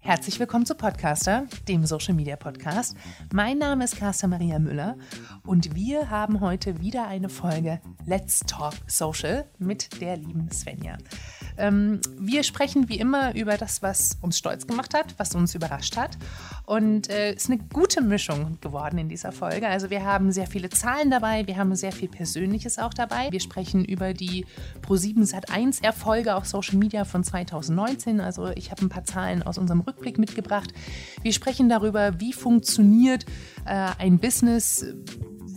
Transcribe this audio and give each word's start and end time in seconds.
Herzlich 0.00 0.40
willkommen 0.40 0.66
zu 0.66 0.74
Podcaster, 0.74 1.46
dem 1.68 1.86
Social 1.86 2.12
Media 2.12 2.34
Podcast. 2.34 2.96
Mein 3.32 3.58
Name 3.58 3.84
ist 3.84 3.98
Carsten 3.98 4.30
Maria 4.30 4.58
Müller 4.58 4.96
und 5.46 5.76
wir 5.76 6.10
haben 6.10 6.40
heute 6.40 6.80
wieder 6.80 7.06
eine 7.06 7.28
Folge 7.28 7.80
Let's 8.04 8.40
Talk 8.40 8.74
Social 8.88 9.48
mit 9.58 10.00
der 10.00 10.16
lieben 10.16 10.50
Svenja. 10.50 10.98
Ähm, 11.56 12.00
wir 12.18 12.42
sprechen 12.42 12.88
wie 12.88 12.98
immer 12.98 13.34
über 13.34 13.56
das, 13.56 13.82
was 13.82 14.18
uns 14.20 14.38
stolz 14.38 14.66
gemacht 14.66 14.94
hat, 14.94 15.14
was 15.18 15.34
uns 15.34 15.54
überrascht 15.54 15.96
hat. 15.96 16.16
Und 16.64 17.08
es 17.08 17.14
äh, 17.14 17.32
ist 17.34 17.50
eine 17.50 17.58
gute 17.58 18.00
Mischung 18.02 18.58
geworden 18.60 18.98
in 18.98 19.08
dieser 19.08 19.32
Folge. 19.32 19.68
Also 19.68 19.90
wir 19.90 20.04
haben 20.04 20.32
sehr 20.32 20.46
viele 20.46 20.70
Zahlen 20.70 21.10
dabei, 21.10 21.46
wir 21.46 21.56
haben 21.56 21.74
sehr 21.74 21.92
viel 21.92 22.08
Persönliches 22.08 22.78
auch 22.78 22.94
dabei. 22.94 23.28
Wir 23.30 23.40
sprechen 23.40 23.84
über 23.84 24.14
die 24.14 24.46
Pro7 24.86 25.30
Sat1 25.30 25.82
Erfolge 25.82 26.34
auf 26.34 26.46
Social 26.46 26.78
Media 26.78 27.04
von 27.04 27.24
2019. 27.24 28.20
Also 28.20 28.48
ich 28.54 28.70
habe 28.70 28.82
ein 28.82 28.88
paar 28.88 29.04
Zahlen 29.04 29.42
aus 29.42 29.58
unserem 29.58 29.80
Rückblick 29.80 30.18
mitgebracht. 30.18 30.72
Wir 31.22 31.32
sprechen 31.32 31.68
darüber, 31.68 32.20
wie 32.20 32.32
funktioniert 32.32 33.26
ein 33.64 34.18
Business 34.18 34.84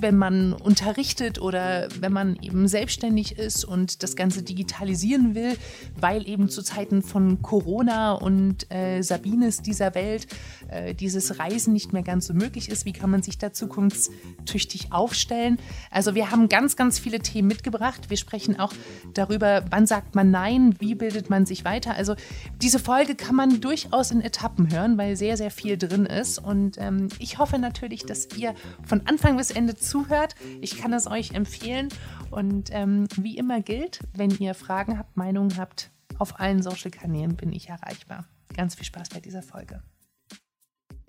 wenn 0.01 0.17
man 0.17 0.53
unterrichtet 0.53 1.39
oder 1.39 1.87
wenn 1.99 2.11
man 2.11 2.37
eben 2.41 2.67
selbstständig 2.67 3.37
ist 3.37 3.63
und 3.65 4.03
das 4.03 4.15
Ganze 4.15 4.43
digitalisieren 4.43 5.35
will, 5.35 5.57
weil 5.99 6.27
eben 6.27 6.49
zu 6.49 6.61
Zeiten 6.61 7.01
von 7.01 7.41
Corona 7.41 8.13
und 8.13 8.71
äh, 8.71 9.01
Sabines 9.01 9.61
dieser 9.61 9.95
Welt 9.95 10.27
äh, 10.67 10.93
dieses 10.93 11.39
Reisen 11.39 11.73
nicht 11.73 11.93
mehr 11.93 12.03
ganz 12.03 12.27
so 12.27 12.33
möglich 12.33 12.69
ist. 12.69 12.85
Wie 12.85 12.93
kann 12.93 13.09
man 13.09 13.23
sich 13.23 13.37
da 13.37 13.53
zukunftstüchtig 13.53 14.91
aufstellen? 14.91 15.57
Also 15.91 16.15
wir 16.15 16.31
haben 16.31 16.49
ganz, 16.49 16.75
ganz 16.75 16.99
viele 16.99 17.19
Themen 17.19 17.47
mitgebracht. 17.47 18.09
Wir 18.09 18.17
sprechen 18.17 18.59
auch 18.59 18.73
darüber, 19.13 19.63
wann 19.69 19.85
sagt 19.87 20.15
man 20.15 20.31
Nein, 20.31 20.75
wie 20.79 20.95
bildet 20.95 21.29
man 21.29 21.45
sich 21.45 21.63
weiter. 21.65 21.95
Also 21.95 22.15
diese 22.61 22.79
Folge 22.79 23.15
kann 23.15 23.35
man 23.35 23.61
durchaus 23.61 24.11
in 24.11 24.21
Etappen 24.21 24.71
hören, 24.71 24.97
weil 24.97 25.15
sehr, 25.15 25.37
sehr 25.37 25.51
viel 25.51 25.77
drin 25.77 26.05
ist. 26.05 26.39
Und 26.39 26.77
ähm, 26.79 27.07
ich 27.19 27.37
hoffe 27.37 27.59
natürlich, 27.59 27.94
dass 28.03 28.27
ihr 28.35 28.55
von 28.83 29.05
Anfang 29.07 29.37
bis 29.37 29.51
Ende 29.51 29.75
zuhört. 29.75 30.35
Ich 30.61 30.77
kann 30.77 30.93
es 30.93 31.07
euch 31.07 31.31
empfehlen. 31.33 31.89
Und 32.31 32.69
ähm, 32.71 33.07
wie 33.17 33.37
immer 33.37 33.61
gilt, 33.61 33.99
wenn 34.13 34.31
ihr 34.31 34.53
Fragen 34.53 34.97
habt, 34.97 35.15
Meinungen 35.15 35.57
habt, 35.57 35.91
auf 36.17 36.39
allen 36.39 36.61
Social-Kanälen 36.61 37.35
bin 37.35 37.51
ich 37.51 37.69
erreichbar. 37.69 38.27
Ganz 38.55 38.75
viel 38.75 38.85
Spaß 38.85 39.09
bei 39.09 39.19
dieser 39.19 39.41
Folge. 39.41 39.81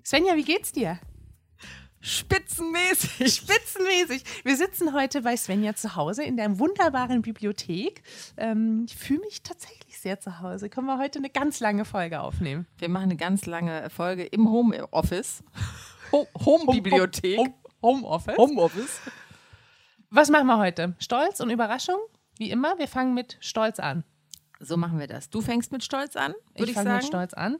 Svenja, 0.03 0.35
wie 0.35 0.43
geht's 0.43 0.71
dir? 0.71 0.99
Spitzenmäßig. 1.99 3.35
Spitzenmäßig. 3.35 4.23
Wir 4.43 4.55
sitzen 4.55 4.93
heute 4.93 5.21
bei 5.21 5.35
Svenja 5.35 5.75
zu 5.75 5.95
Hause 5.95 6.23
in 6.23 6.37
der 6.37 6.59
wunderbaren 6.59 7.21
Bibliothek. 7.21 8.01
Ähm, 8.37 8.85
ich 8.87 8.95
fühle 8.95 9.21
mich 9.21 9.43
tatsächlich 9.43 9.99
sehr 9.99 10.19
zu 10.19 10.39
Hause. 10.39 10.69
Können 10.69 10.87
wir 10.87 10.99
heute 10.99 11.19
eine 11.19 11.29
ganz 11.29 11.59
lange 11.59 11.85
Folge 11.85 12.21
aufnehmen? 12.21 12.67
Wir 12.77 12.89
machen 12.89 13.05
eine 13.05 13.17
ganz 13.17 13.45
lange 13.45 13.89
Folge 13.89 14.23
im 14.23 14.49
Homeoffice. 14.49 15.43
Home-Bibliothek. 16.11 17.37
Home, 17.37 17.53
Home, 17.81 18.01
Homeoffice. 18.01 18.37
Homeoffice. 18.37 19.01
Was 20.09 20.29
machen 20.29 20.47
wir 20.47 20.57
heute? 20.57 20.95
Stolz 20.99 21.39
und 21.39 21.49
Überraschung? 21.49 21.99
Wie 22.37 22.49
immer, 22.49 22.77
wir 22.77 22.87
fangen 22.87 23.13
mit 23.13 23.37
Stolz 23.41 23.79
an. 23.79 24.03
So 24.59 24.77
machen 24.77 24.99
wir 24.99 25.07
das. 25.07 25.29
Du 25.29 25.41
fängst 25.41 25.71
mit 25.71 25.83
Stolz 25.83 26.15
an, 26.15 26.33
würde 26.55 26.63
ich, 26.63 26.69
ich 26.69 26.73
fange 26.75 26.93
mit 26.93 27.05
Stolz 27.05 27.33
an. 27.33 27.57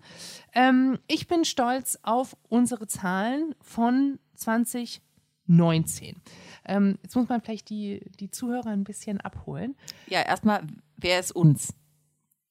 Ähm, 0.53 0.97
ich 1.07 1.27
bin 1.27 1.45
stolz 1.45 1.99
auf 2.01 2.35
unsere 2.49 2.87
Zahlen 2.87 3.53
von 3.61 4.19
2019. 4.35 6.21
Ähm, 6.65 6.97
jetzt 7.03 7.15
muss 7.15 7.29
man 7.29 7.41
vielleicht 7.41 7.69
die, 7.69 8.01
die 8.19 8.31
Zuhörer 8.31 8.69
ein 8.69 8.83
bisschen 8.83 9.21
abholen. 9.21 9.75
Ja, 10.07 10.21
erstmal, 10.21 10.65
wer 10.95 11.19
ist 11.19 11.31
uns? 11.33 11.73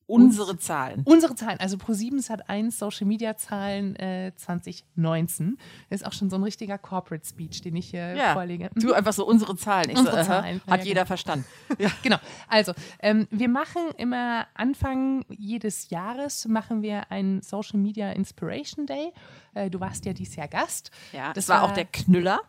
Unsere 0.07 0.53
uns, 0.53 0.65
Zahlen. 0.65 1.03
Unsere 1.05 1.35
Zahlen. 1.35 1.59
Also 1.59 1.77
Pro7 1.77 2.31
hat 2.31 2.49
1 2.49 2.79
Social 2.79 3.07
Media 3.07 3.37
Zahlen 3.37 3.97
äh, 3.97 4.33
2019. 4.37 5.59
Das 5.91 6.01
ist 6.01 6.07
auch 6.07 6.12
schon 6.12 6.31
so 6.31 6.37
ein 6.37 6.45
richtiger 6.45 6.79
Corporate 6.79 7.27
Speech, 7.27 7.62
den 7.62 7.75
ich 7.75 7.91
hier 7.91 8.15
ja, 8.15 8.33
vorlege. 8.33 8.71
Du 8.77 8.93
einfach 8.93 9.12
so 9.12 9.27
unsere 9.27 9.56
Zahlen. 9.56 9.91
Ich 9.91 9.99
unsere 9.99 10.19
so, 10.19 10.31
Zahlen. 10.31 10.61
Hat 10.69 10.81
ja, 10.81 10.87
jeder 10.87 11.00
genau. 11.00 11.06
verstanden. 11.06 11.45
Ja. 11.78 11.91
genau. 12.03 12.16
Also, 12.49 12.72
ähm, 13.00 13.27
wir 13.31 13.49
machen 13.49 13.83
immer 13.99 14.47
Anfang 14.55 15.25
jedes 15.28 15.91
Jahres 15.91 16.47
machen 16.47 16.81
wir 16.81 17.11
einen 17.11 17.43
Social 17.43 17.78
Media 17.78 18.12
Inspiration 18.12 18.87
Day. 18.87 19.12
Äh, 19.55 19.69
du 19.69 19.81
warst 19.81 20.06
ja 20.06 20.12
dieses 20.12 20.37
Jahr 20.37 20.49
Gast. 20.49 20.91
Ja, 21.12 21.33
das 21.33 21.49
war, 21.49 21.62
war 21.62 21.69
auch 21.69 21.75
der 21.75 21.84
Knüller 21.84 22.41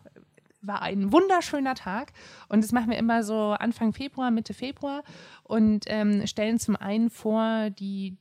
war 0.60 0.82
ein 0.82 1.12
wunderschöner 1.12 1.74
Tag 1.74 2.12
und 2.48 2.62
das 2.62 2.72
machen 2.72 2.90
wir 2.90 2.98
immer 2.98 3.22
so 3.22 3.50
Anfang 3.58 3.92
Februar, 3.92 4.30
Mitte 4.30 4.54
Februar 4.54 5.02
und 5.44 5.84
ähm, 5.86 6.26
stellen 6.26 6.58
zum 6.58 6.76
einen 6.76 7.10
vor 7.10 7.70
die 7.70 8.16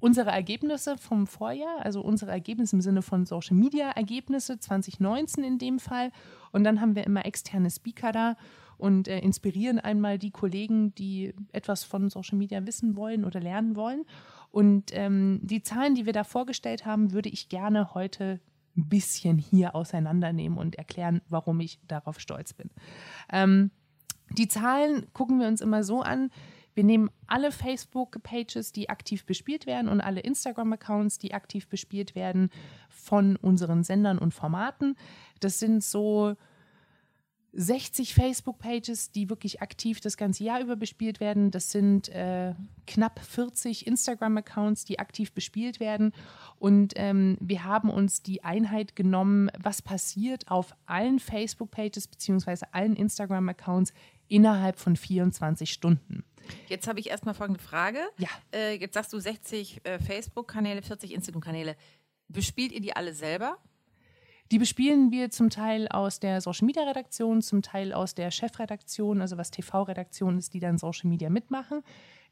unsere 0.00 0.30
Ergebnisse 0.30 0.96
vom 0.96 1.26
Vorjahr, 1.26 1.84
also 1.84 2.00
unsere 2.00 2.30
Ergebnisse 2.30 2.76
im 2.76 2.82
Sinne 2.82 3.02
von 3.02 3.26
Social 3.26 3.56
Media 3.56 3.90
Ergebnisse 3.90 4.60
2019 4.60 5.42
in 5.42 5.58
dem 5.58 5.78
Fall 5.78 6.12
und 6.52 6.64
dann 6.64 6.80
haben 6.80 6.94
wir 6.94 7.04
immer 7.04 7.26
externe 7.26 7.70
Speaker 7.70 8.12
da 8.12 8.36
und 8.78 9.08
äh, 9.08 9.18
inspirieren 9.18 9.80
einmal 9.80 10.18
die 10.18 10.30
Kollegen, 10.30 10.94
die 10.94 11.34
etwas 11.52 11.84
von 11.84 12.08
Social 12.08 12.38
Media 12.38 12.64
wissen 12.64 12.96
wollen 12.96 13.24
oder 13.24 13.40
lernen 13.40 13.76
wollen. 13.76 14.04
Und 14.50 14.92
ähm, 14.94 15.40
die 15.42 15.62
Zahlen, 15.62 15.94
die 15.94 16.06
wir 16.06 16.12
da 16.12 16.24
vorgestellt 16.24 16.86
haben, 16.86 17.12
würde 17.12 17.28
ich 17.28 17.48
gerne 17.48 17.92
heute 17.92 18.40
ein 18.78 18.88
bisschen 18.88 19.38
hier 19.38 19.74
auseinandernehmen 19.74 20.56
und 20.56 20.76
erklären, 20.76 21.20
warum 21.28 21.60
ich 21.60 21.78
darauf 21.88 22.20
stolz 22.20 22.54
bin. 22.54 22.70
Ähm, 23.30 23.70
die 24.30 24.48
Zahlen 24.48 25.06
gucken 25.12 25.40
wir 25.40 25.48
uns 25.48 25.60
immer 25.60 25.82
so 25.82 26.00
an. 26.00 26.30
Wir 26.74 26.84
nehmen 26.84 27.10
alle 27.26 27.50
Facebook-Pages, 27.50 28.72
die 28.72 28.88
aktiv 28.88 29.26
bespielt 29.26 29.66
werden 29.66 29.88
und 29.88 30.00
alle 30.00 30.20
Instagram-Accounts, 30.20 31.18
die 31.18 31.34
aktiv 31.34 31.66
bespielt 31.66 32.14
werden 32.14 32.50
von 32.88 33.36
unseren 33.36 33.82
Sendern 33.82 34.18
und 34.18 34.32
Formaten. 34.32 34.96
Das 35.40 35.58
sind 35.58 35.82
so 35.82 36.36
60 37.52 38.14
Facebook-Pages, 38.14 39.10
die 39.10 39.30
wirklich 39.30 39.62
aktiv 39.62 40.00
das 40.00 40.16
ganze 40.16 40.44
Jahr 40.44 40.60
über 40.60 40.76
bespielt 40.76 41.18
werden. 41.18 41.50
Das 41.50 41.70
sind 41.70 42.08
äh, 42.10 42.54
knapp 42.86 43.20
40 43.20 43.86
Instagram-Accounts, 43.86 44.84
die 44.84 44.98
aktiv 44.98 45.32
bespielt 45.32 45.80
werden. 45.80 46.12
Und 46.58 46.92
ähm, 46.96 47.38
wir 47.40 47.64
haben 47.64 47.90
uns 47.90 48.22
die 48.22 48.44
Einheit 48.44 48.96
genommen, 48.96 49.50
was 49.58 49.80
passiert 49.80 50.50
auf 50.50 50.74
allen 50.86 51.18
Facebook-Pages 51.18 52.08
bzw. 52.08 52.66
allen 52.72 52.96
Instagram-Accounts 52.96 53.92
innerhalb 54.28 54.78
von 54.78 54.96
24 54.96 55.72
Stunden. 55.72 56.24
Jetzt 56.68 56.86
habe 56.86 57.00
ich 57.00 57.08
erstmal 57.08 57.34
folgende 57.34 57.60
Frage. 57.60 58.00
Ja. 58.18 58.28
Äh, 58.54 58.74
jetzt 58.74 58.94
sagst 58.94 59.12
du 59.12 59.18
60 59.18 59.80
äh, 59.84 59.98
Facebook-Kanäle, 59.98 60.82
40 60.82 61.12
Instagram-Kanäle. 61.14 61.76
Bespielt 62.28 62.72
ihr 62.72 62.80
die 62.80 62.94
alle 62.94 63.14
selber? 63.14 63.58
Die 64.50 64.58
bespielen 64.58 65.10
wir 65.10 65.28
zum 65.30 65.50
Teil 65.50 65.88
aus 65.88 66.20
der 66.20 66.40
Social 66.40 66.64
Media 66.64 66.82
Redaktion, 66.82 67.42
zum 67.42 67.60
Teil 67.60 67.92
aus 67.92 68.14
der 68.14 68.30
Chefredaktion, 68.30 69.20
also 69.20 69.36
was 69.36 69.50
TV-Redaktion 69.50 70.38
ist, 70.38 70.54
die 70.54 70.60
dann 70.60 70.78
Social 70.78 71.10
Media 71.10 71.28
mitmachen. 71.28 71.82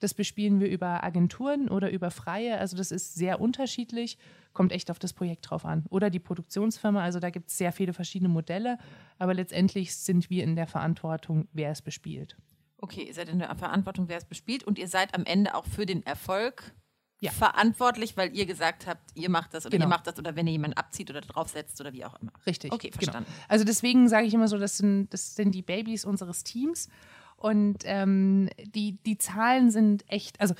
Das 0.00 0.14
bespielen 0.14 0.58
wir 0.58 0.68
über 0.68 1.04
Agenturen 1.04 1.68
oder 1.68 1.90
über 1.90 2.10
Freie. 2.10 2.58
Also 2.58 2.74
das 2.76 2.90
ist 2.90 3.16
sehr 3.16 3.38
unterschiedlich, 3.38 4.16
kommt 4.54 4.72
echt 4.72 4.90
auf 4.90 4.98
das 4.98 5.12
Projekt 5.12 5.50
drauf 5.50 5.66
an. 5.66 5.84
Oder 5.90 6.08
die 6.08 6.18
Produktionsfirma, 6.18 7.02
also 7.02 7.20
da 7.20 7.28
gibt 7.28 7.50
es 7.50 7.58
sehr 7.58 7.72
viele 7.72 7.92
verschiedene 7.92 8.30
Modelle, 8.30 8.78
aber 9.18 9.34
letztendlich 9.34 9.94
sind 9.94 10.30
wir 10.30 10.42
in 10.42 10.56
der 10.56 10.66
Verantwortung, 10.66 11.48
wer 11.52 11.70
es 11.70 11.82
bespielt. 11.82 12.38
Okay, 12.78 13.04
ihr 13.04 13.14
seid 13.14 13.28
in 13.28 13.40
der 13.40 13.54
Verantwortung, 13.56 14.08
wer 14.08 14.18
es 14.18 14.24
bespielt 14.24 14.64
und 14.64 14.78
ihr 14.78 14.88
seid 14.88 15.14
am 15.14 15.24
Ende 15.24 15.54
auch 15.54 15.66
für 15.66 15.84
den 15.84 16.02
Erfolg 16.04 16.74
ja. 17.20 17.30
verantwortlich, 17.30 18.16
weil 18.16 18.34
ihr 18.36 18.46
gesagt 18.46 18.86
habt, 18.86 19.02
ihr 19.14 19.30
macht 19.30 19.54
das 19.54 19.64
oder 19.66 19.72
genau. 19.72 19.86
ihr 19.86 19.88
macht 19.88 20.06
das 20.06 20.18
oder 20.18 20.36
wenn 20.36 20.46
ihr 20.46 20.52
jemanden 20.52 20.76
abzieht 20.76 21.10
oder 21.10 21.20
draufsetzt 21.20 21.80
oder 21.80 21.92
wie 21.92 22.04
auch 22.04 22.20
immer. 22.20 22.32
Richtig. 22.46 22.72
Okay, 22.72 22.88
genau. 22.88 22.98
verstanden. 22.98 23.30
Genau. 23.30 23.46
Also 23.48 23.64
deswegen 23.64 24.08
sage 24.08 24.26
ich 24.26 24.34
immer 24.34 24.48
so, 24.48 24.58
das 24.58 24.76
sind, 24.78 25.12
das 25.12 25.34
sind 25.34 25.54
die 25.54 25.62
Babys 25.62 26.04
unseres 26.04 26.44
Teams 26.44 26.88
und 27.36 27.78
ähm, 27.84 28.48
die, 28.58 28.98
die 29.04 29.18
Zahlen 29.18 29.70
sind 29.70 30.04
echt, 30.08 30.40
also 30.40 30.54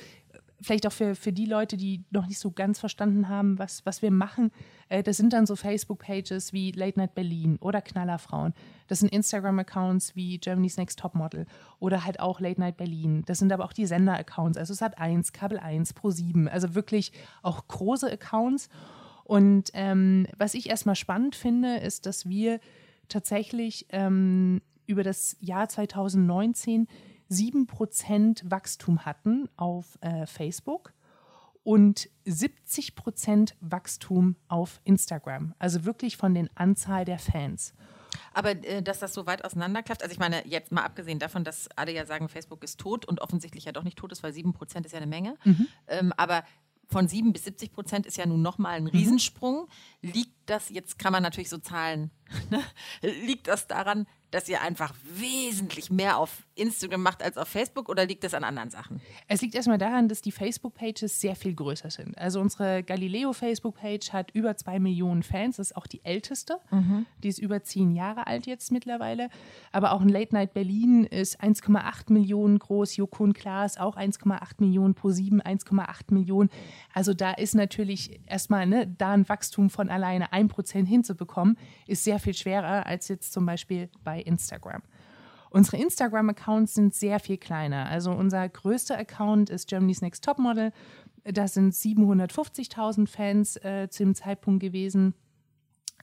vielleicht 0.61 0.87
auch 0.87 0.91
für, 0.91 1.15
für 1.15 1.31
die 1.31 1.45
Leute, 1.45 1.77
die 1.77 2.03
noch 2.09 2.27
nicht 2.27 2.39
so 2.39 2.51
ganz 2.51 2.79
verstanden 2.79 3.29
haben, 3.29 3.59
was, 3.59 3.85
was 3.85 4.01
wir 4.01 4.11
machen, 4.11 4.51
äh, 4.89 5.03
das 5.03 5.17
sind 5.17 5.33
dann 5.33 5.45
so 5.45 5.55
Facebook-Pages 5.55 6.53
wie 6.53 6.71
Late 6.71 6.99
Night 6.99 7.15
Berlin 7.15 7.57
oder 7.59 7.81
Knallerfrauen. 7.81 8.53
Das 8.87 8.99
sind 8.99 9.09
Instagram-Accounts 9.09 10.15
wie 10.15 10.37
Germany's 10.37 10.77
Next 10.77 10.99
Topmodel 10.99 11.45
oder 11.79 12.05
halt 12.05 12.19
auch 12.19 12.39
Late 12.39 12.59
Night 12.59 12.77
Berlin. 12.77 13.23
Das 13.25 13.39
sind 13.39 13.51
aber 13.51 13.65
auch 13.65 13.73
die 13.73 13.85
Sender-Accounts, 13.85 14.57
also 14.57 14.73
Sat1, 14.73 15.33
Kabel 15.33 15.59
1, 15.59 15.95
Pro7, 15.95 16.47
also 16.47 16.75
wirklich 16.75 17.11
auch 17.43 17.67
große 17.67 18.11
Accounts. 18.11 18.69
Und 19.23 19.71
ähm, 19.73 20.27
was 20.37 20.53
ich 20.53 20.69
erstmal 20.69 20.95
spannend 20.95 21.35
finde, 21.35 21.77
ist, 21.77 22.05
dass 22.05 22.27
wir 22.27 22.59
tatsächlich 23.09 23.85
ähm, 23.89 24.61
über 24.85 25.03
das 25.03 25.35
Jahr 25.41 25.67
2019 25.67 26.87
7% 27.29 28.49
Wachstum 28.49 29.05
hatten 29.05 29.49
auf 29.57 29.97
äh, 30.01 30.25
Facebook 30.25 30.93
und 31.63 32.09
70% 32.25 33.53
Wachstum 33.59 34.35
auf 34.47 34.79
Instagram. 34.85 35.53
Also 35.59 35.83
wirklich 35.83 36.15
von 36.15 36.33
den 36.33 36.49
Anzahl 36.55 37.03
der 37.03 37.19
Fans. 37.19 37.73
Aber 38.33 38.51
äh, 38.51 38.81
dass 38.81 38.99
das 38.99 39.13
so 39.13 39.25
weit 39.25 39.43
auseinanderklafft, 39.43 40.01
also 40.01 40.13
ich 40.13 40.19
meine, 40.19 40.47
jetzt 40.47 40.71
mal 40.71 40.83
abgesehen 40.83 41.19
davon, 41.19 41.43
dass 41.43 41.67
alle 41.75 41.91
ja 41.91 42.05
sagen, 42.05 42.29
Facebook 42.29 42.63
ist 42.63 42.79
tot 42.79 43.05
und 43.05 43.19
offensichtlich 43.21 43.65
ja 43.65 43.71
doch 43.71 43.83
nicht 43.83 43.97
tot 43.97 44.11
ist, 44.11 44.23
weil 44.23 44.31
7% 44.31 44.85
ist 44.85 44.91
ja 44.91 44.97
eine 44.97 45.07
Menge. 45.07 45.35
Mhm. 45.43 45.67
Ähm, 45.87 46.13
aber 46.15 46.43
von 46.89 47.07
7 47.07 47.33
bis 47.33 47.43
70 47.43 47.73
Prozent 47.73 48.05
ist 48.05 48.17
ja 48.17 48.25
nun 48.25 48.41
nochmal 48.41 48.77
ein 48.77 48.83
mhm. 48.83 48.89
Riesensprung. 48.89 49.67
Liegt 50.01 50.35
das, 50.45 50.69
jetzt 50.69 50.97
kann 50.97 51.11
man 51.11 51.23
natürlich 51.23 51.49
so 51.49 51.57
Zahlen, 51.57 52.11
ne? 52.49 52.61
liegt 53.01 53.47
das 53.47 53.67
daran, 53.67 54.07
dass 54.31 54.49
ihr 54.49 54.61
einfach 54.61 54.93
wesentlich 55.03 55.89
mehr 55.89 56.17
auf 56.17 56.45
Instagram 56.55 57.01
macht 57.01 57.23
als 57.23 57.37
auf 57.37 57.47
Facebook 57.47 57.87
oder 57.87 58.05
liegt 58.05 58.23
das 58.23 58.33
an 58.33 58.43
anderen 58.43 58.69
Sachen? 58.69 59.01
Es 59.27 59.41
liegt 59.41 59.55
erstmal 59.55 59.77
daran, 59.77 60.09
dass 60.09 60.21
die 60.21 60.31
Facebook-Pages 60.31 61.21
sehr 61.21 61.35
viel 61.35 61.53
größer 61.53 61.89
sind. 61.89 62.17
Also 62.17 62.41
unsere 62.41 62.83
Galileo-Facebook-Page 62.83 64.11
hat 64.11 64.31
über 64.31 64.57
zwei 64.57 64.79
Millionen 64.79 65.23
Fans, 65.23 65.57
das 65.57 65.67
ist 65.67 65.77
auch 65.77 65.87
die 65.87 66.03
älteste. 66.03 66.59
Mhm. 66.71 67.05
Die 67.23 67.29
ist 67.29 67.39
über 67.39 67.63
zehn 67.63 67.91
Jahre 67.91 68.27
alt 68.27 68.47
jetzt 68.47 68.71
mittlerweile. 68.71 69.29
Aber 69.71 69.93
auch 69.93 70.01
ein 70.01 70.09
Late 70.09 70.33
Night 70.33 70.53
Berlin 70.53 71.05
ist 71.05 71.41
1,8 71.41 72.11
Millionen 72.11 72.59
groß, 72.59 72.97
Jokun 72.97 73.33
Klaas 73.33 73.77
auch 73.77 73.95
1,8 73.95 74.55
Millionen, 74.59 74.95
Pro7 74.95 75.41
1,8 75.41 76.13
Millionen. 76.13 76.49
Also 76.93 77.13
da 77.13 77.31
ist 77.31 77.55
natürlich 77.55 78.19
erstmal 78.25 78.65
ne, 78.65 78.87
da 78.87 79.11
ein 79.11 79.27
Wachstum 79.29 79.69
von 79.69 79.89
alleine 79.89 80.33
1% 80.33 80.85
hinzubekommen, 80.85 81.57
ist 81.85 82.03
sehr 82.03 82.19
viel 82.19 82.33
schwerer 82.33 82.85
als 82.85 83.07
jetzt 83.07 83.31
zum 83.31 83.45
Beispiel 83.45 83.89
bei 84.03 84.16
Instagram. 84.21 84.81
Unsere 85.49 85.77
Instagram-Accounts 85.77 86.73
sind 86.73 86.93
sehr 86.93 87.19
viel 87.19 87.37
kleiner. 87.37 87.87
Also 87.87 88.11
unser 88.11 88.47
größter 88.47 88.97
Account 88.97 89.49
ist 89.49 89.67
Germany's 89.67 90.01
Next 90.01 90.23
Top 90.23 90.39
Model. 90.39 90.71
Das 91.23 91.53
sind 91.53 91.73
750.000 91.73 93.07
Fans 93.07 93.57
äh, 93.57 93.87
zu 93.89 94.03
dem 94.03 94.15
Zeitpunkt 94.15 94.61
gewesen. 94.61 95.13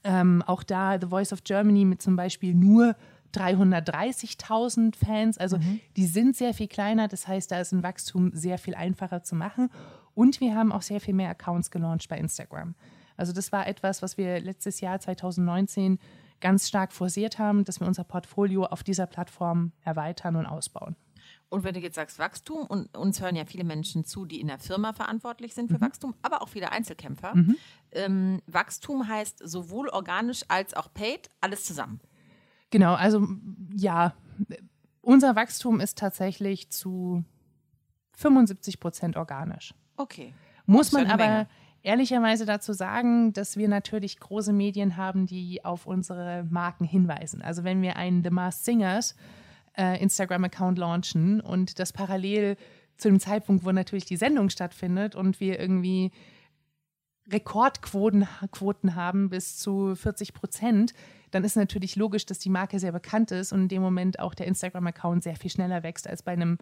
Ähm, 0.03 0.43
auch 0.45 0.63
da 0.63 0.99
The 0.99 1.07
Voice 1.07 1.33
of 1.33 1.43
Germany 1.43 1.85
mit 1.85 2.01
zum 2.01 2.15
Beispiel 2.15 2.53
nur 2.53 2.95
330.000 3.33 4.95
Fans. 4.95 5.37
Also 5.37 5.57
mhm. 5.57 5.79
die 5.95 6.05
sind 6.05 6.35
sehr 6.35 6.53
viel 6.53 6.67
kleiner. 6.67 7.07
Das 7.07 7.27
heißt, 7.27 7.51
da 7.51 7.59
ist 7.59 7.71
ein 7.71 7.83
Wachstum 7.83 8.31
sehr 8.33 8.57
viel 8.57 8.75
einfacher 8.75 9.23
zu 9.23 9.35
machen. 9.35 9.69
Und 10.13 10.39
wir 10.39 10.55
haben 10.55 10.71
auch 10.71 10.81
sehr 10.81 11.01
viel 11.01 11.13
mehr 11.13 11.29
Accounts 11.29 11.71
gelauncht 11.71 12.07
bei 12.07 12.17
Instagram. 12.17 12.75
Also 13.17 13.33
das 13.33 13.51
war 13.51 13.67
etwas, 13.67 14.01
was 14.01 14.17
wir 14.17 14.39
letztes 14.39 14.81
Jahr 14.81 14.99
2019 14.99 15.99
ganz 16.41 16.67
stark 16.67 16.91
forciert 16.91 17.39
haben, 17.39 17.63
dass 17.63 17.79
wir 17.79 17.87
unser 17.87 18.03
Portfolio 18.03 18.65
auf 18.65 18.83
dieser 18.83 19.07
Plattform 19.07 19.71
erweitern 19.83 20.35
und 20.35 20.45
ausbauen. 20.45 20.95
Und 21.49 21.63
wenn 21.63 21.73
du 21.73 21.79
jetzt 21.79 21.95
sagst 21.95 22.19
Wachstum, 22.19 22.65
und 22.65 22.95
uns 22.97 23.21
hören 23.21 23.35
ja 23.35 23.45
viele 23.45 23.63
Menschen 23.63 24.03
zu, 24.03 24.25
die 24.25 24.41
in 24.41 24.47
der 24.47 24.59
Firma 24.59 24.93
verantwortlich 24.93 25.53
sind 25.53 25.69
für 25.69 25.77
mhm. 25.77 25.81
Wachstum, 25.81 26.15
aber 26.21 26.41
auch 26.41 26.49
viele 26.49 26.71
Einzelkämpfer. 26.71 27.35
Mhm. 27.35 27.55
Ähm, 27.91 28.41
Wachstum 28.47 29.07
heißt 29.07 29.39
sowohl 29.43 29.89
organisch 29.89 30.43
als 30.47 30.73
auch 30.73 30.91
paid, 30.93 31.29
alles 31.41 31.63
zusammen. 31.63 31.99
Genau, 32.71 32.95
also 32.95 33.27
ja, 33.75 34.13
unser 35.01 35.35
Wachstum 35.35 35.79
ist 35.79 35.97
tatsächlich 35.97 36.71
zu 36.71 37.23
75 38.13 38.79
Prozent 38.79 39.17
organisch. 39.17 39.73
Okay. 39.97 40.33
Muss 40.65 40.91
man 40.91 41.07
aber 41.07 41.23
Menge 41.23 41.47
ehrlicherweise 41.85 42.45
dazu 42.45 42.73
sagen, 42.73 43.31
dass 43.31 43.57
wir 43.57 43.69
natürlich 43.69 44.19
große 44.19 44.51
Medien 44.51 44.97
haben, 44.97 45.27
die 45.27 45.63
auf 45.63 45.85
unsere 45.85 46.45
Marken 46.49 46.85
hinweisen. 46.85 47.41
Also 47.41 47.63
wenn 47.63 47.81
wir 47.81 47.95
einen 47.95 48.23
The 48.23 48.31
Masked 48.31 48.65
Singers 48.65 49.15
äh, 49.77 50.01
Instagram-Account 50.01 50.79
launchen 50.79 51.41
und 51.41 51.79
das 51.79 51.93
parallel 51.93 52.57
zu 52.97 53.07
dem 53.07 53.19
Zeitpunkt, 53.19 53.65
wo 53.65 53.71
natürlich 53.71 54.05
die 54.05 54.17
Sendung 54.17 54.49
stattfindet 54.49 55.15
und 55.15 55.39
wir 55.39 55.59
irgendwie 55.59 56.11
Rekordquoten 57.31 58.27
Quoten 58.51 58.95
haben 58.95 59.29
bis 59.29 59.57
zu 59.57 59.95
40 59.95 60.33
Prozent, 60.33 60.93
dann 61.31 61.43
ist 61.43 61.55
natürlich 61.55 61.95
logisch, 61.95 62.25
dass 62.25 62.39
die 62.39 62.49
Marke 62.49 62.79
sehr 62.79 62.91
bekannt 62.91 63.31
ist 63.31 63.51
und 63.51 63.63
in 63.63 63.67
dem 63.67 63.81
Moment 63.81 64.19
auch 64.19 64.33
der 64.33 64.47
Instagram-Account 64.47 65.23
sehr 65.23 65.35
viel 65.35 65.51
schneller 65.51 65.83
wächst 65.83 66.07
als 66.07 66.23
bei 66.23 66.31
einem 66.31 66.57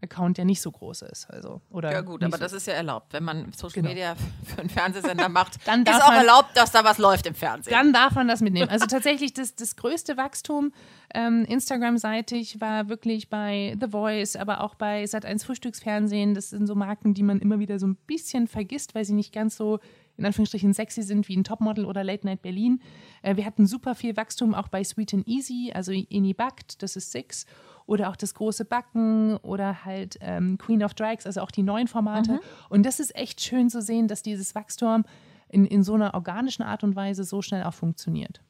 Account, 0.00 0.38
der 0.38 0.44
nicht 0.44 0.60
so 0.60 0.70
groß 0.70 1.02
ist. 1.02 1.28
Also, 1.28 1.60
oder 1.70 1.90
ja 1.90 2.02
gut, 2.02 2.22
aber 2.22 2.36
so 2.36 2.42
das 2.42 2.52
ist 2.52 2.66
ja 2.66 2.74
erlaubt. 2.74 3.12
Wenn 3.12 3.24
man 3.24 3.52
Social 3.52 3.82
genau. 3.82 3.88
Media 3.88 4.14
für 4.44 4.60
einen 4.60 4.70
Fernsehsender 4.70 5.28
macht, 5.28 5.58
dann 5.66 5.82
ist 5.82 6.02
auch 6.02 6.08
man, 6.08 6.18
erlaubt, 6.18 6.50
dass 6.56 6.70
da 6.70 6.84
was 6.84 6.98
läuft 6.98 7.26
im 7.26 7.34
Fernsehen. 7.34 7.72
Dann 7.72 7.92
darf 7.92 8.14
man 8.14 8.28
das 8.28 8.40
mitnehmen. 8.40 8.68
Also 8.68 8.86
tatsächlich 8.86 9.32
das, 9.32 9.56
das 9.56 9.74
größte 9.74 10.16
Wachstum 10.16 10.72
ähm, 11.14 11.44
Instagram-seitig 11.46 12.60
war 12.60 12.88
wirklich 12.88 13.28
bei 13.28 13.76
The 13.80 13.88
Voice, 13.88 14.36
aber 14.36 14.62
auch 14.62 14.76
bei 14.76 15.04
Sat1 15.04 15.44
Frühstücksfernsehen. 15.44 16.34
Das 16.34 16.50
sind 16.50 16.66
so 16.66 16.76
Marken, 16.76 17.14
die 17.14 17.24
man 17.24 17.40
immer 17.40 17.58
wieder 17.58 17.78
so 17.80 17.86
ein 17.86 17.96
bisschen 18.06 18.46
vergisst, 18.46 18.94
weil 18.94 19.04
sie 19.04 19.14
nicht 19.14 19.32
ganz 19.32 19.56
so 19.56 19.80
in 20.16 20.26
Anführungsstrichen 20.26 20.74
sexy 20.74 21.02
sind 21.02 21.28
wie 21.28 21.36
ein 21.36 21.44
Topmodel 21.44 21.84
oder 21.84 22.04
Late 22.04 22.26
Night 22.26 22.42
Berlin. 22.42 22.80
Äh, 23.22 23.36
wir 23.36 23.44
hatten 23.44 23.66
super 23.66 23.94
viel 23.94 24.16
Wachstum 24.16 24.54
auch 24.54 24.68
bei 24.68 24.84
Sweet 24.84 25.14
and 25.14 25.28
Easy, 25.28 25.72
also 25.74 25.92
Ini 25.92 26.34
Backt, 26.34 26.82
das 26.82 26.96
ist 26.96 27.12
Six 27.12 27.46
oder 27.88 28.10
auch 28.10 28.16
das 28.16 28.34
große 28.34 28.66
Backen 28.66 29.38
oder 29.38 29.86
halt 29.86 30.18
ähm, 30.20 30.58
Queen 30.58 30.84
of 30.84 30.92
Drags, 30.92 31.24
also 31.24 31.40
auch 31.40 31.50
die 31.50 31.62
neuen 31.62 31.88
Formate. 31.88 32.32
Mhm. 32.32 32.40
Und 32.68 32.84
das 32.84 33.00
ist 33.00 33.16
echt 33.16 33.40
schön 33.40 33.70
zu 33.70 33.80
sehen, 33.80 34.08
dass 34.08 34.22
dieses 34.22 34.54
Wachstum 34.54 35.04
in, 35.48 35.64
in 35.64 35.82
so 35.82 35.94
einer 35.94 36.12
organischen 36.12 36.62
Art 36.62 36.84
und 36.84 36.94
Weise 36.96 37.24
so 37.24 37.40
schnell 37.40 37.64
auch 37.64 37.72
funktioniert. 37.72 38.42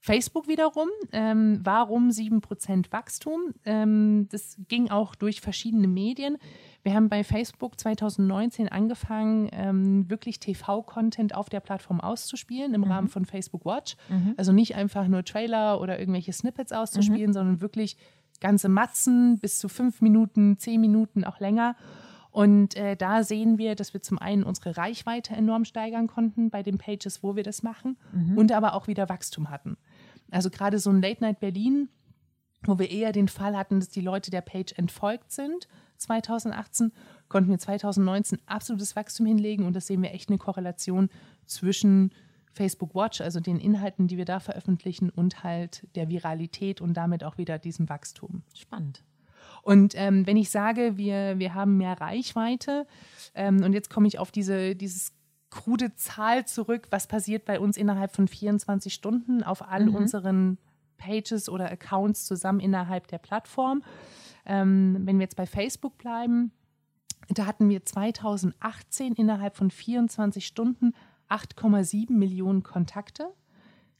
Facebook 0.00 0.46
wiederum, 0.46 0.88
ähm, 1.12 1.60
warum 1.64 2.10
7% 2.10 2.92
Wachstum? 2.92 3.54
Ähm, 3.64 4.28
das 4.30 4.56
ging 4.68 4.90
auch 4.90 5.14
durch 5.14 5.40
verschiedene 5.40 5.88
Medien. 5.88 6.36
Wir 6.84 6.94
haben 6.94 7.08
bei 7.08 7.24
Facebook 7.24 7.80
2019 7.80 8.68
angefangen, 8.68 9.48
ähm, 9.50 10.08
wirklich 10.08 10.38
TV-Content 10.38 11.34
auf 11.34 11.48
der 11.48 11.58
Plattform 11.58 12.00
auszuspielen 12.00 12.74
im 12.74 12.82
mhm. 12.82 12.92
Rahmen 12.92 13.08
von 13.08 13.24
Facebook 13.24 13.64
Watch. 13.64 13.96
Mhm. 14.08 14.34
Also 14.36 14.52
nicht 14.52 14.76
einfach 14.76 15.08
nur 15.08 15.24
Trailer 15.24 15.80
oder 15.80 15.98
irgendwelche 15.98 16.32
Snippets 16.32 16.70
auszuspielen, 16.70 17.30
mhm. 17.30 17.34
sondern 17.34 17.60
wirklich 17.60 17.96
ganze 18.40 18.68
Matzen 18.68 19.38
bis 19.38 19.58
zu 19.58 19.68
fünf 19.68 20.00
Minuten, 20.00 20.58
zehn 20.58 20.80
Minuten, 20.80 21.24
auch 21.24 21.40
länger. 21.40 21.76
Und 22.30 22.76
äh, 22.76 22.96
da 22.96 23.22
sehen 23.22 23.56
wir, 23.56 23.74
dass 23.74 23.94
wir 23.94 24.02
zum 24.02 24.18
einen 24.18 24.42
unsere 24.42 24.76
Reichweite 24.76 25.34
enorm 25.34 25.64
steigern 25.64 26.06
konnten 26.06 26.50
bei 26.50 26.62
den 26.62 26.76
Pages, 26.76 27.22
wo 27.22 27.34
wir 27.34 27.42
das 27.42 27.62
machen, 27.62 27.96
mhm. 28.12 28.36
und 28.36 28.52
aber 28.52 28.74
auch 28.74 28.88
wieder 28.88 29.08
Wachstum 29.08 29.48
hatten. 29.48 29.78
Also 30.30 30.50
gerade 30.50 30.78
so 30.78 30.90
ein 30.90 31.00
Late 31.00 31.22
Night 31.22 31.40
Berlin, 31.40 31.88
wo 32.64 32.78
wir 32.78 32.90
eher 32.90 33.12
den 33.12 33.28
Fall 33.28 33.56
hatten, 33.56 33.80
dass 33.80 33.88
die 33.88 34.00
Leute 34.00 34.30
der 34.30 34.42
Page 34.42 34.72
entfolgt 34.76 35.32
sind, 35.32 35.68
2018, 35.98 36.92
konnten 37.28 37.50
wir 37.50 37.58
2019 37.58 38.38
absolutes 38.46 38.96
Wachstum 38.96 39.26
hinlegen 39.26 39.64
und 39.64 39.74
das 39.74 39.86
sehen 39.86 40.02
wir 40.02 40.12
echt 40.12 40.28
eine 40.28 40.38
Korrelation 40.38 41.08
zwischen 41.46 42.12
Facebook 42.56 42.94
Watch, 42.94 43.20
also 43.20 43.38
den 43.38 43.58
Inhalten, 43.58 44.08
die 44.08 44.16
wir 44.16 44.24
da 44.24 44.40
veröffentlichen 44.40 45.10
und 45.10 45.44
halt 45.44 45.86
der 45.94 46.08
Viralität 46.08 46.80
und 46.80 46.94
damit 46.94 47.22
auch 47.22 47.38
wieder 47.38 47.58
diesem 47.58 47.88
Wachstum. 47.88 48.42
Spannend. 48.54 49.04
Und 49.62 49.94
ähm, 49.96 50.26
wenn 50.26 50.36
ich 50.36 50.50
sage, 50.50 50.96
wir, 50.96 51.38
wir 51.38 51.54
haben 51.54 51.76
mehr 51.76 52.00
Reichweite, 52.00 52.86
ähm, 53.34 53.62
und 53.62 53.72
jetzt 53.72 53.90
komme 53.90 54.08
ich 54.08 54.18
auf 54.18 54.30
diese, 54.30 54.74
dieses 54.74 55.12
krude 55.50 55.94
Zahl 55.94 56.46
zurück, 56.46 56.88
was 56.90 57.06
passiert 57.06 57.44
bei 57.44 57.60
uns 57.60 57.76
innerhalb 57.76 58.14
von 58.14 58.28
24 58.28 58.92
Stunden 58.92 59.42
auf 59.42 59.68
all 59.68 59.86
mhm. 59.86 59.94
unseren 59.94 60.58
Pages 60.96 61.48
oder 61.48 61.70
Accounts 61.70 62.24
zusammen 62.26 62.60
innerhalb 62.60 63.06
der 63.08 63.18
Plattform. 63.18 63.82
Ähm, 64.46 65.02
wenn 65.04 65.18
wir 65.18 65.24
jetzt 65.24 65.36
bei 65.36 65.46
Facebook 65.46 65.98
bleiben, 65.98 66.52
da 67.28 67.46
hatten 67.46 67.68
wir 67.68 67.84
2018 67.84 69.14
innerhalb 69.14 69.56
von 69.56 69.70
24 69.70 70.46
Stunden 70.46 70.94
8,7 71.28 72.12
Millionen 72.12 72.62
Kontakte. 72.62 73.32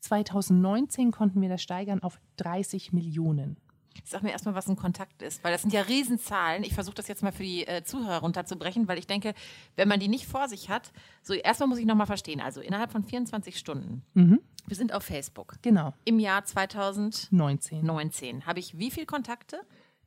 2019 0.01 1.11
konnten 1.11 1.41
wir 1.41 1.49
das 1.49 1.63
steigern 1.63 2.03
auf 2.03 2.21
30 2.37 2.93
Millionen. 2.93 3.57
Sag 4.05 4.23
mir 4.23 4.31
erstmal, 4.31 4.55
was 4.55 4.69
ein 4.69 4.77
Kontakt 4.77 5.23
ist, 5.23 5.43
weil 5.43 5.53
das 5.53 5.63
sind 5.63 5.73
ja 5.73 5.81
Riesenzahlen. 5.83 6.63
Ich 6.65 6.75
versuche 6.75 6.95
das 6.95 7.09
jetzt 7.09 7.23
mal 7.23 7.33
für 7.33 7.43
die 7.43 7.67
äh, 7.67 7.83
Zuhörer 7.83 8.19
runterzubrechen, 8.19 8.89
weil 8.89 8.99
ich 8.99 9.07
denke, 9.07 9.35
wenn 9.75 9.89
man 9.89 10.01
die 10.01 10.09
nicht 10.09 10.27
vor 10.27 10.49
sich 10.49 10.69
hat, 10.69 10.93
so 11.23 11.33
erstmal 11.35 11.69
muss 11.69 11.79
ich 11.79 11.87
nochmal 11.87 12.07
verstehen. 12.07 12.41
Also 12.41 12.61
innerhalb 12.61 12.93
von 12.93 13.05
24 13.05 13.59
Stunden. 13.59 14.03
Mhm. 14.15 14.41
Wir 14.67 14.77
sind 14.77 14.93
auf 14.93 15.05
Facebook. 15.05 15.57
Genau. 15.63 15.95
Im 16.05 16.19
Jahr 16.19 16.45
2019 16.45 17.85
19. 17.85 18.47
habe 18.47 18.59
ich 18.59 18.79
wie 18.79 18.91
viele 18.91 19.07
Kontakte? 19.07 19.61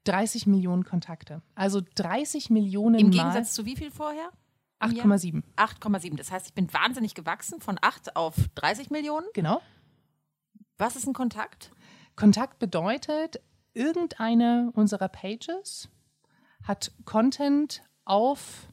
30 0.06 0.48
Millionen 0.48 0.84
Kontakte. 0.84 1.42
Also 1.56 1.82
30 1.96 2.50
Millionen. 2.50 3.00
Im 3.00 3.12
Gegensatz 3.12 3.54
zu 3.54 3.66
wie 3.66 3.76
viel 3.76 3.92
vorher? 3.92 4.32
8,7. 4.80 5.44
8,7. 5.58 6.16
Das 6.16 6.32
heißt, 6.32 6.48
ich 6.48 6.54
bin 6.54 6.72
wahnsinnig 6.74 7.14
gewachsen 7.14 7.60
von 7.60 7.78
8 7.82 8.16
auf 8.16 8.36
30 8.56 8.90
Millionen. 8.90 9.28
Genau. 9.34 9.62
Was 10.78 10.96
ist 10.96 11.08
ein 11.08 11.14
Kontakt? 11.14 11.72
Kontakt 12.16 12.60
bedeutet, 12.60 13.42
irgendeine 13.74 14.72
unserer 14.74 15.10
Pages 15.10 15.90
hat 16.64 16.92
Content 17.06 17.84
auf 18.06 18.68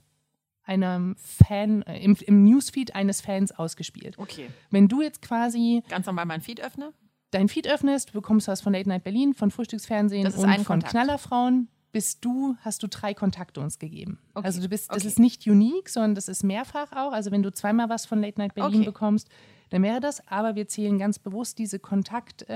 einem 0.62 1.16
Fan, 1.16 1.82
äh, 1.82 2.02
im, 2.02 2.16
im, 2.16 2.44
Newsfeed 2.44 2.94
eines 2.94 3.20
Fans 3.20 3.52
ausgespielt. 3.52 4.18
Okay. 4.18 4.50
Wenn 4.70 4.88
du 4.88 5.00
jetzt 5.00 5.22
quasi. 5.22 5.82
Ganz 5.88 6.06
normal 6.06 6.26
meinen 6.26 6.40
Feed 6.40 6.60
öffne? 6.60 6.92
Dein 7.30 7.48
Feed 7.48 7.68
öffnest, 7.68 8.12
bekommst 8.12 8.48
du 8.48 8.52
was 8.52 8.60
von 8.60 8.72
Late 8.72 8.88
Night 8.88 9.04
Berlin, 9.04 9.34
von 9.34 9.50
Frühstücksfernsehen 9.50 10.26
und 10.26 10.32
von 10.32 10.64
Kontakt. 10.64 10.90
Knallerfrauen 10.90 11.68
bist 11.96 12.22
du, 12.26 12.56
hast 12.60 12.82
du 12.82 12.88
drei 12.88 13.14
Kontakte 13.14 13.58
uns 13.58 13.78
gegeben. 13.78 14.18
Okay, 14.34 14.46
Also 14.46 14.60
du 14.60 14.68
bist, 14.68 14.90
das 14.90 14.98
okay. 14.98 15.06
ist 15.06 15.18
nicht 15.18 15.46
unique, 15.46 15.88
sondern 15.88 16.14
das 16.14 16.28
ist 16.28 16.44
mehrfach 16.44 16.92
auch. 16.92 17.12
Also 17.12 17.30
wenn 17.30 17.42
du 17.42 17.50
zweimal 17.50 17.88
was 17.88 18.04
von 18.04 18.20
Late 18.20 18.38
Night 18.38 18.54
Berlin 18.54 18.80
Okay. 18.82 18.84
bekommst, 18.84 19.30
dann 19.70 19.82
wäre 19.82 19.98
das. 20.00 20.20
Aber 20.28 20.56
wir 20.56 20.68
zählen 20.68 20.98
ganz 20.98 21.18
bewusst 21.18 21.58
diese 21.58 21.78
Kontaktmetrik, 21.78 22.48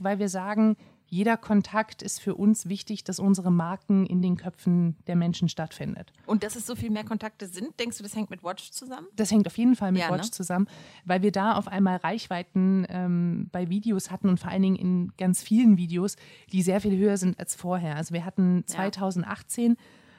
ähm, 0.00 0.04
weil 0.04 0.18
wir 0.18 0.28
sagen, 0.28 0.76
jeder 1.14 1.36
Kontakt 1.36 2.02
ist 2.02 2.20
für 2.20 2.34
uns 2.34 2.68
wichtig, 2.68 3.04
dass 3.04 3.20
unsere 3.20 3.52
Marken 3.52 4.04
in 4.04 4.20
den 4.20 4.36
Köpfen 4.36 4.96
der 5.06 5.14
Menschen 5.14 5.48
stattfindet. 5.48 6.12
Und 6.26 6.42
dass 6.42 6.56
es 6.56 6.66
so 6.66 6.74
viel 6.74 6.90
mehr 6.90 7.04
Kontakte 7.04 7.46
sind, 7.46 7.78
denkst 7.78 7.98
du, 7.98 8.02
das 8.02 8.16
hängt 8.16 8.30
mit 8.30 8.42
Watch 8.42 8.72
zusammen? 8.72 9.06
Das 9.14 9.30
hängt 9.30 9.46
auf 9.46 9.56
jeden 9.56 9.76
Fall 9.76 9.92
mit 9.92 10.02
Ja, 10.02 10.10
Watch 10.10 10.24
ne? 10.24 10.30
zusammen, 10.32 10.66
weil 11.04 11.22
wir 11.22 11.30
da 11.30 11.52
auf 11.52 11.68
einmal 11.68 11.98
Reichweiten 11.98 12.84
ähm, 12.88 13.48
bei 13.52 13.68
Videos 13.68 14.10
hatten 14.10 14.28
und 14.28 14.40
vor 14.40 14.50
allen 14.50 14.62
Dingen 14.62 14.74
in 14.74 15.12
ganz 15.16 15.40
vielen 15.40 15.76
Videos, 15.76 16.16
die 16.50 16.62
sehr 16.62 16.80
viel 16.80 16.98
höher 16.98 17.16
sind 17.16 17.38
als 17.38 17.54
vorher. 17.54 17.94
Also 17.94 18.12
wir 18.12 18.24
hatten 18.24 18.64
2018 18.66 19.76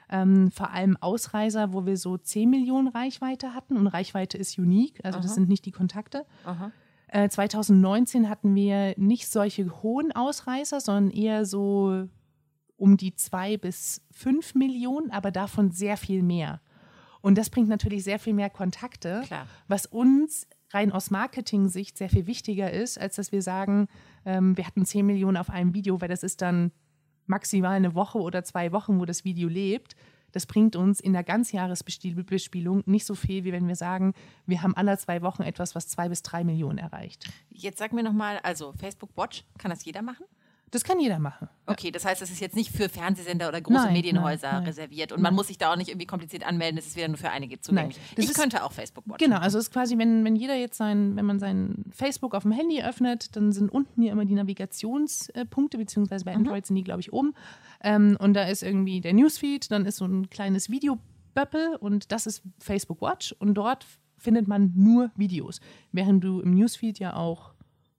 ähm, 0.08 0.50
vor 0.50 0.70
allem 0.70 0.96
Ausreißer, 0.96 1.74
wo 1.74 1.84
wir 1.84 1.98
so 1.98 2.16
10 2.16 2.48
Millionen 2.48 2.88
Reichweite 2.88 3.52
hatten 3.52 3.76
und 3.76 3.86
Reichweite 3.86 4.38
ist 4.38 4.58
unique, 4.58 5.04
also 5.04 5.20
das 5.20 5.34
sind 5.34 5.50
nicht 5.50 5.66
die 5.66 5.72
Kontakte. 5.72 6.24
Äh, 7.08 7.28
2019 7.28 8.28
hatten 8.28 8.54
wir 8.54 8.94
nicht 8.96 9.28
solche 9.28 9.82
hohen 9.82 10.12
Ausreißer, 10.12 10.80
sondern 10.80 11.10
eher 11.10 11.44
so 11.44 12.08
um 12.76 12.96
die 12.96 13.14
zwei 13.14 13.56
bis 13.56 14.02
fünf 14.10 14.54
Millionen, 14.54 15.10
aber 15.10 15.30
davon 15.30 15.70
sehr 15.70 15.96
viel 15.96 16.22
mehr. 16.22 16.60
Und 17.22 17.38
das 17.38 17.50
bringt 17.50 17.68
natürlich 17.68 18.04
sehr 18.04 18.18
viel 18.18 18.34
mehr 18.34 18.50
Kontakte, 18.50 19.22
Klar. 19.26 19.46
was 19.66 19.86
uns 19.86 20.46
rein 20.70 20.92
aus 20.92 21.10
Marketing-Sicht 21.10 21.96
sehr 21.96 22.08
viel 22.08 22.26
wichtiger 22.26 22.70
ist, 22.70 23.00
als 23.00 23.16
dass 23.16 23.32
wir 23.32 23.42
sagen, 23.42 23.88
ähm, 24.24 24.56
wir 24.56 24.66
hatten 24.66 24.84
10 24.84 25.06
Millionen 25.06 25.36
auf 25.36 25.50
einem 25.50 25.74
Video, 25.74 26.00
weil 26.00 26.08
das 26.08 26.22
ist 26.22 26.42
dann 26.42 26.72
maximal 27.26 27.76
eine 27.76 27.94
Woche 27.94 28.18
oder 28.18 28.44
zwei 28.44 28.72
Wochen, 28.72 29.00
wo 29.00 29.04
das 29.04 29.24
Video 29.24 29.48
lebt. 29.48 29.96
Das 30.36 30.44
bringt 30.44 30.76
uns 30.76 31.00
in 31.00 31.14
der 31.14 31.24
Ganzjahresbespielung 31.24 32.82
nicht 32.84 33.06
so 33.06 33.14
viel, 33.14 33.44
wie 33.44 33.52
wenn 33.52 33.68
wir 33.68 33.74
sagen, 33.74 34.12
wir 34.44 34.62
haben 34.62 34.76
alle 34.76 34.98
zwei 34.98 35.22
Wochen 35.22 35.42
etwas, 35.42 35.74
was 35.74 35.88
zwei 35.88 36.10
bis 36.10 36.20
drei 36.20 36.44
Millionen 36.44 36.76
erreicht. 36.76 37.32
Jetzt 37.48 37.78
sag 37.78 37.94
mir 37.94 38.02
nochmal, 38.02 38.38
also 38.42 38.74
Facebook 38.74 39.16
Watch, 39.16 39.44
kann 39.56 39.70
das 39.70 39.86
jeder 39.86 40.02
machen? 40.02 40.26
Das 40.72 40.82
kann 40.82 40.98
jeder 40.98 41.20
machen. 41.20 41.48
Okay, 41.66 41.92
das 41.92 42.04
heißt, 42.04 42.20
es 42.22 42.30
ist 42.30 42.40
jetzt 42.40 42.56
nicht 42.56 42.70
für 42.72 42.88
Fernsehsender 42.88 43.48
oder 43.48 43.60
große 43.60 43.84
Nein, 43.84 43.92
Medienhäuser 43.92 44.48
nein, 44.48 44.56
nein. 44.58 44.66
reserviert 44.66 45.12
und 45.12 45.22
man 45.22 45.32
muss 45.32 45.46
sich 45.46 45.58
da 45.58 45.72
auch 45.72 45.76
nicht 45.76 45.88
irgendwie 45.88 46.06
kompliziert 46.06 46.44
anmelden, 46.44 46.76
es 46.76 46.88
ist 46.88 46.96
wieder 46.96 47.06
nur 47.06 47.16
für 47.18 47.30
einige 47.30 47.60
zugänglich. 47.60 47.96
das 48.16 48.24
ich 48.24 48.30
ist- 48.32 48.36
könnte 48.38 48.64
auch 48.64 48.72
Facebook 48.72 49.04
Watch. 49.06 49.18
Genau, 49.18 49.38
also 49.38 49.58
es 49.58 49.66
ist 49.68 49.72
quasi, 49.72 49.96
wenn, 49.96 50.24
wenn 50.24 50.34
jeder 50.34 50.56
jetzt 50.56 50.76
sein, 50.76 51.14
wenn 51.14 51.24
man 51.24 51.38
sein 51.38 51.84
Facebook 51.92 52.34
auf 52.34 52.42
dem 52.42 52.50
Handy 52.52 52.82
öffnet, 52.82 53.36
dann 53.36 53.52
sind 53.52 53.70
unten 53.70 54.02
hier 54.02 54.10
immer 54.10 54.24
die 54.24 54.34
Navigationspunkte, 54.34 55.78
beziehungsweise 55.78 56.24
bei 56.24 56.34
Android 56.34 56.66
sind 56.66 56.76
die, 56.76 56.84
glaube 56.84 57.00
ich, 57.00 57.12
oben. 57.12 57.34
Ähm, 57.82 58.16
und 58.20 58.34
da 58.34 58.42
ist 58.44 58.62
irgendwie 58.64 59.00
der 59.00 59.12
Newsfeed, 59.14 59.70
dann 59.70 59.86
ist 59.86 59.96
so 59.98 60.04
ein 60.04 60.28
kleines 60.30 60.68
Videoböppel 60.68 61.76
und 61.76 62.10
das 62.10 62.26
ist 62.26 62.42
Facebook 62.58 63.00
Watch 63.02 63.34
und 63.38 63.54
dort 63.54 63.86
findet 64.18 64.48
man 64.48 64.72
nur 64.74 65.10
Videos, 65.14 65.60
während 65.92 66.24
du 66.24 66.40
im 66.40 66.54
Newsfeed 66.54 66.98
ja 66.98 67.14
auch 67.14 67.52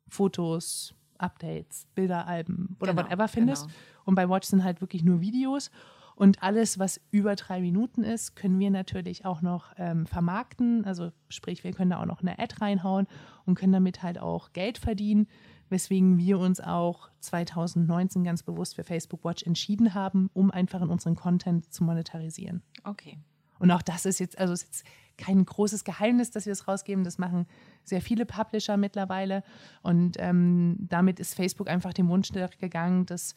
Fotos, 0.10 0.94
Updates, 1.20 1.88
Bilder, 1.96 2.28
Alben 2.28 2.76
oder 2.80 2.94
Genau, 2.94 3.04
whatever 3.06 3.28
findest. 3.28 3.68
genau. 3.68 3.78
Und 4.06 4.16
bei 4.16 4.30
Watch 4.30 4.48
sind 4.48 4.64
halt 4.64 4.82
wirklich 4.82 5.04
nur 5.04 5.22
Videos. 5.22 5.72
Und 6.16 6.42
alles, 6.42 6.80
was 6.80 7.00
über 7.12 7.36
drei 7.36 7.62
Minuten 7.62 8.04
ist, 8.04 8.36
können 8.36 8.58
wir 8.58 8.72
natürlich 8.72 9.24
auch 9.26 9.44
noch 9.44 9.74
ähm, 9.78 10.08
vermarkten. 10.08 10.84
Also 10.84 11.12
sprich, 11.30 11.64
wir 11.64 11.74
können 11.74 11.92
da 11.92 12.02
auch 12.02 12.08
noch 12.08 12.22
eine 12.22 12.40
Ad 12.40 12.56
reinhauen 12.60 13.06
und 13.46 13.54
können 13.54 13.74
damit 13.74 14.02
halt 14.02 14.18
auch 14.18 14.52
Geld 14.52 14.80
verdienen, 14.80 15.28
weswegen 15.70 16.18
wir 16.18 16.40
uns 16.40 16.60
auch 16.60 17.10
2019 17.20 18.24
ganz 18.24 18.42
bewusst 18.42 18.76
für 18.76 18.84
Facebook 18.84 19.24
Watch 19.24 19.44
entschieden 19.44 19.94
haben, 19.94 20.32
um 20.34 20.50
einfach 20.50 20.82
in 20.82 20.90
unseren 20.90 21.16
Content 21.16 21.72
zu 21.72 21.84
monetarisieren. 21.84 22.64
Okay. 22.84 23.20
Und 23.60 23.70
auch 23.70 23.84
das 23.84 24.08
ist 24.08 24.18
jetzt, 24.20 24.40
also 24.40 24.54
ist 24.54 24.64
jetzt 24.64 24.86
kein 25.18 25.46
großes 25.46 25.84
Geheimnis, 25.84 26.32
dass 26.32 26.46
wir 26.46 26.52
das 26.52 26.68
rausgeben. 26.68 27.04
Das 27.04 27.18
machen 27.18 27.48
sehr 27.84 28.02
viele 28.02 28.26
Publisher 28.26 28.78
mittlerweile. 28.78 29.44
Und 29.82 30.18
ähm, 30.20 30.76
damit 30.80 31.20
ist 31.20 31.34
Facebook 31.36 31.70
einfach 31.70 31.94
dem 31.94 32.08
Wunsch 32.10 32.32
gegangen, 32.60 33.06
dass 33.06 33.36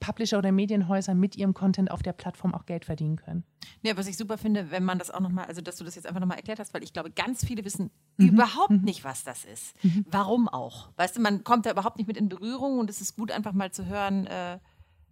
Publisher 0.00 0.36
oder 0.38 0.52
Medienhäuser 0.52 1.14
mit 1.14 1.34
ihrem 1.36 1.54
Content 1.54 1.90
auf 1.90 2.02
der 2.02 2.12
Plattform 2.12 2.52
auch 2.54 2.66
Geld 2.66 2.84
verdienen 2.84 3.16
können. 3.16 3.42
Ja, 3.82 3.96
was 3.96 4.06
ich 4.06 4.18
super 4.18 4.36
finde, 4.36 4.70
wenn 4.70 4.84
man 4.84 4.98
das 4.98 5.10
auch 5.10 5.20
nochmal, 5.20 5.46
also 5.46 5.62
dass 5.62 5.76
du 5.76 5.84
das 5.84 5.94
jetzt 5.94 6.06
einfach 6.06 6.20
nochmal 6.20 6.36
erklärt 6.36 6.58
hast, 6.58 6.74
weil 6.74 6.82
ich 6.82 6.92
glaube, 6.92 7.10
ganz 7.10 7.44
viele 7.44 7.64
wissen 7.64 7.90
Mhm. 8.16 8.28
überhaupt 8.28 8.82
nicht, 8.82 9.02
was 9.02 9.24
das 9.24 9.44
ist. 9.44 9.74
Warum 10.10 10.48
auch? 10.48 10.90
Weißt 10.96 11.16
du, 11.16 11.20
man 11.20 11.42
kommt 11.42 11.66
da 11.66 11.70
überhaupt 11.70 11.96
nicht 11.98 12.06
mit 12.06 12.16
in 12.16 12.28
Berührung 12.28 12.78
und 12.78 12.90
es 12.90 13.00
ist 13.00 13.16
gut, 13.16 13.32
einfach 13.32 13.52
mal 13.54 13.72
zu 13.72 13.86
hören, 13.86 14.26
äh, 14.26 14.58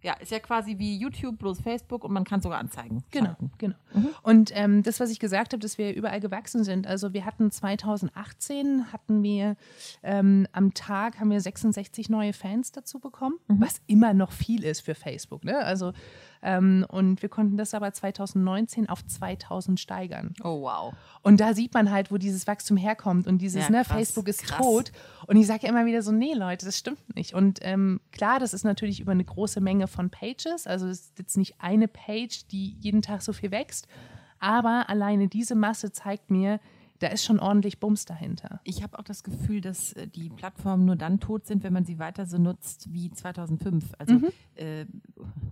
ja, 0.03 0.13
ist 0.13 0.31
ja 0.31 0.39
quasi 0.39 0.77
wie 0.77 0.97
YouTube, 0.97 1.39
bloß 1.39 1.61
Facebook 1.61 2.03
und 2.03 2.11
man 2.11 2.25
kann 2.25 2.41
sogar 2.41 2.59
Anzeigen. 2.59 3.03
Genau, 3.09 3.27
schalten. 3.27 3.51
genau. 3.57 3.75
Und 4.21 4.51
ähm, 4.53 4.83
das, 4.83 4.99
was 4.99 5.09
ich 5.09 5.19
gesagt 5.19 5.53
habe, 5.53 5.61
dass 5.61 5.77
wir 5.77 5.95
überall 5.95 6.19
gewachsen 6.19 6.63
sind. 6.65 6.85
Also 6.85 7.13
wir 7.13 7.25
hatten 7.25 7.49
2018 7.49 8.91
hatten 8.91 9.23
wir 9.23 9.55
ähm, 10.03 10.45
am 10.51 10.73
Tag 10.73 11.19
haben 11.19 11.31
wir 11.31 11.39
66 11.39 12.09
neue 12.09 12.33
Fans 12.33 12.73
dazu 12.73 12.99
bekommen, 12.99 13.37
was 13.47 13.81
immer 13.87 14.13
noch 14.13 14.33
viel 14.33 14.63
ist 14.63 14.81
für 14.81 14.93
Facebook. 14.93 15.45
Ne? 15.45 15.57
Also 15.57 15.93
ähm, 16.43 16.85
und 16.89 17.21
wir 17.21 17.29
konnten 17.29 17.55
das 17.55 17.73
aber 17.73 17.93
2019 17.93 18.89
auf 18.89 19.05
2000 19.05 19.79
steigern. 19.79 20.33
Oh, 20.43 20.61
wow. 20.61 20.93
Und 21.21 21.39
da 21.39 21.53
sieht 21.53 21.73
man 21.73 21.89
halt, 21.89 22.11
wo 22.11 22.17
dieses 22.17 22.45
Wachstum 22.47 22.75
herkommt 22.75 23.27
und 23.27 23.37
dieses, 23.37 23.63
Ja, 23.63 23.69
ne, 23.69 23.77
krass, 23.77 23.87
Facebook 23.87 24.27
ist 24.27 24.43
krass. 24.43 24.57
tot. 24.57 24.91
Und 25.27 25.37
ich 25.37 25.47
sage 25.47 25.63
ja 25.63 25.69
immer 25.69 25.85
wieder 25.85 26.01
so, 26.01 26.11
nee, 26.11 26.33
Leute, 26.33 26.65
das 26.65 26.77
stimmt 26.77 27.15
nicht. 27.15 27.33
Und 27.33 27.59
ähm, 27.61 28.01
klar, 28.11 28.39
das 28.39 28.53
ist 28.53 28.65
natürlich 28.65 28.99
über 28.99 29.13
eine 29.13 29.23
große 29.23 29.61
Menge 29.61 29.87
von 29.87 30.09
Pages. 30.09 30.67
Also 30.67 30.87
es 30.87 30.99
ist 30.99 31.19
jetzt 31.19 31.37
nicht 31.37 31.55
eine 31.59 31.87
Page, 31.87 32.45
die 32.51 32.75
jeden 32.79 33.01
Tag 33.01 33.21
so 33.21 33.31
viel 33.31 33.51
wächst. 33.51 33.87
Aber 34.39 34.89
alleine 34.89 35.29
diese 35.29 35.55
Masse 35.55 35.93
zeigt 35.93 36.29
mir, 36.29 36.59
da 37.03 37.09
ist 37.09 37.23
schon 37.25 37.39
ordentlich 37.39 37.79
Bums 37.79 38.05
dahinter. 38.05 38.61
Ich 38.63 38.81
habe 38.81 38.97
auch 38.97 39.03
das 39.03 39.23
Gefühl, 39.23 39.59
dass 39.61 39.93
äh, 39.93 40.07
die 40.07 40.29
Plattformen 40.29 40.85
nur 40.85 40.95
dann 40.95 41.19
tot 41.19 41.45
sind, 41.45 41.63
wenn 41.63 41.73
man 41.73 41.85
sie 41.85 41.99
weiter 41.99 42.25
so 42.25 42.37
nutzt 42.37 42.91
wie 42.93 43.11
2005. 43.11 43.91
Also 43.99 44.15
Mhm. 44.15 44.27
äh, 44.55 44.85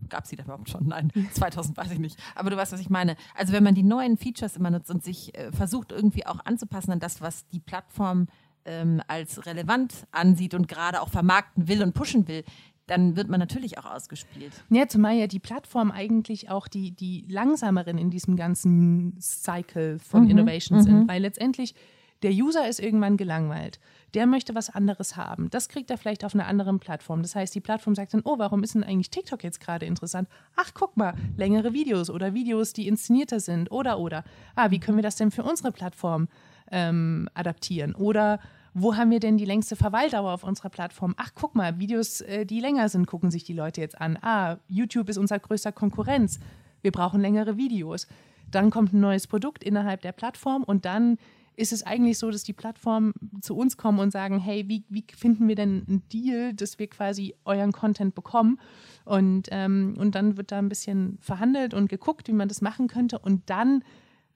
gab 0.10 0.24
es 0.24 0.30
die 0.30 0.36
da 0.38 0.44
überhaupt 0.44 0.70
schon? 0.70 0.88
Nein, 0.88 1.12
2000 1.34 1.76
weiß 1.78 1.92
ich 1.92 2.00
nicht. 2.00 2.18
Aber 2.36 2.50
du 2.50 2.58
weißt, 2.58 2.72
was 2.72 2.80
ich 2.80 2.90
meine. 2.90 3.16
Also 3.36 3.54
wenn 3.54 3.64
man 3.64 3.76
die 3.76 3.84
neuen 3.84 4.18
Features 4.18 4.56
immer 4.56 4.70
nutzt 4.72 4.90
und 4.90 5.04
sich 5.04 5.38
äh, 5.38 5.52
versucht 5.52 5.92
irgendwie 5.92 6.26
auch 6.26 6.40
anzupassen 6.46 6.92
an 6.92 7.00
das, 7.00 7.22
was 7.22 7.48
die 7.50 7.60
Plattform 7.60 8.28
ähm, 8.64 9.02
als 9.08 9.46
relevant 9.46 10.06
ansieht 10.12 10.54
und 10.54 10.68
gerade 10.68 11.02
auch 11.02 11.10
vermarkten 11.10 11.68
will 11.68 11.82
und 11.84 11.94
pushen 11.94 12.28
will, 12.28 12.44
dann 12.92 13.16
wird 13.16 13.30
man 13.30 13.40
natürlich 13.40 13.78
auch 13.78 13.86
ausgespielt. 13.86 14.52
Ja, 14.70 14.88
zumal 14.88 15.16
ja 15.16 15.28
die 15.28 15.40
Plattform 15.40 15.92
eigentlich 15.92 16.50
auch 16.50 16.68
die, 16.68 16.92
die 16.92 17.26
langsameren 17.30 17.98
in 17.98 18.10
diesem 18.10 18.36
ganzen 18.36 19.16
Cycle 19.20 19.98
von 20.00 20.30
Innovation 20.30 20.84
sind. 20.84 21.08
Weil 21.08 21.22
letztendlich 21.22 21.74
der 22.22 22.32
User 22.32 22.68
ist 22.68 22.80
irgendwann 22.80 23.18
gelangweilt. 23.18 23.80
Der 24.14 24.28
möchte 24.28 24.54
was 24.54 24.70
anderes 24.70 25.16
haben. 25.16 25.50
Das 25.50 25.70
kriegt 25.70 25.90
er 25.90 25.98
vielleicht 25.98 26.24
auf 26.24 26.36
einer 26.36 26.46
anderen 26.48 26.80
Plattform. 26.80 27.22
Das 27.22 27.34
heißt, 27.34 27.56
die 27.56 27.62
Plattform 27.62 27.96
sagt 27.96 28.14
dann, 28.14 28.22
oh, 28.26 28.38
warum 28.38 28.62
ist 28.62 28.76
denn 28.76 28.84
eigentlich 28.84 29.10
TikTok 29.10 29.44
jetzt 29.44 29.60
gerade 29.60 29.86
interessant? 29.86 30.28
Ach, 30.56 30.72
guck 30.74 30.98
mal, 30.98 31.14
längere 31.38 31.74
Videos 31.74 32.10
oder 32.10 32.34
Videos, 32.34 32.74
die 32.74 32.88
inszenierter 32.88 33.40
sind 33.40 33.72
oder, 33.72 34.00
oder. 34.00 34.24
Ah, 34.56 34.70
wie 34.70 34.80
können 34.80 34.98
wir 34.98 35.04
das 35.04 35.16
denn 35.16 35.32
für 35.32 35.44
unsere 35.44 35.72
Plattform 35.72 36.28
ähm, 36.72 37.30
adaptieren? 37.34 37.96
Oder 37.96 38.40
wo 38.74 38.96
haben 38.96 39.12
wir 39.12 39.20
denn 39.20 39.38
die 39.38 39.46
längste 39.46 39.76
Verweildauer 39.76 40.32
auf 40.32 40.44
unserer 40.44 40.70
Plattform? 40.70 41.14
Ach, 41.18 41.32
guck 41.36 41.56
mal, 41.56 41.80
Videos, 41.80 42.22
äh, 42.22 42.46
die 42.46 42.60
länger 42.60 42.90
sind, 42.90 43.06
gucken 43.06 43.32
sich 43.32 43.44
die 43.44 43.54
Leute 43.54 43.82
jetzt 43.82 44.00
an. 44.00 44.18
Ah, 44.22 44.58
YouTube 44.68 45.10
ist 45.10 45.18
unser 45.18 45.40
größter 45.40 45.72
Konkurrenz. 45.72 46.40
Wir 46.82 46.92
brauchen 46.92 47.22
längere 47.22 47.58
Videos. 47.58 48.08
Dann 48.50 48.70
kommt 48.70 48.94
ein 48.94 49.00
neues 49.00 49.28
Produkt 49.28 49.64
innerhalb 49.64 50.02
der 50.02 50.12
Plattform 50.12 50.64
und 50.64 50.86
dann 50.86 51.18
ist 51.56 51.74
es 51.74 51.84
eigentlich 51.84 52.18
so, 52.18 52.32
dass 52.32 52.44
die 52.44 52.54
Plattformen 52.54 53.14
zu 53.42 53.56
uns 53.56 53.78
kommen 53.78 54.00
und 54.00 54.12
sagen, 54.12 54.40
hey, 54.40 54.68
wie, 54.68 54.84
wie 54.90 55.04
finden 55.16 55.48
wir 55.48 55.56
denn 55.56 55.86
einen 55.88 56.04
Deal, 56.12 56.54
dass 56.54 56.80
wir 56.80 56.88
quasi 56.88 57.36
euren 57.46 57.72
Content 57.72 58.16
bekommen? 58.16 58.60
Und, 59.06 59.48
ähm, 59.52 59.96
und 59.98 60.16
dann 60.16 60.38
wird 60.38 60.52
da 60.52 60.60
ein 60.60 60.70
bisschen 60.70 61.18
verhandelt 61.22 61.74
und 61.74 61.90
geguckt, 61.90 62.28
wie 62.28 62.34
man 62.34 62.48
das 62.48 62.62
machen 62.62 62.88
könnte. 62.88 63.20
Und 63.20 63.50
dann, 63.50 63.84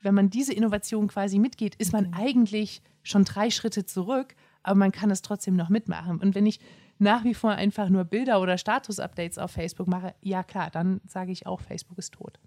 wenn 0.02 0.16
man 0.16 0.30
diese 0.30 0.54
Innovation 0.54 1.08
quasi 1.08 1.40
mitgeht, 1.40 1.76
ist 1.76 1.94
man 1.94 2.14
eigentlich 2.14 2.82
schon 3.04 3.24
drei 3.24 3.50
Schritte 3.50 3.86
zurück, 3.86 4.36
aber 4.64 4.76
man 4.76 4.92
kann 4.92 5.12
es 5.12 5.22
trotzdem 5.22 5.56
noch 5.56 5.70
mitmachen. 5.70 6.20
Und 6.20 6.36
wenn 6.36 6.46
ich 6.46 6.60
nach 6.98 7.24
wie 7.24 7.34
vor 7.34 7.52
einfach 7.52 7.90
nur 7.90 8.06
Bilder 8.06 8.42
oder 8.42 8.58
Status-Updates 8.58 9.38
auf 9.38 9.52
Facebook 9.52 9.88
mache, 9.88 10.16
ja 10.22 10.44
klar, 10.44 10.70
dann 10.70 11.02
sage 11.08 11.32
ich 11.32 11.46
auch, 11.46 11.62
Facebook 11.62 11.98
ist 11.98 12.14
tot. 12.14 12.40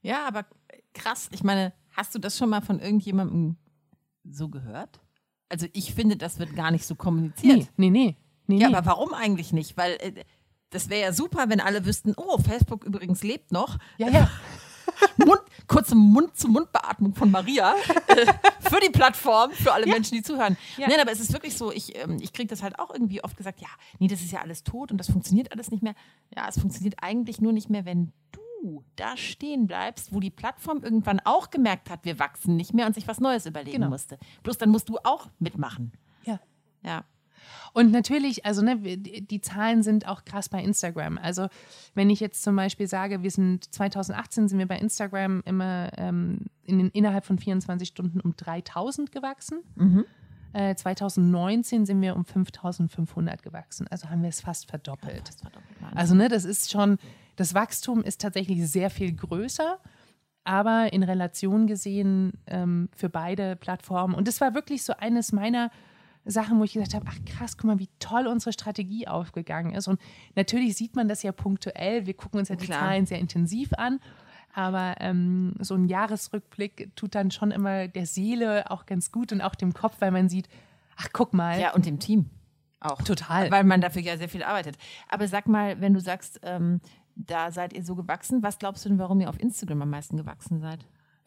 Ja, 0.00 0.26
aber 0.26 0.46
krass. 0.94 1.28
Ich 1.32 1.44
meine, 1.44 1.72
hast 1.90 2.14
du 2.14 2.18
das 2.18 2.36
schon 2.36 2.50
mal 2.50 2.62
von 2.62 2.80
irgendjemandem 2.80 3.56
so 4.24 4.48
gehört? 4.48 5.00
Also 5.48 5.66
ich 5.72 5.94
finde, 5.94 6.16
das 6.16 6.38
wird 6.38 6.56
gar 6.56 6.70
nicht 6.70 6.86
so 6.86 6.94
kommuniziert. 6.94 7.68
Nee, 7.76 7.90
nee, 7.90 7.90
nee. 7.90 8.16
nee, 8.46 8.58
Ja, 8.58 8.68
nee. 8.68 8.74
aber 8.74 8.86
warum 8.86 9.12
eigentlich 9.14 9.52
nicht? 9.52 9.76
Weil 9.76 9.92
äh, 10.00 10.24
das 10.70 10.88
wäre 10.88 11.02
ja 11.02 11.12
super, 11.12 11.48
wenn 11.48 11.60
alle 11.60 11.84
wüssten, 11.84 12.14
oh, 12.16 12.38
Facebook 12.38 12.84
übrigens 12.84 13.22
lebt 13.22 13.52
noch. 13.52 13.78
ja, 13.98 14.08
ja. 14.08 14.30
Mund, 15.16 15.40
kurze 15.66 15.94
Mund-zu-Mund-Beatmung 15.94 17.14
von 17.14 17.30
Maria 17.30 17.74
äh, 18.06 18.26
für 18.60 18.80
die 18.80 18.90
Plattform, 18.90 19.50
für 19.52 19.72
alle 19.72 19.86
ja. 19.86 19.94
Menschen, 19.94 20.16
die 20.16 20.22
zuhören. 20.22 20.56
Ja. 20.76 20.88
Nein, 20.88 21.00
aber 21.00 21.12
es 21.12 21.20
ist 21.20 21.32
wirklich 21.32 21.56
so, 21.56 21.72
ich, 21.72 21.96
ähm, 21.96 22.18
ich 22.20 22.32
kriege 22.32 22.48
das 22.48 22.62
halt 22.62 22.78
auch 22.78 22.90
irgendwie 22.90 23.22
oft 23.22 23.36
gesagt, 23.36 23.60
ja, 23.60 23.68
nee, 23.98 24.08
das 24.08 24.20
ist 24.20 24.32
ja 24.32 24.40
alles 24.40 24.64
tot 24.64 24.90
und 24.90 24.98
das 24.98 25.10
funktioniert 25.10 25.52
alles 25.52 25.70
nicht 25.70 25.82
mehr. 25.82 25.94
Ja, 26.34 26.48
es 26.48 26.58
funktioniert 26.58 26.96
eigentlich 27.00 27.40
nur 27.40 27.52
nicht 27.52 27.70
mehr, 27.70 27.84
wenn 27.84 28.12
du 28.32 28.84
da 28.96 29.16
stehen 29.16 29.66
bleibst, 29.66 30.14
wo 30.14 30.20
die 30.20 30.30
Plattform 30.30 30.82
irgendwann 30.82 31.20
auch 31.20 31.50
gemerkt 31.50 31.90
hat, 31.90 32.04
wir 32.04 32.18
wachsen 32.18 32.56
nicht 32.56 32.74
mehr 32.74 32.86
und 32.86 32.94
sich 32.94 33.08
was 33.08 33.20
Neues 33.20 33.46
überlegen 33.46 33.78
genau. 33.78 33.90
musste. 33.90 34.18
Bloß 34.42 34.58
dann 34.58 34.70
musst 34.70 34.88
du 34.88 34.98
auch 35.04 35.28
mitmachen. 35.38 35.92
Ja. 36.24 36.40
Ja. 36.82 37.04
Und 37.72 37.90
natürlich, 37.90 38.44
also 38.44 38.62
ne, 38.62 38.76
die 38.76 39.40
Zahlen 39.40 39.82
sind 39.82 40.06
auch 40.06 40.24
krass 40.24 40.48
bei 40.48 40.62
Instagram. 40.62 41.18
Also 41.18 41.48
wenn 41.94 42.10
ich 42.10 42.20
jetzt 42.20 42.42
zum 42.42 42.56
Beispiel 42.56 42.86
sage, 42.86 43.22
wir 43.22 43.30
sind 43.30 43.72
2018 43.72 44.48
sind 44.48 44.58
wir 44.58 44.66
bei 44.66 44.78
Instagram 44.78 45.42
immer 45.44 45.90
ähm, 45.96 46.46
in, 46.64 46.90
innerhalb 46.90 47.24
von 47.24 47.38
24 47.38 47.88
Stunden 47.88 48.20
um 48.20 48.36
3000 48.36 49.12
gewachsen. 49.12 49.60
Mhm. 49.76 50.04
Äh, 50.52 50.74
2019 50.74 51.86
sind 51.86 52.00
wir 52.02 52.14
um 52.14 52.24
5500 52.24 53.42
gewachsen. 53.42 53.86
Also 53.88 54.10
haben 54.10 54.22
wir 54.22 54.28
es 54.28 54.40
fast 54.40 54.68
verdoppelt. 54.68 55.14
Ja, 55.14 55.24
fast 55.24 55.40
verdoppelt 55.40 55.96
also 55.96 56.14
ne, 56.14 56.28
das 56.28 56.44
ist 56.44 56.70
schon, 56.70 56.98
das 57.36 57.54
Wachstum 57.54 58.02
ist 58.02 58.20
tatsächlich 58.20 58.68
sehr 58.68 58.90
viel 58.90 59.14
größer 59.14 59.78
aber 60.44 60.92
in 60.92 61.02
Relation 61.02 61.66
gesehen 61.66 62.32
ähm, 62.46 62.88
für 62.96 63.08
beide 63.08 63.56
Plattformen. 63.56 64.14
Und 64.14 64.28
das 64.28 64.40
war 64.40 64.54
wirklich 64.54 64.82
so 64.82 64.94
eines 64.94 65.32
meiner 65.32 65.70
Sachen, 66.24 66.58
wo 66.58 66.64
ich 66.64 66.72
gesagt 66.72 66.94
habe, 66.94 67.06
ach 67.08 67.18
krass, 67.24 67.56
guck 67.56 67.66
mal, 67.66 67.78
wie 67.78 67.88
toll 67.98 68.26
unsere 68.26 68.52
Strategie 68.52 69.08
aufgegangen 69.08 69.74
ist. 69.74 69.88
Und 69.88 70.00
natürlich 70.34 70.76
sieht 70.76 70.94
man 70.94 71.08
das 71.08 71.22
ja 71.22 71.32
punktuell. 71.32 72.06
Wir 72.06 72.14
gucken 72.14 72.38
uns 72.38 72.48
ja 72.48 72.56
die 72.56 72.66
Klar. 72.66 72.80
Zahlen 72.80 73.06
sehr 73.06 73.18
intensiv 73.18 73.72
an. 73.74 74.00
Aber 74.54 74.96
ähm, 75.00 75.54
so 75.60 75.74
ein 75.74 75.88
Jahresrückblick 75.88 76.94
tut 76.94 77.14
dann 77.14 77.30
schon 77.30 77.50
immer 77.50 77.88
der 77.88 78.06
Seele 78.06 78.70
auch 78.70 78.86
ganz 78.86 79.10
gut 79.10 79.32
und 79.32 79.40
auch 79.40 79.54
dem 79.54 79.72
Kopf, 79.72 79.96
weil 80.00 80.10
man 80.10 80.28
sieht, 80.28 80.48
ach 80.96 81.08
guck 81.12 81.32
mal. 81.32 81.58
Ja, 81.58 81.72
und 81.72 81.86
dem 81.86 81.98
Team 81.98 82.28
auch. 82.80 83.00
Total. 83.02 83.50
Weil 83.50 83.64
man 83.64 83.80
dafür 83.80 84.02
ja 84.02 84.16
sehr 84.16 84.28
viel 84.28 84.42
arbeitet. 84.42 84.76
Aber 85.08 85.26
sag 85.28 85.46
mal, 85.46 85.80
wenn 85.80 85.94
du 85.94 86.00
sagst, 86.00 86.40
ähm, 86.42 86.80
da 87.14 87.50
seid 87.50 87.72
ihr 87.72 87.84
so 87.84 87.94
gewachsen, 87.94 88.42
was 88.42 88.58
glaubst 88.58 88.84
du 88.84 88.88
denn, 88.88 88.98
warum 88.98 89.20
ihr 89.20 89.28
auf 89.28 89.40
Instagram 89.40 89.82
am 89.82 89.90
meisten 89.90 90.16
gewachsen 90.16 90.60
seid? 90.60 90.84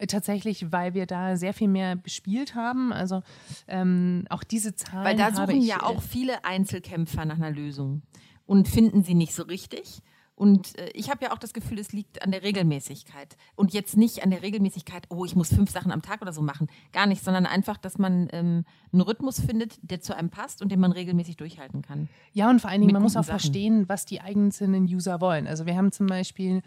Tatsächlich, 0.08 0.72
weil 0.72 0.92
wir 0.92 1.06
da 1.06 1.36
sehr 1.36 1.54
viel 1.54 1.68
mehr 1.68 1.96
bespielt 1.96 2.54
haben. 2.54 2.92
Also 2.92 3.22
ähm, 3.66 4.26
auch 4.28 4.44
diese 4.44 4.74
Zahlen. 4.74 5.04
Weil 5.04 5.16
da 5.16 5.34
suchen 5.34 5.62
ich, 5.62 5.68
ja 5.68 5.82
auch 5.82 6.02
viele 6.02 6.44
Einzelkämpfer 6.44 7.24
nach 7.24 7.36
einer 7.36 7.50
Lösung 7.50 8.02
und 8.44 8.68
finden 8.68 9.02
sie 9.02 9.14
nicht 9.14 9.34
so 9.34 9.44
richtig. 9.44 10.02
Und 10.36 10.78
äh, 10.78 10.90
ich 10.92 11.10
habe 11.10 11.24
ja 11.24 11.32
auch 11.32 11.38
das 11.38 11.54
Gefühl, 11.54 11.78
es 11.78 11.92
liegt 11.92 12.22
an 12.22 12.30
der 12.30 12.42
Regelmäßigkeit. 12.42 13.38
Und 13.54 13.72
jetzt 13.72 13.96
nicht 13.96 14.22
an 14.22 14.30
der 14.30 14.42
Regelmäßigkeit, 14.42 15.04
oh, 15.08 15.24
ich 15.24 15.34
muss 15.34 15.48
fünf 15.48 15.70
Sachen 15.70 15.90
am 15.90 16.02
Tag 16.02 16.20
oder 16.20 16.34
so 16.34 16.42
machen. 16.42 16.68
Gar 16.92 17.06
nicht, 17.06 17.24
sondern 17.24 17.46
einfach, 17.46 17.78
dass 17.78 17.96
man 17.96 18.28
ähm, 18.32 18.64
einen 18.92 19.00
Rhythmus 19.00 19.40
findet, 19.40 19.78
der 19.80 20.02
zu 20.02 20.14
einem 20.14 20.28
passt 20.28 20.60
und 20.60 20.70
den 20.70 20.78
man 20.78 20.92
regelmäßig 20.92 21.38
durchhalten 21.38 21.80
kann. 21.80 22.10
Ja, 22.34 22.50
und 22.50 22.60
vor 22.60 22.68
allen 22.68 22.82
Dingen, 22.82 22.92
man 22.92 23.02
muss 23.02 23.16
auch 23.16 23.24
Sachen. 23.24 23.40
verstehen, 23.40 23.88
was 23.88 24.04
die 24.04 24.20
einzelnen 24.20 24.84
User 24.84 25.22
wollen. 25.22 25.46
Also 25.46 25.64
wir 25.64 25.74
haben 25.74 25.90
zum 25.90 26.06
Beispiel 26.06 26.60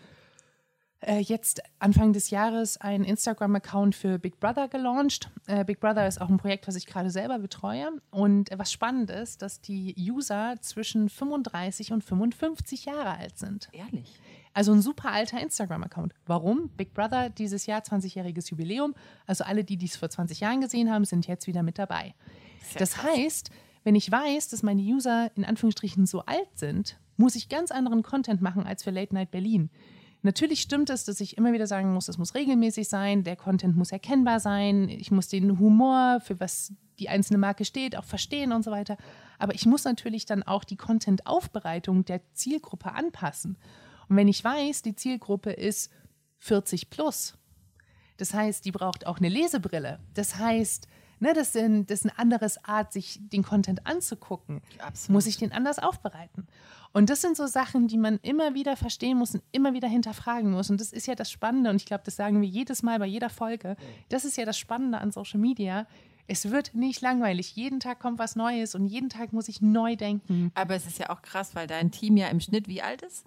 äh, 1.01 1.20
jetzt 1.20 1.62
Anfang 1.79 2.13
des 2.13 2.29
Jahres 2.29 2.77
einen 2.77 3.03
Instagram-Account 3.03 3.96
für 3.96 4.20
Big 4.20 4.39
Brother 4.39 4.68
gelauncht. 4.68 5.32
Äh, 5.48 5.63
Big 5.63 5.79
Brother 5.79 6.08
ist 6.08 6.20
auch 6.20 6.29
ein 6.29 6.38
Projekt, 6.38 6.68
was 6.68 6.75
ich 6.75 6.86
gerade 6.86 7.10
selber 7.10 7.39
betreue. 7.39 7.89
Und 8.12 8.50
was 8.56 8.72
spannend 8.72 9.10
ist, 9.10 9.41
dass 9.41 9.62
die 9.62 9.96
User 9.98 10.56
zwischen 10.62 11.10
35 11.10 11.94
und 11.94 12.03
55 12.03 12.86
Jahre 12.86 13.18
alt 13.18 13.38
sind. 13.38 13.70
Ehrlich? 13.72 14.20
Also 14.53 14.74
ein 14.74 14.82
super 14.82 15.12
alter 15.12 15.39
Instagram-Account. 15.39 16.13
Warum? 16.25 16.70
Big 16.75 16.94
Brother 16.94 17.29
dieses 17.29 17.65
Jahr 17.65 17.82
20-jähriges 17.82 18.50
Jubiläum. 18.50 18.94
Also 19.25 19.44
alle, 19.44 19.63
die 19.63 19.77
dies 19.77 19.96
vor 19.96 20.10
20 20.10 20.41
Jahren 20.41 20.60
gesehen 20.60 20.91
haben, 20.91 21.06
sind 21.06 21.27
jetzt 21.27 21.48
wieder 21.48 21.63
mit 21.63 21.77
dabei. 21.77 22.13
Das 22.77 22.94
krass. 22.94 23.03
heißt, 23.15 23.51
wenn 23.84 23.96
ich 23.96 24.12
weiß, 24.12 24.50
dass 24.50 24.63
meine 24.63 24.82
User 24.82 25.32
in 25.36 25.46
Anführungsstrichen 25.46 26.06
so 26.06 26.22
alt 26.25 26.50
sind, 26.56 27.00
muss 27.15 27.36
ich 27.36 27.50
ganz 27.50 27.72
anderen 27.72 28.03
Content 28.03 28.41
machen 28.41 28.65
als 28.65 28.84
für 28.84 28.91
Late 28.91 29.13
Night 29.13 29.32
Berlin. 29.32 29.70
Natürlich 30.22 30.62
stimmt 30.62 30.90
es, 30.90 31.06
dass 31.06 31.22
ich 31.22 31.38
immer 31.38 31.54
wieder 31.54 31.68
sagen 31.68 31.94
muss, 31.94 32.10
es 32.10 32.18
muss 32.18 32.36
regelmäßig 32.36 32.90
sein, 32.90 33.24
der 33.24 33.38
Content 33.38 33.78
muss 33.78 33.92
erkennbar 33.92 34.40
sein, 34.40 34.90
ich 34.90 35.12
muss 35.12 35.30
den 35.30 35.60
Humor, 35.60 36.20
für 36.22 36.40
was 36.40 36.74
die 37.00 37.08
einzelne 37.08 37.40
Marke 37.40 37.64
steht, 37.64 37.96
auch 37.96 38.04
verstehen 38.04 38.52
und 38.52 38.64
so 38.64 38.72
weiter. 38.72 38.98
Aber 39.38 39.56
ich 39.56 39.66
muss 39.66 39.86
natürlich 39.86 40.26
dann 40.26 40.44
auch 40.44 40.66
die 40.66 40.76
Content-Aufbereitung 40.76 42.04
der 42.04 42.22
Zielgruppe 42.34 42.92
anpassen. 42.92 43.58
Und 44.10 44.18
wenn 44.18 44.28
ich 44.28 44.44
weiß, 44.44 44.82
die 44.82 44.96
Zielgruppe 44.96 45.52
ist 45.52 45.90
40 46.40 46.90
plus, 46.90 47.38
das 48.18 48.34
heißt, 48.34 48.66
die 48.66 48.72
braucht 48.72 49.08
auch 49.08 49.20
eine 49.20 49.30
Lesebrille. 49.30 50.00
Das 50.14 50.38
heißt, 50.38 50.88
ne, 51.20 51.34
das, 51.34 51.53
sind, 51.53 51.90
das 51.90 52.00
ist 52.00 52.05
eine 52.05 52.20
andere 52.20 52.50
Art, 52.64 52.94
sich 52.94 53.20
den 53.22 53.44
Content 53.44 53.86
anzugucken. 53.86 54.62
Absolut. 54.79 55.14
Muss 55.14 55.25
ich 55.25 55.38
den 55.38 55.51
anders 55.51 55.79
aufbereiten. 55.79 56.48
Und 56.92 57.10
das 57.10 57.22
sind 57.22 57.38
so 57.38 57.46
Sachen, 57.46 57.88
die 57.88 57.98
man 57.98 58.20
immer 58.24 58.55
wieder 58.55 58.75
verstehen 58.75 59.18
muss 59.18 59.36
und 59.36 59.44
immer 59.51 59.74
wieder 59.74 59.88
hinterfragen 59.88 60.51
muss. 60.51 60.70
Und 60.70 60.82
das 60.82 60.92
ist 60.92 61.08
ja 61.08 61.16
das 61.16 61.29
Spannende. 61.29 61.70
Und 61.70 61.75
ich 61.75 61.86
glaube, 61.86 62.03
das 62.03 62.16
sagen 62.16 62.42
wir 62.42 62.48
jedes 62.48 62.82
Mal 62.82 62.98
bei 63.00 63.05
jeder 63.05 63.29
Folge. 63.29 63.75
Das 64.10 64.25
ist 64.25 64.38
ja 64.38 64.46
das 64.46 64.58
Spannende 64.58 64.98
an 64.98 65.12
Social 65.12 65.40
Media. 65.40 65.86
Es 66.27 66.50
wird 66.50 66.74
nicht 66.74 67.01
langweilig. 67.01 67.55
Jeden 67.55 67.79
Tag 67.79 68.00
kommt 68.00 68.20
was 68.20 68.36
Neues 68.36 68.75
und 68.75 68.86
jeden 68.86 69.10
Tag 69.10 69.34
muss 69.34 69.48
ich 69.48 69.62
neu 69.62 69.96
denken. 69.96 70.51
Aber 70.55 70.75
es 70.75 70.86
ist 70.86 71.00
ja 71.00 71.10
auch 71.10 71.22
krass, 71.22 71.55
weil 71.55 71.68
dein 71.68 71.92
Team 71.92 72.18
ja 72.18 72.27
im 72.27 72.40
Schnitt 72.40 72.68
wie 72.68 72.82
alt 72.82 73.01
ist? 73.01 73.25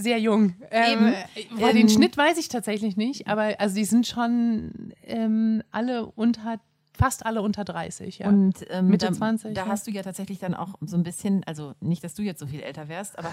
Sehr 0.00 0.20
jung. 0.20 0.54
Ähm, 0.70 1.12
ähm, 1.58 1.74
den 1.74 1.88
Schnitt 1.88 2.16
weiß 2.16 2.38
ich 2.38 2.48
tatsächlich 2.48 2.96
nicht, 2.96 3.26
aber 3.26 3.58
also 3.58 3.74
die 3.74 3.84
sind 3.84 4.06
schon 4.06 4.94
ähm, 5.02 5.60
alle 5.72 6.06
unter 6.06 6.60
fast 6.92 7.26
alle 7.26 7.42
unter 7.42 7.64
30, 7.64 8.20
ja. 8.20 8.28
Und 8.28 8.64
ähm, 8.70 8.86
Mitte 8.86 9.06
da, 9.06 9.12
20. 9.12 9.54
Da 9.54 9.64
ja. 9.64 9.68
hast 9.68 9.88
du 9.88 9.90
ja 9.90 10.02
tatsächlich 10.02 10.38
dann 10.38 10.54
auch 10.54 10.74
so 10.80 10.96
ein 10.96 11.02
bisschen, 11.02 11.42
also 11.44 11.74
nicht, 11.80 12.04
dass 12.04 12.14
du 12.14 12.22
jetzt 12.22 12.38
so 12.38 12.46
viel 12.46 12.60
älter 12.60 12.88
wärst, 12.88 13.18
aber 13.18 13.32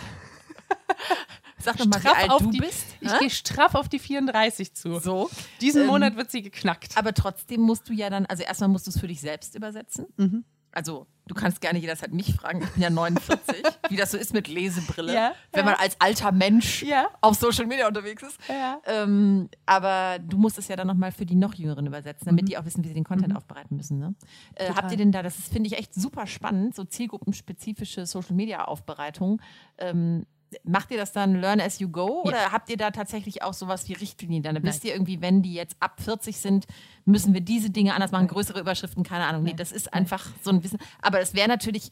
sag 1.59 1.77
doch 1.77 1.85
mal, 1.85 2.03
wie 2.03 2.07
alt 2.07 2.41
du 2.41 2.49
die, 2.49 2.57
bist. 2.57 2.85
Ich 2.99 3.19
gehe 3.19 3.29
straff 3.29 3.75
auf 3.75 3.87
die 3.87 3.99
34 3.99 4.73
zu. 4.73 4.99
So. 4.99 5.29
Diesen 5.61 5.81
ähm, 5.81 5.87
Monat 5.87 6.15
wird 6.15 6.31
sie 6.31 6.41
geknackt. 6.41 6.97
Aber 6.97 7.13
trotzdem 7.13 7.61
musst 7.61 7.87
du 7.89 7.93
ja 7.93 8.09
dann, 8.09 8.25
also 8.25 8.41
erstmal 8.41 8.69
musst 8.69 8.87
du 8.87 8.91
es 8.91 8.99
für 8.99 9.07
dich 9.07 9.21
selbst 9.21 9.55
übersetzen. 9.55 10.07
Mhm 10.17 10.45
also 10.75 11.07
du 11.27 11.33
kannst 11.33 11.61
gerne 11.61 11.79
jederzeit 11.79 12.13
mich 12.13 12.33
fragen, 12.33 12.61
ich 12.61 12.69
bin 12.71 12.83
ja 12.83 12.89
49, 12.89 13.63
wie 13.89 13.95
das 13.95 14.11
so 14.11 14.17
ist 14.17 14.33
mit 14.33 14.47
Lesebrille, 14.47 15.13
ja, 15.13 15.33
wenn 15.51 15.65
ja. 15.65 15.71
man 15.71 15.75
als 15.75 15.99
alter 15.99 16.31
Mensch 16.31 16.83
ja. 16.83 17.07
auf 17.21 17.35
Social 17.35 17.65
Media 17.65 17.87
unterwegs 17.87 18.21
ist. 18.21 18.39
Ähm, 18.85 19.49
aber 19.65 20.19
du 20.19 20.37
musst 20.37 20.57
es 20.59 20.67
ja 20.67 20.75
dann 20.75 20.87
nochmal 20.87 21.11
für 21.11 21.25
die 21.25 21.35
noch 21.35 21.55
Jüngeren 21.55 21.87
übersetzen, 21.87 22.25
damit 22.25 22.43
mhm. 22.43 22.47
die 22.47 22.57
auch 22.57 22.65
wissen, 22.65 22.83
wie 22.83 22.89
sie 22.89 22.93
den 22.93 23.03
Content 23.03 23.29
mhm. 23.29 23.37
aufbereiten 23.37 23.75
müssen. 23.75 23.99
Ne? 23.99 24.13
Äh, 24.55 24.71
habt 24.73 24.91
ihr 24.91 24.97
denn 24.97 25.11
da, 25.11 25.23
das 25.23 25.35
finde 25.35 25.67
ich 25.67 25.77
echt 25.77 25.93
super 25.93 26.27
spannend, 26.27 26.75
so 26.75 26.83
zielgruppenspezifische 26.83 28.05
Social 28.05 28.35
Media 28.35 28.65
Aufbereitung. 28.65 29.41
Ähm, 29.77 30.25
macht 30.63 30.91
ihr 30.91 30.97
das 30.97 31.11
dann 31.11 31.39
Learn 31.39 31.59
as 31.59 31.79
you 31.79 31.89
go 31.89 32.23
ja. 32.23 32.29
oder 32.29 32.51
habt 32.51 32.69
ihr 32.69 32.77
da 32.77 32.91
tatsächlich 32.91 33.43
auch 33.43 33.53
sowas 33.53 33.87
wie 33.87 33.93
Richtlinien? 33.93 34.43
Dann 34.43 34.61
wisst 34.63 34.83
ihr 34.83 34.93
irgendwie, 34.93 35.21
wenn 35.21 35.41
die 35.41 35.53
jetzt 35.53 35.75
ab 35.79 36.01
40 36.01 36.37
sind, 36.37 36.65
müssen 37.05 37.33
wir 37.33 37.41
diese 37.41 37.69
Dinge 37.69 37.93
anders 37.93 38.11
machen, 38.11 38.27
größere 38.27 38.59
Überschriften, 38.59 39.03
keine 39.03 39.25
Ahnung. 39.25 39.43
Nee, 39.43 39.53
das 39.53 39.71
ist 39.71 39.93
einfach 39.93 40.25
so 40.41 40.51
ein 40.51 40.63
Wissen. 40.63 40.79
Aber 41.01 41.19
es 41.19 41.33
wäre 41.33 41.47
natürlich 41.47 41.89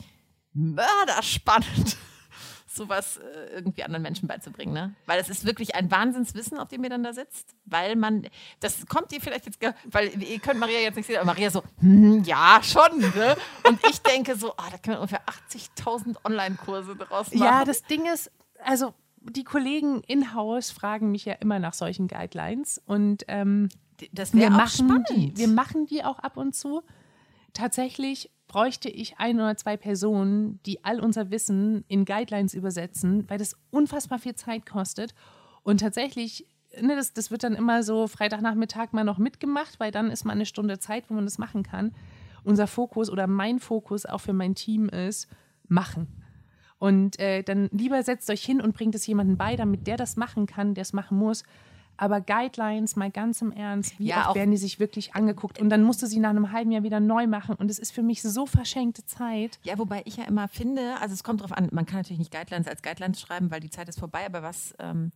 mörderspannend, 0.53 1.97
sowas 2.67 3.17
äh, 3.17 3.53
irgendwie 3.53 3.83
anderen 3.83 4.01
Menschen 4.01 4.27
beizubringen, 4.27 4.73
ne? 4.73 4.95
Weil 5.05 5.19
es 5.19 5.29
ist 5.29 5.45
wirklich 5.45 5.75
ein 5.75 5.91
Wahnsinnswissen, 5.91 6.57
auf 6.57 6.69
dem 6.69 6.83
ihr 6.83 6.89
dann 6.89 7.03
da 7.03 7.13
sitzt, 7.13 7.55
weil 7.65 7.95
man, 7.95 8.27
das 8.59 8.85
kommt 8.87 9.11
ihr 9.11 9.21
vielleicht 9.21 9.45
jetzt, 9.45 9.59
weil 9.85 10.21
ihr 10.21 10.39
könnt 10.39 10.59
Maria 10.59 10.79
jetzt 10.79 10.95
nicht 10.95 11.05
sehen, 11.05 11.17
aber 11.17 11.25
Maria 11.25 11.49
so, 11.49 11.63
hm, 11.79 12.23
ja, 12.23 12.59
schon, 12.63 12.99
ne? 12.99 13.35
Und 13.67 13.79
ich 13.89 14.01
denke 14.01 14.35
so, 14.35 14.51
oh, 14.51 14.69
da 14.71 14.77
können 14.77 14.97
wir 14.97 15.01
ungefähr 15.01 15.23
80.000 15.51 16.17
Online-Kurse 16.23 16.95
daraus 16.95 17.33
machen. 17.33 17.43
Ja, 17.43 17.63
das 17.63 17.83
Ding 17.83 18.05
ist, 18.11 18.31
also 18.65 18.93
die 19.21 19.43
Kollegen 19.43 20.01
in-house 20.01 20.71
fragen 20.71 21.11
mich 21.11 21.25
ja 21.25 21.33
immer 21.33 21.59
nach 21.59 21.73
solchen 21.73 22.07
Guidelines 22.07 22.81
und 22.85 23.23
ähm, 23.27 23.69
das 24.11 24.33
wir 24.33 24.49
machen 24.49 24.89
spannend. 24.89 25.09
die, 25.09 25.37
wir 25.37 25.47
machen 25.47 25.85
die 25.85 26.03
auch 26.03 26.19
ab 26.19 26.37
und 26.37 26.55
zu. 26.55 26.81
Tatsächlich 27.53 28.31
bräuchte 28.47 28.89
ich 28.89 29.17
ein 29.17 29.37
oder 29.37 29.55
zwei 29.55 29.77
Personen, 29.77 30.59
die 30.65 30.83
all 30.83 30.99
unser 30.99 31.31
Wissen 31.31 31.85
in 31.87 32.05
Guidelines 32.05 32.53
übersetzen, 32.53 33.29
weil 33.29 33.37
das 33.37 33.55
unfassbar 33.69 34.19
viel 34.19 34.35
Zeit 34.35 34.65
kostet. 34.65 35.13
Und 35.63 35.79
tatsächlich, 35.79 36.47
ne, 36.81 36.95
das, 36.95 37.13
das 37.13 37.31
wird 37.31 37.43
dann 37.43 37.55
immer 37.55 37.83
so 37.83 38.07
Freitagnachmittag 38.07 38.91
mal 38.91 39.03
noch 39.03 39.17
mitgemacht, 39.17 39.79
weil 39.79 39.91
dann 39.91 40.11
ist 40.11 40.25
mal 40.25 40.33
eine 40.33 40.45
Stunde 40.45 40.79
Zeit, 40.79 41.09
wo 41.09 41.13
man 41.13 41.25
das 41.25 41.37
machen 41.37 41.63
kann. 41.63 41.95
Unser 42.43 42.67
Fokus 42.67 43.09
oder 43.09 43.27
mein 43.27 43.59
Fokus 43.59 44.05
auch 44.05 44.19
für 44.19 44.33
mein 44.33 44.55
Team 44.55 44.89
ist, 44.89 45.27
machen. 45.67 46.22
Und 46.83 47.17
äh, 47.17 47.43
dann 47.43 47.69
lieber 47.71 48.03
setzt 48.03 48.29
euch 48.29 48.43
hin 48.43 48.59
und 48.59 48.75
bringt 48.75 48.93
es 48.93 49.07
jemandem 49.07 49.37
bei, 49.37 49.55
damit 49.55 49.87
der 49.87 49.95
das 49.95 50.17
machen 50.17 50.47
kann, 50.47 50.73
der 50.73 50.81
es 50.81 50.91
machen 50.91 51.17
muss. 51.17 51.43
Aber 51.95 52.19
Guidelines, 52.19 52.97
mal 52.97 53.09
ganz 53.09 53.41
im 53.41 53.53
Ernst, 53.53 53.97
wie 53.99 54.07
ja, 54.07 54.25
oft 54.27 54.35
werden 54.35 54.51
die 54.51 54.57
sich 54.57 54.81
wirklich 54.81 55.15
angeguckt? 55.15 55.61
Und 55.61 55.69
dann 55.69 55.83
musst 55.83 56.01
du 56.01 56.07
sie 56.07 56.19
nach 56.19 56.31
einem 56.31 56.51
halben 56.51 56.73
Jahr 56.73 56.83
wieder 56.83 56.99
neu 56.99 57.25
machen. 57.25 57.55
Und 57.55 57.71
es 57.71 57.79
ist 57.79 57.93
für 57.93 58.01
mich 58.01 58.21
so 58.21 58.45
verschenkte 58.45 59.05
Zeit. 59.05 59.59
Ja, 59.63 59.77
wobei 59.77 60.01
ich 60.03 60.17
ja 60.17 60.25
immer 60.25 60.49
finde, 60.49 60.95
also 60.99 61.13
es 61.13 61.23
kommt 61.23 61.39
darauf 61.39 61.57
an, 61.57 61.69
man 61.71 61.85
kann 61.85 61.99
natürlich 61.99 62.19
nicht 62.19 62.33
Guidelines 62.33 62.67
als 62.67 62.81
Guidelines 62.81 63.21
schreiben, 63.21 63.49
weil 63.49 63.61
die 63.61 63.69
Zeit 63.69 63.87
ist 63.87 63.99
vorbei, 63.99 64.25
aber 64.25 64.43
was. 64.43 64.75
Ähm 64.77 65.13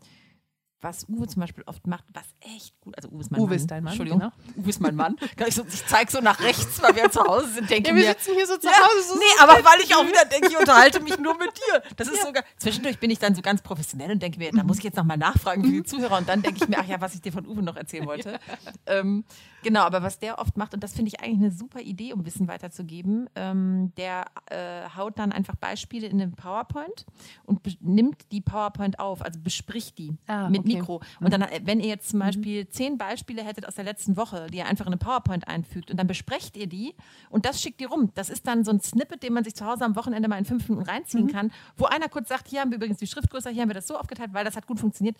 was 0.82 1.06
Uwe 1.10 1.28
zum 1.28 1.40
Beispiel 1.42 1.64
oft 1.66 1.88
macht, 1.88 2.06
was 2.14 2.26
echt 2.56 2.80
gut, 2.82 2.96
also 2.96 3.10
Uwe 3.10 3.22
ist 3.22 3.32
mein 3.32 3.42
Uwe 3.42 3.48
Mann. 3.50 3.56
ist 3.58 3.68
dein 3.72 3.84
Mann, 3.84 3.94
Entschuldigung, 3.94 4.20
genau. 4.20 4.32
Uwe 4.58 4.70
ist 4.70 4.80
mein 4.80 4.96
Mann. 4.96 5.16
Ich, 5.48 5.56
so, 5.56 5.66
ich 5.68 5.86
zeige 5.88 6.12
so 6.12 6.20
nach 6.22 6.40
rechts, 6.40 6.82
weil 6.82 6.96
wir 6.96 7.10
zu 7.12 7.22
Hause 7.24 7.50
sind, 7.54 7.70
denke 7.70 7.90
Ja, 7.90 7.96
wir 7.96 8.04
mir, 8.04 8.10
sitzen 8.10 8.36
hier 8.36 8.46
so 8.46 8.58
zu 8.58 8.68
ja, 8.68 8.74
Hause, 8.74 9.08
so 9.10 9.16
nee, 9.16 9.22
so 9.38 9.44
aber 9.44 9.54
weil 9.66 9.80
ich 9.84 9.96
auch 9.96 10.06
wieder 10.06 10.24
denke, 10.26 10.50
ich 10.50 10.58
unterhalte 10.58 11.00
mich 11.02 11.18
nur 11.18 11.36
mit 11.38 11.50
dir. 11.58 11.82
Das 11.96 12.08
ist 12.08 12.22
sogar, 12.22 12.44
zwischendurch 12.58 13.00
bin 13.00 13.10
ich 13.10 13.20
dann 13.20 13.34
so 13.34 13.42
ganz 13.42 13.62
professionell 13.62 14.12
und 14.12 14.22
denke 14.22 14.38
mir, 14.38 14.52
da 14.52 14.64
muss 14.64 14.78
ich 14.78 14.84
jetzt 14.84 14.98
nochmal 14.98 15.18
nachfragen 15.18 15.64
für 15.64 15.72
die 15.72 15.84
Zuhörer 15.84 16.18
und 16.18 16.30
dann 16.30 16.42
denke 16.44 16.62
ich 16.64 16.70
mir, 16.70 16.78
ach 16.80 16.88
ja, 16.88 17.02
was 17.02 17.16
ich 17.16 17.22
dir 17.22 17.32
von 17.32 17.48
Uwe 17.48 17.64
noch 17.64 17.76
erzählen 17.76 18.06
wollte. 18.06 18.40
Ähm, 18.86 19.26
genau, 19.68 19.82
aber 19.82 20.02
was 20.02 20.18
der 20.20 20.40
oft 20.40 20.56
macht, 20.56 20.74
und 20.74 20.82
das 20.82 20.94
finde 20.94 21.10
ich 21.10 21.20
eigentlich 21.20 21.40
eine 21.40 21.52
super 21.52 21.82
Idee, 21.82 22.14
um 22.14 22.26
Wissen 22.26 22.48
weiterzugeben, 22.48 23.30
ähm, 23.36 23.92
der 23.98 24.26
äh, 24.50 24.88
haut 24.96 25.20
dann 25.20 25.34
einfach 25.34 25.56
Beispiele 25.56 26.08
in 26.08 26.18
den 26.20 26.32
PowerPoint 26.32 27.06
und 27.44 27.60
nimmt 27.82 28.32
die 28.32 28.40
PowerPoint 28.40 29.00
auf, 29.00 29.22
also 29.22 29.40
bespricht 29.42 29.98
die 29.98 30.16
Ah, 30.28 30.50
mit 30.50 30.62
okay. 30.62 30.76
Mikro. 30.76 31.02
Und 31.20 31.34
dann, 31.34 31.42
äh, 31.42 31.60
wenn 31.64 31.82
ihr 31.82 31.90
jetzt 31.90 32.10
zum 32.10 32.20
Beispiel 32.20 32.70
zehn 32.70 32.98
Beispiele 32.98 33.44
hättet 33.44 33.68
aus 33.68 33.76
der 33.76 33.84
letzten 33.84 34.16
Woche, 34.16 34.48
die 34.48 34.58
ihr 34.58 34.66
einfach 34.68 34.86
in 34.86 34.94
eine 34.94 34.98
PowerPoint 34.98 35.48
einfügt 35.48 35.92
und 35.92 35.98
dann 35.98 36.08
besprecht 36.08 36.56
ihr 36.56 36.68
die 36.68 36.96
und 37.30 37.46
das 37.46 37.62
schickt 37.62 37.82
ihr 37.82 37.90
rum. 37.90 38.12
Das 38.16 38.30
ist 38.30 38.48
dann 38.48 38.64
so 38.64 38.72
ein 38.72 38.80
Snippet, 38.80 39.22
den 39.24 39.34
man 39.34 39.44
sich 39.44 39.56
zu 39.56 39.66
Hause 39.66 39.84
am 39.84 39.96
Wochenende 39.98 40.30
mal 40.30 40.38
in 40.38 40.46
fünf 40.46 40.70
Minuten 40.70 40.88
reinziehen 40.90 41.28
kann, 41.28 41.52
wo 41.76 41.86
einer 41.86 42.08
kurz 42.08 42.30
sagt, 42.30 42.48
hier 42.48 42.62
haben 42.62 42.72
wir 42.72 42.78
übrigens 42.78 43.00
die 43.00 43.08
Schrift 43.08 43.30
größer, 43.30 43.50
hier 43.50 43.64
haben 43.64 43.70
wir 43.70 43.74
das 43.76 43.88
so 43.88 43.98
aufgeteilt, 43.98 44.30
weil 44.34 44.46
das 44.46 44.56
hat 44.56 44.66
gut 44.68 44.80
funktioniert. 44.80 45.18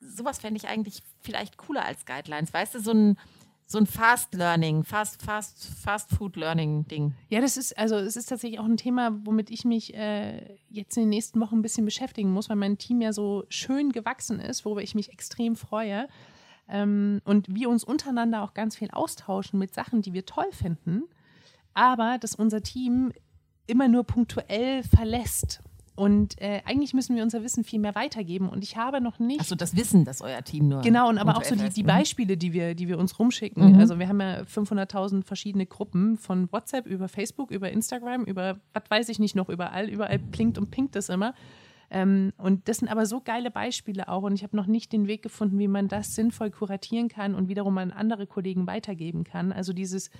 Sowas 0.00 0.40
fände 0.40 0.58
ich 0.58 0.68
eigentlich 0.68 1.02
vielleicht 1.20 1.56
cooler 1.56 1.84
als 1.84 2.04
Guidelines. 2.04 2.52
Weißt 2.52 2.74
du, 2.74 2.80
so 2.80 2.90
ein, 2.90 3.16
so 3.72 3.78
ein 3.78 3.86
Fast 3.86 4.34
Learning, 4.34 4.84
Fast, 4.84 5.22
Fast, 5.22 5.66
Fast 5.82 6.10
Food 6.10 6.36
Learning 6.36 6.86
Ding. 6.86 7.14
Ja, 7.28 7.40
das 7.40 7.56
ist, 7.56 7.76
also 7.76 7.96
es 7.96 8.16
ist 8.16 8.28
tatsächlich 8.28 8.60
auch 8.60 8.66
ein 8.66 8.76
Thema, 8.76 9.18
womit 9.24 9.50
ich 9.50 9.64
mich 9.64 9.94
äh, 9.94 10.56
jetzt 10.68 10.96
in 10.96 11.04
den 11.04 11.08
nächsten 11.08 11.40
Wochen 11.40 11.56
ein 11.56 11.62
bisschen 11.62 11.84
beschäftigen 11.84 12.30
muss, 12.30 12.48
weil 12.48 12.56
mein 12.56 12.78
Team 12.78 13.00
ja 13.00 13.12
so 13.12 13.44
schön 13.48 13.90
gewachsen 13.90 14.38
ist, 14.40 14.64
worüber 14.64 14.82
ich 14.82 14.94
mich 14.94 15.10
extrem 15.10 15.56
freue. 15.56 16.06
Ähm, 16.68 17.20
und 17.24 17.52
wir 17.52 17.68
uns 17.68 17.82
untereinander 17.82 18.42
auch 18.42 18.54
ganz 18.54 18.76
viel 18.76 18.90
austauschen 18.90 19.58
mit 19.58 19.74
Sachen, 19.74 20.02
die 20.02 20.12
wir 20.12 20.26
toll 20.26 20.52
finden, 20.52 21.04
aber 21.74 22.18
dass 22.18 22.34
unser 22.34 22.62
Team 22.62 23.12
immer 23.66 23.88
nur 23.88 24.04
punktuell 24.04 24.82
verlässt. 24.82 25.60
Und 25.94 26.40
äh, 26.40 26.62
eigentlich 26.64 26.94
müssen 26.94 27.14
wir 27.16 27.22
unser 27.22 27.42
Wissen 27.42 27.64
viel 27.64 27.78
mehr 27.78 27.94
weitergeben. 27.94 28.48
Und 28.48 28.64
ich 28.64 28.76
habe 28.78 29.00
noch 29.02 29.18
nicht. 29.18 29.40
Achso, 29.40 29.54
das 29.54 29.76
Wissen, 29.76 30.04
dass 30.06 30.22
euer 30.22 30.42
Team 30.42 30.68
nur. 30.68 30.80
Genau, 30.80 31.08
und 31.08 31.18
aber 31.18 31.36
auch 31.36 31.44
so 31.44 31.54
die, 31.54 31.60
die 31.68 31.82
fest- 31.82 31.86
Beispiele, 31.86 32.36
die 32.38 32.54
wir, 32.54 32.74
die 32.74 32.88
wir 32.88 32.98
uns 32.98 33.18
rumschicken. 33.18 33.72
Mhm. 33.74 33.78
Also 33.78 33.98
wir 33.98 34.08
haben 34.08 34.20
ja 34.20 34.40
500.000 34.42 35.22
verschiedene 35.24 35.66
Gruppen 35.66 36.16
von 36.16 36.50
WhatsApp 36.50 36.86
über 36.86 37.08
Facebook, 37.08 37.50
über 37.50 37.70
Instagram, 37.70 38.24
über 38.24 38.58
was 38.72 38.84
weiß 38.88 39.08
ich 39.10 39.18
nicht 39.18 39.36
noch, 39.36 39.50
überall. 39.50 39.90
Überall 39.90 40.18
blinkt 40.18 40.56
und 40.56 40.70
pinkt 40.70 40.96
es 40.96 41.10
immer. 41.10 41.34
Ähm, 41.90 42.32
und 42.38 42.68
das 42.68 42.78
sind 42.78 42.88
aber 42.88 43.04
so 43.04 43.20
geile 43.20 43.50
Beispiele 43.50 44.08
auch. 44.08 44.22
Und 44.22 44.32
ich 44.32 44.42
habe 44.44 44.56
noch 44.56 44.66
nicht 44.66 44.94
den 44.94 45.06
Weg 45.08 45.22
gefunden, 45.22 45.58
wie 45.58 45.68
man 45.68 45.88
das 45.88 46.14
sinnvoll 46.14 46.50
kuratieren 46.50 47.08
kann 47.08 47.34
und 47.34 47.48
wiederum 47.50 47.76
an 47.76 47.90
andere 47.90 48.26
Kollegen 48.26 48.66
weitergeben 48.66 49.24
kann. 49.24 49.52
Also 49.52 49.74
dieses 49.74 50.10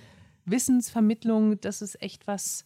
Wissensvermittlung, 0.45 1.59
das 1.61 1.81
ist 1.81 2.01
echt 2.01 2.27
was. 2.27 2.65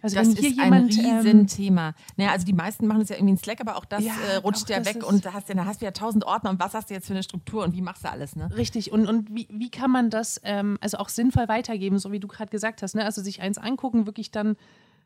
Also 0.00 0.16
Das 0.16 0.28
ist 0.28 0.58
ein 0.58 0.72
ähm, 0.72 0.86
Riesenthema. 0.86 1.94
naja, 2.16 2.30
also 2.32 2.46
die 2.46 2.52
meisten 2.52 2.86
machen 2.86 3.00
das 3.00 3.08
ja 3.10 3.16
irgendwie 3.16 3.32
in 3.32 3.38
Slack, 3.38 3.60
aber 3.60 3.76
auch 3.76 3.84
das 3.84 4.04
Ja, 4.04 4.12
äh, 4.32 4.36
rutscht 4.36 4.68
ja 4.70 4.84
weg 4.84 5.06
und 5.06 5.24
da 5.24 5.32
hast 5.32 5.48
du, 5.48 5.54
da 5.54 5.64
hast 5.64 5.80
du 5.80 5.84
ja 5.84 5.90
tausend 5.90 6.24
Ordner 6.24 6.50
und 6.50 6.60
was 6.60 6.74
hast 6.74 6.90
du 6.90 6.94
jetzt 6.94 7.06
für 7.06 7.12
eine 7.12 7.22
Struktur 7.22 7.64
und 7.64 7.74
wie 7.74 7.82
machst 7.82 8.04
du 8.04 8.10
alles, 8.10 8.36
ne? 8.36 8.48
Richtig, 8.56 8.92
und, 8.92 9.06
und 9.06 9.34
wie, 9.34 9.46
wie 9.50 9.70
kann 9.70 9.90
man 9.90 10.10
das 10.10 10.40
ähm, 10.44 10.78
also 10.80 10.98
auch 10.98 11.08
sinnvoll 11.08 11.48
weitergeben, 11.48 11.98
so 11.98 12.12
wie 12.12 12.20
du 12.20 12.28
gerade 12.28 12.50
gesagt 12.50 12.82
hast, 12.82 12.94
ne? 12.94 13.04
Also 13.04 13.22
sich 13.22 13.42
eins 13.42 13.58
angucken, 13.58 14.06
wirklich 14.06 14.30
dann 14.30 14.56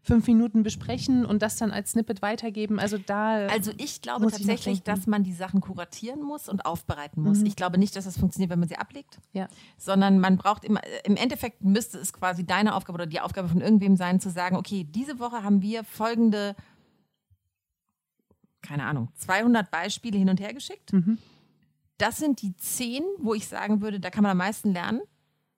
fünf 0.07 0.29
Minuten 0.29 0.63
besprechen 0.63 1.27
und 1.27 1.43
das 1.43 1.57
dann 1.57 1.73
als 1.73 1.91
Snippet 1.91 2.23
weitergeben. 2.23 2.79
Also 2.79 2.97
da. 2.97 3.47
Also 3.49 3.73
ich 3.77 4.03
glaube 4.03 4.27
ich 4.27 4.33
tatsächlich, 4.33 4.83
denken. 4.83 5.01
dass 5.01 5.07
man 5.09 5.25
die 5.25 5.33
Sachen 5.33 5.61
kuratieren 5.61 6.23
muss 6.23 6.49
und 6.49 6.65
aufbereiten 6.65 7.23
muss. 7.23 7.43
Ich 7.43 7.57
glaube 7.57 7.77
nicht, 7.77 7.97
dass 7.97 8.05
das 8.05 8.17
funktioniert, 8.17 8.51
wenn 8.51 8.61
man 8.61 8.69
sie 8.69 8.77
ablegt, 8.77 9.19
ja. 9.33 9.49
sondern 9.77 10.21
man 10.21 10.37
braucht 10.37 10.65
immer, 10.65 10.81
im 11.05 11.17
Endeffekt 11.17 11.65
müsste 11.65 11.99
es 11.99 12.13
quasi 12.13 12.47
deine 12.47 12.77
Aufgabe 12.77 12.95
oder 12.95 13.07
die 13.07 13.21
Aufgabe 13.21 13.49
von 13.49 13.61
irgendwem 13.61 13.97
sein, 13.97 14.21
zu 14.21 14.31
sagen, 14.31 14.57
okay, 14.57 14.85
diese 14.85 15.19
Woche 15.19 15.43
haben 15.43 15.61
wir 15.61 15.83
folgende, 15.83 16.55
keine 18.63 18.85
Ahnung, 18.85 19.09
200 19.17 19.71
Beispiele 19.73 20.17
hin 20.17 20.29
und 20.29 20.41
her 20.41 20.55
geschickt. 20.55 20.93
Mhm. 20.93 21.19
Das 21.99 22.19
sind 22.19 22.43
die 22.43 22.55
zehn, 22.57 23.03
wo 23.19 23.35
ich 23.35 23.49
sagen 23.49 23.81
würde, 23.81 23.99
da 23.99 24.11
kann 24.11 24.23
man 24.23 24.33
am 24.33 24.39
meisten 24.39 24.73
lernen. 24.73 25.01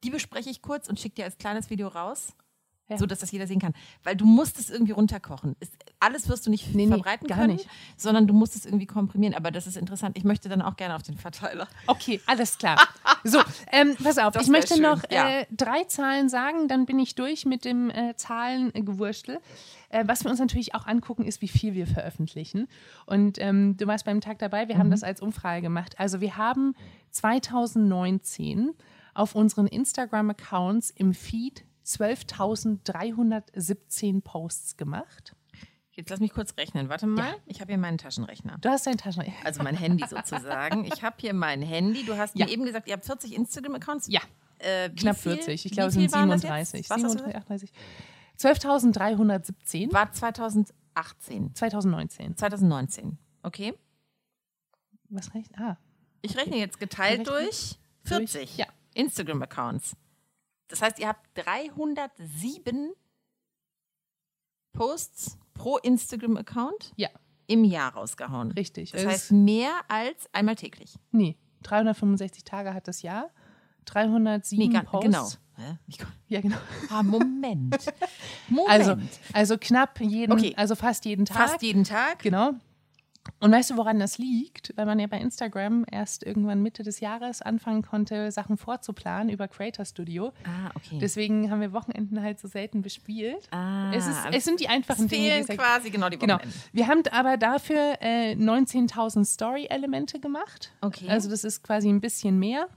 Die 0.05 0.11
bespreche 0.11 0.49
ich 0.49 0.63
kurz 0.63 0.89
und 0.89 0.99
schicke 0.99 1.17
dir 1.17 1.25
als 1.25 1.37
kleines 1.37 1.69
Video 1.69 1.89
raus. 1.89 2.33
Ja. 2.89 2.97
So 2.99 3.05
dass 3.07 3.19
das 3.19 3.31
jeder 3.31 3.47
sehen 3.47 3.59
kann. 3.61 3.75
Weil 4.03 4.17
du 4.17 4.25
musst 4.25 4.59
es 4.59 4.71
irgendwie 4.71 4.93
runterkochen. 4.93 5.57
Es, 5.61 5.71
alles 6.01 6.29
wirst 6.29 6.47
du 6.47 6.51
nicht 6.51 6.75
Nee, 6.75 6.87
nee, 6.87 6.93
verbreiten 6.93 7.27
gar 7.29 7.37
können, 7.39 7.57
nicht. 7.57 7.69
sondern 7.99 8.27
du 8.27 8.33
musst 8.33 8.57
es 8.57 8.65
irgendwie 8.65 8.87
komprimieren. 8.87 9.35
Aber 9.35 9.51
das 9.51 9.67
ist 9.67 9.77
interessant. 9.77 10.17
Ich 10.17 10.25
möchte 10.25 10.49
dann 10.49 10.63
auch 10.63 10.77
gerne 10.77 10.97
auf 10.97 11.03
den 11.03 11.19
Verteiler. 11.19 11.69
Okay, 11.87 12.21
alles 12.27 12.57
klar. 12.59 12.79
So, 13.25 13.41
ähm, 13.73 13.97
pass 14.03 14.17
auf, 14.17 14.33
Das 14.33 14.45
ich 14.45 14.49
möchte 14.49 14.75
schön, 14.75 14.83
noch 14.85 15.03
ja. 15.11 15.41
äh, 15.41 15.47
drei 15.51 15.85
Zahlen 15.85 16.29
sagen, 16.29 16.69
dann 16.69 16.87
bin 16.87 16.99
ich 17.01 17.15
durch 17.17 17.45
mit 17.47 17.65
dem 17.65 17.91
äh, 17.91 18.15
Zahlengewurstel. 18.17 19.41
Äh, 19.91 20.05
was 20.07 20.25
wir 20.25 20.31
uns 20.31 20.39
natürlich 20.39 20.75
auch 20.77 20.87
angucken, 20.87 21.25
ist, 21.25 21.43
wie 21.43 21.49
viel 21.49 21.75
wir 21.75 21.87
veröffentlichen. 21.89 22.69
Und 23.07 23.39
ähm, 23.41 23.77
du 23.77 23.87
warst 23.89 24.05
beim 24.05 24.21
Tag 24.21 24.39
dabei, 24.39 24.69
wir 24.69 24.77
Mhm. 24.77 24.79
haben 24.81 24.91
das 24.93 25.03
als 25.03 25.21
Umfrage 25.21 25.63
gemacht. 25.63 25.99
Also 25.99 26.21
wir 26.21 26.37
haben 26.37 26.75
2019 27.11 28.71
auf 29.15 29.35
unseren 29.35 29.67
Instagram-Accounts 29.67 30.91
im 30.91 31.13
Feed 31.13 31.65
12.317 31.89 34.21
Posts 34.23 34.77
gemacht. 34.77 35.35
Jetzt 35.93 36.11
lass 36.11 36.21
mich 36.21 36.33
kurz 36.33 36.57
rechnen. 36.57 36.89
Warte 36.89 37.07
mal. 37.09 37.35
Ich 37.47 37.61
habe 37.61 37.73
hier 37.73 37.79
meinen 37.79 37.99
Taschenrechner. 37.99 38.57
Du 38.61 38.69
hast 38.69 38.87
deinen 38.87 38.99
Taschenrechner. 38.99 39.35
Also 39.45 39.63
mein 39.65 39.77
Handy 39.77 40.05
sozusagen. 40.07 40.85
Ich 40.85 41.03
habe 41.03 41.17
hier 41.19 41.35
mein 41.35 41.61
Handy. 41.63 42.05
Du 42.05 42.17
hast 42.17 42.37
Ja. 42.37 42.47
mir 42.47 42.53
eben 42.53 42.65
gesagt, 42.65 42.87
ihr 42.87 42.93
habt 42.95 43.05
40 43.05 43.35
Instagram-Accounts. 43.35 44.07
Ja, 44.09 44.21
Äh, 44.59 44.91
knapp 44.91 45.17
viel- 45.17 45.33
40. 45.35 45.67
Ich 45.67 45.73
glaube, 45.73 45.89
es 45.89 45.95
sind 45.95 46.13
waren 46.13 46.29
das 46.29 46.43
37. 46.43 46.81
jetzt? 46.81 46.91
Was 46.91 47.03
hast 47.03 47.15
du 47.15 47.19
37, 47.25 47.37
38. 47.37 47.73
12.317. 48.37 49.93
War 49.93 50.13
2018, 50.13 51.55
2019. 51.55 52.37
2019. 52.37 53.19
Okay. 53.43 53.75
Was 55.09 55.35
reicht? 55.35 55.59
Ah, 55.59 55.79
Ich 56.23 56.37
rechne 56.37 56.57
jetzt 56.59 56.79
geteilt 56.79 57.25
Berechnen? 57.25 57.47
durch 57.51 57.77
40 58.05 58.33
Durch- 58.33 58.57
ja. 58.57 58.67
Instagram-Accounts. 58.95 59.97
Das 60.69 60.83
heißt, 60.83 60.99
ihr 60.99 61.09
habt 61.09 61.27
307 61.35 62.93
Posts 64.73 65.39
pro 65.55 65.79
Instagram-Account 65.79 66.93
ja, 66.97 67.09
im 67.47 67.65
Jahr 67.65 67.95
rausgehauen. 67.95 68.53
richtig. 68.53 68.93
Das 68.93 69.03
Es- 69.03 69.09
heißt 69.09 69.33
mehr 69.33 69.73
als 69.89 70.29
einmal 70.33 70.55
täglich. 70.57 70.95
nee, 71.11 71.37
365 71.63 72.45
Tage 72.45 72.75
hat 72.75 72.87
das 72.87 73.03
Jahr. 73.03 73.31
307 73.87 74.59
Nee, 74.69 74.73
gar, 74.73 74.85
Posts. 74.85 75.05
genau. 75.07 75.29
Ja, 76.29 76.41
genau. 76.41 76.57
Ah, 76.91 77.03
Moment. 77.03 77.77
Moment. 78.49 78.71
Also, 78.71 78.97
also 79.33 79.57
knapp 79.59 79.99
jeden, 80.01 80.31
Okay. 80.33 80.55
also 80.57 80.77
fast 80.77 81.05
jeden 81.05 81.25
Tag. 81.25 81.37
Fast 81.37 81.63
jeden 81.63 81.83
Tag. 81.83 82.21
Genau. 82.21 82.53
Und 83.41 83.53
weißt 83.53 83.71
du, 83.71 83.77
woran 83.77 84.01
das 84.01 84.19
liegt? 84.19 84.73
Weil 84.77 84.87
man 84.87 84.99
ja 84.99 85.07
bei 85.07 85.19
Instagram 85.19 85.85
erst 85.91 86.25
irgendwann 86.25 86.63
Mitte 86.63 86.83
des 86.83 87.01
Jahres 87.01 87.41
anfangen 87.41 87.83
konnte, 87.83 88.33
Sachen 88.33 88.57
vorzuplanen 88.57 89.29
über 89.29 89.47
Creator 89.49 89.85
Studio. 89.85 90.33
Ah, 90.45 90.71
okay. 90.75 90.99
Deswegen 91.01 91.51
haben 91.51 91.61
wir 91.61 91.73
Wochenenden 91.73 92.21
halt 92.23 92.41
so 92.41 92.49
selten 92.49 92.83
bespielt. 92.83 93.49
ah, 93.53 93.93
es, 93.95 94.07
ist, 94.07 94.19
es 94.33 94.45
sind 94.45 94.61
die 94.61 94.69
einfachen 94.69 95.05
es 95.05 95.11
Dinge, 95.11 95.39
die 95.39 95.45
fehlen 95.45 95.59
quasi 95.59 95.91
genau 95.91 96.09
die 96.09 96.19
Genau. 96.19 96.35
Wochenenden. 96.35 96.61
Wir 96.73 96.89
haben 96.89 97.03
aber 97.13 97.37
dafür 97.37 97.99
äh, 98.01 98.33
19.000 98.33 99.25
Story-Elemente 99.25 100.21
gemacht. 100.21 100.73
Okay. 100.81 101.09
Also 101.09 101.31
das 101.31 101.45
ist 101.45 101.63
quasi 101.63 101.89
ein 101.89 102.01
bisschen 102.01 102.39
mehr. 102.39 102.69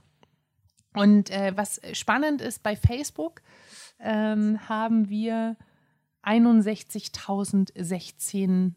Und 0.94 1.30
äh, 1.30 1.52
was 1.56 1.80
spannend 1.92 2.40
ist, 2.42 2.62
bei 2.62 2.76
Facebook 2.76 3.40
ähm, 3.98 4.68
haben 4.68 5.08
wir 5.08 5.56
61.016 6.24 8.72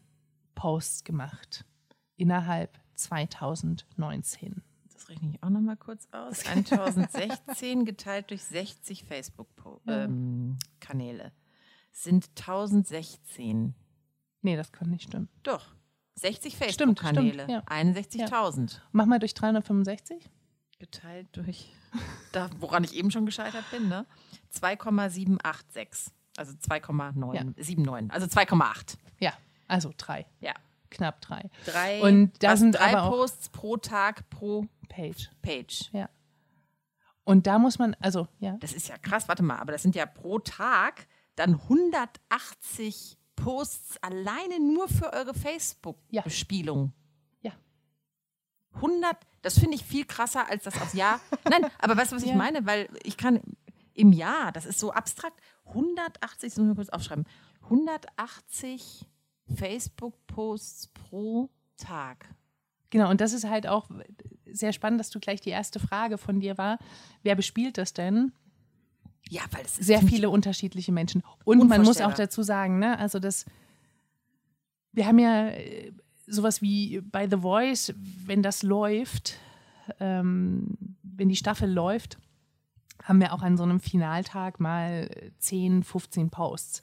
Posts 0.56 1.04
gemacht 1.04 1.64
innerhalb 2.16 2.76
2019. 2.96 4.62
Das 4.92 5.08
rechne 5.08 5.30
ich 5.30 5.40
auch 5.44 5.50
noch 5.50 5.60
mal 5.60 5.76
kurz 5.76 6.08
aus. 6.10 6.44
1016 6.46 7.84
geteilt 7.84 8.30
durch 8.30 8.42
60 8.42 9.04
Facebook-Kanäle 9.04 11.30
sind 11.92 12.28
1016. 12.36 13.74
Nee, 14.42 14.56
das 14.56 14.72
kann 14.72 14.90
nicht 14.90 15.04
stimmen. 15.04 15.28
Doch. 15.44 15.76
60 16.16 16.54
Stimmt, 16.54 16.98
Facebook-Kanäle. 16.98 17.46
ja. 17.48 17.60
61.000. 17.66 18.80
Mach 18.92 19.06
mal 19.06 19.18
durch 19.18 19.34
365. 19.34 20.28
Geteilt 20.78 21.28
durch, 21.32 21.72
da, 22.32 22.48
woran 22.58 22.84
ich 22.84 22.94
eben 22.94 23.10
schon 23.10 23.24
gescheitert 23.26 23.64
bin, 23.70 23.88
ne? 23.88 24.06
2,786. 24.50 26.12
Also 26.36 26.52
2,979. 26.54 28.12
Also 28.12 28.26
2,8. 28.26 28.96
Ja, 29.20 29.32
also 29.68 29.92
drei. 29.96 30.26
Ja. 30.40 30.54
Knapp 30.90 31.20
drei. 31.20 31.50
Drei, 31.64 32.00
Und 32.00 32.42
da 32.42 32.56
sind 32.56 32.72
drei 32.72 32.96
aber 32.96 33.10
Posts 33.10 33.48
pro 33.50 33.76
Tag 33.76 34.28
pro 34.30 34.66
Page. 34.88 35.30
Page. 35.42 35.90
Ja. 35.92 36.08
Und 37.24 37.46
da 37.46 37.58
muss 37.58 37.78
man, 37.78 37.96
also, 38.00 38.28
ja. 38.38 38.56
Das 38.60 38.72
ist 38.72 38.88
ja 38.88 38.96
krass, 38.98 39.28
warte 39.28 39.42
mal, 39.42 39.58
aber 39.58 39.72
das 39.72 39.82
sind 39.82 39.96
ja 39.96 40.06
pro 40.06 40.38
Tag 40.38 41.06
dann 41.34 41.54
180 41.54 43.18
Posts 43.34 44.02
alleine 44.02 44.60
nur 44.60 44.88
für 44.88 45.12
eure 45.12 45.34
Facebook-Bespielung. 45.34 46.92
Ja. 47.42 47.52
100, 48.74 49.16
das 49.42 49.58
finde 49.58 49.76
ich 49.76 49.84
viel 49.84 50.04
krasser 50.06 50.48
als 50.48 50.64
das 50.64 50.80
aufs 50.80 50.94
Jahr. 50.94 51.20
Nein, 51.50 51.66
aber 51.78 51.96
weißt 51.96 52.12
du, 52.12 52.16
was 52.16 52.22
ich 52.22 52.34
meine? 52.34 52.64
Weil 52.64 52.88
ich 53.02 53.16
kann 53.16 53.40
im 53.92 54.12
Jahr, 54.12 54.52
das 54.52 54.64
ist 54.64 54.78
so 54.78 54.92
abstrakt, 54.92 55.40
180, 55.66 56.20
das 56.20 56.58
muss 56.58 56.64
ich 56.64 56.68
mal 56.68 56.74
kurz 56.74 56.88
aufschreiben, 56.90 57.26
180 57.64 59.06
Facebook-Posts 59.54 60.88
pro 60.88 61.50
Tag. 61.76 62.28
Genau, 62.90 63.10
und 63.10 63.20
das 63.20 63.32
ist 63.32 63.48
halt 63.48 63.66
auch 63.66 63.88
sehr 64.50 64.72
spannend, 64.72 65.00
dass 65.00 65.10
du 65.10 65.20
gleich 65.20 65.40
die 65.40 65.50
erste 65.50 65.80
Frage 65.80 66.18
von 66.18 66.40
dir 66.40 66.56
war. 66.56 66.78
Wer 67.22 67.34
bespielt 67.34 67.78
das 67.78 67.92
denn? 67.92 68.32
Ja, 69.28 69.42
weil 69.50 69.64
es 69.64 69.74
sehr 69.74 70.00
viele 70.02 70.30
unterschiedliche 70.30 70.92
Menschen. 70.92 71.22
Und 71.44 71.66
man 71.68 71.82
muss 71.82 72.00
auch 72.00 72.14
dazu 72.14 72.42
sagen, 72.42 72.78
ne, 72.78 72.98
also 72.98 73.18
das, 73.18 73.44
wir 74.92 75.06
haben 75.06 75.18
ja 75.18 75.48
äh, 75.48 75.92
sowas 76.26 76.62
wie 76.62 77.00
bei 77.00 77.28
The 77.28 77.38
Voice, 77.38 77.92
wenn 78.24 78.42
das 78.42 78.62
läuft, 78.62 79.38
ähm, 80.00 80.76
wenn 81.02 81.28
die 81.28 81.36
Staffel 81.36 81.70
läuft, 81.70 82.18
haben 83.02 83.20
wir 83.20 83.32
auch 83.32 83.42
an 83.42 83.56
so 83.56 83.62
einem 83.64 83.80
Finaltag 83.80 84.60
mal 84.60 85.10
10, 85.38 85.82
15 85.82 86.30
Posts. 86.30 86.82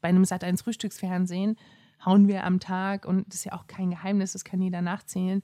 Bei 0.00 0.08
einem 0.08 0.22
Sat1 0.22 0.62
Frühstücksfernsehen 0.62 1.56
hauen 2.04 2.28
wir 2.28 2.44
am 2.44 2.60
Tag, 2.60 3.06
und 3.06 3.28
das 3.28 3.36
ist 3.36 3.44
ja 3.44 3.52
auch 3.52 3.66
kein 3.66 3.90
Geheimnis, 3.90 4.32
das 4.32 4.44
kann 4.44 4.62
jeder 4.62 4.82
nachzählen, 4.82 5.42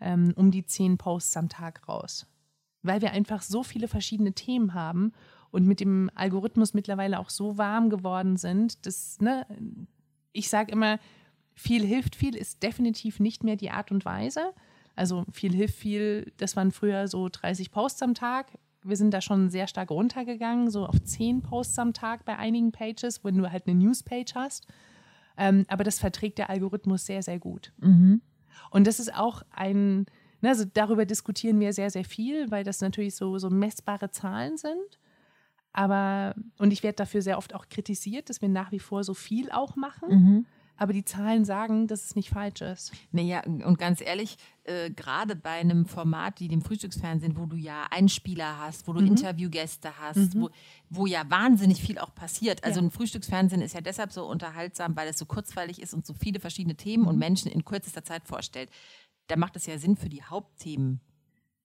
ähm, 0.00 0.32
um 0.36 0.50
die 0.50 0.64
10 0.64 0.98
Posts 0.98 1.36
am 1.36 1.48
Tag 1.48 1.88
raus. 1.88 2.26
Weil 2.82 3.02
wir 3.02 3.12
einfach 3.12 3.42
so 3.42 3.62
viele 3.62 3.88
verschiedene 3.88 4.32
Themen 4.32 4.74
haben 4.74 5.12
und 5.50 5.66
mit 5.66 5.80
dem 5.80 6.10
Algorithmus 6.14 6.74
mittlerweile 6.74 7.18
auch 7.18 7.30
so 7.30 7.58
warm 7.58 7.90
geworden 7.90 8.36
sind, 8.36 8.86
dass, 8.86 9.20
ne, 9.20 9.46
ich 10.32 10.48
sage 10.48 10.72
immer, 10.72 10.98
viel 11.54 11.84
hilft 11.84 12.14
viel 12.14 12.36
ist 12.36 12.62
definitiv 12.62 13.18
nicht 13.18 13.42
mehr 13.42 13.56
die 13.56 13.70
Art 13.70 13.90
und 13.90 14.04
Weise. 14.04 14.52
Also 14.94 15.24
viel 15.32 15.52
hilft 15.52 15.76
viel, 15.76 16.32
das 16.36 16.56
waren 16.56 16.70
früher 16.70 17.08
so 17.08 17.28
30 17.28 17.70
Posts 17.70 18.02
am 18.02 18.14
Tag. 18.14 18.58
Wir 18.84 18.96
sind 18.96 19.12
da 19.12 19.20
schon 19.20 19.50
sehr 19.50 19.66
stark 19.66 19.90
runtergegangen, 19.90 20.70
so 20.70 20.86
auf 20.86 21.02
10 21.02 21.42
Posts 21.42 21.78
am 21.80 21.92
Tag 21.92 22.24
bei 22.24 22.36
einigen 22.36 22.70
Pages, 22.70 23.24
wenn 23.24 23.36
du 23.36 23.50
halt 23.50 23.66
eine 23.66 23.76
Newspage 23.76 24.32
hast. 24.34 24.66
Ähm, 25.38 25.64
aber 25.68 25.84
das 25.84 25.98
verträgt 25.98 26.38
der 26.38 26.50
Algorithmus 26.50 27.06
sehr, 27.06 27.22
sehr 27.22 27.38
gut. 27.38 27.72
Mhm. 27.78 28.20
Und 28.70 28.86
das 28.86 28.98
ist 28.98 29.14
auch 29.14 29.42
ein, 29.50 30.06
ne, 30.40 30.50
also 30.50 30.64
darüber 30.64 31.06
diskutieren 31.06 31.60
wir 31.60 31.72
sehr, 31.72 31.90
sehr 31.90 32.04
viel, 32.04 32.50
weil 32.50 32.64
das 32.64 32.80
natürlich 32.80 33.14
so, 33.14 33.38
so 33.38 33.48
messbare 33.48 34.10
Zahlen 34.10 34.56
sind. 34.56 34.98
Aber, 35.72 36.34
und 36.58 36.72
ich 36.72 36.82
werde 36.82 36.96
dafür 36.96 37.22
sehr 37.22 37.38
oft 37.38 37.54
auch 37.54 37.68
kritisiert, 37.68 38.28
dass 38.28 38.42
wir 38.42 38.48
nach 38.48 38.72
wie 38.72 38.80
vor 38.80 39.04
so 39.04 39.14
viel 39.14 39.50
auch 39.52 39.76
machen. 39.76 40.08
Mhm. 40.10 40.46
Aber 40.78 40.92
die 40.92 41.04
Zahlen 41.04 41.44
sagen, 41.44 41.88
dass 41.88 42.04
es 42.04 42.16
nicht 42.16 42.30
falsch 42.30 42.62
ist. 42.62 42.92
Naja, 43.10 43.42
und 43.44 43.78
ganz 43.78 44.00
ehrlich, 44.00 44.38
äh, 44.62 44.90
gerade 44.90 45.34
bei 45.34 45.50
einem 45.50 45.86
Format 45.86 46.40
wie 46.40 46.48
dem 46.48 46.62
Frühstücksfernsehen, 46.62 47.36
wo 47.36 47.46
du 47.46 47.56
ja 47.56 47.86
Einspieler 47.90 48.58
hast, 48.58 48.86
wo 48.86 48.92
du 48.92 49.00
mhm. 49.00 49.08
Interviewgäste 49.08 49.98
hast, 49.98 50.34
mhm. 50.34 50.42
wo, 50.42 50.50
wo 50.88 51.06
ja 51.06 51.28
wahnsinnig 51.28 51.82
viel 51.82 51.98
auch 51.98 52.14
passiert. 52.14 52.62
Also 52.62 52.80
ja. 52.80 52.86
ein 52.86 52.90
Frühstücksfernsehen 52.92 53.60
ist 53.60 53.74
ja 53.74 53.80
deshalb 53.80 54.12
so 54.12 54.24
unterhaltsam, 54.26 54.94
weil 54.96 55.08
es 55.08 55.18
so 55.18 55.26
kurzweilig 55.26 55.82
ist 55.82 55.94
und 55.94 56.06
so 56.06 56.14
viele 56.14 56.38
verschiedene 56.38 56.76
Themen 56.76 57.02
mhm. 57.02 57.08
und 57.08 57.18
Menschen 57.18 57.50
in 57.50 57.64
kürzester 57.64 58.04
Zeit 58.04 58.24
vorstellt. 58.24 58.70
Da 59.26 59.36
macht 59.36 59.56
es 59.56 59.66
ja 59.66 59.78
Sinn 59.78 59.96
für 59.96 60.08
die 60.08 60.22
Hauptthemen 60.22 61.00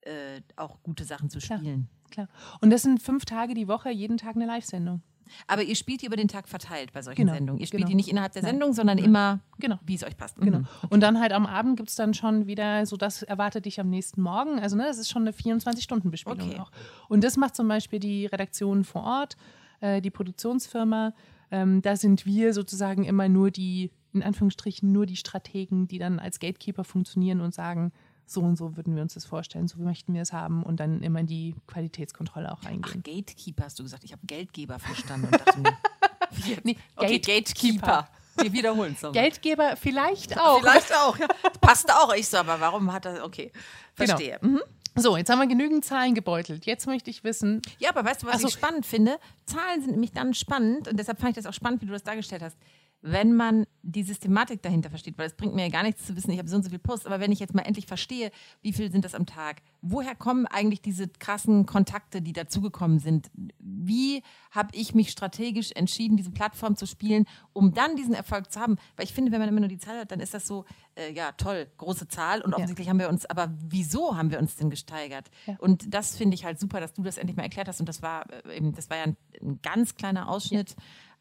äh, 0.01 0.41
auch 0.55 0.81
gute 0.81 1.05
Sachen 1.05 1.29
zu 1.29 1.39
spielen. 1.39 1.87
Klar, 2.09 2.27
klar. 2.27 2.57
Und 2.61 2.71
das 2.71 2.81
sind 2.81 3.01
fünf 3.01 3.25
Tage 3.25 3.53
die 3.53 3.67
Woche, 3.67 3.89
jeden 3.89 4.17
Tag 4.17 4.35
eine 4.35 4.45
Live-Sendung. 4.45 5.01
Aber 5.47 5.63
ihr 5.63 5.75
spielt 5.75 6.01
die 6.01 6.05
über 6.05 6.15
den 6.15 6.27
Tag 6.27 6.47
verteilt 6.47 6.93
bei 6.93 7.01
solchen 7.01 7.21
genau, 7.21 7.33
Sendungen. 7.33 7.59
Ihr 7.59 7.67
spielt 7.67 7.81
genau. 7.81 7.89
die 7.89 7.95
nicht 7.95 8.09
innerhalb 8.09 8.33
der 8.33 8.43
Sendung, 8.43 8.73
sondern 8.73 8.97
ja. 8.97 9.05
immer, 9.05 9.39
genau. 9.59 9.79
wie 9.85 9.95
es 9.95 10.03
euch 10.03 10.17
passt. 10.17 10.37
Genau. 10.37 10.59
Mhm. 10.59 10.67
Und 10.89 11.01
dann 11.01 11.19
halt 11.19 11.31
am 11.31 11.45
Abend 11.45 11.77
gibt 11.77 11.89
es 11.89 11.95
dann 11.95 12.13
schon 12.13 12.47
wieder, 12.47 12.85
so 12.85 12.97
das 12.97 13.23
erwartet 13.23 13.65
dich 13.65 13.79
am 13.79 13.89
nächsten 13.89 14.21
Morgen. 14.21 14.59
Also 14.59 14.75
ne, 14.75 14.83
das 14.85 14.97
ist 14.97 15.09
schon 15.09 15.23
eine 15.23 15.31
24-Stunden-Bespielung 15.31 16.49
okay. 16.49 16.59
auch. 16.59 16.71
Und 17.09 17.23
das 17.23 17.37
macht 17.37 17.55
zum 17.55 17.67
Beispiel 17.67 17.99
die 17.99 18.25
Redaktion 18.25 18.83
vor 18.83 19.03
Ort, 19.03 19.37
äh, 19.81 20.01
die 20.01 20.11
Produktionsfirma. 20.11 21.13
Ähm, 21.51 21.81
da 21.81 21.95
sind 21.95 22.25
wir 22.25 22.53
sozusagen 22.53 23.03
immer 23.03 23.29
nur 23.29 23.51
die, 23.51 23.91
in 24.13 24.23
Anführungsstrichen, 24.23 24.91
nur 24.91 25.05
die 25.05 25.15
Strategen, 25.15 25.87
die 25.87 25.99
dann 25.99 26.19
als 26.19 26.39
Gatekeeper 26.39 26.83
funktionieren 26.83 27.41
und 27.41 27.53
sagen, 27.53 27.91
so 28.25 28.41
und 28.41 28.55
so 28.55 28.75
würden 28.75 28.95
wir 28.95 29.01
uns 29.01 29.13
das 29.13 29.25
vorstellen, 29.25 29.67
so 29.67 29.77
möchten 29.79 30.13
wir 30.13 30.21
es 30.21 30.33
haben 30.33 30.63
und 30.63 30.79
dann 30.79 31.01
immer 31.01 31.19
in 31.19 31.27
die 31.27 31.55
Qualitätskontrolle 31.67 32.51
auch 32.51 32.63
eingehen. 32.63 32.83
Ach, 32.85 33.03
Gatekeeper 33.03 33.65
hast 33.65 33.79
du 33.79 33.83
gesagt. 33.83 34.03
Ich 34.03 34.11
habe 34.11 34.25
Geldgeber 34.25 34.79
verstanden 34.79 35.27
und 35.27 35.33
dachte 35.33 35.59
mir, 35.59 35.73
nee, 36.63 36.77
okay, 36.95 37.19
Gatekeeper. 37.19 38.07
Wir 38.37 38.51
wiederholen 38.51 38.97
es 38.99 39.11
Geldgeber 39.11 39.75
vielleicht 39.75 40.39
auch. 40.39 40.59
Vielleicht 40.59 40.95
auch, 40.95 41.17
ja. 41.17 41.27
Passt 41.61 41.91
auch. 41.93 42.13
Ich 42.15 42.27
so, 42.27 42.37
aber 42.37 42.59
warum 42.59 42.91
hat 42.91 43.05
er, 43.05 43.23
okay, 43.23 43.51
genau. 43.95 44.07
verstehe. 44.07 44.39
Genau. 44.41 44.53
Mhm. 44.55 44.61
So, 44.95 45.17
jetzt 45.17 45.29
haben 45.29 45.39
wir 45.39 45.47
genügend 45.47 45.83
Zahlen 45.83 46.13
gebeutelt. 46.13 46.65
Jetzt 46.65 46.85
möchte 46.85 47.09
ich 47.09 47.23
wissen. 47.23 47.61
Ja, 47.79 47.89
aber 47.89 48.05
weißt 48.05 48.23
du, 48.23 48.27
was 48.27 48.41
so. 48.41 48.47
ich 48.47 48.53
spannend 48.53 48.85
finde? 48.85 49.17
Zahlen 49.45 49.81
sind 49.81 49.91
nämlich 49.91 50.11
dann 50.11 50.33
spannend 50.33 50.87
und 50.87 50.97
deshalb 50.97 51.19
fand 51.19 51.31
ich 51.31 51.43
das 51.43 51.45
auch 51.47 51.55
spannend, 51.55 51.81
wie 51.81 51.87
du 51.87 51.93
das 51.93 52.03
dargestellt 52.03 52.43
hast 52.43 52.57
wenn 53.03 53.33
man 53.33 53.67
die 53.81 54.01
Systematik 54.01 54.61
dahinter 54.61 54.89
versteht, 54.89 55.17
weil 55.17 55.27
es 55.27 55.33
bringt 55.33 55.53
mir 55.53 55.63
ja 55.63 55.69
gar 55.69 55.83
nichts 55.83 56.05
zu 56.05 56.15
wissen, 56.15 56.31
ich 56.31 56.39
habe 56.39 56.47
so 56.47 56.55
und 56.55 56.63
so 56.63 56.69
viel 56.69 56.79
Posts, 56.79 57.05
aber 57.05 57.19
wenn 57.19 57.33
ich 57.33 57.39
jetzt 57.39 57.53
mal 57.53 57.63
endlich 57.63 57.85
verstehe, 57.85 58.31
wie 58.61 58.71
viel 58.71 58.89
sind 58.89 59.03
das 59.03 59.13
am 59.13 59.25
Tag, 59.25 59.61
woher 59.81 60.15
kommen 60.15 60.47
eigentlich 60.47 60.81
diese 60.81 61.09
krassen 61.09 61.65
Kontakte, 61.65 62.21
die 62.21 62.31
dazugekommen 62.31 62.99
sind, 62.99 63.29
wie 63.59 64.23
habe 64.51 64.69
ich 64.71 64.95
mich 64.95 65.11
strategisch 65.11 65.73
entschieden, 65.73 66.15
diese 66.15 66.31
Plattform 66.31 66.77
zu 66.77 66.87
spielen, 66.87 67.25
um 67.51 67.73
dann 67.73 67.97
diesen 67.97 68.13
Erfolg 68.13 68.49
zu 68.49 68.61
haben, 68.61 68.77
weil 68.95 69.03
ich 69.03 69.13
finde, 69.13 69.33
wenn 69.33 69.39
man 69.39 69.49
immer 69.49 69.59
nur 69.59 69.69
die 69.69 69.79
Zahl 69.79 69.99
hat, 69.99 70.11
dann 70.11 70.21
ist 70.21 70.33
das 70.33 70.47
so, 70.47 70.63
äh, 70.95 71.11
ja 71.11 71.33
toll, 71.33 71.67
große 71.77 72.07
Zahl 72.07 72.41
und 72.41 72.53
offensichtlich 72.53 72.87
ja. 72.87 72.91
haben 72.91 72.99
wir 72.99 73.09
uns, 73.09 73.25
aber 73.25 73.53
wieso 73.67 74.15
haben 74.15 74.31
wir 74.31 74.39
uns 74.39 74.55
denn 74.55 74.69
gesteigert? 74.69 75.29
Ja. 75.45 75.57
Und 75.59 75.93
das 75.93 76.15
finde 76.15 76.35
ich 76.35 76.45
halt 76.45 76.57
super, 76.57 76.79
dass 76.79 76.93
du 76.93 77.03
das 77.03 77.17
endlich 77.17 77.35
mal 77.35 77.43
erklärt 77.43 77.67
hast 77.67 77.81
und 77.81 77.89
das 77.89 78.01
war 78.01 78.25
äh, 78.45 78.55
eben, 78.55 78.73
das 78.73 78.89
war 78.89 78.95
ja 78.95 79.03
ein, 79.03 79.17
ein 79.41 79.59
ganz 79.61 79.95
kleiner 79.95 80.29
Ausschnitt. 80.29 80.69
Ja 80.69 80.75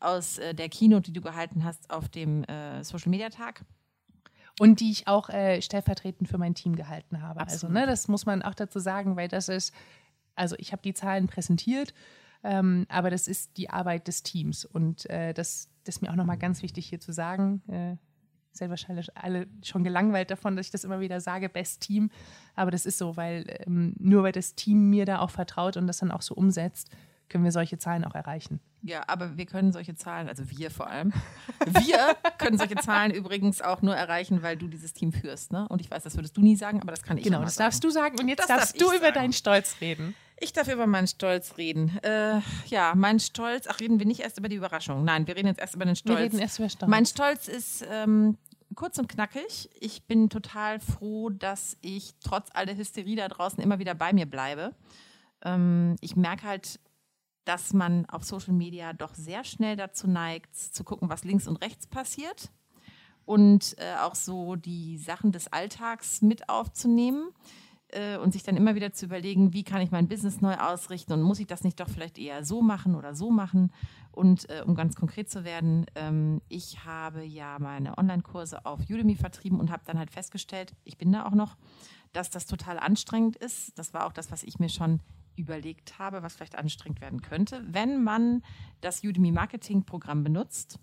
aus 0.04 0.38
äh, 0.38 0.54
der 0.54 0.68
Keynote, 0.68 1.04
die 1.04 1.12
du 1.12 1.20
gehalten 1.20 1.64
hast 1.64 1.90
auf 1.90 2.08
dem 2.08 2.44
äh, 2.44 2.82
Social 2.84 3.10
Media 3.10 3.30
Tag. 3.30 3.64
Und 4.60 4.80
die 4.80 4.90
ich 4.90 5.08
auch 5.08 5.30
äh, 5.30 5.62
stellvertretend 5.62 6.28
für 6.28 6.38
mein 6.38 6.54
Team 6.54 6.76
gehalten 6.76 7.22
habe. 7.22 7.40
Also, 7.40 7.54
Absolut. 7.54 7.76
Also, 7.76 7.86
ne, 7.86 7.90
das 7.90 8.08
muss 8.08 8.26
man 8.26 8.42
auch 8.42 8.54
dazu 8.54 8.78
sagen, 8.80 9.16
weil 9.16 9.28
das 9.28 9.48
ist, 9.48 9.72
also 10.34 10.56
ich 10.58 10.72
habe 10.72 10.82
die 10.82 10.92
Zahlen 10.92 11.26
präsentiert, 11.26 11.94
ähm, 12.44 12.86
aber 12.88 13.10
das 13.10 13.28
ist 13.28 13.56
die 13.56 13.70
Arbeit 13.70 14.08
des 14.08 14.22
Teams. 14.22 14.64
Und 14.64 15.08
äh, 15.08 15.32
das, 15.32 15.70
das 15.84 15.96
ist 15.96 16.02
mir 16.02 16.10
auch 16.10 16.16
nochmal 16.16 16.38
ganz 16.38 16.62
wichtig 16.62 16.86
hier 16.86 17.00
zu 17.00 17.12
sagen. 17.12 17.62
Äh, 17.68 17.96
seid 18.52 18.70
wahrscheinlich 18.70 19.16
alle 19.16 19.46
schon 19.62 19.84
gelangweilt 19.84 20.30
davon, 20.30 20.56
dass 20.56 20.66
ich 20.66 20.72
das 20.72 20.84
immer 20.84 21.00
wieder 21.00 21.20
sage, 21.20 21.48
Best 21.48 21.80
Team. 21.80 22.10
Aber 22.54 22.70
das 22.70 22.86
ist 22.86 22.98
so, 22.98 23.16
weil 23.16 23.46
ähm, 23.66 23.94
nur 23.98 24.22
weil 24.22 24.32
das 24.32 24.54
Team 24.54 24.90
mir 24.90 25.06
da 25.06 25.20
auch 25.20 25.30
vertraut 25.30 25.76
und 25.76 25.86
das 25.86 25.98
dann 25.98 26.10
auch 26.10 26.22
so 26.22 26.34
umsetzt, 26.34 26.90
können 27.32 27.42
wir 27.44 27.50
solche 27.52 27.78
Zahlen 27.78 28.04
auch 28.04 28.14
erreichen. 28.14 28.60
Ja, 28.82 29.02
aber 29.08 29.36
wir 29.36 29.46
können 29.46 29.72
solche 29.72 29.94
Zahlen, 29.96 30.28
also 30.28 30.48
wir 30.50 30.70
vor 30.70 30.86
allem, 30.88 31.12
wir 31.66 32.16
können 32.38 32.58
solche 32.58 32.76
Zahlen 32.76 33.10
übrigens 33.12 33.60
auch 33.62 33.82
nur 33.82 33.96
erreichen, 33.96 34.42
weil 34.42 34.56
du 34.56 34.68
dieses 34.68 34.92
Team 34.92 35.12
führst. 35.12 35.50
Ne? 35.52 35.66
Und 35.68 35.80
ich 35.80 35.90
weiß, 35.90 36.02
das 36.04 36.16
würdest 36.16 36.36
du 36.36 36.40
nie 36.40 36.54
sagen, 36.56 36.80
aber 36.80 36.90
das 36.92 37.02
kann 37.02 37.18
ich 37.18 37.24
Genau, 37.24 37.40
das 37.42 37.54
sagen. 37.56 37.66
darfst 37.66 37.84
du 37.84 37.90
sagen 37.90 38.20
und 38.20 38.28
jetzt 38.28 38.40
das 38.40 38.46
darfst 38.48 38.74
darf 38.80 38.88
du 38.90 38.94
über 38.94 39.06
sagen. 39.06 39.14
deinen 39.14 39.32
Stolz 39.32 39.76
reden. 39.80 40.14
Ich 40.38 40.52
darf 40.52 40.66
über 40.68 40.86
meinen 40.88 41.06
Stolz 41.06 41.56
reden. 41.56 41.96
Äh, 42.02 42.40
ja, 42.66 42.94
mein 42.96 43.20
Stolz, 43.20 43.66
ach, 43.68 43.78
reden 43.80 43.98
wir 44.00 44.06
nicht 44.06 44.20
erst 44.20 44.38
über 44.38 44.48
die 44.48 44.56
Überraschung. 44.56 45.04
Nein, 45.04 45.26
wir 45.26 45.36
reden 45.36 45.46
jetzt 45.46 45.60
erst 45.60 45.74
über 45.76 45.84
den 45.84 45.94
Stolz. 45.96 46.18
Wir 46.18 46.24
reden 46.24 46.38
erst 46.40 46.58
über 46.58 46.68
Stolz. 46.68 46.90
Mein 46.90 47.06
Stolz 47.06 47.46
ist 47.48 47.86
ähm, 47.88 48.36
kurz 48.74 48.98
und 48.98 49.08
knackig. 49.08 49.70
Ich 49.78 50.04
bin 50.06 50.30
total 50.30 50.80
froh, 50.80 51.30
dass 51.30 51.76
ich 51.80 52.14
trotz 52.24 52.48
all 52.54 52.66
der 52.66 52.76
Hysterie 52.76 53.14
da 53.16 53.28
draußen 53.28 53.62
immer 53.62 53.78
wieder 53.78 53.94
bei 53.94 54.12
mir 54.12 54.26
bleibe. 54.26 54.74
Ähm, 55.44 55.94
ich 56.00 56.16
merke 56.16 56.42
halt, 56.46 56.80
dass 57.44 57.72
man 57.72 58.06
auf 58.06 58.24
Social 58.24 58.54
Media 58.54 58.92
doch 58.92 59.14
sehr 59.14 59.44
schnell 59.44 59.76
dazu 59.76 60.08
neigt, 60.08 60.54
zu 60.54 60.84
gucken, 60.84 61.08
was 61.08 61.24
links 61.24 61.48
und 61.48 61.56
rechts 61.56 61.86
passiert 61.86 62.50
und 63.24 63.76
äh, 63.78 63.96
auch 64.00 64.14
so 64.14 64.56
die 64.56 64.98
Sachen 64.98 65.32
des 65.32 65.48
Alltags 65.48 66.22
mit 66.22 66.48
aufzunehmen 66.48 67.30
äh, 67.88 68.16
und 68.16 68.32
sich 68.32 68.42
dann 68.42 68.56
immer 68.56 68.74
wieder 68.74 68.92
zu 68.92 69.06
überlegen, 69.06 69.52
wie 69.52 69.64
kann 69.64 69.80
ich 69.80 69.90
mein 69.90 70.08
Business 70.08 70.40
neu 70.40 70.54
ausrichten 70.56 71.12
und 71.12 71.22
muss 71.22 71.40
ich 71.40 71.46
das 71.46 71.64
nicht 71.64 71.78
doch 71.78 71.88
vielleicht 71.88 72.18
eher 72.18 72.44
so 72.44 72.62
machen 72.62 72.94
oder 72.94 73.14
so 73.14 73.30
machen. 73.30 73.72
Und 74.10 74.48
äh, 74.50 74.62
um 74.66 74.74
ganz 74.74 74.94
konkret 74.94 75.30
zu 75.30 75.44
werden, 75.44 75.86
ähm, 75.94 76.42
ich 76.48 76.84
habe 76.84 77.24
ja 77.24 77.58
meine 77.58 77.96
Online-Kurse 77.96 78.66
auf 78.66 78.80
Udemy 78.80 79.14
vertrieben 79.14 79.60
und 79.60 79.70
habe 79.70 79.84
dann 79.86 79.98
halt 79.98 80.10
festgestellt, 80.10 80.74
ich 80.84 80.98
bin 80.98 81.12
da 81.12 81.26
auch 81.26 81.32
noch, 81.32 81.56
dass 82.12 82.28
das 82.28 82.46
total 82.46 82.78
anstrengend 82.78 83.36
ist. 83.36 83.78
Das 83.78 83.94
war 83.94 84.06
auch 84.06 84.12
das, 84.12 84.30
was 84.30 84.42
ich 84.42 84.58
mir 84.58 84.68
schon 84.68 85.00
überlegt 85.36 85.98
habe, 85.98 86.22
was 86.22 86.34
vielleicht 86.34 86.56
anstrengend 86.56 87.00
werden 87.00 87.22
könnte, 87.22 87.64
wenn 87.66 88.02
man 88.02 88.42
das 88.80 89.02
Udemy 89.04 89.32
Marketing 89.32 89.84
Programm 89.84 90.24
benutzt. 90.24 90.78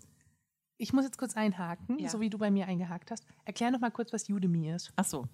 Ich 0.76 0.92
muss 0.92 1.04
jetzt 1.04 1.18
kurz 1.18 1.36
einhaken, 1.36 1.98
ja. 1.98 2.08
so 2.08 2.20
wie 2.20 2.30
du 2.30 2.38
bei 2.38 2.50
mir 2.50 2.66
eingehakt 2.66 3.10
hast. 3.10 3.26
Erklär 3.44 3.70
noch 3.70 3.80
mal 3.80 3.90
kurz, 3.90 4.12
was 4.12 4.28
Udemy 4.28 4.70
ist. 4.70 4.92
Ach 4.96 5.04
so. 5.04 5.26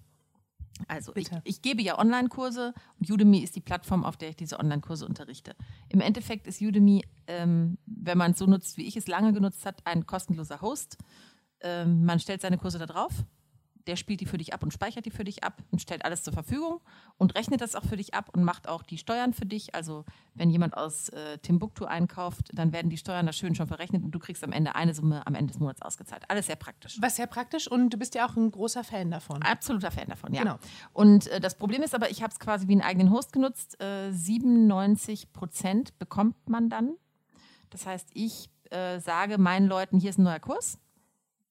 Also 0.87 1.11
ich, 1.15 1.29
ich, 1.43 1.61
gebe 1.61 1.81
ja 1.81 1.97
Online-Kurse 1.97 2.73
und 2.99 3.09
Udemy 3.09 3.39
ist 3.39 3.55
die 3.55 3.61
Plattform, 3.61 4.03
auf 4.03 4.17
der 4.17 4.29
ich 4.29 4.35
diese 4.35 4.59
Online-Kurse 4.59 5.07
unterrichte. 5.07 5.55
Im 5.89 6.01
Endeffekt 6.01 6.45
ist 6.45 6.61
Udemy, 6.61 7.03
ähm, 7.25 7.79
wenn 7.87 8.17
man 8.17 8.31
es 8.31 8.37
so 8.37 8.45
nutzt, 8.45 8.77
wie 8.77 8.85
ich 8.85 8.95
es 8.95 9.07
lange 9.07 9.33
genutzt 9.33 9.65
habe, 9.65 9.77
ein 9.85 10.05
kostenloser 10.05 10.61
Host. 10.61 10.97
Ähm, 11.61 12.05
man 12.05 12.19
stellt 12.19 12.41
seine 12.41 12.59
Kurse 12.59 12.77
da 12.77 12.85
drauf 12.85 13.25
der 13.87 13.95
spielt 13.95 14.19
die 14.19 14.25
für 14.25 14.37
dich 14.37 14.53
ab 14.53 14.63
und 14.63 14.71
speichert 14.71 15.05
die 15.05 15.11
für 15.11 15.23
dich 15.23 15.43
ab 15.43 15.63
und 15.71 15.81
stellt 15.81 16.03
alles 16.05 16.23
zur 16.23 16.33
Verfügung 16.33 16.81
und 17.17 17.35
rechnet 17.35 17.61
das 17.61 17.75
auch 17.75 17.83
für 17.83 17.97
dich 17.97 18.13
ab 18.13 18.29
und 18.33 18.43
macht 18.43 18.67
auch 18.67 18.83
die 18.83 18.97
Steuern 18.97 19.33
für 19.33 19.45
dich. 19.45 19.73
Also 19.73 20.05
wenn 20.33 20.49
jemand 20.49 20.75
aus 20.75 21.09
äh, 21.09 21.37
Timbuktu 21.39 21.85
einkauft, 21.85 22.49
dann 22.53 22.73
werden 22.73 22.89
die 22.89 22.97
Steuern 22.97 23.25
da 23.25 23.33
schön 23.33 23.55
schon 23.55 23.67
verrechnet 23.67 24.03
und 24.03 24.11
du 24.11 24.19
kriegst 24.19 24.43
am 24.43 24.51
Ende 24.51 24.75
eine 24.75 24.93
Summe 24.93 25.25
am 25.25 25.35
Ende 25.35 25.53
des 25.53 25.59
Monats 25.59 25.81
ausgezahlt. 25.81 26.23
Alles 26.27 26.47
sehr 26.47 26.55
praktisch. 26.57 26.97
Was 27.01 27.15
sehr 27.15 27.27
praktisch 27.27 27.69
und 27.69 27.89
du 27.91 27.97
bist 27.97 28.15
ja 28.15 28.27
auch 28.27 28.35
ein 28.35 28.51
großer 28.51 28.83
Fan 28.83 29.09
davon. 29.09 29.41
Absoluter 29.41 29.91
Fan 29.91 30.07
davon, 30.07 30.33
ja. 30.33 30.43
Genau. 30.43 30.57
Und 30.93 31.27
äh, 31.27 31.39
das 31.39 31.55
Problem 31.55 31.81
ist 31.81 31.95
aber, 31.95 32.11
ich 32.11 32.21
habe 32.21 32.31
es 32.33 32.39
quasi 32.39 32.67
wie 32.67 32.73
einen 32.73 32.81
eigenen 32.81 33.11
Host 33.11 33.31
genutzt. 33.31 33.81
Äh, 33.81 34.11
97 34.11 35.31
Prozent 35.33 35.97
bekommt 35.97 36.49
man 36.49 36.69
dann. 36.69 36.95
Das 37.69 37.85
heißt, 37.85 38.09
ich 38.13 38.49
äh, 38.69 38.99
sage 38.99 39.37
meinen 39.37 39.67
Leuten, 39.67 39.99
hier 39.99 40.09
ist 40.09 40.19
ein 40.19 40.23
neuer 40.23 40.39
Kurs 40.39 40.77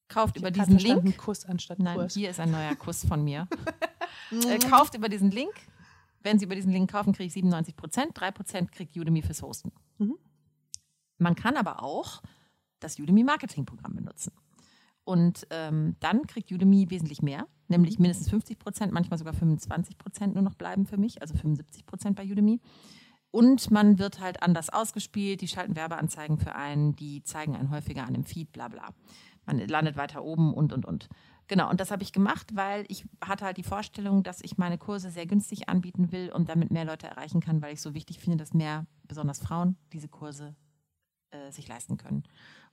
kauft 0.08 0.36
Ich 0.36 0.42
über 0.42 0.50
diesen 0.50 0.78
Link. 0.78 1.16
Kuss 1.18 1.44
anstatt 1.44 1.78
Nein, 1.78 1.96
Kurs. 1.96 2.14
hier 2.14 2.30
ist 2.30 2.40
ein 2.40 2.50
neuer 2.50 2.74
Kuss 2.76 3.04
von 3.04 3.22
mir. 3.24 3.48
äh, 4.48 4.58
kauft 4.58 4.94
über 4.94 5.08
diesen 5.08 5.30
Link. 5.30 5.52
Wenn 6.22 6.38
Sie 6.38 6.44
über 6.44 6.54
diesen 6.54 6.72
Link 6.72 6.90
kaufen, 6.90 7.12
kriege 7.12 7.26
ich 7.28 7.32
97 7.34 7.76
Prozent. 7.76 8.10
3 8.14 8.30
Prozent 8.32 8.72
kriegt 8.72 8.96
Udemy 8.96 9.22
fürs 9.22 9.42
Hosten. 9.42 9.72
Mhm. 9.98 10.16
Man 11.18 11.34
kann 11.34 11.56
aber 11.56 11.82
auch 11.82 12.22
das 12.80 12.98
Udemy 12.98 13.22
Marketing-Programm 13.24 13.94
benutzen. 13.94 14.32
Und 15.04 15.46
ähm, 15.50 15.96
dann 16.00 16.26
kriegt 16.26 16.50
Udemy 16.50 16.90
wesentlich 16.90 17.22
mehr, 17.22 17.42
Mhm. 17.42 17.46
nämlich 17.68 17.98
mindestens 17.98 18.28
50 18.30 18.58
Prozent, 18.58 18.92
manchmal 18.92 19.18
sogar 19.18 19.34
25 19.34 19.98
Prozent 19.98 20.34
nur 20.34 20.42
noch 20.42 20.54
bleiben 20.54 20.84
für 20.86 20.96
mich, 20.96 21.22
also 21.22 21.34
75 21.34 21.86
Prozent 21.86 22.16
bei 22.16 22.24
Udemy. 22.24 22.60
Und 23.30 23.70
man 23.70 23.98
wird 23.98 24.20
halt 24.20 24.42
anders 24.42 24.70
ausgespielt, 24.70 25.40
die 25.42 25.48
schalten 25.48 25.76
Werbeanzeigen 25.76 26.38
für 26.38 26.54
einen, 26.54 26.96
die 26.96 27.22
zeigen 27.22 27.54
einen 27.54 27.70
häufiger 27.70 28.04
an 28.06 28.14
dem 28.14 28.24
Feed, 28.24 28.50
bla 28.52 28.68
bla. 28.68 28.90
Man 29.46 29.58
landet 29.66 29.96
weiter 29.96 30.24
oben 30.24 30.52
und 30.52 30.72
und 30.72 30.84
und. 30.84 31.08
Genau, 31.48 31.70
und 31.70 31.78
das 31.80 31.92
habe 31.92 32.02
ich 32.02 32.12
gemacht, 32.12 32.56
weil 32.56 32.84
ich 32.88 33.06
hatte 33.24 33.44
halt 33.44 33.56
die 33.56 33.62
Vorstellung, 33.62 34.24
dass 34.24 34.40
ich 34.42 34.58
meine 34.58 34.78
Kurse 34.78 35.10
sehr 35.10 35.26
günstig 35.26 35.68
anbieten 35.68 36.10
will 36.10 36.30
und 36.32 36.48
damit 36.48 36.72
mehr 36.72 36.84
Leute 36.84 37.06
erreichen 37.06 37.40
kann, 37.40 37.62
weil 37.62 37.72
ich 37.74 37.80
so 37.80 37.94
wichtig 37.94 38.18
finde, 38.18 38.36
dass 38.38 38.52
mehr, 38.52 38.86
besonders 39.04 39.38
Frauen, 39.38 39.76
diese 39.92 40.08
Kurse 40.08 40.56
äh, 41.30 41.52
sich 41.52 41.68
leisten 41.68 41.96
können. 41.96 42.24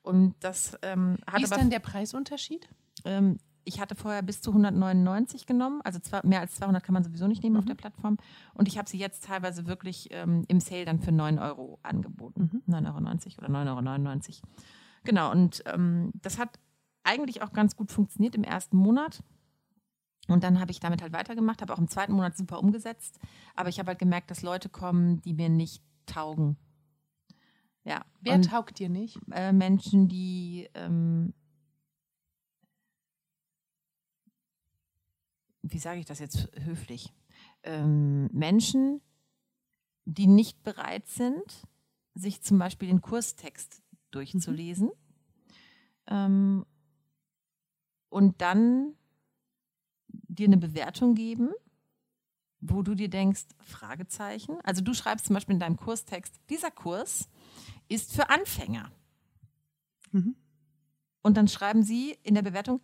Und 0.02 0.34
das 0.40 0.78
ähm, 0.82 1.18
hat 1.28 1.40
Wie 1.40 1.44
ist 1.44 1.52
aber 1.54 1.62
dann 1.62 1.70
der 1.70 1.80
Preisunterschied? 1.80 2.68
ähm, 3.06 3.38
ich 3.66 3.80
hatte 3.80 3.96
vorher 3.96 4.22
bis 4.24 4.42
zu 4.42 4.52
199 4.52 5.46
genommen, 5.46 5.80
also 5.86 5.98
zwar, 6.00 6.26
mehr 6.26 6.42
als 6.42 6.56
200 6.56 6.84
kann 6.84 6.92
man 6.94 7.04
sowieso 7.04 7.28
nicht 7.28 7.44
nehmen 7.44 7.56
auf 7.56 7.64
Mhm. 7.64 7.70
der 7.70 7.76
Plattform. 7.76 8.18
Und 8.54 8.68
ich 8.68 8.78
habe 8.78 8.90
sie 8.90 8.98
jetzt 8.98 9.24
teilweise 9.24 9.68
wirklich 9.68 10.10
ähm, 10.12 10.44
im 10.50 10.60
Sale 10.60 10.84
dann 10.84 11.00
für 11.00 11.14
9 11.14 11.40
Euro 11.40 11.80
angeboten. 11.82 12.62
Mhm. 12.68 12.74
9,90 12.74 12.88
Euro 12.88 12.98
oder 12.98 13.80
9,99 13.80 14.42
Euro. 14.42 14.54
Genau, 15.04 15.32
und 15.32 15.64
ähm, 15.66 16.12
das 16.22 16.38
hat 16.38 16.60
eigentlich 17.04 17.42
auch 17.42 17.52
ganz 17.54 17.76
gut 17.76 17.92
funktioniert 17.92 18.36
im 18.36 18.44
ersten 18.44 18.78
Monat. 18.78 19.24
Und 20.30 20.44
dann 20.44 20.60
habe 20.62 20.72
ich 20.72 20.80
damit 20.80 21.02
halt 21.02 21.12
weitergemacht, 21.12 21.62
habe 21.62 21.74
auch 21.74 21.80
im 21.80 21.90
zweiten 21.90 22.14
Monat 22.14 22.38
super 22.38 22.60
umgesetzt. 22.60 23.20
Aber 23.56 23.68
ich 23.68 23.80
habe 23.80 23.90
halt 23.90 24.00
gemerkt, 24.00 24.32
dass 24.32 24.42
Leute 24.42 24.70
kommen, 24.70 25.22
die 25.22 25.34
mir 25.34 25.50
nicht 25.50 25.84
taugen. 26.06 26.56
Ja. 27.84 28.06
Wer 28.22 28.36
und, 28.36 28.46
taugt 28.50 28.80
dir 28.80 28.88
nicht? 28.88 29.20
äh, 29.32 29.52
Menschen, 29.52 30.08
die 30.08 30.70
ähm, 30.76 31.34
wie 35.64 35.80
sage 35.80 36.00
ich 36.00 36.06
das 36.06 36.20
jetzt 36.20 36.50
höflich? 36.64 37.14
Ähm, 37.64 38.30
Menschen, 38.32 39.02
die 40.06 40.28
nicht 40.28 40.64
bereit 40.64 41.08
sind, 41.08 41.68
sich 42.14 42.42
zum 42.42 42.60
Beispiel 42.60 42.90
den 42.90 43.02
Kurstext 43.02 43.83
durchzulesen 44.16 44.92
ähm, 46.08 46.66
und 48.10 48.42
dann 48.42 48.94
dir 50.10 50.48
eine 50.48 50.58
Bewertung 50.58 51.16
geben, 51.16 51.52
wo 52.60 52.82
du 52.82 52.96
dir 52.96 53.10
denkst, 53.10 53.46
Fragezeichen. 53.62 54.58
Also 54.64 54.82
du 54.82 54.94
schreibst 54.94 55.26
zum 55.26 55.34
Beispiel 55.34 55.54
in 55.54 55.60
deinem 55.60 55.78
Kurstext, 55.78 56.40
dieser 56.50 56.72
Kurs 56.72 57.28
ist 57.88 58.14
für 58.14 58.30
Anfänger. 58.30 58.92
Mhm. 60.12 60.36
Und 61.22 61.38
dann 61.38 61.48
schreiben 61.48 61.84
sie 61.84 62.18
in 62.24 62.36
der 62.36 62.42
Bewertung, 62.42 62.82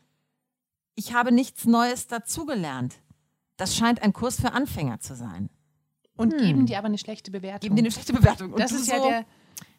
ich 0.96 1.13
habe 1.13 1.32
nichts 1.32 1.65
Neues 1.65 2.08
dazugelernt. 2.08 3.02
Das 3.58 3.76
scheint 3.76 4.02
ein 4.02 4.13
Kurs 4.13 4.39
für 4.39 4.52
Anfänger 4.54 5.00
zu 5.00 5.15
sein. 5.15 5.50
Und 6.15 6.34
Hm. 6.34 6.39
geben 6.39 6.65
dir 6.65 6.78
aber 6.78 6.88
eine 6.88 6.98
schlechte 6.98 7.32
Bewertung. 7.32 7.62
Geben 7.62 7.76
dir 7.76 7.84
eine 7.84 7.92
schlechte 7.92 8.13
Bewertung. 8.13 8.52
Und 8.52 8.60
das 8.60 8.72
ist 8.74 8.88
ja 8.88 8.98
so, 8.98 9.08
der. 9.08 9.26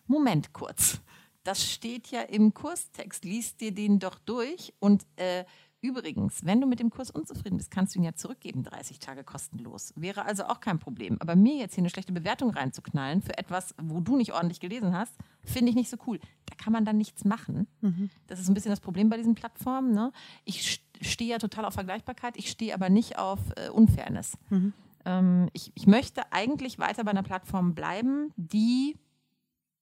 Moment 0.07 0.53
kurz. 0.53 1.01
Das 1.43 1.65
steht 1.65 2.09
ja 2.09 2.21
im 2.23 2.53
Kurstext. 2.55 3.25
Lies 3.25 3.57
dir 3.57 3.73
den 3.73 3.99
doch 3.99 4.19
durch. 4.19 4.75
Und 4.79 5.07
äh, 5.17 5.45
übrigens, 5.81 6.45
wenn 6.45 6.61
du 6.61 6.67
mit 6.67 6.81
dem 6.81 6.91
Kurs 6.91 7.11
unzufrieden 7.11 7.57
bist, 7.57 7.71
kannst 7.71 7.95
du 7.95 7.99
ihn 7.99 8.05
ja 8.05 8.15
zurückgeben, 8.15 8.63
30 8.63 8.99
Tage 8.99 9.25
kostenlos. 9.25 9.95
Wäre 9.97 10.27
also 10.27 10.45
auch 10.45 10.61
kein 10.61 10.79
Problem. 10.79 11.17
Aber 11.21 11.37
mir 11.37 11.57
jetzt 11.57 11.75
hier 11.75 11.83
eine 11.83 11.89
schlechte 11.91 12.13
Bewertung 12.13 12.51
reinzuknallen 12.51 13.23
für 13.23 13.39
etwas, 13.39 13.75
wo 13.83 14.01
du 14.01 14.17
nicht 14.17 14.33
ordentlich 14.35 14.61
gelesen 14.61 14.95
hast, 14.95 15.15
finde 15.43 15.71
ich 15.71 15.77
nicht 15.77 15.89
so 15.89 15.97
cool. 16.07 16.21
Da 16.47 16.55
kann 16.57 16.73
man 16.75 16.85
dann 16.85 16.99
nichts 16.99 17.25
machen. 17.25 17.67
Mhm. 17.81 18.11
Das 18.27 18.39
ist 18.39 18.49
ein 18.49 18.55
bisschen 18.55 18.71
das 18.71 18.81
Problem 18.81 19.09
bei 19.09 19.17
diesen 19.17 19.35
Plattformen. 19.35 19.93
Ne? 19.93 20.13
Ich 20.45 20.61
st- 20.61 20.81
stehe 21.05 21.31
ja 21.31 21.39
total 21.39 21.65
auf 21.65 21.73
Vergleichbarkeit, 21.73 22.37
ich 22.37 22.51
stehe 22.51 22.75
aber 22.75 22.91
nicht 22.91 23.17
auf 23.19 23.39
äh, 23.57 23.71
Unfairness. 23.71 24.37
Mhm. 24.51 24.75
Ähm, 25.07 25.49
ich, 25.55 25.73
ich 25.75 25.87
möchte 25.87 26.31
eigentlich 26.31 26.79
weiter 26.79 27.05
bei 27.05 27.13
einer 27.13 27.23
Plattform 27.23 27.75
bleiben, 27.75 28.35
die 28.37 28.97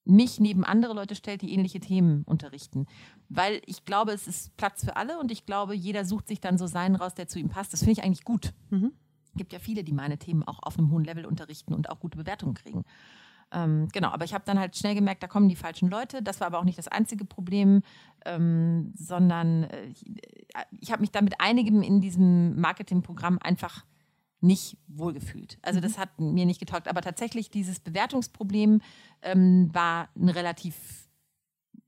mich 0.09 0.41
neben 0.41 0.65
andere 0.65 0.95
Leute 0.95 1.15
stellt, 1.15 1.43
die 1.43 1.53
ähnliche 1.53 1.81
Themen 1.81 2.23
unterrichten. 2.25 2.87
Weil 3.29 3.61
ich 3.67 3.85
glaube, 3.85 4.13
es 4.13 4.27
ist 4.27 4.57
Platz 4.57 4.85
für 4.85 4.97
alle 4.97 5.19
und 5.19 5.31
ich 5.31 5.45
glaube, 5.45 5.75
jeder 5.75 6.05
sucht 6.05 6.29
sich 6.29 6.41
dann 6.41 6.59
so 6.59 6.67
seinen 6.67 6.97
raus, 6.97 7.15
der 7.15 7.29
zu 7.29 7.39
ihm 7.39 7.49
passt. 7.49 7.73
Das 7.73 7.81
finde 7.81 7.93
ich 7.93 8.03
eigentlich 8.05 8.25
gut. 8.25 8.55
Mhm. 8.71 8.93
Es 9.25 9.33
gibt 9.35 9.53
ja 9.53 9.59
viele, 9.59 9.85
die 9.85 9.93
meine 9.93 10.19
Themen 10.19 10.43
auch 10.43 10.61
auf 10.63 10.79
einem 10.79 10.91
hohen 10.91 11.05
Level 11.05 11.27
unterrichten 11.27 11.75
und 11.75 11.91
auch 11.91 12.01
gute 12.01 12.17
Bewertungen 12.17 12.55
kriegen. 12.55 12.85
Ähm, 13.53 13.89
genau, 13.93 14.09
aber 14.09 14.25
ich 14.25 14.35
habe 14.35 14.45
dann 14.47 14.59
halt 14.59 14.77
schnell 14.77 14.95
gemerkt, 14.95 15.23
da 15.23 15.27
kommen 15.27 15.49
die 15.49 15.57
falschen 15.57 15.89
Leute. 15.89 16.23
Das 16.23 16.41
war 16.41 16.49
aber 16.49 16.59
auch 16.59 16.65
nicht 16.65 16.79
das 16.79 16.89
einzige 16.89 17.25
Problem, 17.25 17.83
ähm, 18.25 18.93
sondern 18.97 19.65
äh, 19.65 19.87
ich, 19.87 20.05
ich 20.81 20.93
habe 20.93 21.01
mich 21.01 21.11
da 21.11 21.23
mit 21.23 21.41
einigem 21.41 21.83
in 21.83 22.01
diesem 22.01 22.61
Marketingprogramm 22.61 23.39
einfach 23.41 23.85
nicht 24.41 24.77
wohlgefühlt. 24.87 25.59
Also 25.63 25.81
das 25.81 25.99
hat 25.99 26.21
mir 26.21 26.47
nicht 26.47 26.61
getaugt. 26.61 26.89
Aber 26.89 27.03
tatsächlich 27.03 27.51
dieses 27.51 27.81
Bewertungsproblem 27.81 28.81
ähm, 29.23 29.71
war 29.73 30.09
ein 30.17 30.29
relativ 30.29 30.75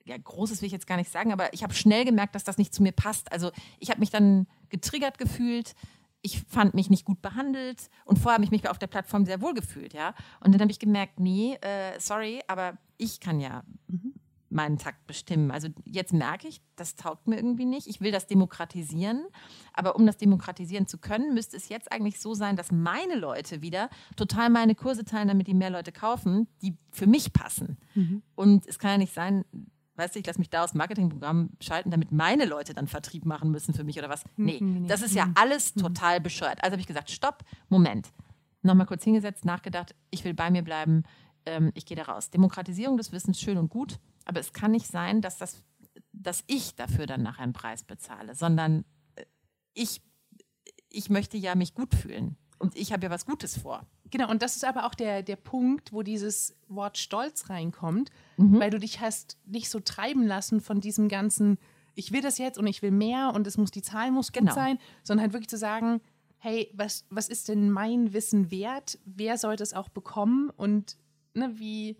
ja, 0.04 0.16
großes 0.16 0.60
will 0.60 0.66
ich 0.66 0.72
jetzt 0.72 0.86
gar 0.86 0.96
nicht 0.96 1.10
sagen, 1.10 1.32
aber 1.32 1.52
ich 1.54 1.62
habe 1.62 1.74
schnell 1.74 2.04
gemerkt, 2.04 2.34
dass 2.34 2.42
das 2.42 2.58
nicht 2.58 2.74
zu 2.74 2.82
mir 2.82 2.92
passt. 2.92 3.30
Also 3.32 3.52
ich 3.78 3.90
habe 3.90 4.00
mich 4.00 4.10
dann 4.10 4.46
getriggert 4.68 5.18
gefühlt. 5.18 5.74
Ich 6.22 6.42
fand 6.48 6.74
mich 6.74 6.90
nicht 6.90 7.04
gut 7.04 7.22
behandelt 7.22 7.88
und 8.04 8.18
vorher 8.18 8.34
habe 8.34 8.44
ich 8.44 8.50
mich 8.50 8.68
auf 8.68 8.78
der 8.78 8.88
Plattform 8.88 9.24
sehr 9.24 9.40
wohl 9.40 9.54
gefühlt, 9.54 9.94
ja. 9.94 10.14
Und 10.40 10.52
dann 10.52 10.60
habe 10.60 10.70
ich 10.70 10.78
gemerkt, 10.78 11.20
nee, 11.20 11.54
äh, 11.62 11.98
sorry, 11.98 12.40
aber 12.46 12.76
ich 12.98 13.20
kann 13.20 13.40
ja 13.40 13.62
meinen 14.50 14.78
Takt 14.78 15.06
bestimmen. 15.06 15.50
Also 15.50 15.68
jetzt 15.84 16.12
merke 16.12 16.48
ich, 16.48 16.60
das 16.76 16.96
taugt 16.96 17.28
mir 17.28 17.36
irgendwie 17.36 17.64
nicht. 17.64 17.86
Ich 17.86 18.00
will 18.00 18.10
das 18.10 18.26
demokratisieren, 18.26 19.24
aber 19.72 19.96
um 19.96 20.06
das 20.06 20.16
demokratisieren 20.16 20.86
zu 20.86 20.98
können, 20.98 21.34
müsste 21.34 21.56
es 21.56 21.68
jetzt 21.68 21.90
eigentlich 21.92 22.20
so 22.20 22.34
sein, 22.34 22.56
dass 22.56 22.72
meine 22.72 23.14
Leute 23.14 23.62
wieder 23.62 23.88
total 24.16 24.50
meine 24.50 24.74
Kurse 24.74 25.04
teilen, 25.04 25.28
damit 25.28 25.46
die 25.46 25.54
mehr 25.54 25.70
Leute 25.70 25.92
kaufen, 25.92 26.48
die 26.62 26.76
für 26.90 27.06
mich 27.06 27.32
passen. 27.32 27.78
Und 28.34 28.66
es 28.66 28.78
kann 28.78 28.92
ja 28.92 28.98
nicht 28.98 29.14
sein, 29.14 29.44
weißt 30.00 30.14
du, 30.14 30.18
ich 30.18 30.26
lasse 30.26 30.38
mich 30.38 30.50
da 30.50 30.64
aus 30.64 30.72
dem 30.72 30.78
Marketingprogramm 30.78 31.50
schalten, 31.60 31.90
damit 31.90 32.10
meine 32.10 32.44
Leute 32.44 32.74
dann 32.74 32.88
Vertrieb 32.88 33.24
machen 33.24 33.50
müssen 33.50 33.74
für 33.74 33.84
mich 33.84 33.98
oder 33.98 34.08
was. 34.08 34.24
Nee, 34.36 34.58
nee. 34.60 34.88
das 34.88 35.02
ist 35.02 35.14
ja 35.14 35.30
alles 35.34 35.74
total 35.74 36.20
bescheuert. 36.20 36.62
Also 36.62 36.72
habe 36.72 36.80
ich 36.80 36.86
gesagt, 36.86 37.10
stopp, 37.10 37.44
Moment. 37.68 38.08
Nochmal 38.62 38.86
kurz 38.86 39.04
hingesetzt, 39.04 39.44
nachgedacht, 39.44 39.94
ich 40.10 40.24
will 40.24 40.34
bei 40.34 40.50
mir 40.50 40.62
bleiben, 40.62 41.04
ähm, 41.46 41.70
ich 41.74 41.86
gehe 41.86 41.96
da 41.96 42.04
raus. 42.04 42.30
Demokratisierung 42.30 42.96
des 42.96 43.12
Wissens 43.12 43.40
schön 43.40 43.58
und 43.58 43.70
gut, 43.70 43.98
aber 44.24 44.40
es 44.40 44.52
kann 44.52 44.70
nicht 44.72 44.87
sein, 44.87 45.20
dass, 45.22 45.38
das, 45.38 45.62
dass 46.12 46.44
ich 46.46 46.74
dafür 46.74 47.06
dann 47.06 47.22
nachher 47.22 47.42
einen 47.44 47.52
Preis 47.52 47.83
bezahle, 47.85 48.35
sondern 48.35 48.85
äh, 49.16 49.24
ich, 49.74 50.02
ich 50.88 51.11
möchte 51.11 51.37
ja 51.37 51.54
mich 51.54 51.74
gut 51.74 51.94
fühlen 51.94 52.37
und 52.59 52.76
ich 52.76 52.92
habe 52.92 53.04
ja 53.04 53.11
was 53.11 53.26
Gutes 53.26 53.59
vor. 53.59 53.87
Genau, 54.11 54.28
und 54.28 54.42
das 54.42 54.56
ist 54.56 54.64
aber 54.64 54.87
auch 54.87 54.94
der, 54.94 55.22
der 55.22 55.37
Punkt, 55.37 55.92
wo 55.92 56.02
dieses 56.02 56.56
Wort 56.68 56.98
Stolz 56.98 57.48
reinkommt, 57.48 58.11
Mhm. 58.37 58.59
weil 58.59 58.70
du 58.70 58.78
dich 58.80 59.00
hast 59.00 59.38
nicht 59.46 59.70
so 59.70 59.78
treiben 59.80 60.26
lassen 60.26 60.61
von 60.61 60.80
diesem 60.80 61.09
ganzen, 61.09 61.59
ich 61.94 62.11
will 62.12 62.20
das 62.22 62.38
jetzt 62.38 62.59
und 62.59 62.66
ich 62.66 62.83
will 62.83 62.90
mehr 62.90 63.33
und 63.35 63.46
es 63.46 63.56
muss, 63.56 63.70
die 63.70 63.83
Zahl 63.83 64.11
muss 64.11 64.33
gut 64.33 64.40
Genau. 64.42 64.54
sein, 64.54 64.78
sondern 65.04 65.22
halt 65.24 65.33
wirklich 65.33 65.48
zu 65.48 65.59
sagen, 65.59 66.00
hey, 66.38 66.70
was, 66.74 67.04
was 67.11 67.28
ist 67.28 67.48
denn 67.48 67.70
mein 67.70 68.12
Wissen 68.14 68.50
wert? 68.50 68.98
Wer 69.04 69.37
sollte 69.38 69.62
es 69.62 69.74
auch 69.74 69.90
bekommen? 69.90 70.50
Und 70.50 70.96
ne, 71.35 71.52
wie, 71.59 71.96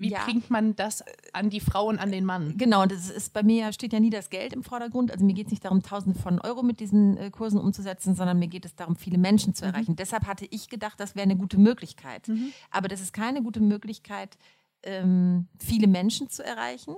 wie 0.00 0.10
Ja. 0.10 0.24
bringt 0.24 0.50
man 0.50 0.74
das 0.74 1.04
an 1.32 1.50
die 1.50 1.60
Frau 1.60 1.86
und 1.88 1.98
an 1.98 2.10
den 2.10 2.24
Mann? 2.24 2.56
Genau, 2.56 2.82
es 2.84 3.10
ist 3.10 3.32
bei 3.32 3.42
mir 3.42 3.72
steht 3.72 3.92
ja 3.92 4.00
nie 4.00 4.10
das 4.10 4.30
Geld 4.30 4.52
im 4.52 4.62
Vordergrund. 4.62 5.10
Also 5.12 5.24
mir 5.24 5.34
geht 5.34 5.46
es 5.46 5.50
nicht 5.52 5.64
darum, 5.64 5.82
Tausende 5.82 6.18
von 6.18 6.40
Euro 6.40 6.62
mit 6.62 6.80
diesen 6.80 7.16
äh, 7.16 7.30
Kursen 7.30 7.60
umzusetzen, 7.60 8.14
sondern 8.14 8.38
mir 8.38 8.48
geht 8.48 8.64
es 8.64 8.74
darum, 8.74 8.96
viele 8.96 9.18
Menschen 9.18 9.54
zu 9.54 9.64
erreichen. 9.64 9.94
Deshalb 9.96 10.26
hatte 10.26 10.46
ich 10.50 10.68
gedacht, 10.68 10.98
das 10.98 11.14
wäre 11.14 11.24
eine 11.24 11.36
gute 11.36 11.58
Möglichkeit. 11.58 12.30
Aber 12.70 12.88
das 12.88 13.00
ist 13.00 13.12
keine 13.12 13.42
gute 13.42 13.60
Möglichkeit, 13.60 14.38
ähm, 14.82 15.46
viele 15.58 15.86
Menschen 15.86 16.28
zu 16.30 16.42
erreichen. 16.44 16.96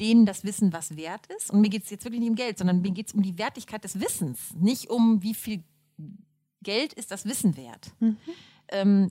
denen 0.00 0.26
das 0.26 0.44
Wissen 0.44 0.72
was 0.72 0.96
wert 0.96 1.26
ist. 1.36 1.50
Und 1.50 1.60
mir 1.60 1.70
geht 1.70 1.82
es 1.82 1.90
jetzt 1.90 2.04
wirklich 2.04 2.20
nicht 2.20 2.30
um 2.30 2.36
Geld, 2.36 2.56
sondern 2.58 2.82
mir 2.82 2.92
geht 2.92 3.08
es 3.08 3.14
um 3.14 3.22
die 3.22 3.36
Wertigkeit 3.36 3.82
des 3.82 3.98
Wissens, 4.00 4.54
nicht 4.54 4.90
um 4.90 5.22
wie 5.24 5.34
viel 5.34 5.64
Geld 6.62 6.92
ist 6.92 7.10
das 7.10 7.24
Wissen 7.24 7.56
wert. 7.56 7.92
Mhm. 7.98 8.16
Ähm, 8.68 9.08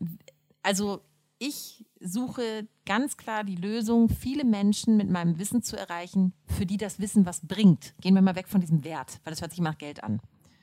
also 0.63 1.01
ich 1.39 1.85
suche 1.99 2.67
ganz 2.85 3.17
klar 3.17 3.43
die 3.43 3.55
Lösung, 3.55 4.09
viele 4.09 4.43
Menschen 4.43 4.97
mit 4.97 5.09
meinem 5.09 5.39
Wissen 5.39 5.61
zu 5.61 5.77
erreichen, 5.77 6.33
für 6.45 6.65
die 6.65 6.77
das 6.77 6.99
Wissen 6.99 7.25
was 7.25 7.45
bringt. 7.45 7.93
Gehen 8.01 8.15
wir 8.15 8.21
mal 8.21 8.35
weg 8.35 8.47
von 8.47 8.61
diesem 8.61 8.83
Wert, 8.83 9.19
weil 9.23 9.31
das 9.31 9.41
hört 9.41 9.51
sich 9.51 9.59
immer 9.59 9.71
nach 9.71 9.77
Geld 9.77 10.03
an. 10.03 10.19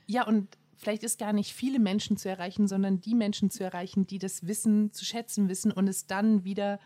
Ja, 0.07 0.27
und 0.27 0.57
vielleicht 0.75 1.03
ist 1.03 1.19
gar 1.19 1.33
nicht 1.33 1.53
viele 1.53 1.79
Menschen 1.79 2.17
zu 2.17 2.29
erreichen, 2.29 2.67
sondern 2.67 3.01
die 3.01 3.15
Menschen 3.15 3.49
zu 3.49 3.63
erreichen, 3.63 4.05
die 4.07 4.19
das 4.19 4.47
Wissen 4.47 4.91
zu 4.91 5.05
schätzen 5.05 5.49
wissen 5.49 5.71
und 5.71 5.87
es 5.87 6.07
dann 6.07 6.43
wieder 6.43 6.79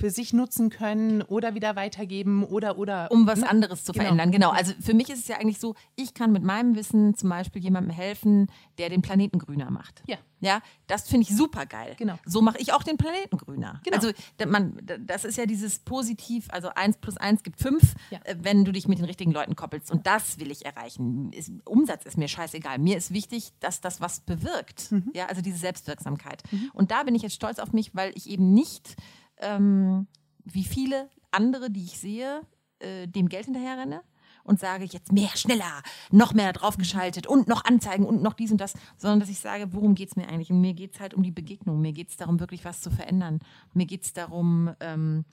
für 0.00 0.10
sich 0.10 0.32
nutzen 0.32 0.70
können 0.70 1.20
oder 1.20 1.54
wieder 1.54 1.76
weitergeben 1.76 2.42
oder 2.42 2.78
oder. 2.78 3.08
Um 3.10 3.26
was 3.26 3.40
ne? 3.40 3.50
anderes 3.50 3.84
zu 3.84 3.92
genau. 3.92 4.04
verändern, 4.04 4.32
genau. 4.32 4.50
Also 4.50 4.72
für 4.80 4.94
mich 4.94 5.10
ist 5.10 5.18
es 5.20 5.28
ja 5.28 5.36
eigentlich 5.36 5.60
so, 5.60 5.74
ich 5.94 6.14
kann 6.14 6.32
mit 6.32 6.42
meinem 6.42 6.74
Wissen 6.74 7.14
zum 7.14 7.28
Beispiel 7.28 7.62
jemandem 7.62 7.94
helfen, 7.94 8.50
der 8.78 8.88
den 8.88 9.02
Planeten 9.02 9.38
grüner 9.38 9.70
macht. 9.70 10.02
Ja. 10.06 10.16
Ja, 10.40 10.62
das 10.86 11.06
finde 11.06 11.28
ich 11.28 11.36
super 11.36 11.66
geil. 11.66 11.94
Genau. 11.98 12.18
So 12.24 12.40
mache 12.40 12.58
ich 12.58 12.72
auch 12.72 12.82
den 12.82 12.96
Planeten 12.96 13.36
grüner. 13.36 13.80
Genau. 13.84 13.96
Also 13.96 14.12
man, 14.46 14.78
das 15.00 15.26
ist 15.26 15.36
ja 15.36 15.44
dieses 15.44 15.80
Positiv, 15.80 16.46
also 16.50 16.70
eins 16.74 16.96
plus 16.96 17.18
eins 17.18 17.42
gibt 17.42 17.60
fünf, 17.60 17.94
ja. 18.10 18.20
Äh, 18.24 18.36
wenn 18.40 18.64
du 18.64 18.72
dich 18.72 18.88
mit 18.88 18.98
den 18.98 19.04
richtigen 19.04 19.32
Leuten 19.32 19.54
koppelst. 19.54 19.90
Und 19.90 20.06
das 20.06 20.38
will 20.38 20.50
ich 20.50 20.64
erreichen. 20.64 21.30
Ist, 21.32 21.52
Umsatz 21.66 22.06
ist 22.06 22.16
mir 22.16 22.28
scheißegal. 22.28 22.78
Mir 22.78 22.96
ist 22.96 23.12
wichtig, 23.12 23.52
dass 23.60 23.82
das 23.82 24.00
was 24.00 24.20
bewirkt. 24.20 24.90
Mhm. 24.92 25.10
Ja, 25.14 25.26
also 25.26 25.42
diese 25.42 25.58
Selbstwirksamkeit. 25.58 26.42
Mhm. 26.50 26.70
Und 26.72 26.90
da 26.90 27.02
bin 27.02 27.14
ich 27.14 27.22
jetzt 27.22 27.34
stolz 27.34 27.58
auf 27.58 27.74
mich, 27.74 27.94
weil 27.94 28.12
ich 28.14 28.28
eben 28.28 28.54
nicht 28.54 28.96
ähm, 29.40 30.06
wie 30.44 30.64
viele 30.64 31.08
andere, 31.30 31.70
die 31.70 31.84
ich 31.84 31.98
sehe, 31.98 32.42
äh, 32.78 33.06
dem 33.06 33.28
Geld 33.28 33.46
hinterherrenne 33.46 34.02
und 34.44 34.58
sage, 34.58 34.84
jetzt 34.84 35.12
mehr, 35.12 35.30
schneller, 35.36 35.82
noch 36.10 36.34
mehr 36.34 36.52
draufgeschaltet 36.52 37.26
und 37.26 37.48
noch 37.48 37.64
Anzeigen 37.64 38.06
und 38.06 38.22
noch 38.22 38.34
dies 38.34 38.50
und 38.50 38.60
das, 38.60 38.74
sondern 38.96 39.20
dass 39.20 39.28
ich 39.28 39.38
sage, 39.38 39.72
worum 39.72 39.94
geht 39.94 40.08
es 40.08 40.16
mir 40.16 40.28
eigentlich? 40.28 40.50
Und 40.50 40.60
mir 40.60 40.74
geht 40.74 40.94
es 40.94 41.00
halt 41.00 41.14
um 41.14 41.22
die 41.22 41.30
Begegnung, 41.30 41.80
mir 41.80 41.92
geht 41.92 42.08
es 42.08 42.16
darum, 42.16 42.40
wirklich 42.40 42.64
was 42.64 42.80
zu 42.80 42.90
verändern. 42.90 43.40
Mir 43.74 43.86
geht 43.86 44.04
es 44.04 44.12
darum, 44.12 44.74
ähm, 44.80 45.24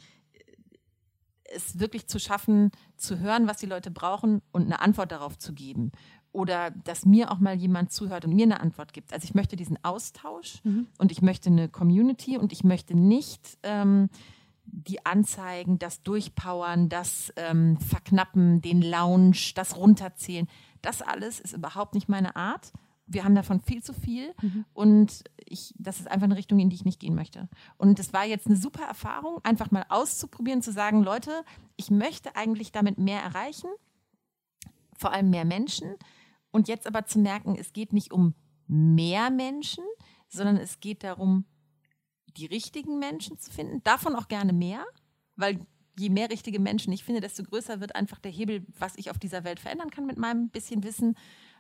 es 1.55 1.80
wirklich 1.80 2.08
zu 2.08 2.20
schaffen, 2.20 2.72
zu 2.97 3.20
hören, 3.20 3.47
was 3.47 3.58
die 3.58 3.66
Leute 3.66 3.89
brauchen 3.89 4.41
und 4.51 4.64
eine 4.64 4.82
Antwort 4.82 5.12
darauf 5.12 5.38
zu 5.38 5.53
geben 5.53 5.91
oder 6.38 6.69
dass 6.69 7.03
mir 7.03 7.31
auch 7.31 7.39
mal 7.39 7.55
jemand 7.55 7.91
zuhört 7.91 8.23
und 8.23 8.35
mir 8.35 8.43
eine 8.43 8.59
Antwort 8.59 8.93
gibt. 8.93 9.11
Also 9.11 9.25
ich 9.25 9.33
möchte 9.33 9.55
diesen 9.55 9.83
Austausch 9.83 10.59
mhm. 10.63 10.85
und 10.99 11.11
ich 11.11 11.23
möchte 11.23 11.49
eine 11.49 11.67
Community 11.67 12.38
und 12.38 12.53
ich 12.53 12.63
möchte 12.63 12.95
nicht 12.95 13.57
ähm, 13.63 14.09
die 14.65 15.03
Anzeigen, 15.03 15.79
das 15.79 16.03
Durchpowern, 16.03 16.89
das 16.89 17.33
ähm, 17.38 17.79
Verknappen, 17.79 18.61
den 18.61 18.83
Lounge, 18.83 19.53
das 19.55 19.77
Runterzählen. 19.77 20.47
Das 20.83 21.01
alles 21.01 21.39
ist 21.39 21.53
überhaupt 21.53 21.95
nicht 21.95 22.07
meine 22.07 22.35
Art. 22.35 22.71
Wir 23.07 23.23
haben 23.23 23.33
davon 23.33 23.59
viel 23.59 23.81
zu 23.81 23.93
viel 23.93 24.35
mhm. 24.39 24.65
und 24.75 25.23
ich, 25.43 25.73
das 25.79 25.99
ist 25.99 26.07
einfach 26.07 26.25
eine 26.25 26.38
Richtung, 26.38 26.59
in 26.59 26.69
die 26.69 26.75
ich 26.75 26.85
nicht 26.85 26.99
gehen 26.99 27.15
möchte. 27.15 27.49
Und 27.77 27.97
es 27.97 28.13
war 28.13 28.25
jetzt 28.25 28.45
eine 28.45 28.57
super 28.57 28.83
Erfahrung, 28.83 29.39
einfach 29.43 29.71
mal 29.71 29.85
auszuprobieren, 29.89 30.61
zu 30.61 30.71
sagen, 30.71 31.01
Leute, 31.01 31.31
ich 31.77 31.89
möchte 31.89 32.35
eigentlich 32.35 32.71
damit 32.71 32.99
mehr 32.99 33.23
erreichen, 33.23 33.69
vor 34.95 35.13
allem 35.13 35.31
mehr 35.31 35.45
Menschen. 35.45 35.95
Und 36.51 36.67
jetzt 36.67 36.87
aber 36.87 37.05
zu 37.05 37.19
merken, 37.19 37.55
es 37.57 37.73
geht 37.73 37.93
nicht 37.93 38.11
um 38.11 38.33
mehr 38.67 39.29
Menschen, 39.29 39.83
sondern 40.27 40.57
es 40.57 40.79
geht 40.79 41.03
darum, 41.03 41.45
die 42.37 42.45
richtigen 42.45 42.99
Menschen 42.99 43.37
zu 43.37 43.51
finden. 43.51 43.81
Davon 43.83 44.15
auch 44.15 44.27
gerne 44.27 44.53
mehr, 44.53 44.85
weil 45.35 45.65
je 45.97 46.09
mehr 46.09 46.29
richtige 46.29 46.59
Menschen 46.59 46.93
ich 46.93 47.03
finde, 47.03 47.21
desto 47.21 47.43
größer 47.43 47.79
wird 47.79 47.95
einfach 47.95 48.19
der 48.19 48.31
Hebel, 48.31 48.65
was 48.77 48.95
ich 48.97 49.09
auf 49.09 49.17
dieser 49.17 49.43
Welt 49.43 49.59
verändern 49.59 49.89
kann 49.89 50.05
mit 50.05 50.17
meinem 50.17 50.49
bisschen 50.49 50.83
Wissen. 50.83 51.15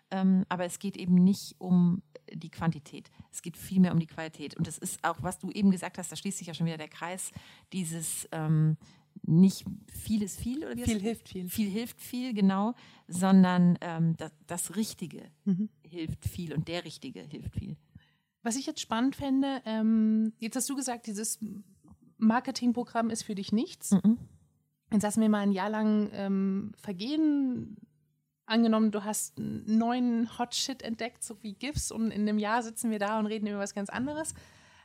Ähm, 0.09 0.45
aber 0.47 0.65
es 0.65 0.79
geht 0.79 0.95
eben 0.95 1.15
nicht 1.15 1.55
um 1.57 2.01
die 2.31 2.49
Quantität. 2.49 3.09
Es 3.31 3.41
geht 3.41 3.57
vielmehr 3.57 3.91
um 3.91 3.99
die 3.99 4.07
Qualität. 4.07 4.55
Und 4.55 4.67
das 4.67 4.77
ist 4.77 5.03
auch, 5.03 5.17
was 5.21 5.39
du 5.39 5.49
eben 5.51 5.71
gesagt 5.71 5.97
hast, 5.97 6.11
da 6.11 6.15
schließt 6.15 6.37
sich 6.37 6.47
ja 6.47 6.53
schon 6.53 6.65
wieder 6.65 6.77
der 6.77 6.87
Kreis, 6.87 7.31
dieses 7.73 8.27
ähm, 8.31 8.77
nicht 9.27 9.65
viel 9.87 10.23
ist 10.23 10.39
viel 10.39 10.65
oder 10.65 10.75
wie 10.75 10.83
viel 10.83 11.01
hilft 11.01 11.29
viel. 11.29 11.49
Viel 11.49 11.69
hilft 11.69 12.01
viel, 12.01 12.33
genau, 12.33 12.73
sondern 13.07 13.77
ähm, 13.81 14.15
das, 14.17 14.31
das, 14.47 14.75
Richtige 14.75 15.23
mhm. 15.43 15.69
hilft 15.83 16.25
viel 16.25 16.53
und 16.53 16.67
der 16.67 16.85
Richtige 16.85 17.21
hilft 17.21 17.55
viel. 17.55 17.75
Was 18.41 18.55
ich 18.55 18.65
jetzt 18.65 18.79
spannend 18.79 19.15
fände, 19.15 19.61
ähm, 19.65 20.33
jetzt 20.39 20.55
hast 20.55 20.69
du 20.69 20.75
gesagt, 20.75 21.07
dieses 21.07 21.39
Marketingprogramm 22.17 23.09
ist 23.09 23.23
für 23.23 23.35
dich 23.35 23.51
nichts. 23.51 23.91
Mhm. 23.91 24.17
Jetzt 24.91 25.03
lassen 25.03 25.21
wir 25.21 25.29
mal 25.29 25.41
ein 25.41 25.51
Jahr 25.51 25.69
lang 25.69 26.09
ähm, 26.13 26.71
vergehen. 26.77 27.75
Angenommen, 28.45 28.91
du 28.91 29.03
hast 29.03 29.37
einen 29.37 29.77
neuen 29.77 30.39
Hot 30.39 30.55
Shit 30.55 30.81
entdeckt, 30.81 31.21
so 31.21 31.43
wie 31.43 31.53
GIFs, 31.53 31.91
und 31.91 32.11
in 32.11 32.21
einem 32.21 32.39
Jahr 32.39 32.63
sitzen 32.63 32.91
wir 32.91 32.99
da 32.99 33.19
und 33.19 33.25
reden 33.25 33.47
über 33.47 33.59
was 33.59 33.75
ganz 33.75 33.89
anderes. 33.89 34.33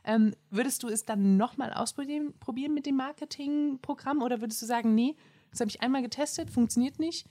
Ähm, 0.05 0.35
würdest 0.49 0.83
du 0.83 0.89
es 0.89 1.05
dann 1.05 1.37
nochmal 1.37 1.73
ausprobieren 1.73 2.33
probieren 2.39 2.73
mit 2.73 2.85
dem 2.85 2.97
Marketingprogramm 2.97 4.21
oder 4.21 4.41
würdest 4.41 4.61
du 4.61 4.65
sagen, 4.65 4.93
nee, 4.95 5.15
das 5.51 5.61
habe 5.61 5.69
ich 5.69 5.81
einmal 5.81 6.01
getestet, 6.01 6.49
funktioniert 6.49 6.99
nicht? 6.99 7.27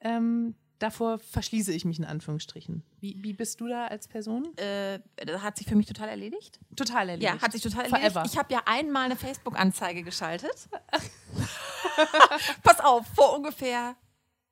Ähm, 0.00 0.54
davor 0.78 1.18
verschließe 1.18 1.72
ich 1.72 1.84
mich 1.84 1.98
in 1.98 2.06
Anführungsstrichen. 2.06 2.82
Wie, 3.00 3.22
wie 3.22 3.34
bist 3.34 3.60
du 3.60 3.68
da 3.68 3.88
als 3.88 4.08
Person? 4.08 4.56
Äh, 4.56 5.00
das 5.16 5.42
hat 5.42 5.58
sich 5.58 5.66
für 5.66 5.74
mich 5.74 5.86
total 5.86 6.08
erledigt. 6.08 6.60
Total 6.76 7.10
erledigt. 7.10 7.34
Ja, 7.34 7.42
hat 7.42 7.52
sich 7.52 7.62
total 7.62 7.84
erledigt. 7.84 8.12
Forever. 8.12 8.24
Ich 8.26 8.38
habe 8.38 8.54
ja 8.54 8.62
einmal 8.64 9.04
eine 9.04 9.16
Facebook-Anzeige 9.16 10.02
geschaltet. 10.02 10.68
Pass 12.62 12.80
auf, 12.80 13.06
vor 13.08 13.36
ungefähr, 13.36 13.96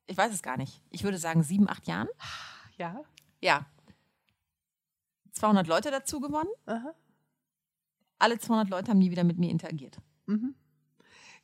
ich 0.06 0.16
weiß 0.16 0.32
es 0.32 0.42
gar 0.42 0.58
nicht, 0.58 0.82
ich 0.90 1.04
würde 1.04 1.16
sagen 1.16 1.42
sieben, 1.42 1.70
acht 1.70 1.86
Jahren. 1.86 2.08
Ja. 2.76 3.00
Ja. 3.40 3.64
200 5.32 5.66
Leute 5.66 5.90
dazu 5.90 6.20
gewonnen. 6.20 6.50
Aha 6.66 6.94
alle 8.18 8.38
200 8.38 8.70
Leute 8.70 8.90
haben 8.90 8.98
nie 8.98 9.10
wieder 9.10 9.24
mit 9.24 9.38
mir 9.38 9.50
interagiert. 9.50 9.98
Mhm. 10.26 10.54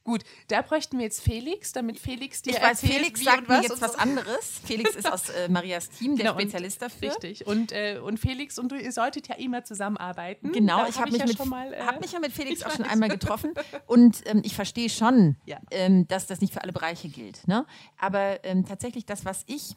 Gut, 0.05 0.25
da 0.49 0.63
bräuchten 0.63 0.99
wir 0.99 1.05
jetzt 1.05 1.23
Felix, 1.23 1.73
damit 1.73 1.97
Felix 1.97 2.43
dir 2.43 2.51
ich 2.51 2.57
weiß, 2.57 2.83
erzählt, 2.83 2.93
Felix 2.93 3.23
sagt 3.23 3.49
mir 3.49 3.63
jetzt 3.63 3.81
was 3.81 3.95
anderes. 3.95 4.61
Felix 4.65 4.97
ist 4.97 5.11
aus 5.11 5.29
äh, 5.29 5.49
Marias 5.49 5.91
Team, 5.91 6.17
der 6.17 6.27
genau, 6.27 6.41
Spezialist 6.41 6.83
dafür. 6.83 7.11
Richtig. 7.11 7.47
Und, 7.47 7.71
äh, 7.71 8.01
und 8.03 8.19
Felix 8.19 8.59
und 8.59 8.73
du, 8.73 8.77
ihr 8.77 8.91
solltet 8.91 9.29
ja 9.29 9.37
immer 9.37 9.63
zusammenarbeiten. 9.63 10.51
Genau, 10.51 10.79
da 10.79 10.89
ich 10.89 10.99
habe 10.99 11.13
mich, 11.13 11.21
ja 11.21 11.27
mit, 11.27 11.39
äh, 11.39 11.83
hab 11.83 12.01
mich 12.01 12.13
ja 12.13 12.19
mit 12.19 12.33
Felix 12.33 12.65
auch 12.65 12.73
schon 12.73 12.85
einmal 12.85 13.11
getroffen. 13.11 13.55
Und 13.87 14.23
ähm, 14.27 14.43
ich 14.45 14.55
verstehe 14.55 14.91
schon, 14.91 15.37
ja. 15.47 15.59
ähm, 15.71 16.09
dass 16.09 16.27
das 16.27 16.41
nicht 16.41 16.53
für 16.53 16.63
alle 16.63 16.73
Bereiche 16.73 17.09
gilt. 17.09 17.47
Ne? 17.47 17.67
Aber 17.99 18.45
ähm, 18.45 18.65
tatsächlich 18.65 19.07
das, 19.07 19.25
was 19.25 19.45
ich 19.47 19.77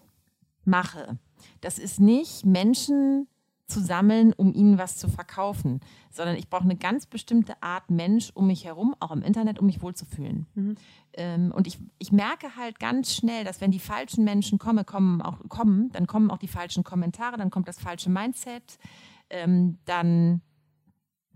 mache, 0.64 1.20
das 1.62 1.78
ist 1.78 2.00
nicht 2.00 2.46
Menschen 2.46 3.28
zu 3.68 3.80
sammeln, 3.80 4.34
um 4.34 4.54
ihnen 4.54 4.78
was 4.78 4.98
zu 4.98 5.10
verkaufen, 5.10 5.80
sondern 6.12 6.36
ich 6.36 6.50
brauche 6.50 6.64
eine 6.64 6.76
ganz 6.76 7.06
bestimmte 7.08 7.62
Art 7.64 7.90
Mensch 7.90 8.32
um 8.36 8.48
mich 8.48 8.66
herum, 8.66 8.96
auch 9.00 9.12
im 9.12 9.24
Internet, 9.24 9.60
um 9.60 9.66
mich 9.66 9.82
wohlzufühlen. 9.82 10.46
Mhm. 10.54 10.76
Ähm, 11.14 11.52
und 11.52 11.66
ich, 11.66 11.80
ich 11.98 12.12
merke 12.12 12.56
halt 12.56 12.80
ganz 12.80 13.14
schnell, 13.14 13.44
dass 13.44 13.62
wenn 13.62 13.72
die 13.72 13.80
falschen 13.80 14.24
Menschen 14.24 14.60
kommen, 14.60 14.86
kommen 14.86 15.22
auch, 15.22 15.40
kommen, 15.50 15.90
dann 15.94 16.06
kommen 16.06 16.30
auch 16.30 16.38
die 16.38 16.48
falschen 16.48 16.84
Kommentare, 16.84 17.38
dann 17.38 17.50
kommt 17.50 17.68
das 17.68 17.80
falsche 17.80 18.10
Mindset, 18.10 18.78
ähm, 19.32 19.80
dann, 19.86 20.42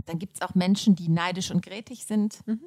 dann 0.05 0.19
gibt 0.19 0.35
es 0.35 0.41
auch 0.41 0.53
Menschen, 0.53 0.95
die 0.95 1.09
neidisch 1.09 1.49
und 1.49 1.65
grätig 1.65 2.05
sind. 2.05 2.45
Mhm. 2.45 2.61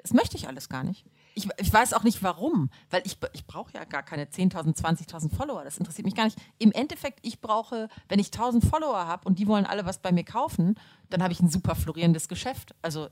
Das 0.00 0.12
möchte 0.12 0.36
ich 0.36 0.46
alles 0.46 0.68
gar 0.68 0.84
nicht 0.84 1.04
ich, 1.38 1.48
ich 1.58 1.72
weiß 1.72 1.92
auch 1.92 2.02
nicht 2.02 2.22
warum, 2.22 2.70
weil 2.90 3.02
ich, 3.04 3.16
ich 3.32 3.46
brauche 3.46 3.72
ja 3.72 3.84
gar 3.84 4.02
keine 4.02 4.24
10.000, 4.24 4.76
20.000 4.76 5.34
Follower. 5.34 5.62
Das 5.62 5.78
interessiert 5.78 6.04
mich 6.04 6.16
gar 6.16 6.24
nicht. 6.24 6.38
Im 6.58 6.72
Endeffekt, 6.72 7.20
ich 7.22 7.40
brauche, 7.40 7.88
wenn 8.08 8.18
ich 8.18 8.28
1.000 8.28 8.68
Follower 8.68 9.06
habe 9.06 9.26
und 9.26 9.38
die 9.38 9.46
wollen 9.46 9.64
alle 9.64 9.86
was 9.86 10.02
bei 10.02 10.10
mir 10.10 10.24
kaufen, 10.24 10.74
dann 11.10 11.22
habe 11.22 11.32
ich 11.32 11.40
ein 11.40 11.48
super 11.48 11.76
florierendes 11.76 12.28
Geschäft. 12.28 12.74
Also 12.82 13.08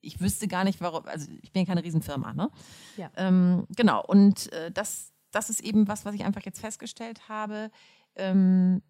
ich 0.00 0.20
wüsste 0.20 0.46
gar 0.46 0.62
nicht, 0.62 0.80
warum. 0.80 1.06
Also 1.06 1.28
ich 1.42 1.52
bin 1.52 1.62
ja 1.62 1.66
keine 1.66 1.82
Riesenfirma. 1.82 2.34
Ne? 2.34 2.50
Ja. 2.96 3.10
Ähm, 3.16 3.66
genau. 3.74 4.04
Und 4.06 4.52
äh, 4.52 4.70
das, 4.70 5.12
das 5.32 5.50
ist 5.50 5.60
eben 5.60 5.88
was, 5.88 6.04
was 6.04 6.14
ich 6.14 6.24
einfach 6.24 6.42
jetzt 6.42 6.60
festgestellt 6.60 7.28
habe. 7.28 7.70
Ähm, 8.14 8.82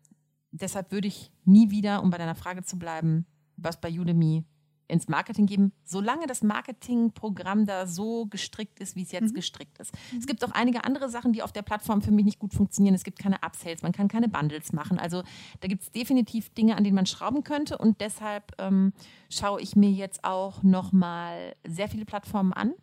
deshalb 0.50 0.92
würde 0.92 1.08
ich 1.08 1.32
nie 1.44 1.70
wieder, 1.70 2.02
um 2.02 2.10
bei 2.10 2.18
deiner 2.18 2.34
Frage 2.34 2.62
zu 2.62 2.78
bleiben, 2.78 3.26
was 3.56 3.80
bei 3.80 3.90
Udemy 3.90 4.44
ins 4.88 5.08
Marketing 5.08 5.46
geben, 5.46 5.72
solange 5.84 6.26
das 6.26 6.42
Marketingprogramm 6.42 7.66
da 7.66 7.86
so 7.86 8.26
gestrickt 8.26 8.80
ist, 8.80 8.96
wie 8.96 9.02
es 9.02 9.12
jetzt 9.12 9.30
mhm. 9.30 9.34
gestrickt 9.34 9.78
ist. 9.78 9.92
Mhm. 10.12 10.18
Es 10.18 10.26
gibt 10.26 10.44
auch 10.44 10.52
einige 10.52 10.84
andere 10.84 11.08
Sachen, 11.08 11.32
die 11.32 11.42
auf 11.42 11.52
der 11.52 11.62
Plattform 11.62 12.02
für 12.02 12.10
mich 12.10 12.24
nicht 12.24 12.38
gut 12.38 12.54
funktionieren. 12.54 12.94
Es 12.94 13.04
gibt 13.04 13.18
keine 13.18 13.36
Upsales, 13.44 13.82
man 13.82 13.92
kann 13.92 14.08
keine 14.08 14.28
Bundles 14.28 14.72
machen. 14.72 14.98
Also 14.98 15.22
da 15.60 15.68
gibt 15.68 15.82
es 15.82 15.90
definitiv 15.90 16.50
Dinge, 16.50 16.76
an 16.76 16.84
denen 16.84 16.96
man 16.96 17.06
schrauben 17.06 17.44
könnte. 17.44 17.78
Und 17.78 18.00
deshalb 18.00 18.52
ähm, 18.58 18.92
schaue 19.30 19.60
ich 19.60 19.76
mir 19.76 19.90
jetzt 19.90 20.24
auch 20.24 20.62
nochmal 20.62 21.54
sehr 21.66 21.88
viele 21.88 22.04
Plattformen 22.04 22.52
an. 22.52 22.74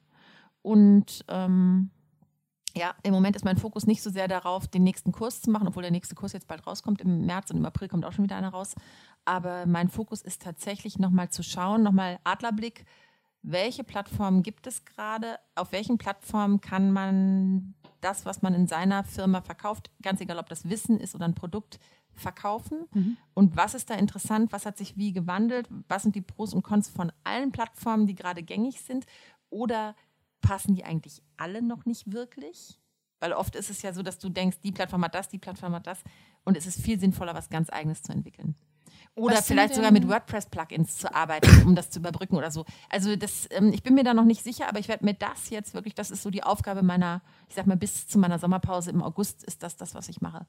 Und 0.62 1.26
ähm, 1.28 1.92
ja, 2.76 2.96
im 3.04 3.14
Moment 3.14 3.36
ist 3.36 3.46
mein 3.46 3.58
Fokus 3.58 3.86
nicht 3.86 4.02
so 4.02 4.10
sehr 4.10 4.28
darauf, 4.28 4.68
den 4.68 4.84
nächsten 4.84 5.12
Kurs 5.12 5.42
zu 5.42 5.52
machen, 5.52 5.68
obwohl 5.68 5.84
der 5.84 5.92
nächste 5.92 6.16
Kurs 6.16 6.34
jetzt 6.34 6.48
bald 6.48 6.66
rauskommt. 6.66 7.02
Im 7.02 7.26
März 7.26 7.52
und 7.52 7.58
im 7.58 7.66
April 7.66 7.88
kommt 7.88 8.04
auch 8.04 8.14
schon 8.14 8.24
wieder 8.24 8.36
einer 8.36 8.50
raus. 8.50 8.74
Aber 9.26 9.66
mein 9.66 9.90
Fokus 9.90 10.22
ist 10.22 10.42
tatsächlich 10.42 11.00
nochmal 11.00 11.30
zu 11.30 11.44
schauen, 11.44 11.84
nochmal 11.84 12.20
Adlerblick, 12.24 12.86
welche 13.42 13.84
Plattformen 13.84 14.44
gibt 14.44 14.68
es 14.68 14.86
gerade, 14.86 15.38
auf 15.56 15.72
welchen 15.72 15.98
Plattformen 15.98 16.62
kann 16.62 16.92
man 16.92 17.76
das, 18.02 18.26
was 18.26 18.42
man 18.42 18.54
in 18.54 18.68
seiner 18.68 19.04
Firma 19.04 19.42
verkauft, 19.42 19.92
ganz 20.02 20.20
egal, 20.22 20.40
ob 20.40 20.50
das 20.50 20.70
Wissen 20.70 21.00
ist 21.00 21.16
oder 21.16 21.26
ein 21.26 21.36
Produkt, 21.36 21.80
verkaufen? 22.16 22.86
Mhm. 22.94 23.18
und 23.34 23.58
was 23.58 23.74
ist 23.74 23.90
da 23.90 23.96
interessant, 23.96 24.52
was 24.52 24.66
hat 24.66 24.78
sich 24.78 24.98
wie 24.98 25.14
gewandelt, 25.14 25.68
was 25.88 26.04
sind 26.04 26.16
die 26.16 26.22
Pros 26.22 26.54
und 26.54 26.62
Cons 26.62 26.88
von 26.88 27.12
allen 27.24 27.52
Plattformen, 27.52 28.06
die 28.06 28.16
gerade 28.16 28.44
gängig 28.44 28.82
sind? 28.82 29.06
Oder 29.50 29.96
passen 30.42 30.76
die 30.76 30.84
eigentlich 30.84 31.22
alle 31.38 31.62
noch 31.62 31.86
nicht 31.86 32.12
wirklich? 32.12 32.80
Weil 33.20 33.34
oft 33.34 33.56
ist 33.56 33.70
es 33.70 33.82
ja 33.82 33.94
so, 33.94 34.04
dass 34.04 34.20
du 34.20 34.30
denkst, 34.30 34.58
die 34.64 34.72
Plattform 34.72 35.04
hat 35.04 35.16
das, 35.16 35.30
die 35.30 35.40
Plattform 35.40 35.74
hat 35.74 35.88
das. 35.88 36.04
Und 36.44 36.58
es 36.58 36.68
ist 36.68 36.82
viel 36.82 37.00
sinnvoller, 37.00 37.34
was 37.34 37.50
ganz 37.50 37.70
eigenes 37.72 38.04
zu 38.04 38.12
entwickeln. 38.12 38.56
Oder 39.16 39.36
Was 39.36 39.46
vielleicht 39.46 39.76
sogar 39.76 39.92
mit 39.92 40.08
WordPress-Plugins 40.08 40.98
zu 40.98 41.14
arbeiten, 41.14 41.68
um 41.68 41.76
das 41.76 41.92
zu 41.92 42.00
überbrücken 42.00 42.36
oder 42.36 42.50
so. 42.50 42.66
Also 42.90 43.16
das, 43.16 43.48
ähm, 43.52 43.72
ich 43.72 43.84
bin 43.84 43.94
mir 43.94 44.04
da 44.04 44.14
noch 44.14 44.26
nicht 44.26 44.44
sicher, 44.44 44.68
aber 44.68 44.80
ich 44.80 44.88
werde 44.88 45.06
mir 45.06 45.14
das 45.14 45.52
jetzt 45.52 45.76
wirklich, 45.76 45.94
das 45.94 46.10
ist 46.10 46.24
so 46.24 46.32
die 46.32 46.44
Aufgabe 46.44 46.82
meiner, 46.82 47.22
ich 47.48 47.56
sag 47.56 47.68
mal, 47.68 47.78
bis 47.78 48.08
zu 48.08 48.18
meiner 48.18 48.40
Sommerpause 48.40 48.90
im 48.90 49.04
August 49.04 49.44
ist 49.44 49.62
das 49.62 49.78
das, 49.78 49.94
was 49.94 50.10
ich 50.10 50.22
mache. 50.22 50.48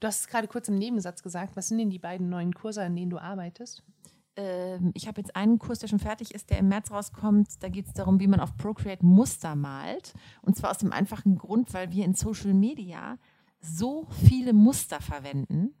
Du 0.00 0.06
hast 0.06 0.20
es 0.20 0.28
gerade 0.28 0.48
kurz 0.48 0.68
im 0.68 0.76
Nebensatz 0.76 1.22
gesagt. 1.22 1.56
Was 1.56 1.68
sind 1.68 1.78
denn 1.78 1.90
die 1.90 1.98
beiden 1.98 2.28
neuen 2.28 2.54
Kurse, 2.54 2.82
an 2.82 2.94
denen 2.94 3.10
du 3.10 3.18
arbeitest? 3.18 3.82
Ähm, 4.36 4.90
ich 4.94 5.08
habe 5.08 5.20
jetzt 5.20 5.34
einen 5.34 5.58
Kurs, 5.58 5.78
der 5.78 5.88
schon 5.88 5.98
fertig 5.98 6.34
ist, 6.34 6.50
der 6.50 6.58
im 6.58 6.68
März 6.68 6.90
rauskommt. 6.90 7.62
Da 7.62 7.68
geht 7.68 7.86
es 7.86 7.94
darum, 7.94 8.20
wie 8.20 8.28
man 8.28 8.40
auf 8.40 8.56
Procreate 8.56 9.04
Muster 9.04 9.54
malt. 9.54 10.12
Und 10.42 10.56
zwar 10.56 10.70
aus 10.70 10.78
dem 10.78 10.92
einfachen 10.92 11.36
Grund, 11.36 11.72
weil 11.72 11.90
wir 11.90 12.04
in 12.04 12.14
Social 12.14 12.54
Media 12.54 13.18
so 13.60 14.06
viele 14.26 14.52
Muster 14.52 15.00
verwenden 15.00 15.74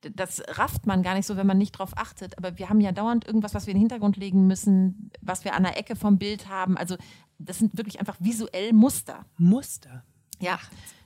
das 0.00 0.42
rafft 0.48 0.86
man 0.86 1.02
gar 1.02 1.14
nicht 1.14 1.26
so, 1.26 1.36
wenn 1.36 1.46
man 1.46 1.58
nicht 1.58 1.72
drauf 1.72 1.90
achtet. 1.96 2.38
Aber 2.38 2.58
wir 2.58 2.68
haben 2.68 2.80
ja 2.80 2.92
dauernd 2.92 3.26
irgendwas, 3.26 3.54
was 3.54 3.66
wir 3.66 3.72
in 3.72 3.78
den 3.78 3.82
Hintergrund 3.82 4.16
legen 4.16 4.46
müssen, 4.46 5.10
was 5.20 5.44
wir 5.44 5.54
an 5.54 5.64
der 5.64 5.76
Ecke 5.76 5.96
vom 5.96 6.18
Bild 6.18 6.48
haben. 6.48 6.76
Also 6.76 6.96
das 7.38 7.58
sind 7.58 7.76
wirklich 7.76 8.00
einfach 8.00 8.16
visuell 8.20 8.72
Muster. 8.72 9.24
Muster? 9.36 10.04
Ja. 10.40 10.58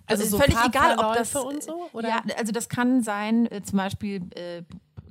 Also, 0.07 0.25
also 0.25 0.37
so 0.37 0.43
völlig 0.43 0.59
egal, 0.65 0.99
ob 0.99 1.15
das 1.15 1.35
und 1.35 1.63
so, 1.63 1.89
oder? 1.93 2.09
Ja, 2.09 2.23
also 2.37 2.53
das 2.53 2.69
kann 2.69 3.03
sein, 3.03 3.47
äh, 3.47 3.63
zum 3.63 3.79
Beispiel 3.79 4.29
äh, 4.35 4.63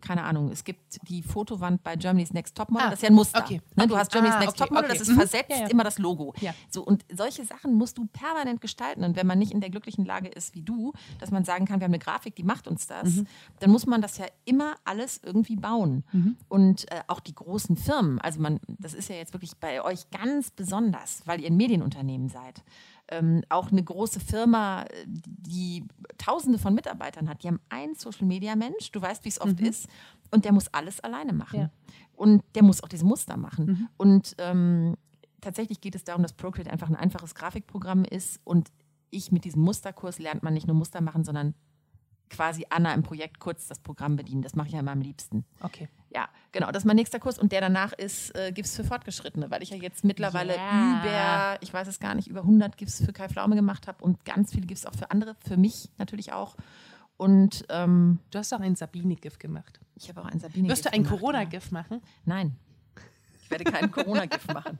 keine 0.01 0.23
Ahnung, 0.23 0.49
es 0.51 0.63
gibt 0.63 0.97
die 1.07 1.21
Fotowand 1.23 1.83
bei 1.83 1.95
Germany's 1.95 2.33
Next 2.33 2.55
Topmodel, 2.55 2.87
ah, 2.87 2.89
das 2.89 2.99
ist 2.99 3.03
ja 3.03 3.09
ein 3.09 3.15
Muster. 3.15 3.39
Okay, 3.39 3.61
ne? 3.75 3.87
Du 3.87 3.97
hast 3.97 4.11
Germany's 4.11 4.35
ah, 4.35 4.39
Next 4.39 4.59
okay, 4.59 4.69
Topmodel, 4.69 4.89
das 4.89 5.01
ist 5.01 5.09
mhm. 5.09 5.15
versetzt 5.15 5.49
ja, 5.49 5.57
ja. 5.57 5.67
immer 5.67 5.83
das 5.83 5.97
Logo. 5.97 6.33
Ja. 6.41 6.53
So, 6.69 6.83
und 6.83 7.05
solche 7.11 7.45
Sachen 7.45 7.73
musst 7.75 7.97
du 7.97 8.05
permanent 8.07 8.61
gestalten. 8.61 9.03
Und 9.03 9.15
wenn 9.15 9.27
man 9.27 9.39
nicht 9.39 9.51
in 9.51 9.61
der 9.61 9.69
glücklichen 9.69 10.05
Lage 10.05 10.27
ist 10.27 10.55
wie 10.55 10.61
du, 10.61 10.93
dass 11.19 11.31
man 11.31 11.43
sagen 11.43 11.65
kann, 11.65 11.79
wir 11.79 11.85
haben 11.85 11.91
eine 11.91 11.99
Grafik, 11.99 12.35
die 12.35 12.43
macht 12.43 12.67
uns 12.67 12.87
das, 12.87 13.15
mhm. 13.15 13.27
dann 13.59 13.71
muss 13.71 13.85
man 13.85 14.01
das 14.01 14.17
ja 14.17 14.25
immer 14.45 14.75
alles 14.83 15.19
irgendwie 15.23 15.55
bauen. 15.55 16.03
Mhm. 16.11 16.37
Und 16.49 16.91
äh, 16.91 17.01
auch 17.07 17.19
die 17.19 17.35
großen 17.35 17.77
Firmen, 17.77 18.19
also 18.19 18.39
man, 18.39 18.59
das 18.67 18.93
ist 18.93 19.09
ja 19.09 19.15
jetzt 19.15 19.33
wirklich 19.33 19.57
bei 19.57 19.83
euch 19.83 20.09
ganz 20.11 20.51
besonders, 20.51 21.21
weil 21.25 21.41
ihr 21.41 21.47
ein 21.47 21.57
Medienunternehmen 21.57 22.29
seid 22.29 22.63
ähm, 23.11 23.43
auch 23.49 23.71
eine 23.71 23.83
große 23.83 24.19
Firma, 24.19 24.85
die 25.05 25.85
Tausende 26.17 26.57
von 26.57 26.73
Mitarbeitern 26.73 27.29
hat, 27.29 27.43
die 27.43 27.47
haben 27.47 27.59
einen 27.69 27.95
Social-Media-Mensch, 27.95 28.91
du 28.91 29.01
weißt, 29.01 29.23
wie 29.25 29.29
es 29.29 29.39
oft 29.39 29.59
mhm. 29.59 29.67
ist, 29.67 29.87
und 30.31 30.45
der 30.45 30.53
muss 30.53 30.67
alles 30.69 30.99
alleine 31.01 31.33
machen. 31.33 31.59
Ja. 31.59 31.69
Und 32.15 32.43
der 32.55 32.63
muss 32.63 32.81
auch 32.83 32.87
diese 32.87 33.05
Muster 33.05 33.37
machen. 33.37 33.65
Mhm. 33.65 33.89
Und 33.97 34.35
ähm, 34.37 34.95
tatsächlich 35.41 35.81
geht 35.81 35.95
es 35.95 36.03
darum, 36.03 36.21
dass 36.23 36.33
Procreate 36.33 36.71
einfach 36.71 36.89
ein 36.89 36.95
einfaches 36.95 37.35
Grafikprogramm 37.35 38.05
ist 38.05 38.39
und 38.43 38.71
ich 39.09 39.31
mit 39.31 39.43
diesem 39.43 39.61
Musterkurs 39.61 40.19
lernt 40.19 40.41
man 40.41 40.53
nicht 40.53 40.67
nur 40.67 40.75
Muster 40.75 41.01
machen, 41.01 41.23
sondern 41.23 41.53
quasi 42.29 42.65
Anna 42.69 42.93
im 42.93 43.03
Projekt 43.03 43.39
kurz 43.39 43.67
das 43.67 43.79
Programm 43.79 44.15
bedienen. 44.15 44.41
Das 44.41 44.55
mache 44.55 44.67
ich 44.67 44.73
ja 44.73 44.79
immer 44.79 44.91
am 44.91 45.01
liebsten. 45.01 45.43
Okay. 45.59 45.89
Ja, 46.13 46.27
genau. 46.51 46.67
Das 46.71 46.83
ist 46.83 46.87
mein 46.87 46.97
nächster 46.97 47.19
Kurs 47.19 47.39
und 47.39 47.51
der 47.51 47.61
danach 47.61 47.93
ist 47.93 48.35
äh, 48.35 48.51
GIFs 48.51 48.75
für 48.75 48.83
Fortgeschrittene, 48.83 49.49
weil 49.49 49.63
ich 49.63 49.69
ja 49.69 49.77
jetzt 49.77 50.03
mittlerweile 50.03 50.55
yeah. 50.55 50.99
über, 50.99 51.57
ich 51.61 51.73
weiß 51.73 51.87
es 51.87 51.99
gar 51.99 52.15
nicht, 52.15 52.27
über 52.27 52.41
100 52.41 52.77
GIFs 52.77 53.03
für 53.05 53.13
Kai 53.13 53.29
Pflaume 53.29 53.55
gemacht 53.55 53.87
habe 53.87 54.03
und 54.03 54.25
ganz 54.25 54.51
viele 54.51 54.67
GIFs 54.67 54.85
auch 54.85 54.93
für 54.93 55.09
andere, 55.09 55.35
für 55.47 55.57
mich 55.57 55.89
natürlich 55.97 56.33
auch. 56.33 56.55
Und 57.15 57.65
ähm, 57.69 58.19
du 58.31 58.39
hast 58.39 58.53
auch 58.53 58.59
ein 58.59 58.75
Sabine-GIF 58.75 59.39
gemacht. 59.39 59.79
Ich 59.95 60.09
habe 60.09 60.21
auch 60.21 60.25
ein 60.25 60.39
Sabine-GIF 60.39 60.71
Wirst 60.71 60.85
du 60.85 60.93
ein 60.93 61.05
Corona-GIF 61.05 61.71
machen? 61.71 62.01
Nein. 62.25 62.57
Ich 63.43 63.51
werde 63.51 63.63
keinen 63.65 63.91
Corona-GIF 63.91 64.47
machen, 64.47 64.79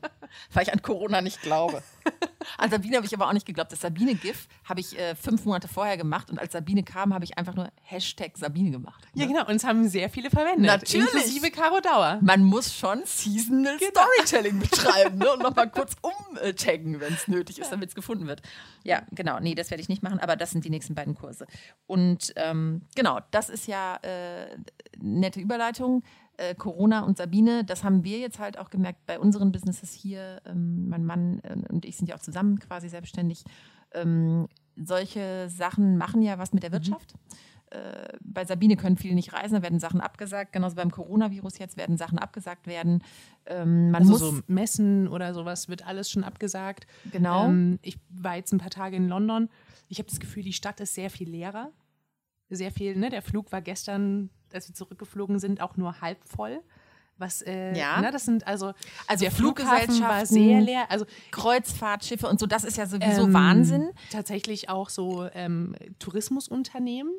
weil 0.52 0.64
ich 0.64 0.72
an 0.72 0.82
Corona 0.82 1.20
nicht 1.20 1.40
glaube. 1.42 1.82
An 2.58 2.70
Sabine 2.70 2.96
habe 2.96 3.06
ich 3.06 3.14
aber 3.14 3.28
auch 3.28 3.32
nicht 3.32 3.46
geglaubt. 3.46 3.72
Das 3.72 3.80
Sabine-GIF 3.80 4.48
habe 4.64 4.80
ich 4.80 4.98
äh, 4.98 5.14
fünf 5.14 5.44
Monate 5.44 5.68
vorher 5.68 5.96
gemacht 5.96 6.30
und 6.30 6.38
als 6.38 6.52
Sabine 6.52 6.82
kam, 6.82 7.14
habe 7.14 7.24
ich 7.24 7.38
einfach 7.38 7.54
nur 7.54 7.70
Hashtag 7.82 8.36
Sabine 8.36 8.70
gemacht. 8.70 9.04
Ne? 9.14 9.22
Ja, 9.22 9.28
genau. 9.28 9.46
Und 9.46 9.56
es 9.56 9.64
haben 9.64 9.88
sehr 9.88 10.08
viele 10.10 10.30
verwendet. 10.30 10.66
Natürlich. 10.66 11.12
Inklusive 11.12 11.50
Caro 11.50 11.80
Dauer. 11.80 12.18
Man 12.22 12.44
muss 12.44 12.74
schon 12.74 13.02
Seasonal 13.04 13.76
genau. 13.78 14.02
Storytelling 14.16 14.58
betreiben 14.60 15.18
ne? 15.18 15.32
und 15.32 15.42
nochmal 15.42 15.70
kurz 15.70 15.94
umtaggen, 16.00 17.00
wenn 17.00 17.14
es 17.14 17.28
nötig 17.28 17.58
ist, 17.58 17.72
damit 17.72 17.90
es 17.90 17.94
gefunden 17.94 18.26
wird. 18.26 18.42
Ja, 18.84 19.02
genau. 19.10 19.40
Nee, 19.40 19.54
das 19.54 19.70
werde 19.70 19.82
ich 19.82 19.88
nicht 19.88 20.02
machen, 20.02 20.18
aber 20.18 20.36
das 20.36 20.50
sind 20.50 20.64
die 20.64 20.70
nächsten 20.70 20.94
beiden 20.94 21.14
Kurse. 21.14 21.46
Und 21.86 22.32
ähm, 22.36 22.82
genau, 22.94 23.20
das 23.30 23.48
ist 23.48 23.66
ja 23.66 23.96
äh, 24.02 24.56
nette 24.98 25.40
Überleitung 25.40 26.02
äh, 26.36 26.54
Corona 26.54 27.00
und 27.00 27.16
Sabine, 27.16 27.64
das 27.64 27.84
haben 27.84 28.04
wir 28.04 28.18
jetzt 28.18 28.38
halt 28.38 28.58
auch 28.58 28.70
gemerkt 28.70 29.04
bei 29.06 29.18
unseren 29.18 29.52
Businesses 29.52 29.92
hier. 29.92 30.40
Ähm, 30.46 30.88
mein 30.88 31.04
Mann 31.04 31.40
äh, 31.42 31.56
und 31.72 31.84
ich 31.84 31.96
sind 31.96 32.08
ja 32.08 32.16
auch 32.16 32.20
zusammen 32.20 32.58
quasi 32.58 32.88
selbstständig. 32.88 33.44
Ähm, 33.92 34.48
solche 34.76 35.48
Sachen 35.48 35.98
machen 35.98 36.22
ja 36.22 36.38
was 36.38 36.52
mit 36.52 36.62
der 36.62 36.70
mhm. 36.70 36.74
Wirtschaft. 36.74 37.14
Mhm. 37.14 37.78
Äh, 37.78 38.18
bei 38.20 38.44
Sabine 38.44 38.76
können 38.76 38.96
viele 38.96 39.14
nicht 39.14 39.32
reisen, 39.32 39.54
da 39.54 39.62
werden 39.62 39.78
Sachen 39.78 40.00
abgesagt. 40.00 40.52
Genauso 40.52 40.76
beim 40.76 40.90
Coronavirus 40.90 41.58
jetzt 41.58 41.76
werden 41.76 41.96
Sachen 41.96 42.18
abgesagt 42.18 42.66
werden. 42.66 43.02
Ähm, 43.46 43.90
man 43.90 44.02
also 44.02 44.12
muss 44.12 44.20
so 44.20 44.40
Messen 44.46 45.08
oder 45.08 45.34
sowas 45.34 45.68
wird 45.68 45.86
alles 45.86 46.10
schon 46.10 46.24
abgesagt. 46.24 46.86
Genau. 47.10 47.46
Ähm, 47.46 47.78
ich 47.82 47.98
war 48.10 48.36
jetzt 48.36 48.52
ein 48.52 48.58
paar 48.58 48.70
Tage 48.70 48.96
in 48.96 49.08
London. 49.08 49.48
Ich 49.88 49.98
habe 49.98 50.08
das 50.08 50.20
Gefühl, 50.20 50.42
die 50.42 50.52
Stadt 50.52 50.80
ist 50.80 50.94
sehr 50.94 51.10
viel 51.10 51.28
leerer. 51.28 51.70
Sehr 52.54 52.70
viel, 52.70 52.96
ne? 52.96 53.08
Der 53.08 53.22
Flug 53.22 53.50
war 53.50 53.62
gestern 53.62 54.30
als 54.54 54.68
wir 54.68 54.74
zurückgeflogen 54.74 55.38
sind, 55.38 55.60
auch 55.60 55.76
nur 55.76 56.00
halb 56.00 56.18
voll. 56.24 56.62
Was, 57.18 57.42
äh, 57.42 57.76
ja. 57.76 58.00
Ne, 58.00 58.10
das 58.10 58.24
sind 58.24 58.46
also, 58.46 58.72
also 59.06 59.24
der 59.24 59.30
Flughafen 59.30 60.00
war 60.00 60.26
sehr 60.26 60.60
leer. 60.60 60.90
Also 60.90 61.04
Kreuzfahrtschiffe 61.30 62.26
und 62.26 62.40
so, 62.40 62.46
das 62.46 62.64
ist 62.64 62.76
ja 62.76 62.86
sowieso 62.86 63.24
ähm, 63.24 63.34
Wahnsinn. 63.34 63.90
Tatsächlich 64.10 64.68
auch 64.68 64.88
so 64.88 65.28
ähm, 65.34 65.76
Tourismusunternehmen 65.98 67.12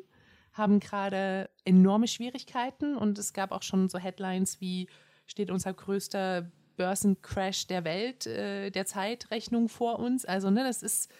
haben 0.52 0.78
gerade 0.78 1.48
enorme 1.64 2.06
Schwierigkeiten 2.06 2.96
und 2.96 3.18
es 3.18 3.32
gab 3.32 3.50
auch 3.50 3.62
schon 3.62 3.88
so 3.88 3.98
Headlines 3.98 4.60
wie 4.60 4.88
steht 5.26 5.50
unser 5.50 5.72
größter 5.72 6.50
Börsencrash 6.76 7.66
der 7.66 7.84
Welt 7.84 8.26
äh, 8.26 8.70
der 8.70 8.84
Zeitrechnung 8.84 9.68
vor 9.68 10.00
uns. 10.00 10.24
Also 10.24 10.50
ne, 10.50 10.64
das 10.64 10.82
ist 10.82 11.10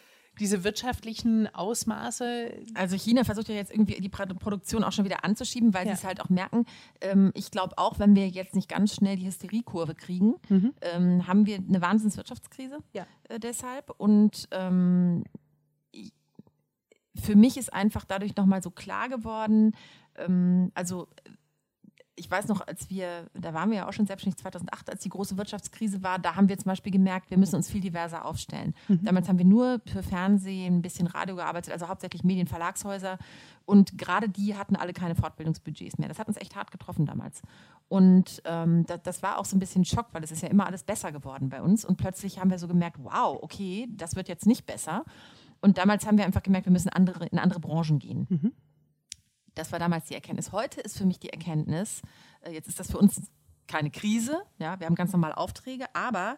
diese 0.41 0.65
wirtschaftlichen 0.65 1.53
Ausmaße. 1.55 2.53
Also 2.75 2.97
China 2.97 3.25
versucht 3.25 3.49
ja 3.49 3.55
jetzt 3.55 3.73
irgendwie 3.73 4.01
die 4.01 4.09
Produktion 4.09 4.85
auch 4.85 4.93
schon 4.93 5.05
wieder 5.05 5.25
anzuschieben, 5.25 5.75
weil 5.75 5.87
ja. 5.87 5.95
sie 5.95 6.01
es 6.01 6.05
halt 6.05 6.21
auch 6.21 6.29
merken. 6.29 6.65
Ähm, 7.01 7.31
ich 7.35 7.51
glaube 7.51 7.79
auch, 7.79 7.99
wenn 7.99 8.15
wir 8.15 8.29
jetzt 8.29 8.55
nicht 8.55 8.69
ganz 8.69 8.95
schnell 8.95 9.17
die 9.17 9.27
Hysteriekurve 9.27 9.95
kriegen, 9.95 10.35
mhm. 10.49 10.75
ähm, 10.81 11.27
haben 11.27 11.47
wir 11.47 11.57
eine 11.57 11.81
Wahnsinnswirtschaftskrise 11.81 12.79
ja. 12.93 13.07
äh, 13.29 13.39
deshalb. 13.39 13.91
Und 13.99 14.49
ähm, 14.51 15.25
für 17.15 17.37
mich 17.37 17.57
ist 17.57 17.73
einfach 17.73 18.05
dadurch 18.05 18.37
nochmal 18.37 18.63
so 18.63 18.71
klar 18.71 19.09
geworden, 19.09 19.73
ähm, 20.17 20.73
also 20.75 21.09
ich 22.17 22.31
weiß 22.31 22.49
noch, 22.49 22.67
als 22.67 22.91
wir, 22.91 23.27
da 23.35 23.55
waren 23.55 23.71
wir 23.71 23.79
ja 23.79 23.89
auch 23.89 23.93
schon 23.93 24.07
selbstständig 24.07 24.39
2008, 24.39 24.91
als 24.91 25.03
die 25.03 25.09
große 25.09 25.37
Wirtschaftskrise 25.37 26.03
war, 26.03 26.19
da 26.19 26.37
haben 26.37 26.49
wir 26.49 26.57
zum 26.57 26.71
Beispiel 26.71 26.93
gemerkt, 26.93 27.31
wir 27.31 27.39
müssen 27.39 27.57
uns 27.57 27.69
viel 27.69 27.81
diverser 27.81 28.25
aufstellen. 28.25 28.75
Mhm. 28.89 29.01
Damals 29.03 29.29
haben 29.29 29.39
wir 29.39 29.45
nur 29.45 29.81
für 29.87 30.03
Fernsehen, 30.03 30.77
ein 30.79 30.83
bisschen 30.83 31.07
Radio 31.09 31.37
gearbeitet, 31.37 31.73
also 31.73 31.89
hauptsächlich 31.89 32.23
Medienverlagshäuser. 32.23 33.19
Und 33.65 33.99
gerade 33.99 34.29
die 34.29 34.57
hatten 34.57 34.77
alle 34.77 34.93
keine 34.93 35.15
Fortbildungsbudgets 35.15 35.99
mehr. 35.99 36.09
Das 36.09 36.19
hat 36.19 36.29
uns 36.29 36.37
echt 36.37 36.55
hart 36.55 36.71
getroffen 36.71 37.07
damals. 37.07 37.43
Und 37.89 38.43
ähm, 38.45 38.87
das, 38.87 39.03
das, 39.03 39.23
war 39.23 39.39
auch 39.39 39.45
so 39.45 39.57
ein 39.57 39.61
bisschen 39.61 39.85
Schock, 39.85 40.07
weil 40.13 40.23
es 40.23 40.31
ist 40.31 40.43
ja 40.43 40.49
immer 40.49 40.67
alles 40.67 40.85
besser 40.85 41.11
geworden 41.11 41.49
bei 41.49 41.63
uns. 41.63 41.85
Und 41.85 41.97
plötzlich 41.97 42.39
haben 42.39 42.51
wir 42.51 42.59
so 42.59 42.69
gemerkt, 42.69 42.99
wow, 43.03 43.39
okay, 43.43 43.89
das 43.91 44.15
wird 44.15 44.29
jetzt 44.29 44.47
nicht 44.47 44.67
besser. 44.67 45.05
Und 45.61 45.79
damals 45.79 46.07
haben 46.07 46.19
wir 46.19 46.25
einfach 46.25 46.43
gemerkt, 46.43 46.67
wir 46.67 46.73
müssen 46.73 46.91
andere, 46.91 47.27
in 47.27 47.39
andere 47.39 47.61
Branchen 47.61 47.99
gehen. 47.99 48.27
Mhm. 48.29 48.53
Das 49.55 49.73
war 49.73 49.79
damals 49.79 50.07
die 50.07 50.15
Erkenntnis. 50.15 50.53
Heute 50.53 50.81
ist 50.81 50.99
für 50.99 51.07
mich 51.07 51.19
die 51.21 51.31
Erkenntnis, 51.31 52.03
äh, 52.43 52.53
jetzt 52.53 52.69
ist 52.69 52.81
das 52.81 52.91
für 52.91 52.99
uns 52.99 53.31
keine 53.67 53.91
Krise, 53.91 54.43
ja, 54.59 54.79
wir 54.79 54.87
haben 54.87 54.95
ganz 54.95 55.13
normal 55.13 55.33
Aufträge, 55.33 55.87
aber 55.95 56.37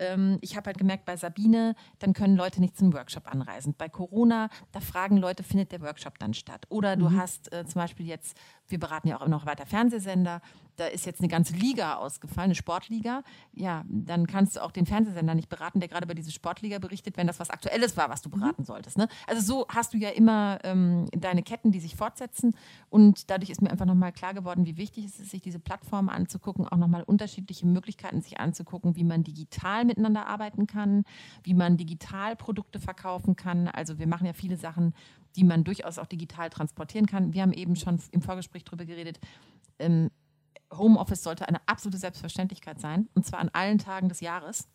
Ähm, 0.00 0.38
ich 0.42 0.56
habe 0.56 0.66
halt 0.66 0.78
gemerkt, 0.78 1.06
bei 1.06 1.16
Sabine, 1.16 1.74
dann 1.98 2.12
können 2.12 2.36
Leute 2.36 2.60
nicht 2.60 2.76
zum 2.78 2.92
Workshop 2.92 3.26
anreisen. 3.26 3.74
Bei 3.76 3.88
Corona, 3.88 4.48
da 4.70 4.78
fragen 4.78 5.16
Leute, 5.16 5.42
findet 5.42 5.72
der 5.72 5.80
Workshop 5.80 6.20
dann 6.20 6.34
statt? 6.34 6.66
Oder 6.68 6.94
du 6.94 7.08
Mhm. 7.08 7.18
hast 7.20 7.52
äh, 7.52 7.66
zum 7.66 7.80
Beispiel 7.80 8.06
jetzt, 8.06 8.36
wir 8.68 8.78
beraten 8.78 9.08
ja 9.08 9.20
auch 9.20 9.26
noch 9.26 9.44
weiter 9.44 9.66
Fernsehsender, 9.66 10.40
da 10.78 10.86
ist 10.86 11.04
jetzt 11.06 11.20
eine 11.20 11.28
ganze 11.28 11.54
Liga 11.54 11.96
ausgefallen, 11.96 12.46
eine 12.46 12.54
Sportliga. 12.54 13.22
Ja, 13.52 13.84
dann 13.88 14.26
kannst 14.26 14.56
du 14.56 14.62
auch 14.62 14.70
den 14.70 14.86
Fernsehsender 14.86 15.34
nicht 15.34 15.48
beraten, 15.48 15.80
der 15.80 15.88
gerade 15.88 16.04
über 16.04 16.14
diese 16.14 16.30
Sportliga 16.30 16.78
berichtet, 16.78 17.16
wenn 17.16 17.26
das 17.26 17.40
was 17.40 17.50
Aktuelles 17.50 17.96
war, 17.96 18.08
was 18.08 18.22
du 18.22 18.28
Mhm. 18.28 18.40
beraten 18.40 18.64
solltest. 18.64 18.96
Ne? 18.96 19.08
Also 19.26 19.42
so 19.42 19.66
hast 19.68 19.92
du 19.92 19.98
ja 19.98 20.10
immer 20.10 20.58
ähm, 20.64 21.08
deine 21.12 21.42
Ketten, 21.42 21.72
die 21.72 21.80
sich 21.80 21.96
fortsetzen. 21.96 22.54
Und 22.90 23.28
dadurch 23.30 23.50
ist 23.50 23.60
mir 23.60 23.70
einfach 23.70 23.86
nochmal 23.86 24.12
klar 24.12 24.34
geworden, 24.34 24.66
wie 24.66 24.76
wichtig 24.76 25.04
es 25.04 25.18
ist, 25.18 25.30
sich 25.30 25.42
diese 25.42 25.58
Plattformen 25.58 26.08
anzugucken, 26.08 26.66
auch 26.66 26.76
nochmal 26.78 27.02
unterschiedliche 27.02 27.66
Möglichkeiten 27.66 28.22
sich 28.22 28.38
anzugucken, 28.40 28.94
wie 28.96 29.04
man 29.04 29.24
digital 29.24 29.84
miteinander 29.84 30.26
arbeiten 30.26 30.66
kann, 30.66 31.04
wie 31.42 31.54
man 31.54 31.76
digital 31.76 32.36
Produkte 32.36 32.78
verkaufen 32.78 33.34
kann. 33.36 33.68
Also 33.68 33.98
wir 33.98 34.06
machen 34.06 34.26
ja 34.26 34.32
viele 34.32 34.56
Sachen, 34.56 34.94
die 35.36 35.44
man 35.44 35.64
durchaus 35.64 35.98
auch 35.98 36.06
digital 36.06 36.50
transportieren 36.50 37.06
kann. 37.06 37.32
Wir 37.32 37.42
haben 37.42 37.52
eben 37.52 37.76
schon 37.76 37.98
im 38.12 38.22
Vorgespräch 38.22 38.64
darüber 38.64 38.84
geredet. 38.84 39.18
Ähm, 39.78 40.10
Homeoffice 40.72 41.22
sollte 41.22 41.48
eine 41.48 41.60
absolute 41.66 41.98
Selbstverständlichkeit 41.98 42.80
sein, 42.80 43.08
und 43.14 43.24
zwar 43.26 43.40
an 43.40 43.50
allen 43.52 43.78
Tagen 43.78 44.08
des 44.08 44.20
Jahres, 44.20 44.68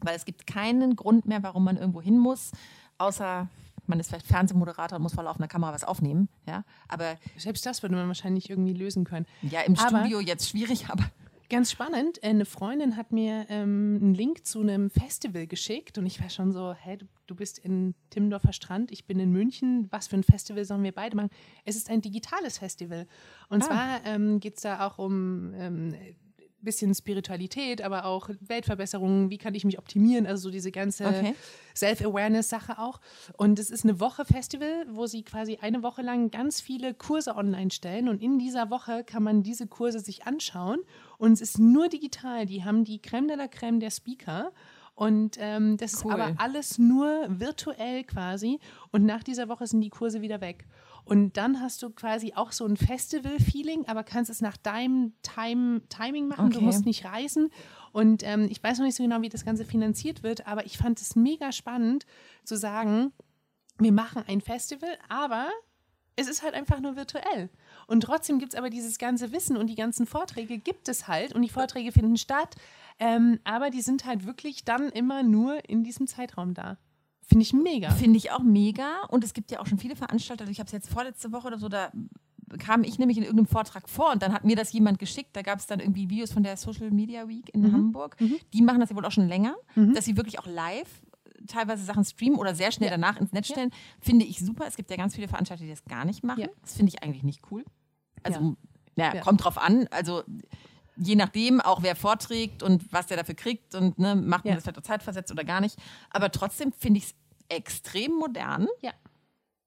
weil 0.00 0.16
es 0.16 0.24
gibt 0.24 0.46
keinen 0.46 0.96
Grund 0.96 1.26
mehr, 1.26 1.42
warum 1.42 1.64
man 1.64 1.76
irgendwo 1.76 2.00
hin 2.00 2.18
muss, 2.18 2.52
außer 2.98 3.48
man 3.86 3.98
ist 4.00 4.08
vielleicht 4.08 4.26
Fernsehmoderator 4.26 4.96
und 4.96 5.02
muss 5.02 5.14
vor 5.14 5.24
laufender 5.24 5.48
Kamera 5.48 5.72
was 5.72 5.84
aufnehmen. 5.84 6.28
Ja, 6.46 6.64
aber 6.88 7.16
Selbst 7.36 7.66
das 7.66 7.82
würde 7.82 7.96
man 7.96 8.06
wahrscheinlich 8.06 8.48
irgendwie 8.48 8.72
lösen 8.72 9.04
können. 9.04 9.26
ja, 9.42 9.60
im 9.62 9.76
Aber- 9.78 9.98
Studio 9.98 10.20
jetzt 10.20 10.48
schwierig, 10.48 10.86
aber 10.90 11.04
Ganz 11.50 11.72
spannend. 11.72 12.22
Äh, 12.22 12.28
Eine 12.28 12.44
Freundin 12.44 12.96
hat 12.96 13.10
mir 13.12 13.44
ähm, 13.48 13.98
einen 14.00 14.14
Link 14.14 14.46
zu 14.46 14.60
einem 14.60 14.88
Festival 14.88 15.46
geschickt 15.48 15.98
und 15.98 16.06
ich 16.06 16.20
war 16.20 16.30
schon 16.30 16.52
so, 16.52 16.72
hä, 16.72 16.96
du, 16.96 17.06
du 17.26 17.34
bist 17.34 17.58
in 17.58 17.94
Timmendorfer 18.10 18.52
Strand, 18.52 18.92
ich 18.92 19.04
bin 19.04 19.18
in 19.18 19.30
München. 19.32 19.88
Was 19.90 20.06
für 20.06 20.16
ein 20.16 20.22
Festival 20.22 20.64
sollen 20.64 20.84
wir 20.84 20.92
beide 20.92 21.16
machen? 21.16 21.30
Es 21.64 21.74
ist 21.76 21.90
ein 21.90 22.00
digitales 22.00 22.58
Festival. 22.58 23.06
Und 23.48 23.62
Ah. 23.64 23.66
zwar 23.66 24.06
ähm, 24.06 24.38
geht 24.38 24.56
es 24.56 24.62
da 24.62 24.86
auch 24.86 24.98
um 24.98 25.52
ähm, 25.54 25.94
bisschen 26.62 26.94
Spiritualität, 26.94 27.82
aber 27.82 28.04
auch 28.04 28.28
Weltverbesserung, 28.40 29.30
wie 29.30 29.38
kann 29.38 29.54
ich 29.54 29.64
mich 29.64 29.78
optimieren, 29.78 30.26
also 30.26 30.44
so 30.44 30.50
diese 30.50 30.70
ganze 30.70 31.06
Okay. 31.06 31.34
Self-Awareness-Sache 31.74 32.78
auch. 32.78 33.00
Und 33.36 33.58
es 33.58 33.70
ist 33.70 33.84
eine 33.84 34.00
Woche 34.00 34.24
Festival, 34.24 34.86
wo 34.90 35.06
sie 35.06 35.22
quasi 35.22 35.58
eine 35.60 35.82
Woche 35.82 36.02
lang 36.02 36.30
ganz 36.30 36.60
viele 36.60 36.94
Kurse 36.94 37.34
online 37.36 37.70
stellen 37.70 38.08
und 38.08 38.22
in 38.22 38.38
dieser 38.38 38.70
Woche 38.70 39.04
kann 39.04 39.22
man 39.22 39.42
diese 39.42 39.66
Kurse 39.66 40.00
sich 40.00 40.26
anschauen 40.26 40.80
und 41.18 41.32
es 41.32 41.40
ist 41.40 41.58
nur 41.58 41.88
digital. 41.88 42.46
Die 42.46 42.64
haben 42.64 42.84
die 42.84 43.00
Creme 43.00 43.28
de 43.28 43.36
la 43.36 43.48
Creme 43.48 43.80
der 43.80 43.90
Speaker. 43.90 44.52
Und 44.94 45.38
ähm, 45.40 45.78
das 45.78 46.04
Cool. 46.04 46.12
ist 46.12 46.20
aber 46.20 46.34
alles 46.36 46.78
nur 46.78 47.24
virtuell 47.28 48.04
quasi. 48.04 48.58
Und 48.90 49.06
nach 49.06 49.22
dieser 49.22 49.48
Woche 49.48 49.66
sind 49.66 49.80
die 49.80 49.88
Kurse 49.88 50.20
wieder 50.20 50.42
weg. 50.42 50.66
Und 51.04 51.36
dann 51.36 51.60
hast 51.60 51.82
du 51.82 51.90
quasi 51.90 52.32
auch 52.34 52.52
so 52.52 52.64
ein 52.66 52.76
Festival-Feeling, 52.76 53.86
aber 53.88 54.04
kannst 54.04 54.30
es 54.30 54.40
nach 54.40 54.56
deinem 54.56 55.12
Time 55.22 55.82
Timing 55.88 56.28
machen. 56.28 56.50
Du 56.50 56.58
Okay. 56.58 56.64
musst 56.66 56.86
nicht 56.86 57.04
reisen. 57.04 57.50
Und 57.92 58.22
ähm, 58.24 58.46
ich 58.50 58.62
weiß 58.62 58.78
noch 58.78 58.86
nicht 58.86 58.96
so 58.96 59.02
genau, 59.02 59.20
wie 59.22 59.28
das 59.28 59.44
Ganze 59.44 59.64
finanziert 59.64 60.22
wird, 60.22 60.46
aber 60.46 60.64
ich 60.66 60.78
fand 60.78 61.00
es 61.00 61.16
mega 61.16 61.50
spannend 61.52 62.06
zu 62.44 62.56
sagen, 62.56 63.12
wir 63.78 63.92
machen 63.92 64.22
ein 64.28 64.40
Festival, 64.40 64.90
aber 65.08 65.48
es 66.16 66.28
ist 66.28 66.42
halt 66.42 66.54
einfach 66.54 66.80
nur 66.80 66.96
virtuell. 66.96 67.48
Und 67.86 68.02
trotzdem 68.02 68.38
gibt 68.38 68.52
es 68.52 68.58
aber 68.58 68.68
dieses 68.70 68.98
ganze 68.98 69.32
Wissen 69.32 69.56
und 69.56 69.68
die 69.68 69.74
ganzen 69.74 70.06
Vorträge 70.06 70.58
gibt 70.58 70.88
es 70.88 71.08
halt 71.08 71.34
und 71.34 71.42
die 71.42 71.48
Vorträge 71.48 71.92
finden 71.92 72.16
statt, 72.18 72.56
ähm, 72.98 73.40
aber 73.44 73.70
die 73.70 73.80
sind 73.80 74.04
halt 74.04 74.26
wirklich 74.26 74.64
dann 74.64 74.90
immer 74.90 75.22
nur 75.22 75.66
in 75.68 75.82
diesem 75.82 76.06
Zeitraum 76.06 76.52
da. 76.54 76.76
Finde 77.30 77.42
ich 77.44 77.52
mega. 77.52 77.90
Finde 77.90 78.16
ich 78.16 78.30
auch 78.32 78.42
mega. 78.42 79.02
Und 79.08 79.22
es 79.24 79.32
gibt 79.34 79.50
ja 79.52 79.60
auch 79.60 79.66
schon 79.66 79.78
viele 79.78 79.94
Veranstalter. 79.96 80.46
Ich 80.48 80.58
habe 80.58 80.66
es 80.66 80.72
jetzt 80.72 80.90
vorletzte 80.90 81.30
Woche 81.32 81.46
oder 81.46 81.58
so, 81.58 81.68
da 81.68 81.92
kam 82.58 82.82
ich 82.82 82.98
nämlich 82.98 83.16
in 83.16 83.22
irgendeinem 83.22 83.46
Vortrag 83.46 83.88
vor 83.88 84.10
und 84.12 84.22
dann 84.22 84.32
hat 84.32 84.44
mir 84.44 84.56
das 84.56 84.72
jemand 84.72 84.98
geschickt. 84.98 85.30
Da 85.36 85.42
gab 85.42 85.60
es 85.60 85.66
dann 85.68 85.78
irgendwie 85.78 86.10
Videos 86.10 86.32
von 86.32 86.42
der 86.42 86.56
Social 86.56 86.90
Media 86.90 87.28
Week 87.28 87.48
in 87.54 87.72
Hamburg. 87.72 88.16
Die 88.52 88.62
machen 88.62 88.80
das 88.80 88.90
ja 88.90 88.96
wohl 88.96 89.04
auch 89.06 89.12
schon 89.12 89.28
länger, 89.28 89.54
dass 89.76 90.04
sie 90.04 90.16
wirklich 90.16 90.40
auch 90.40 90.46
live 90.46 90.88
teilweise 91.46 91.84
Sachen 91.84 92.04
streamen 92.04 92.38
oder 92.38 92.54
sehr 92.54 92.70
schnell 92.72 92.90
Ja. 92.90 92.96
danach 92.96 93.18
ins 93.20 93.32
Netz 93.32 93.46
stellen. 93.48 93.70
Finde 94.00 94.24
ich 94.26 94.40
super. 94.40 94.66
Es 94.66 94.76
gibt 94.76 94.90
ja 94.90 94.96
ganz 94.96 95.14
viele 95.14 95.26
Veranstalter, 95.28 95.62
die 95.64 95.70
das 95.70 95.84
gar 95.84 96.04
nicht 96.04 96.22
machen. 96.24 96.40
Ja. 96.40 96.48
Das 96.62 96.74
finde 96.74 96.92
ich 96.94 97.02
eigentlich 97.02 97.22
nicht 97.22 97.40
cool. 97.50 97.64
Also, 98.24 98.56
ja. 98.96 99.14
Ja. 99.14 99.20
kommt 99.22 99.42
drauf 99.44 99.56
an. 99.56 99.86
Also, 99.90 100.22
je 100.96 101.14
nachdem, 101.16 101.60
auch 101.62 101.82
wer 101.82 101.96
vorträgt 101.96 102.62
und 102.62 102.92
was 102.92 103.06
der 103.06 103.16
dafür 103.16 103.34
kriegt 103.36 103.74
und 103.74 103.98
ne, 103.98 104.14
macht 104.16 104.44
man 104.44 104.50
Ja. 104.50 104.54
das 104.56 104.64
vielleicht 104.64 104.78
auch 104.78 104.82
zeitversetzt 104.82 105.32
oder 105.32 105.44
gar 105.44 105.60
nicht. 105.62 105.78
Aber 106.10 106.30
trotzdem 106.30 106.72
finde 106.72 106.98
ich 106.98 107.04
es 107.04 107.14
extrem 107.50 108.12
modern 108.12 108.66
Ja. 108.80 108.92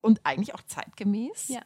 und 0.02 0.22
eigentlich 0.26 0.54
auch 0.56 0.62
zeitgemäß. 0.66 1.50
Ja. 1.50 1.62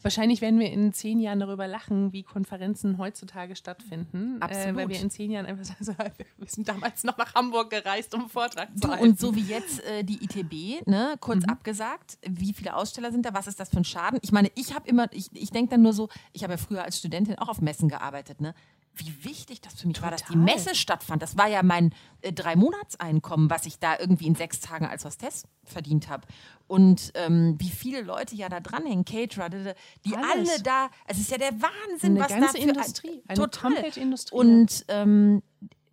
Wahrscheinlich 0.00 0.40
werden 0.40 0.58
wir 0.58 0.70
in 0.72 0.92
zehn 0.92 1.20
Jahren 1.20 1.38
darüber 1.38 1.68
lachen, 1.68 2.12
wie 2.12 2.24
Konferenzen 2.24 2.98
heutzutage 2.98 3.54
stattfinden. 3.54 4.38
Äh, 4.40 4.44
Absolut. 4.44 4.76
weil 4.76 4.88
wir 4.88 4.98
in 4.98 5.10
zehn 5.10 5.30
Jahren 5.30 5.46
einfach 5.46 5.64
sagen, 5.64 5.84
so, 5.84 5.92
wir 6.38 6.46
sind 6.48 6.66
damals 6.68 7.04
noch 7.04 7.16
nach 7.18 7.34
Hamburg 7.34 7.70
gereist, 7.70 8.12
um 8.14 8.22
einen 8.22 8.30
Vortrag 8.30 8.68
zu 8.80 8.88
halten. 8.90 9.04
und 9.04 9.20
so 9.20 9.36
wie 9.36 9.42
jetzt 9.42 9.80
äh, 9.84 10.02
die 10.02 10.24
ITB, 10.24 10.84
ne, 10.88 11.14
kurz 11.20 11.44
Mhm. 11.44 11.50
abgesagt, 11.50 12.18
wie 12.28 12.52
viele 12.52 12.74
Aussteller 12.74 13.12
sind 13.12 13.26
da, 13.26 13.34
was 13.34 13.46
ist 13.46 13.60
das 13.60 13.68
für 13.68 13.76
ein 13.76 13.84
Schaden? 13.84 14.18
Ich 14.22 14.32
meine, 14.32 14.50
ich 14.56 14.74
habe 14.74 14.88
immer, 14.88 15.06
ich, 15.12 15.28
ich 15.34 15.50
denke 15.50 15.70
dann 15.70 15.82
nur 15.82 15.92
so, 15.92 16.08
ich 16.32 16.42
habe 16.42 16.54
ja 16.54 16.56
früher 16.56 16.82
als 16.82 16.98
Studentin 16.98 17.38
auch 17.38 17.48
auf 17.48 17.60
Messen 17.60 17.88
gearbeitet, 17.88 18.40
ne? 18.40 18.54
Wie 18.94 19.24
wichtig 19.24 19.60
das 19.62 19.74
für 19.80 19.88
mich 19.88 20.02
war, 20.02 20.10
dass 20.10 20.20
die 20.22 20.34
Total. 20.34 20.42
Messe 20.44 20.74
stattfand. 20.74 21.22
Das 21.22 21.38
war 21.38 21.48
ja 21.48 21.62
mein 21.62 21.94
äh, 22.20 22.32
Drei-Monats-Einkommen, 22.32 23.48
was 23.48 23.64
ich 23.66 23.78
da 23.78 23.98
irgendwie 23.98 24.26
in 24.26 24.34
sechs 24.34 24.60
Tagen 24.60 24.86
als 24.86 25.04
Hostess 25.04 25.44
verdient 25.64 26.08
habe. 26.10 26.26
Und 26.66 27.10
ähm, 27.14 27.56
wie 27.58 27.70
viele 27.70 28.02
Leute 28.02 28.34
ja 28.34 28.48
da 28.48 28.60
dranhängen, 28.60 29.04
Caterer, 29.04 29.48
die, 29.48 29.72
die 30.04 30.14
Alles. 30.16 30.50
alle 30.50 30.62
da, 30.62 30.90
es 31.06 31.18
ist 31.18 31.30
ja 31.30 31.38
der 31.38 31.52
Wahnsinn, 31.52 32.12
Eine 32.12 32.20
was 32.20 32.28
ganze 32.28 32.46
da 32.46 32.52
für 32.52 32.68
Industrie, 32.68 33.22
eine 33.28 33.38
total. 33.38 33.72
Industrie. 33.96 34.34
Und 34.36 34.84
ähm, 34.88 35.42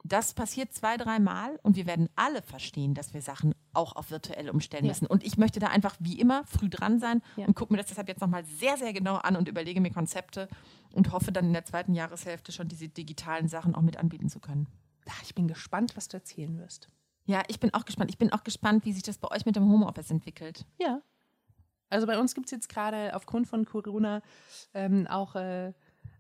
das 0.04 0.34
passiert 0.34 0.74
zwei, 0.74 0.98
dreimal 0.98 1.60
und 1.62 1.76
wir 1.76 1.86
werden 1.86 2.10
alle 2.16 2.42
verstehen, 2.42 2.96
dass 2.96 3.14
wir 3.14 3.22
Sachen 3.22 3.54
auch 3.74 3.96
auf 3.96 4.10
virtuell 4.12 4.50
umstellen 4.50 4.86
Ja. 4.86 4.90
müssen. 4.92 5.06
Und 5.06 5.24
ich 5.24 5.38
möchte 5.38 5.60
da 5.60 5.68
einfach 5.68 5.96
wie 6.00 6.20
immer 6.20 6.44
früh 6.46 6.68
dran 6.70 7.00
sein 7.00 7.22
Ja. 7.36 7.46
und 7.46 7.56
gucke 7.56 7.74
mir 7.74 7.78
das 7.78 7.88
deshalb 7.88 8.08
jetzt 8.08 8.22
nochmal 8.22 8.44
sehr, 8.46 8.76
sehr 8.78 8.92
genau 8.92 9.16
an 9.16 9.36
und 9.36 9.48
überlege 9.48 9.80
mir 9.82 9.92
Konzepte 9.92 10.48
und 10.94 11.12
hoffe 11.12 11.32
dann 11.32 11.46
in 11.46 11.54
der 11.54 11.66
zweiten 11.66 11.94
Jahreshälfte 11.94 12.52
schon 12.52 12.68
diese 12.68 12.90
digitalen 12.90 13.48
Sachen 13.48 13.76
auch 13.76 13.82
mit 13.82 13.98
anbieten 13.98 14.30
zu 14.30 14.40
können. 14.40 14.68
Ich 15.24 15.36
bin 15.36 15.48
gespannt, 15.48 15.98
was 15.98 16.08
du 16.08 16.18
erzählen 16.18 16.58
wirst. 16.60 16.90
Ja, 17.26 17.44
ich 17.48 17.60
bin 17.60 17.74
auch 17.74 17.86
gespannt. 17.86 18.10
Ich 18.10 18.18
bin 18.18 18.32
auch 18.32 18.44
gespannt, 18.44 18.86
wie 18.86 18.94
sich 18.94 19.04
das 19.04 19.18
bei 19.18 19.30
euch 19.30 19.46
mit 19.46 19.56
dem 19.56 19.70
Homeoffice 19.70 20.12
entwickelt. 20.12 20.66
Ja. 20.80 21.02
Also 21.90 22.06
bei 22.06 22.20
uns 22.20 22.36
gibt 22.36 22.48
es 22.48 22.52
jetzt 22.52 22.70
gerade 22.70 23.16
aufgrund 23.16 23.48
von 23.48 23.66
Corona 23.66 24.22
ähm, 24.74 25.08
auch 25.08 25.36
äh, 25.36 25.74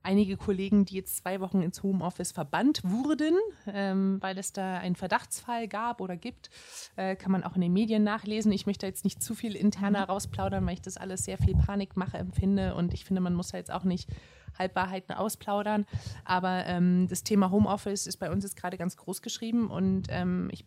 einige 0.04 0.38
Kollegen, 0.38 0.86
die 0.86 0.95
jetzt 0.95 1.18
zwei 1.18 1.39
Wochen 1.39 1.62
ins 1.62 1.84
Homeoffice 1.84 2.32
verbannt 2.32 2.82
wurden, 2.84 3.36
ähm, 3.68 4.18
weil 4.22 4.38
es 4.38 4.54
da 4.54 4.78
einen 4.78 4.95
Verdachtsfall 4.95 5.68
gab 5.68 6.02
oder 6.02 6.16
gibt. 6.16 6.50
Äh, 6.95 7.16
kann 7.16 7.32
man 7.32 7.43
auch 7.43 7.56
in 7.56 7.62
den 7.62 7.74
Medien 7.74 8.04
nachlesen. 8.04 8.52
Ich 8.52 8.66
möchte 8.66 8.86
jetzt 8.86 9.04
nicht 9.04 9.22
zu 9.22 9.36
viel 9.36 9.56
interner 9.56 10.06
rausplaudern, 10.06 10.66
weil 10.66 10.74
ich 10.74 10.82
das 10.82 10.97
alles 10.97 11.24
sehr 11.24 11.38
viel 11.38 11.56
Panikmache 11.56 12.18
empfinde 12.18 12.76
und 12.76 12.93
ich 12.93 13.06
finde, 13.06 13.22
man 13.22 13.34
muss 13.34 13.50
da 13.50 13.58
jetzt 13.58 13.72
auch 13.72 13.84
nicht 13.84 14.10
Halbwahrheiten 14.58 15.14
ausplaudern. 15.16 15.86
Aber 16.26 16.66
ähm, 16.66 17.08
das 17.08 17.24
Thema 17.24 17.52
Homeoffice 17.52 18.08
ist 18.08 18.18
bei 18.18 18.32
uns 18.32 18.43
jetzt 18.43 18.56
gerade 18.56 18.78
ganz 18.78 18.97
groß 18.97 19.22
geschrieben 19.22 19.70
und 19.70 20.08
ähm, 20.10 20.50
ich 20.52 20.66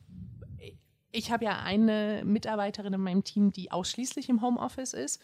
ich 1.14 1.30
habe 1.30 1.45
ja 1.45 1.61
eine 1.61 2.22
Mitarbeiterin 2.24 2.95
in 2.95 3.01
meinem 3.03 3.22
Team, 3.22 3.53
die 3.53 3.70
ausschließlich 3.70 4.30
im 4.30 4.41
Homeoffice 4.41 4.95
ist 4.95 5.20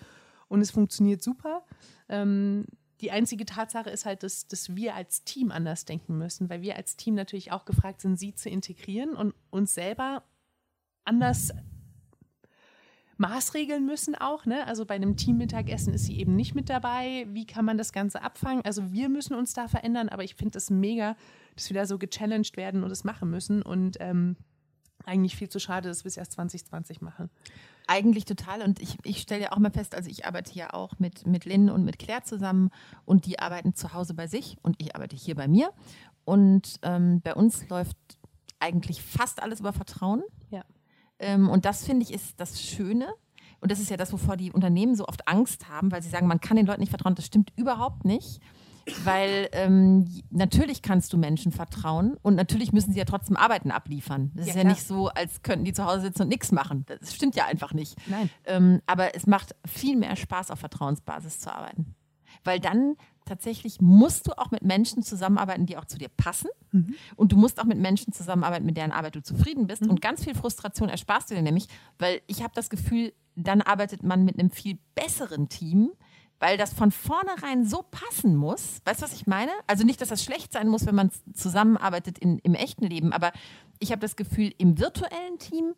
und 0.48 0.60
es 0.60 0.70
funktioniert 0.70 1.22
super. 1.22 1.64
Ähm, 2.10 2.66
die 3.00 3.10
einzige 3.10 3.44
Tatsache 3.44 3.90
ist 3.90 4.06
halt, 4.06 4.22
dass, 4.22 4.46
dass 4.48 4.74
wir 4.74 4.94
als 4.94 5.24
Team 5.24 5.50
anders 5.50 5.84
denken 5.84 6.18
müssen, 6.18 6.50
weil 6.50 6.62
wir 6.62 6.76
als 6.76 6.96
Team 6.96 7.14
natürlich 7.14 7.52
auch 7.52 7.64
gefragt 7.64 8.00
sind, 8.00 8.18
sie 8.18 8.34
zu 8.34 8.48
integrieren 8.48 9.14
und 9.14 9.34
uns 9.50 9.74
selber 9.74 10.22
anders 11.04 11.52
maßregeln 13.18 13.84
müssen 13.84 14.14
auch. 14.14 14.46
Ne? 14.46 14.66
Also 14.66 14.86
bei 14.86 14.94
einem 14.94 15.16
Teammittagessen 15.16 15.92
ist 15.92 16.06
sie 16.06 16.18
eben 16.18 16.36
nicht 16.36 16.54
mit 16.54 16.68
dabei. 16.68 17.26
Wie 17.30 17.46
kann 17.46 17.64
man 17.64 17.76
das 17.76 17.92
Ganze 17.92 18.22
abfangen? 18.22 18.64
Also 18.64 18.92
wir 18.92 19.08
müssen 19.08 19.34
uns 19.34 19.52
da 19.52 19.68
verändern, 19.68 20.08
aber 20.08 20.24
ich 20.24 20.34
finde 20.34 20.58
es 20.58 20.70
mega, 20.70 21.16
dass 21.54 21.68
wir 21.68 21.74
da 21.74 21.86
so 21.86 21.98
gechallenged 21.98 22.56
werden 22.56 22.84
und 22.84 22.90
es 22.90 23.04
machen 23.04 23.30
müssen 23.30 23.62
und 23.62 23.96
ähm, 24.00 24.36
eigentlich 25.04 25.36
viel 25.36 25.48
zu 25.48 25.58
schade, 25.58 25.88
dass 25.88 26.04
wir 26.04 26.08
es 26.08 26.16
erst 26.16 26.32
2020 26.32 27.00
machen. 27.00 27.30
Eigentlich 27.90 28.26
total. 28.26 28.62
Und 28.62 28.80
ich, 28.80 28.98
ich 29.02 29.20
stelle 29.20 29.44
ja 29.44 29.52
auch 29.52 29.58
mal 29.58 29.72
fest, 29.72 29.94
also 29.94 30.10
ich 30.10 30.26
arbeite 30.26 30.52
ja 30.54 30.74
auch 30.74 30.98
mit, 30.98 31.26
mit 31.26 31.46
Lynn 31.46 31.70
und 31.70 31.84
mit 31.84 31.98
Claire 31.98 32.22
zusammen 32.22 32.70
und 33.06 33.24
die 33.24 33.38
arbeiten 33.38 33.74
zu 33.74 33.94
Hause 33.94 34.12
bei 34.12 34.26
sich 34.26 34.58
und 34.62 34.76
ich 34.78 34.94
arbeite 34.94 35.16
hier 35.16 35.34
bei 35.34 35.48
mir. 35.48 35.72
Und 36.24 36.78
ähm, 36.82 37.22
bei 37.22 37.34
uns 37.34 37.66
läuft 37.70 37.96
eigentlich 38.60 39.02
fast 39.02 39.42
alles 39.42 39.60
über 39.60 39.72
Vertrauen. 39.72 40.22
Ja. 40.50 40.62
Ähm, 41.18 41.48
und 41.48 41.64
das 41.64 41.84
finde 41.84 42.04
ich 42.04 42.12
ist 42.12 42.38
das 42.38 42.62
Schöne. 42.62 43.08
Und 43.60 43.72
das 43.72 43.80
ist 43.80 43.90
ja 43.90 43.96
das, 43.96 44.12
wovor 44.12 44.36
die 44.36 44.52
Unternehmen 44.52 44.94
so 44.94 45.06
oft 45.06 45.26
Angst 45.26 45.68
haben, 45.68 45.90
weil 45.90 46.02
sie 46.02 46.10
sagen, 46.10 46.26
man 46.26 46.40
kann 46.40 46.56
den 46.56 46.66
Leuten 46.66 46.80
nicht 46.80 46.90
vertrauen. 46.90 47.14
Das 47.14 47.26
stimmt 47.26 47.52
überhaupt 47.56 48.04
nicht. 48.04 48.40
Weil 49.04 49.48
ähm, 49.52 50.08
natürlich 50.30 50.82
kannst 50.82 51.12
du 51.12 51.18
Menschen 51.18 51.52
vertrauen 51.52 52.16
und 52.22 52.34
natürlich 52.34 52.72
müssen 52.72 52.92
sie 52.92 52.98
ja 52.98 53.04
trotzdem 53.04 53.36
Arbeiten 53.36 53.70
abliefern. 53.70 54.32
Das 54.34 54.46
Ja, 54.46 54.50
ist 54.52 54.56
ja 54.56 54.62
klar. 54.62 54.72
nicht 54.72 54.86
so, 54.86 55.08
als 55.08 55.42
könnten 55.42 55.64
die 55.64 55.72
zu 55.72 55.84
Hause 55.84 56.02
sitzen 56.02 56.22
und 56.22 56.28
nichts 56.28 56.52
machen. 56.52 56.84
Das 56.86 57.14
stimmt 57.14 57.34
ja 57.34 57.46
einfach 57.46 57.72
nicht. 57.72 57.96
Nein. 58.08 58.30
Ähm, 58.44 58.80
aber 58.86 59.14
es 59.14 59.26
macht 59.26 59.54
viel 59.66 59.96
mehr 59.96 60.16
Spaß, 60.16 60.50
auf 60.50 60.58
Vertrauensbasis 60.60 61.40
zu 61.40 61.52
arbeiten. 61.54 61.94
Weil 62.44 62.60
dann 62.60 62.96
tatsächlich 63.24 63.80
musst 63.80 64.26
du 64.26 64.32
auch 64.38 64.50
mit 64.50 64.62
Menschen 64.62 65.02
zusammenarbeiten, 65.02 65.66
die 65.66 65.76
auch 65.76 65.84
zu 65.84 65.98
dir 65.98 66.08
passen. 66.08 66.48
Mhm. 66.72 66.94
Und 67.16 67.32
du 67.32 67.36
musst 67.36 67.60
auch 67.60 67.64
mit 67.64 67.78
Menschen 67.78 68.12
zusammenarbeiten, 68.12 68.64
mit 68.64 68.76
deren 68.76 68.92
Arbeit 68.92 69.16
du 69.16 69.22
zufrieden 69.22 69.66
bist. 69.66 69.82
Und 69.86 70.00
ganz 70.00 70.24
viel 70.24 70.34
Frustration 70.34 70.88
ersparst 70.88 71.30
du 71.30 71.34
dir 71.34 71.42
nämlich, 71.42 71.66
weil 71.98 72.20
ich 72.26 72.42
habe 72.42 72.52
das 72.54 72.70
Gefühl, 72.70 73.12
dann 73.34 73.60
arbeitet 73.62 74.02
man 74.02 74.24
mit 74.24 74.38
einem 74.38 74.50
viel 74.50 74.78
besseren 74.94 75.48
Team, 75.48 75.90
weil 76.40 76.56
das 76.56 76.72
von 76.72 76.90
vornherein 76.92 77.64
so 77.64 77.84
passen 77.90 78.36
muss. 78.36 78.80
Weißt 78.84 79.00
du, 79.00 79.04
was 79.04 79.12
ich 79.12 79.26
meine? 79.26 79.50
Also 79.66 79.84
nicht, 79.84 80.00
dass 80.00 80.08
das 80.08 80.22
schlecht 80.22 80.52
sein 80.52 80.68
muss, 80.68 80.86
wenn 80.86 80.94
man 80.94 81.10
zusammenarbeitet 81.32 82.18
in, 82.18 82.38
im 82.40 82.54
echten 82.54 82.84
Leben, 82.86 83.12
aber 83.12 83.32
ich 83.80 83.90
habe 83.90 84.00
das 84.00 84.16
Gefühl, 84.16 84.52
im 84.58 84.78
virtuellen 84.78 85.38
Team 85.38 85.74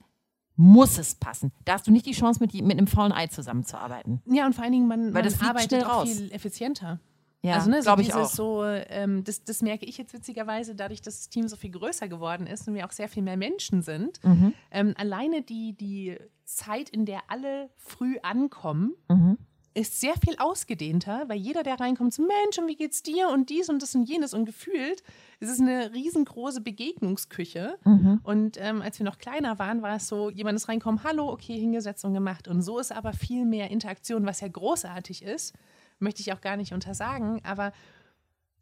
muss 0.57 0.99
es 0.99 1.15
passen. 1.15 1.53
Da 1.65 1.75
hast 1.75 1.87
du 1.87 1.91
nicht 1.91 2.05
die 2.07 2.13
Chance, 2.13 2.41
mit, 2.41 2.53
die- 2.53 2.61
mit 2.63 2.77
einem 2.77 2.87
faulen 2.87 3.13
Ei 3.13 3.29
zusammenzuarbeiten. 3.29 4.21
Ja, 4.27 4.45
und 4.47 4.55
vor 4.55 4.65
allen 4.65 4.73
Dingen, 4.73 4.87
man, 4.89 5.07
Weil 5.15 5.23
man 5.23 5.25
das 5.25 5.41
arbeitet 5.41 5.85
auch 5.85 6.01
raus. 6.01 6.11
viel 6.11 6.31
effizienter. 6.33 7.01
Ja, 7.43 7.55
also, 7.55 7.71
ne, 7.71 7.81
so 7.81 7.87
glaube 7.87 8.03
ich 8.03 8.13
auch. 8.13 8.29
so, 8.29 8.63
ähm, 8.65 9.25
das, 9.25 9.45
das 9.45 9.63
merke 9.63 9.87
ich 9.87 9.97
jetzt 9.97 10.13
witzigerweise, 10.13 10.75
dadurch, 10.75 11.01
dass 11.01 11.17
das 11.21 11.29
Team 11.31 11.49
so 11.49 11.57
viel 11.57 11.71
größer 11.71 12.07
geworden 12.09 12.47
ist 12.47 12.69
und 12.69 12.75
wir 12.75 12.85
auch 12.85 12.93
sehr 12.93 13.09
viel 13.09 13.23
mehr 13.23 13.39
Menschen 13.39 13.81
sind. 13.81 14.23
Mhm. 14.23 14.53
Ähm, 14.71 14.93
alleine 14.99 15.41
die, 15.41 15.73
die 15.73 16.19
Zeit, 16.45 16.91
in 16.91 17.07
der 17.07 17.21
alle 17.29 17.71
früh 17.79 18.19
ankommen, 18.23 18.93
Mhm. 19.09 19.39
Ist 19.73 20.01
sehr 20.01 20.15
viel 20.15 20.37
ausgedehnter, 20.39 21.25
weil 21.29 21.39
jeder, 21.39 21.63
der 21.63 21.79
reinkommt, 21.79 22.13
so 22.13 22.23
Mensch, 22.23 22.59
und 22.59 22.67
wie 22.67 22.75
geht's 22.75 23.03
dir 23.03 23.29
und 23.29 23.51
dies 23.51 23.69
und 23.69 23.83
das 23.83 23.95
und 23.95 24.09
jenes 24.09 24.35
und 24.35 24.45
gefühlt 24.45 25.03
ist 25.39 25.49
es 25.49 25.61
eine 25.61 25.93
riesengroße 25.93 26.61
Begegnungsküche. 26.61 27.79
Mhm. 27.85 28.21
Und 28.25 28.57
ähm, 28.61 28.83
als 28.83 28.99
wir 28.99 29.05
noch 29.05 29.19
kleiner 29.19 29.59
waren, 29.59 29.83
war 29.83 29.97
es 29.97 30.09
so, 30.09 30.29
jemand 30.29 30.57
ist 30.57 30.69
reinkommen, 30.69 31.05
hallo, 31.05 31.31
okay, 31.31 31.59
hingesetzt 31.59 32.05
und 32.05 32.15
gemacht. 32.15 32.49
Und 32.49 32.63
so 32.63 32.79
ist 32.81 32.91
aber 32.91 33.13
viel 33.13 33.45
mehr 33.45 33.71
Interaktion, 33.71 34.27
was 34.27 34.41
ja 34.41 34.49
großartig 34.49 35.23
ist, 35.23 35.55
möchte 36.01 36.21
ich 36.21 36.33
auch 36.33 36.41
gar 36.41 36.57
nicht 36.57 36.73
untersagen, 36.73 37.41
aber 37.45 37.73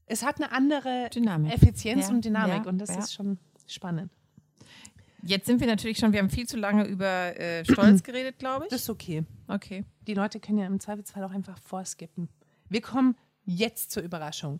es 0.07 0.25
hat 0.25 0.37
eine 0.37 0.53
andere 0.53 1.09
Dynamik. 1.15 1.55
Effizienz 1.55 2.09
Ja, 2.09 2.15
und 2.15 2.25
Dynamik 2.25 2.65
ja, 2.65 2.71
und 2.71 2.79
das 2.79 2.91
ja. 2.91 2.99
ist 2.99 3.15
schon 3.15 3.39
spannend. 3.67 4.11
Jetzt 5.23 5.47
sind 5.47 5.61
wir 5.61 5.67
natürlich 5.67 5.99
schon, 5.99 6.13
wir 6.13 6.21
haben 6.21 6.31
viel 6.31 6.47
zu 6.47 6.57
lange 6.57 6.85
über 6.87 7.39
äh, 7.39 7.65
Stolz 7.65 8.03
geredet, 8.05 8.39
glaube 8.39 8.65
ich. 8.65 8.71
Das 8.71 8.83
ist 8.83 8.91
okay. 8.91 9.25
okay. 9.49 9.85
Die 10.09 10.15
Leute 10.15 10.41
können 10.41 10.57
ja 10.57 10.67
im 10.67 10.81
Zweifelsfall 10.81 11.23
auch 11.23 11.33
einfach 11.33 11.59
vorskippen. 11.59 12.31
Wir 12.71 12.81
kommen 12.81 13.15
jetzt 13.45 13.91
zur 13.91 14.03
Überraschung. 14.03 14.59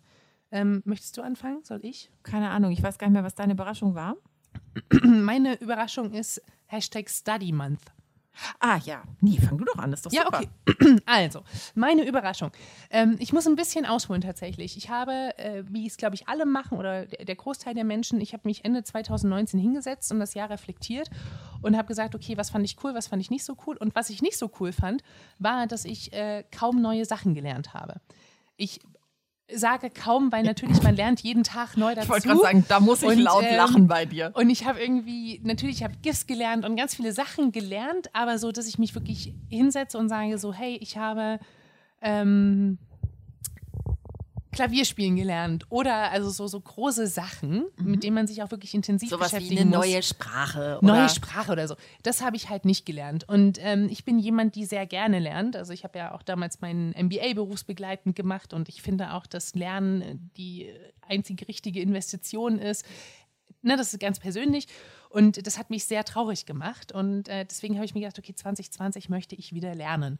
Ähm, 0.51 0.83
möchtest 0.85 1.17
du 1.17 1.23
anfangen? 1.23 1.63
Soll 1.63 1.79
ich? 1.83 2.11
Keine 2.21 2.51
Ahnung, 2.51 2.71
ich 2.71 2.83
weiß 2.83 2.99
gar 2.99 3.07
nicht 3.07 3.15
mehr, 3.15 3.23
was 3.23 3.33
deine 3.33 3.53
Überraschung 3.53 3.95
war. 3.95 4.15
Meine 5.03 5.59
Überraschung 5.59 6.13
ist 6.13 6.39
Hashtag 6.67 7.09
Study 7.09 7.51
Month. 7.51 7.81
Ah 8.59 8.79
ja, 8.85 9.03
nee, 9.21 9.37
fang 9.37 9.57
du 9.57 9.65
doch 9.65 9.77
an, 9.77 9.91
das 9.91 9.99
ist 9.99 10.05
doch 10.05 10.11
Ja, 10.11 10.23
super. 10.25 10.41
okay. 10.65 10.99
Also, 11.05 11.43
meine 11.75 12.07
Überraschung. 12.07 12.51
Ähm, 12.89 13.17
ich 13.19 13.33
muss 13.33 13.47
ein 13.47 13.55
bisschen 13.55 13.85
ausholen 13.85 14.21
tatsächlich. 14.21 14.77
Ich 14.77 14.89
habe, 14.89 15.37
äh, 15.37 15.63
wie 15.67 15.85
es 15.87 15.97
glaube 15.97 16.15
ich 16.15 16.27
alle 16.27 16.45
machen 16.45 16.77
oder 16.77 17.05
der, 17.05 17.35
Großteil 17.35 17.73
der 17.73 17.83
Menschen, 17.83 18.21
ich 18.21 18.33
habe 18.33 18.47
mich 18.47 18.63
Ende 18.65 18.83
2019 18.83 19.59
hingesetzt 19.59 20.11
und 20.11 20.19
das 20.19 20.33
Jahr 20.33 20.49
reflektiert 20.49 21.09
und 21.61 21.77
habe 21.77 21.87
gesagt, 21.87 22.15
okay, 22.15 22.37
was 22.37 22.49
fand 22.49 22.65
ich 22.65 22.77
cool, 22.83 22.93
was 22.95 23.07
fand 23.07 23.21
ich 23.21 23.29
nicht 23.29 23.43
so 23.43 23.57
cool. 23.67 23.77
Und 23.77 23.95
was 23.95 24.09
ich 24.09 24.21
nicht 24.21 24.37
so 24.37 24.49
cool 24.59 24.71
fand, 24.71 25.03
war, 25.39 25.67
dass 25.67 25.85
ich 25.85 26.13
äh, 26.13 26.43
kaum 26.51 26.81
neue 26.81 27.05
Sachen 27.05 27.33
gelernt 27.33 27.73
habe. 27.73 27.95
Ich 28.55 28.79
sage 29.53 29.89
kaum, 29.89 30.31
weil 30.31 30.43
natürlich 30.43 30.81
man 30.83 30.95
lernt 30.95 31.21
jeden 31.21 31.43
Tag 31.43 31.77
neu 31.77 31.95
dazu. 31.95 32.05
Ich 32.05 32.09
wollte 32.09 32.27
gerade 32.27 32.41
sagen, 32.41 32.65
da 32.67 32.79
muss 32.79 33.01
ich 33.01 33.09
Und, 33.09 33.19
laut 33.19 33.43
ähm, 33.43 33.55
lachen 33.55 33.87
bei 33.87 34.05
dir. 34.05 34.31
Und 34.35 34.49
ich 34.49 34.65
habe 34.65 34.79
irgendwie, 34.79 35.41
natürlich, 35.43 35.77
ich 35.77 35.83
habe 35.83 35.95
GIFs 36.01 36.27
gelernt 36.27 36.65
und 36.65 36.75
ganz 36.75 36.95
viele 36.95 37.13
Sachen 37.13 37.51
gelernt, 37.51 38.09
aber 38.13 38.37
so, 38.37 38.51
dass 38.51 38.67
ich 38.67 38.77
mich 38.77 38.95
wirklich 38.95 39.33
hinsetze 39.49 39.97
und 39.97 40.09
sage 40.09 40.37
so, 40.37 40.53
hey, 40.53 40.77
ich 40.81 40.97
habe 40.97 41.39
ähm, 42.01 42.77
Klavierspielen 44.59 45.15
gelernt 45.15 45.65
oder 45.69 46.11
also 46.11 46.29
so, 46.29 46.47
so 46.47 46.59
große 46.59 47.07
Sachen, 47.07 47.65
mit 47.77 48.03
denen 48.03 48.13
man 48.15 48.27
sich 48.27 48.43
auch 48.43 48.51
wirklich 48.51 48.73
intensiv 48.73 49.09
Mhm. 49.09 49.15
Sowas 49.15 49.31
wie 49.31 49.35
beschäftigen 49.37 49.61
eine 49.61 49.77
muss. 49.77 49.85
neue 49.87 50.03
Sprache. 50.03 50.79
Neue 50.81 50.91
oder- 51.05 51.09
Sprache 51.09 51.51
oder 51.53 51.67
so. 51.67 51.75
Das 52.03 52.21
habe 52.21 52.35
ich 52.35 52.49
halt 52.49 52.65
nicht 52.65 52.85
gelernt. 52.85 53.27
Und 53.29 53.57
ähm, 53.61 53.87
ich 53.89 54.03
bin 54.05 54.19
jemand, 54.19 54.55
die 54.55 54.65
sehr 54.65 54.85
gerne 54.85 55.19
lernt. 55.19 55.55
Also 55.55 55.71
ich 55.73 55.83
habe 55.83 55.97
ja 55.97 56.13
auch 56.13 56.23
damals 56.23 56.59
meinen 56.61 56.91
MBA 56.91 57.33
berufsbegleitend 57.33 58.15
gemacht 58.15 58.53
und 58.53 58.67
ich 58.69 58.81
finde 58.81 59.13
auch, 59.13 59.25
dass 59.25 59.55
Lernen 59.55 60.29
die 60.35 60.69
einzige 61.07 61.47
richtige 61.47 61.81
Investition 61.81 62.59
ist. 62.59 62.85
Ne, 63.61 63.75
das 63.77 63.93
ist 63.93 63.99
ganz 63.99 64.19
persönlich. 64.19 64.67
Und 65.09 65.45
das 65.47 65.57
hat 65.57 65.69
mich 65.71 65.85
sehr 65.85 66.03
traurig 66.05 66.45
gemacht. 66.45 66.91
Und 66.91 67.27
äh, 67.29 67.43
deswegen 67.45 67.75
habe 67.75 67.85
ich 67.85 67.93
mir 67.95 68.01
gedacht, 68.01 68.19
okay, 68.19 68.33
2020 68.35 69.09
möchte 69.09 69.35
ich 69.35 69.53
wieder 69.53 69.73
lernen. 69.73 70.19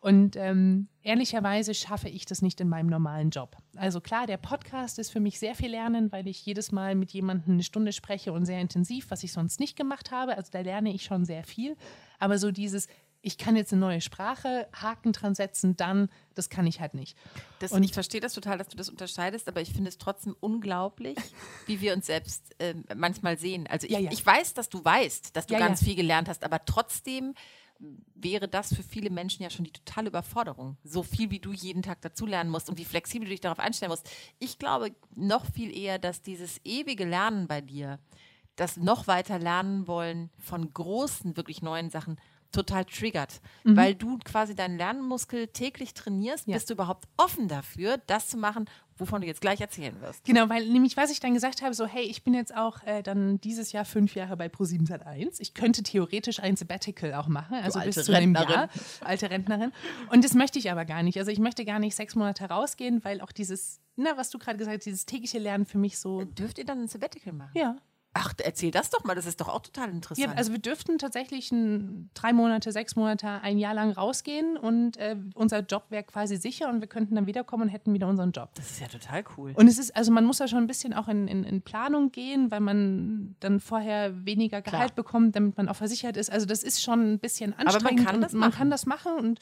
Und 0.00 0.34
ähm, 0.36 0.88
ehrlicherweise 1.02 1.74
schaffe 1.74 2.08
ich 2.08 2.24
das 2.24 2.40
nicht 2.40 2.58
in 2.60 2.68
meinem 2.70 2.86
normalen 2.88 3.28
Job. 3.28 3.56
Also 3.76 4.00
klar, 4.00 4.26
der 4.26 4.38
Podcast 4.38 4.98
ist 4.98 5.10
für 5.10 5.20
mich 5.20 5.38
sehr 5.38 5.54
viel 5.54 5.70
Lernen, 5.70 6.10
weil 6.10 6.26
ich 6.26 6.44
jedes 6.46 6.72
Mal 6.72 6.94
mit 6.94 7.10
jemandem 7.12 7.54
eine 7.54 7.62
Stunde 7.62 7.92
spreche 7.92 8.32
und 8.32 8.46
sehr 8.46 8.60
intensiv, 8.62 9.10
was 9.10 9.22
ich 9.24 9.32
sonst 9.32 9.60
nicht 9.60 9.76
gemacht 9.76 10.10
habe. 10.10 10.36
Also 10.38 10.50
da 10.52 10.60
lerne 10.60 10.90
ich 10.94 11.04
schon 11.04 11.26
sehr 11.26 11.44
viel. 11.44 11.76
Aber 12.18 12.38
so 12.38 12.50
dieses, 12.50 12.88
ich 13.20 13.36
kann 13.36 13.56
jetzt 13.56 13.74
eine 13.74 13.80
neue 13.80 14.00
Sprache, 14.00 14.68
Haken 14.72 15.12
dran 15.12 15.34
setzen, 15.34 15.76
dann, 15.76 16.08
das 16.34 16.48
kann 16.48 16.66
ich 16.66 16.80
halt 16.80 16.94
nicht. 16.94 17.14
Das, 17.58 17.72
Und- 17.72 17.82
ich 17.82 17.92
verstehe 17.92 18.22
das 18.22 18.32
total, 18.32 18.56
dass 18.56 18.68
du 18.68 18.78
das 18.78 18.88
unterscheidest, 18.88 19.48
aber 19.48 19.60
ich 19.60 19.70
finde 19.74 19.90
es 19.90 19.98
trotzdem 19.98 20.34
unglaublich, 20.40 21.18
wie 21.66 21.82
wir 21.82 21.92
uns 21.92 22.06
selbst 22.06 22.54
ähm, 22.58 22.84
manchmal 22.96 23.36
sehen. 23.36 23.66
Also 23.66 23.86
ich, 23.86 23.92
Ja, 23.92 23.98
ja. 23.98 24.10
ich 24.12 24.24
weiß, 24.24 24.54
dass 24.54 24.70
du 24.70 24.82
weißt, 24.82 25.36
dass 25.36 25.46
du 25.46 25.52
Ja, 25.52 25.60
ganz 25.60 25.84
viel 25.84 25.94
gelernt 25.94 26.30
hast, 26.30 26.42
aber 26.42 26.64
trotzdem 26.64 27.34
wäre 28.14 28.48
das 28.48 28.74
für 28.74 28.82
viele 28.82 29.10
Menschen 29.10 29.42
ja 29.42 29.50
schon 29.50 29.64
die 29.64 29.72
totale 29.72 30.08
Überforderung. 30.08 30.76
So 30.84 31.02
viel, 31.02 31.30
wie 31.30 31.38
du 31.38 31.52
jeden 31.52 31.82
Tag 31.82 32.00
dazulernen 32.02 32.50
musst 32.50 32.68
und 32.68 32.78
wie 32.78 32.84
flexibel 32.84 33.24
du 33.26 33.30
dich 33.30 33.40
darauf 33.40 33.58
einstellen 33.58 33.90
musst. 33.90 34.08
Ich 34.38 34.58
glaube 34.58 34.94
noch 35.14 35.46
viel 35.46 35.74
eher, 35.76 35.98
dass 35.98 36.20
dieses 36.22 36.60
ewige 36.64 37.04
Lernen 37.06 37.48
bei 37.48 37.60
dir, 37.62 37.98
das 38.56 38.76
noch 38.76 39.06
weiter 39.06 39.38
lernen 39.38 39.86
wollen 39.88 40.28
von 40.38 40.70
großen, 40.72 41.36
wirklich 41.36 41.62
neuen 41.62 41.88
Sachen, 41.88 42.20
total 42.52 42.84
triggert. 42.84 43.40
Weil 43.62 43.94
du 43.94 44.18
quasi 44.18 44.54
deinen 44.56 44.76
Lernmuskel 44.76 45.46
täglich 45.48 45.94
trainierst, 45.94 46.46
Mhm. 46.46 46.50
Ja. 46.52 46.56
bist 46.56 46.68
du 46.68 46.74
überhaupt 46.74 47.08
offen 47.16 47.46
dafür, 47.48 47.98
das 48.08 48.28
zu 48.28 48.36
machen, 48.36 48.66
wovon 49.00 49.20
du 49.22 49.26
jetzt 49.26 49.40
gleich 49.40 49.60
erzählen 49.60 50.00
wirst. 50.00 50.24
Genau, 50.24 50.48
weil 50.48 50.66
nämlich, 50.66 50.96
was 50.96 51.10
ich 51.10 51.20
dann 51.20 51.34
gesagt 51.34 51.62
habe, 51.62 51.74
so, 51.74 51.86
hey, 51.86 52.02
ich 52.04 52.22
bin 52.22 52.34
jetzt 52.34 52.54
auch 52.56 52.82
äh, 52.84 53.02
dann 53.02 53.40
dieses 53.40 53.72
Jahr 53.72 53.84
fünf 53.84 54.14
Jahre 54.14 54.36
bei 54.36 54.46
Pro7 54.46 54.86
Sat1. 54.88 55.36
Ich 55.40 55.54
könnte 55.54 55.82
theoretisch 55.82 56.40
ein 56.40 56.56
Sabbatical 56.56 57.14
auch 57.14 57.28
machen, 57.28 57.56
also 57.56 57.78
Du 57.80 57.86
bis 57.86 58.04
zu 58.04 58.14
einem. 58.14 58.34
Jahr. 58.34 58.68
Alte 59.02 59.30
Rentnerin. 59.30 59.72
Und 60.10 60.24
das 60.24 60.34
möchte 60.34 60.58
ich 60.58 60.70
aber 60.70 60.84
gar 60.84 61.02
nicht. 61.02 61.18
Also 61.18 61.30
ich 61.30 61.38
möchte 61.38 61.64
gar 61.64 61.78
nicht 61.78 61.96
sechs 61.96 62.14
Monate 62.14 62.44
rausgehen, 62.44 63.02
weil 63.04 63.20
auch 63.20 63.32
dieses, 63.32 63.80
na, 63.96 64.16
was 64.16 64.30
du 64.30 64.38
gerade 64.38 64.58
gesagt 64.58 64.76
hast, 64.78 64.86
dieses 64.86 65.06
tägliche 65.06 65.38
Lernen 65.38 65.66
für 65.66 65.78
mich 65.78 65.98
so, 65.98 66.24
Dürft 66.24 66.58
ihr 66.58 66.64
dann 66.64 66.82
ein 66.82 66.88
Sabbatical 66.88 67.32
machen? 67.32 67.50
ja. 67.54 67.76
Ach, 68.12 68.34
erzähl 68.42 68.72
das 68.72 68.90
doch 68.90 69.04
mal, 69.04 69.14
das 69.14 69.24
ist 69.26 69.40
doch 69.40 69.48
auch 69.48 69.62
total 69.62 69.88
interessant. 69.90 70.26
Ja, 70.26 70.34
also 70.36 70.50
wir 70.50 70.58
dürften 70.58 70.98
tatsächlich 70.98 71.52
ein, 71.52 72.10
drei 72.14 72.32
Monate, 72.32 72.72
sechs 72.72 72.96
Monate, 72.96 73.28
ein 73.28 73.56
Jahr 73.56 73.72
lang 73.72 73.92
rausgehen 73.92 74.56
und 74.56 74.96
äh, 74.96 75.16
unser 75.34 75.60
Job 75.60 75.84
wäre 75.90 76.02
quasi 76.02 76.36
sicher 76.36 76.68
und 76.68 76.80
wir 76.80 76.88
könnten 76.88 77.14
dann 77.14 77.26
wiederkommen 77.26 77.64
und 77.64 77.68
hätten 77.68 77.94
wieder 77.94 78.08
unseren 78.08 78.32
Job. 78.32 78.50
das 78.56 78.68
ist 78.72 78.80
ja 78.80 78.88
total 78.88 79.22
cool. 79.36 79.52
Und 79.54 79.68
es 79.68 79.78
ist, 79.78 79.94
also 79.96 80.10
man 80.10 80.24
muss 80.24 80.38
da 80.38 80.48
schon 80.48 80.58
ein 80.58 80.66
bisschen 80.66 80.92
auch 80.92 81.06
in, 81.06 81.28
in, 81.28 81.44
in 81.44 81.62
Planung 81.62 82.10
gehen, 82.10 82.50
weil 82.50 82.60
man 82.60 83.36
dann 83.38 83.60
vorher 83.60 84.26
weniger 84.26 84.60
Gehalt 84.60 84.96
bekommt, 84.96 85.36
damit 85.36 85.56
man 85.56 85.68
auch 85.68 85.76
versichert 85.76 86.16
ist. 86.16 86.32
Also 86.32 86.46
das 86.46 86.64
ist 86.64 86.82
schon 86.82 87.12
ein 87.12 87.18
bisschen 87.20 87.50
man 87.56 87.68
anstrengend. 87.68 88.06
kann 88.06 88.16
und 88.16 88.22
das 88.22 88.32
man 88.32 88.40
machen. 88.40 88.58
kann 88.58 88.70
das 88.70 88.86
machen 88.86 89.12
und 89.18 89.38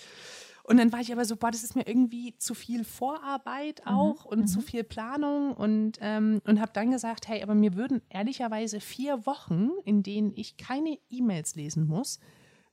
und 0.68 0.76
dann 0.76 0.92
war 0.92 1.00
ich 1.00 1.10
aber 1.10 1.24
so, 1.24 1.34
boah, 1.36 1.50
das 1.50 1.64
ist 1.64 1.76
mir 1.76 1.86
irgendwie 1.86 2.36
zu 2.36 2.52
viel 2.54 2.84
Vorarbeit 2.84 3.80
Mhm, 3.86 3.92
auch 3.92 4.26
und 4.26 4.48
zu 4.48 4.60
viel 4.60 4.84
Planung 4.84 5.54
und, 5.54 5.98
ähm, 6.02 6.42
und 6.44 6.60
habe 6.60 6.72
dann 6.74 6.90
gesagt, 6.90 7.26
hey, 7.26 7.42
aber 7.42 7.54
mir 7.54 7.74
würden 7.74 8.02
ehrlicherweise 8.10 8.78
vier 8.78 9.24
Wochen, 9.24 9.70
in 9.86 10.02
denen 10.02 10.30
ich 10.36 10.58
keine 10.58 10.98
E-Mails 11.08 11.56
lesen 11.56 11.86
muss, 11.86 12.20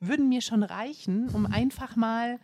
würden 0.02 0.28
mir 0.28 0.42
schon 0.42 0.64
reichen, 0.64 1.30
um 1.30 1.46
einfach 1.46 1.96
mal 1.96 2.38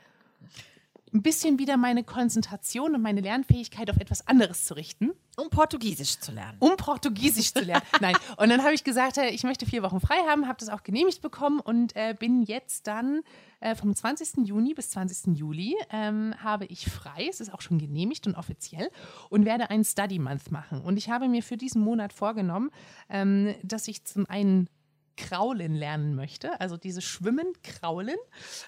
ein 1.14 1.22
bisschen 1.22 1.60
wieder 1.60 1.78
meine 1.78 2.04
Konzentration 2.04 2.96
und 2.96 3.02
meine 3.02 3.22
Lernfähigkeit 3.22 3.90
auf 3.90 3.98
etwas 3.98 4.28
anderes 4.28 4.66
zu 4.66 4.76
richten 4.76 5.12
Um 5.38 5.50
Portugiesisch 5.50 6.20
zu 6.20 6.32
lernen. 6.32 6.58
um 6.60 6.78
Portugiesisch 6.78 7.54
zu 7.54 7.62
lernen. 7.62 7.84
Nein. 8.02 8.16
Und 8.38 8.50
dann 8.50 8.64
habe 8.64 8.74
ich 8.74 8.84
gesagt, 8.84 9.18
ich 9.18 9.44
möchte 9.44 9.66
vier 9.66 9.84
Wochen 9.84 10.00
frei 10.00 10.18
haben, 10.28 10.48
habe 10.48 10.58
das 10.60 10.70
auch 10.70 10.84
genehmigt 10.84 11.22
bekommen 11.22 11.60
und 11.60 11.96
äh, 11.96 12.16
bin 12.18 12.44
jetzt 12.44 12.88
dann 12.88 13.22
äh, 13.60 13.76
vom 13.76 13.94
20. 13.96 14.48
Juni 14.48 14.74
bis 14.74 14.92
20. 14.92 15.38
Juli 15.38 15.76
ähm, 15.90 16.34
habe 16.42 16.66
ich 16.66 16.90
frei. 16.90 17.28
Es 17.30 17.42
ist 17.42 17.54
auch 17.54 17.62
schon 17.62 17.78
genehmigt 17.78 18.26
und 18.28 18.36
offiziell 18.36 18.90
und 19.30 19.46
werde 19.46 19.70
einen 19.70 19.84
Study 19.84 20.20
Month 20.20 20.52
machen. 20.52 20.82
Und 20.82 20.98
ich 20.98 21.10
habe 21.10 21.28
mir 21.28 21.44
für 21.44 21.58
diesen 21.58 21.82
Monat 21.82 22.14
vorgenommen, 22.14 22.72
ähm, 23.10 23.54
dass 23.64 23.88
ich 23.88 24.06
zum 24.06 24.26
einen 24.28 24.70
Kraulen 25.18 25.76
lernen 25.76 26.16
möchte, 26.16 26.60
also 26.60 26.78
dieses 26.78 27.04
Schwimmen, 27.04 27.48
Kraulen. 27.64 28.18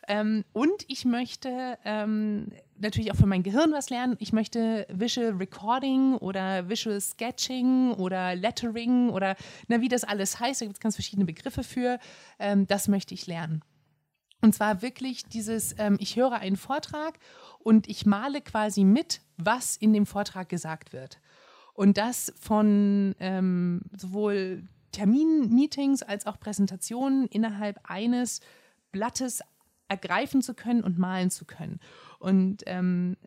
Ähm, 0.08 0.44
und 0.54 0.86
ich 0.88 1.06
möchte 1.06 1.78
ähm, 1.86 2.50
natürlich 2.78 3.12
auch 3.12 3.16
für 3.16 3.26
mein 3.26 3.44
Gehirn 3.44 3.72
was 3.72 3.90
lernen. 3.90 4.16
Ich 4.20 4.34
möchte 4.34 4.86
Visual 4.90 5.32
Recording 5.32 6.16
oder 6.16 6.70
Visual 6.70 7.00
Sketching 7.00 7.94
oder 7.94 8.36
Lettering 8.36 9.10
oder 9.10 9.36
na, 9.68 9.82
wie 9.82 9.90
das 9.90 10.04
alles 10.04 10.40
heißt. 10.40 10.62
Da 10.62 10.66
gibt 10.66 10.78
es 10.78 10.82
ganz 10.82 10.96
verschiedene 10.96 11.26
Begriffe 11.26 11.64
für. 11.64 12.00
Ähm, 12.40 12.68
das 12.68 12.88
möchte 12.88 13.14
ich 13.14 13.28
lernen. 13.28 13.64
Und 14.42 14.54
zwar 14.54 14.82
wirklich 14.82 15.24
dieses, 15.26 15.74
ähm, 15.80 15.96
ich 16.00 16.18
höre 16.18 16.34
einen 16.34 16.58
Vortrag 16.58 17.18
und 17.60 17.88
ich 17.88 18.06
male 18.06 18.42
quasi 18.42 18.84
mit, 18.84 19.22
was 19.38 19.78
in 19.78 19.94
dem 19.94 20.06
Vortrag 20.06 20.50
gesagt 20.50 20.92
wird. 20.92 21.20
Und 21.74 21.98
das 21.98 22.34
von 22.40 23.16
ähm, 23.20 23.82
sowohl 23.96 24.68
Terminmeetings 24.94 26.04
als 26.04 26.26
auch 26.26 26.40
Präsentationen 26.40 27.28
innerhalb 27.28 27.80
eines 27.84 28.40
Blattes 28.94 29.42
ergreifen 29.90 30.42
zu 30.42 30.54
können 30.54 30.84
und 30.84 30.98
malen 30.98 31.30
zu 31.30 31.44
können. 31.46 31.80
Und 32.20 32.64
ähm, 32.68 33.18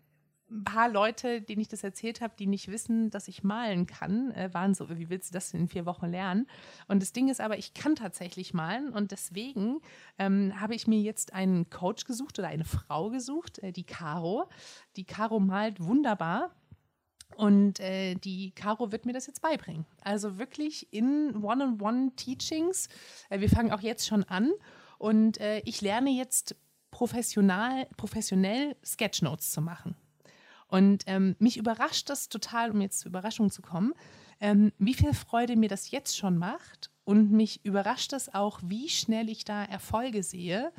ein 0.49 0.65
paar 0.65 0.89
Leute, 0.89 1.43
denen 1.43 1.61
ich 1.61 1.69
das 1.69 1.83
erzählt 1.83 2.21
habe, 2.21 2.35
die 2.39 2.47
nicht 2.47 2.69
wissen, 2.71 3.11
dass 3.11 3.27
ich 3.29 3.43
malen 3.43 3.87
kann, 3.87 4.31
äh, 4.31 4.53
waren 4.53 4.75
so, 4.75 4.89
wie 4.97 5.11
willst 5.11 5.31
du 5.31 5.35
das 5.35 5.53
in 5.53 5.69
vier 5.69 5.87
Wochen 5.87 6.07
lernen? 6.07 6.47
Und 6.87 7.03
das 7.03 7.13
Ding 7.13 7.29
ist 7.29 7.41
aber, 7.41 7.59
ich 7.59 7.75
kann 7.75 7.97
tatsächlich 7.97 8.55
malen 8.55 8.91
und 8.91 9.11
deswegen 9.11 9.81
ähm, 10.19 10.59
habe 10.61 10.75
ich 10.75 10.87
mir 10.87 11.01
jetzt 11.01 11.35
einen 11.35 11.69
Coach 11.69 12.05
gesucht 12.05 12.39
oder 12.39 12.49
eine 12.49 12.65
Frau 12.65 13.11
gesucht, 13.11 13.59
äh, 13.59 13.73
die 13.73 13.85
Caro. 13.85 14.49
Die 14.97 15.05
Caro 15.05 15.41
malt 15.41 15.81
wunderbar 15.81 16.55
und 17.35 17.81
äh, 17.81 18.15
die 18.15 18.53
Caro 18.53 18.93
wird 18.93 19.05
mir 19.05 19.13
das 19.13 19.27
jetzt 19.27 19.43
beibringen. 19.43 19.85
Also 20.03 20.39
wirklich 20.39 20.93
in 20.93 21.43
One-on-One-Teachings. 21.43 22.89
Äh, 23.29 23.41
wir 23.41 23.51
fangen 23.51 23.73
auch 23.73 23.81
jetzt 23.81 24.07
schon 24.07 24.25
an. 24.25 24.53
Und 24.99 25.39
äh, 25.41 25.61
ich 25.65 25.83
lerne 25.83 26.11
jetzt 26.11 26.57
professional, 26.91 27.87
professionell 27.97 28.77
Sketchnotes 28.85 29.51
zu 29.51 29.61
machen. 29.61 29.97
Und 30.69 31.05
ähm, 31.07 31.37
mich 31.39 31.59
überrascht 31.59 32.09
das 32.09 32.29
total, 32.29 32.71
um 32.71 32.81
jetzt 32.81 33.01
zur 33.01 33.11
Überraschung 33.11 33.51
zu 33.51 33.63
kommen, 33.63 33.93
ähm, 34.41 34.73
wie 34.79 34.95
viel 34.95 35.13
Freude 35.13 35.57
mir 35.57 35.69
das 35.69 35.91
jetzt 35.91 36.17
schon 36.17 36.39
macht. 36.39 36.91
Und 37.05 37.31
mich 37.31 37.65
überrascht 37.65 38.13
es 38.15 38.35
auch, 38.35 38.61
wie 38.65 38.89
schnell 38.89 39.29
ich 39.29 39.45
da 39.45 39.63
Erfolge 39.65 40.23
sehe 40.23 40.73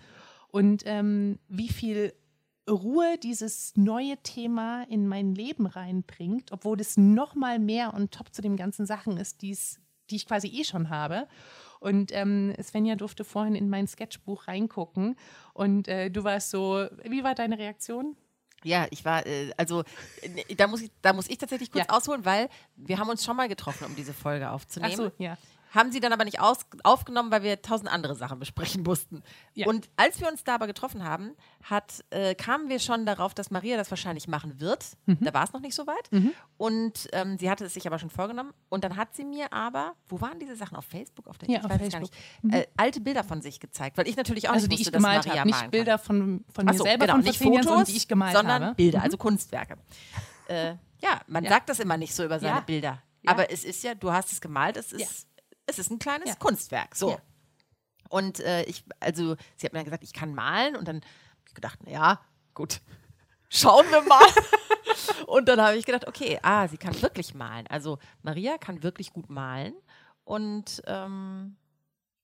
und 0.50 0.84
ähm, 0.86 1.40
wie 1.48 1.70
viel 1.70 2.14
Ruhe 2.70 3.18
dieses 3.18 3.76
neue 3.76 4.18
Thema 4.18 4.84
in 4.90 5.08
mein 5.08 5.34
Leben 5.34 5.66
reinbringt, 5.66 6.52
obwohl 6.52 6.80
es 6.80 6.98
noch 6.98 7.36
mal 7.36 7.60
mehr 7.60 7.94
und 7.94 8.12
top 8.12 8.34
zu 8.34 8.42
den 8.42 8.58
ganzen 8.58 8.86
Sachen 8.86 9.18
ist, 9.18 9.42
die 9.42 9.56
ich 10.10 10.26
quasi 10.28 10.48
eh 10.48 10.64
schon 10.64 10.90
habe. 10.90 11.28
Und 11.80 12.12
ähm, 12.12 12.54
Svenja 12.62 12.96
durfte 12.96 13.24
vorhin 13.24 13.56
in 13.56 13.70
mein 13.70 13.88
Sketchbuch 13.88 14.48
reingucken 14.48 15.16
und 15.54 15.88
äh, 15.88 16.10
du 16.10 16.24
warst 16.24 16.50
so, 16.50 16.88
wie 17.04 17.24
war 17.24 17.36
deine 17.36 17.58
Reaktion? 17.58 18.16
Ja, 18.64 18.88
ich 18.90 19.06
war, 19.06 19.26
äh, 19.28 19.52
also 19.58 19.84
da 20.58 20.68
muss 20.68 20.82
ich, 20.82 20.92
da 21.02 21.14
muss 21.14 21.30
ich 21.30 21.38
tatsächlich 21.38 21.72
kurz 21.72 21.86
ja. 21.88 21.96
ausholen, 21.96 22.26
weil 22.26 22.50
wir 22.76 22.98
haben 22.98 23.10
uns 23.10 23.24
schon 23.24 23.38
mal 23.38 23.48
getroffen, 23.48 23.86
um 23.86 23.96
diese 23.96 24.14
Folge 24.14 24.50
aufzunehmen. 24.50 24.94
Ach 24.94 24.98
so, 24.98 25.12
ja. 25.20 25.38
Haben 25.74 25.92
sie 25.92 26.00
dann 26.00 26.14
aber 26.14 26.26
nicht 26.26 26.40
aus, 26.40 26.60
aufgenommen, 26.84 27.32
weil 27.32 27.44
wir 27.44 27.62
tausend 27.62 27.92
andere 27.92 28.16
Sachen 28.16 28.40
besprechen 28.40 28.84
mussten. 28.84 29.24
Ja. 29.54 29.68
Und 29.68 29.90
als 29.96 30.20
wir 30.20 30.28
uns 30.28 30.44
da 30.44 30.56
aber 30.56 30.68
getroffen 30.68 31.04
haben, 31.04 31.32
hat, 31.64 32.04
äh, 32.10 32.36
kamen 32.36 32.70
wir 32.70 32.80
schon 32.80 33.06
darauf, 33.06 33.34
dass 33.34 33.52
Maria 33.52 33.78
das 33.78 33.90
wahrscheinlich 33.90 34.28
machen 34.28 34.60
wird. 34.60 34.86
Mhm. 35.06 35.18
Da 35.22 35.34
war 35.34 35.44
es 35.44 35.54
noch 35.54 35.60
nicht 35.60 35.76
so 35.76 35.86
weit. 35.88 36.12
Mhm. 36.12 36.32
Und 36.58 37.10
ähm, 37.12 37.38
sie 37.38 37.50
hatte 37.50 37.66
es 37.66 37.74
sich 37.74 37.86
aber 37.86 38.00
schon 38.00 38.10
vorgenommen. 38.10 38.54
Und 38.70 38.84
dann 38.84 38.96
hat 38.96 39.16
sie 39.16 39.26
mir 39.26 39.52
aber, 39.52 39.96
wo 40.08 40.22
waren 40.22 40.40
diese 40.40 40.56
Sachen? 40.56 40.78
Auf 40.78 40.86
Facebook? 40.86 41.28
Auf 41.28 41.38
der 41.38 41.50
ja, 41.50 41.60
ich 41.60 41.66
auf 41.66 41.72
weiß 41.72 41.78
Facebook. 41.80 41.94
gar 41.94 42.00
nicht. 42.02 42.14
Mhm. 42.44 42.54
Äh, 42.54 42.68
alte 42.78 43.02
Bilder 43.02 43.24
von 43.24 43.42
sich 43.42 43.60
gezeigt, 43.60 43.98
weil 43.98 44.08
ich 44.08 44.16
natürlich 44.16 44.50
auch 44.50 44.54
also 44.54 44.68
nicht 44.68 44.80
wusste, 44.80 44.92
die 44.92 44.98
ich 44.98 45.04
gemalt 45.04 45.28
habe, 45.28 45.48
nicht 45.48 45.72
Bilder 45.72 45.98
von, 45.98 46.46
von 46.54 46.66
mir 46.66 46.74
so, 46.74 46.84
selber, 46.84 47.06
genau, 47.06 47.18
von 47.18 47.24
nicht 47.24 47.38
Fotos, 47.42 47.66
sondern 47.66 47.86
die 47.86 47.98
ich 47.98 48.08
gemalt 48.08 48.36
sondern 48.36 48.64
habe. 48.64 48.76
Bilder, 48.76 49.02
also 49.02 49.18
mhm. 49.18 49.20
Kunstwerke. 49.20 49.78
Äh, 50.48 50.76
ja, 51.02 51.22
man 51.28 51.44
ja. 51.44 51.50
sagt 51.50 51.70
das 51.70 51.80
immer 51.80 51.98
nicht 51.98 52.16
so 52.16 52.24
über 52.24 52.40
seine. 52.40 52.62
Bilder. 52.62 53.02
Aber 53.26 53.52
es 53.52 53.66
ist 53.66 53.84
ja, 53.84 53.94
du 53.94 54.12
hast 54.12 54.32
es 54.32 54.40
gemalt, 54.40 54.78
es 54.78 54.94
ist 54.94 55.28
es 55.68 55.80
ist 55.80 55.92
ein 55.92 56.00
kleines 56.00 56.30
ja. 56.30 56.36
Kunstwerk. 56.36 56.96
So. 56.96 57.12
Ja. 57.12 57.18
Und 58.10 58.40
äh, 58.40 58.64
ich, 58.64 58.84
also, 59.00 59.36
sie 59.56 59.66
hat 59.66 59.74
mir 59.74 59.80
dann 59.80 59.86
gesagt, 59.86 60.04
ich 60.04 60.14
kann 60.14 60.34
malen. 60.34 60.76
Und 60.76 60.88
dann 60.88 60.98
habe 60.98 61.48
ich 61.48 61.54
gedacht, 61.54 61.84
naja, 61.84 62.20
gut, 62.54 62.82
schauen 63.50 63.86
wir 63.92 64.02
mal. 64.02 64.28
und 65.28 65.48
dann 65.48 65.62
habe 65.62 65.78
ich 65.78 65.86
gedacht, 65.86 66.08
okay, 66.08 66.40
ah, 66.42 66.68
sie 66.68 66.78
kann 66.78 67.00
wirklich 67.02 67.34
malen. 67.36 67.68
Also 67.68 68.00
Maria 68.24 68.58
kann 68.58 68.82
wirklich 68.82 69.14
gut 69.14 69.30
malen. 69.30 69.74
Und 70.24 70.82
ähm, 70.88 71.58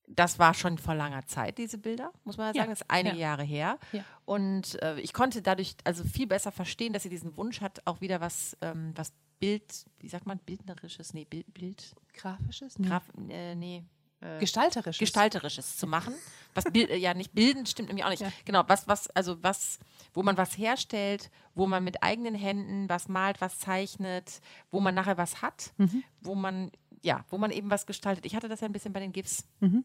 das 0.07 0.39
war 0.39 0.53
schon 0.53 0.77
vor 0.77 0.95
langer 0.95 1.25
Zeit, 1.25 1.57
diese 1.57 1.77
Bilder, 1.77 2.11
muss 2.23 2.37
man 2.37 2.47
ja 2.47 2.53
sagen. 2.53 2.69
Ja. 2.69 2.73
Das 2.73 2.81
ist 2.81 2.89
einige 2.89 3.15
ja. 3.15 3.29
Jahre 3.29 3.43
her. 3.43 3.79
Ja. 3.91 4.03
Und 4.25 4.81
äh, 4.81 4.99
ich 4.99 5.13
konnte 5.13 5.41
dadurch 5.41 5.75
also 5.83 6.03
viel 6.03 6.27
besser 6.27 6.51
verstehen, 6.51 6.93
dass 6.93 7.03
sie 7.03 7.09
diesen 7.09 7.37
Wunsch 7.37 7.61
hat, 7.61 7.81
auch 7.85 8.01
wieder 8.01 8.19
was, 8.19 8.57
ähm, 8.61 8.91
was 8.95 9.13
Bild, 9.43 9.85
wie 9.99 10.07
sagt 10.07 10.25
man, 10.25 10.39
bildnerisches, 10.39 11.13
nee, 11.13 11.25
Bild, 11.25 11.53
Bild 11.53 11.95
grafisches, 12.13 12.79
nee, 12.79 12.87
Graf, 12.87 13.03
äh, 13.29 13.55
nee 13.55 13.83
äh, 14.21 14.39
gestalterisches, 14.39 14.99
gestalterisches 14.99 15.75
zu 15.75 15.85
machen. 15.85 16.13
Was 16.53 16.63
Bild, 16.65 16.89
äh, 16.89 16.95
ja 16.95 17.13
nicht 17.13 17.33
bilden 17.33 17.65
stimmt 17.65 17.89
nämlich 17.89 18.05
auch 18.05 18.09
nicht. 18.09 18.21
Ja. 18.21 18.31
Genau, 18.45 18.63
was 18.67 18.87
was 18.87 19.09
also 19.09 19.41
was, 19.43 19.79
wo 20.13 20.23
man 20.23 20.37
was 20.37 20.57
herstellt, 20.57 21.29
wo 21.55 21.67
man 21.67 21.83
mit 21.83 22.01
eigenen 22.03 22.35
Händen 22.35 22.87
was 22.87 23.09
malt, 23.09 23.41
was 23.41 23.59
zeichnet, 23.59 24.39
wo 24.71 24.79
man 24.79 24.95
nachher 24.95 25.17
was 25.17 25.41
hat, 25.41 25.73
mhm. 25.77 26.03
wo 26.21 26.35
man 26.35 26.71
ja, 27.01 27.25
wo 27.29 27.37
man 27.37 27.51
eben 27.51 27.69
was 27.69 27.85
gestaltet. 27.85 28.25
Ich 28.25 28.35
hatte 28.35 28.47
das 28.47 28.61
ja 28.61 28.67
ein 28.67 28.71
bisschen 28.71 28.93
bei 28.93 29.01
den 29.01 29.11
GIFs. 29.11 29.45
Mhm. 29.59 29.83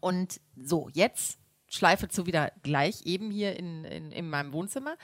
Und 0.00 0.40
so 0.56 0.90
jetzt 0.92 1.38
Schleife 1.68 2.08
zu 2.08 2.26
wieder 2.26 2.52
gleich 2.62 3.06
eben 3.06 3.30
hier 3.30 3.56
in, 3.56 3.84
in, 3.84 4.12
in 4.12 4.28
meinem 4.28 4.52
Wohnzimmer. 4.52 4.96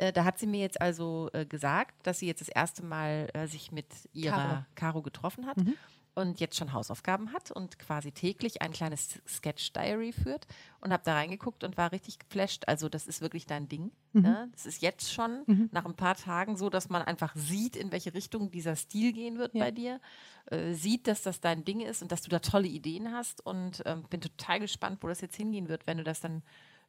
Äh, 0.00 0.12
da 0.12 0.24
hat 0.24 0.38
sie 0.38 0.46
mir 0.46 0.60
jetzt 0.60 0.80
also 0.80 1.28
äh, 1.34 1.44
gesagt, 1.44 1.94
dass 2.06 2.18
sie 2.18 2.26
jetzt 2.26 2.40
das 2.40 2.48
erste 2.48 2.82
Mal 2.82 3.28
äh, 3.34 3.46
sich 3.46 3.70
mit 3.70 3.86
ihrer 4.14 4.34
Caro, 4.34 4.64
Caro 4.74 5.02
getroffen 5.02 5.46
hat. 5.46 5.58
Mhm 5.58 5.74
und 6.14 6.40
jetzt 6.40 6.56
schon 6.56 6.72
Hausaufgaben 6.72 7.32
hat 7.32 7.50
und 7.50 7.78
quasi 7.78 8.10
täglich 8.10 8.62
ein 8.62 8.72
kleines 8.72 9.20
Sketch-Diary 9.28 10.12
führt 10.12 10.46
und 10.80 10.92
habe 10.92 11.02
da 11.04 11.14
reingeguckt 11.14 11.62
und 11.62 11.76
war 11.76 11.92
richtig 11.92 12.18
geflasht. 12.18 12.64
Also 12.66 12.88
das 12.88 13.06
ist 13.06 13.20
wirklich 13.20 13.46
dein 13.46 13.68
Ding. 13.68 13.92
Mhm. 14.12 14.22
Ne? 14.22 14.48
Das 14.52 14.66
ist 14.66 14.82
jetzt 14.82 15.12
schon 15.12 15.44
mhm. 15.46 15.68
nach 15.72 15.84
ein 15.84 15.94
paar 15.94 16.16
Tagen 16.16 16.56
so, 16.56 16.68
dass 16.68 16.88
man 16.88 17.02
einfach 17.02 17.34
sieht, 17.36 17.76
in 17.76 17.92
welche 17.92 18.12
Richtung 18.12 18.50
dieser 18.50 18.76
Stil 18.76 19.12
gehen 19.12 19.38
wird 19.38 19.54
ja. 19.54 19.64
bei 19.64 19.70
dir, 19.70 20.00
äh, 20.46 20.72
sieht, 20.72 21.06
dass 21.06 21.22
das 21.22 21.40
dein 21.40 21.64
Ding 21.64 21.80
ist 21.80 22.02
und 22.02 22.10
dass 22.10 22.22
du 22.22 22.28
da 22.28 22.40
tolle 22.40 22.68
Ideen 22.68 23.12
hast 23.12 23.44
und 23.46 23.82
ähm, 23.86 24.02
bin 24.10 24.20
total 24.20 24.58
gespannt, 24.58 24.98
wo 25.02 25.08
das 25.08 25.20
jetzt 25.20 25.36
hingehen 25.36 25.68
wird, 25.68 25.86
wenn 25.86 25.98
du 25.98 26.04
das 26.04 26.20
dann 26.20 26.42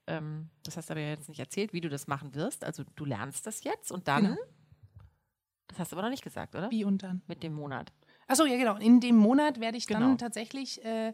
ähm, 0.08 0.50
das 0.64 0.78
hast 0.78 0.90
du 0.90 0.94
aber 0.94 1.02
jetzt 1.02 1.30
nicht 1.30 1.40
erzählt, 1.40 1.74
wie 1.74 1.82
du 1.82 1.90
das 1.90 2.08
machen 2.08 2.36
wirst. 2.36 2.64
Also 2.64 2.84
du 2.96 3.06
lernst 3.06 3.48
das 3.48 3.64
jetzt 3.64 3.92
und 3.92 4.08
dann, 4.08 4.24
genau. 4.24 4.38
das 5.68 5.80
hast 5.80 5.92
du 5.92 5.96
aber 5.96 6.04
noch 6.04 6.12
nicht 6.12 6.24
gesagt, 6.24 6.56
oder? 6.56 6.70
Wie 6.72 6.84
und 6.84 7.04
dann? 7.04 7.22
Mit 7.28 7.44
dem 7.44 7.54
Monat. 7.54 7.92
Achso, 8.28 8.46
ja 8.46 8.58
genau. 8.58 8.78
In 8.78 9.00
dem 9.00 9.16
Monat 9.16 9.60
werde 9.60 9.78
ich 9.78 9.88
genau. 9.88 10.00
dann 10.00 10.18
tatsächlich 10.18 10.84
äh, 10.86 11.14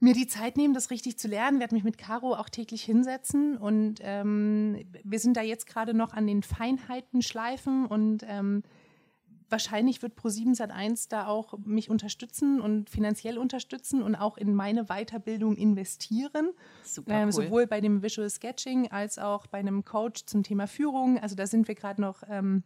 mir 0.00 0.14
die 0.14 0.26
Zeit 0.26 0.56
nehmen, 0.56 0.74
das 0.74 0.90
richtig 0.90 1.18
zu 1.18 1.28
lernen, 1.28 1.60
werde 1.60 1.74
mich 1.74 1.84
mit 1.84 1.98
Caro 1.98 2.34
auch 2.34 2.48
täglich 2.48 2.82
hinsetzen 2.82 3.56
und 3.56 4.00
ähm, 4.00 4.90
wir 5.04 5.18
sind 5.18 5.36
da 5.36 5.42
jetzt 5.42 5.66
gerade 5.66 5.94
noch 5.94 6.14
an 6.14 6.26
den 6.26 6.42
Feinheiten 6.42 7.22
schleifen 7.22 7.86
und 7.86 8.24
ähm, 8.26 8.62
wahrscheinlich 9.50 10.02
wird 10.02 10.18
Pro7 10.18 10.56
Sat1 10.56 11.08
da 11.08 11.26
auch 11.26 11.58
mich 11.58 11.90
unterstützen 11.90 12.60
und 12.60 12.88
finanziell 12.88 13.38
unterstützen 13.38 14.02
und 14.02 14.14
auch 14.14 14.36
in 14.36 14.54
meine 14.54 14.84
Weiterbildung 14.84 15.56
investieren. 15.56 16.50
Super 16.82 17.12
ähm, 17.12 17.32
Sowohl 17.32 17.66
bei 17.66 17.80
dem 17.80 18.02
Visual 18.02 18.30
Sketching 18.30 18.90
als 18.90 19.18
auch 19.18 19.46
bei 19.46 19.58
einem 19.58 19.84
Coach 19.84 20.26
zum 20.26 20.42
Thema 20.42 20.66
Führung. 20.66 21.18
Also 21.18 21.34
da 21.34 21.46
sind 21.46 21.68
wir 21.68 21.74
gerade 21.74 22.00
noch 22.00 22.22
ähm, 22.28 22.62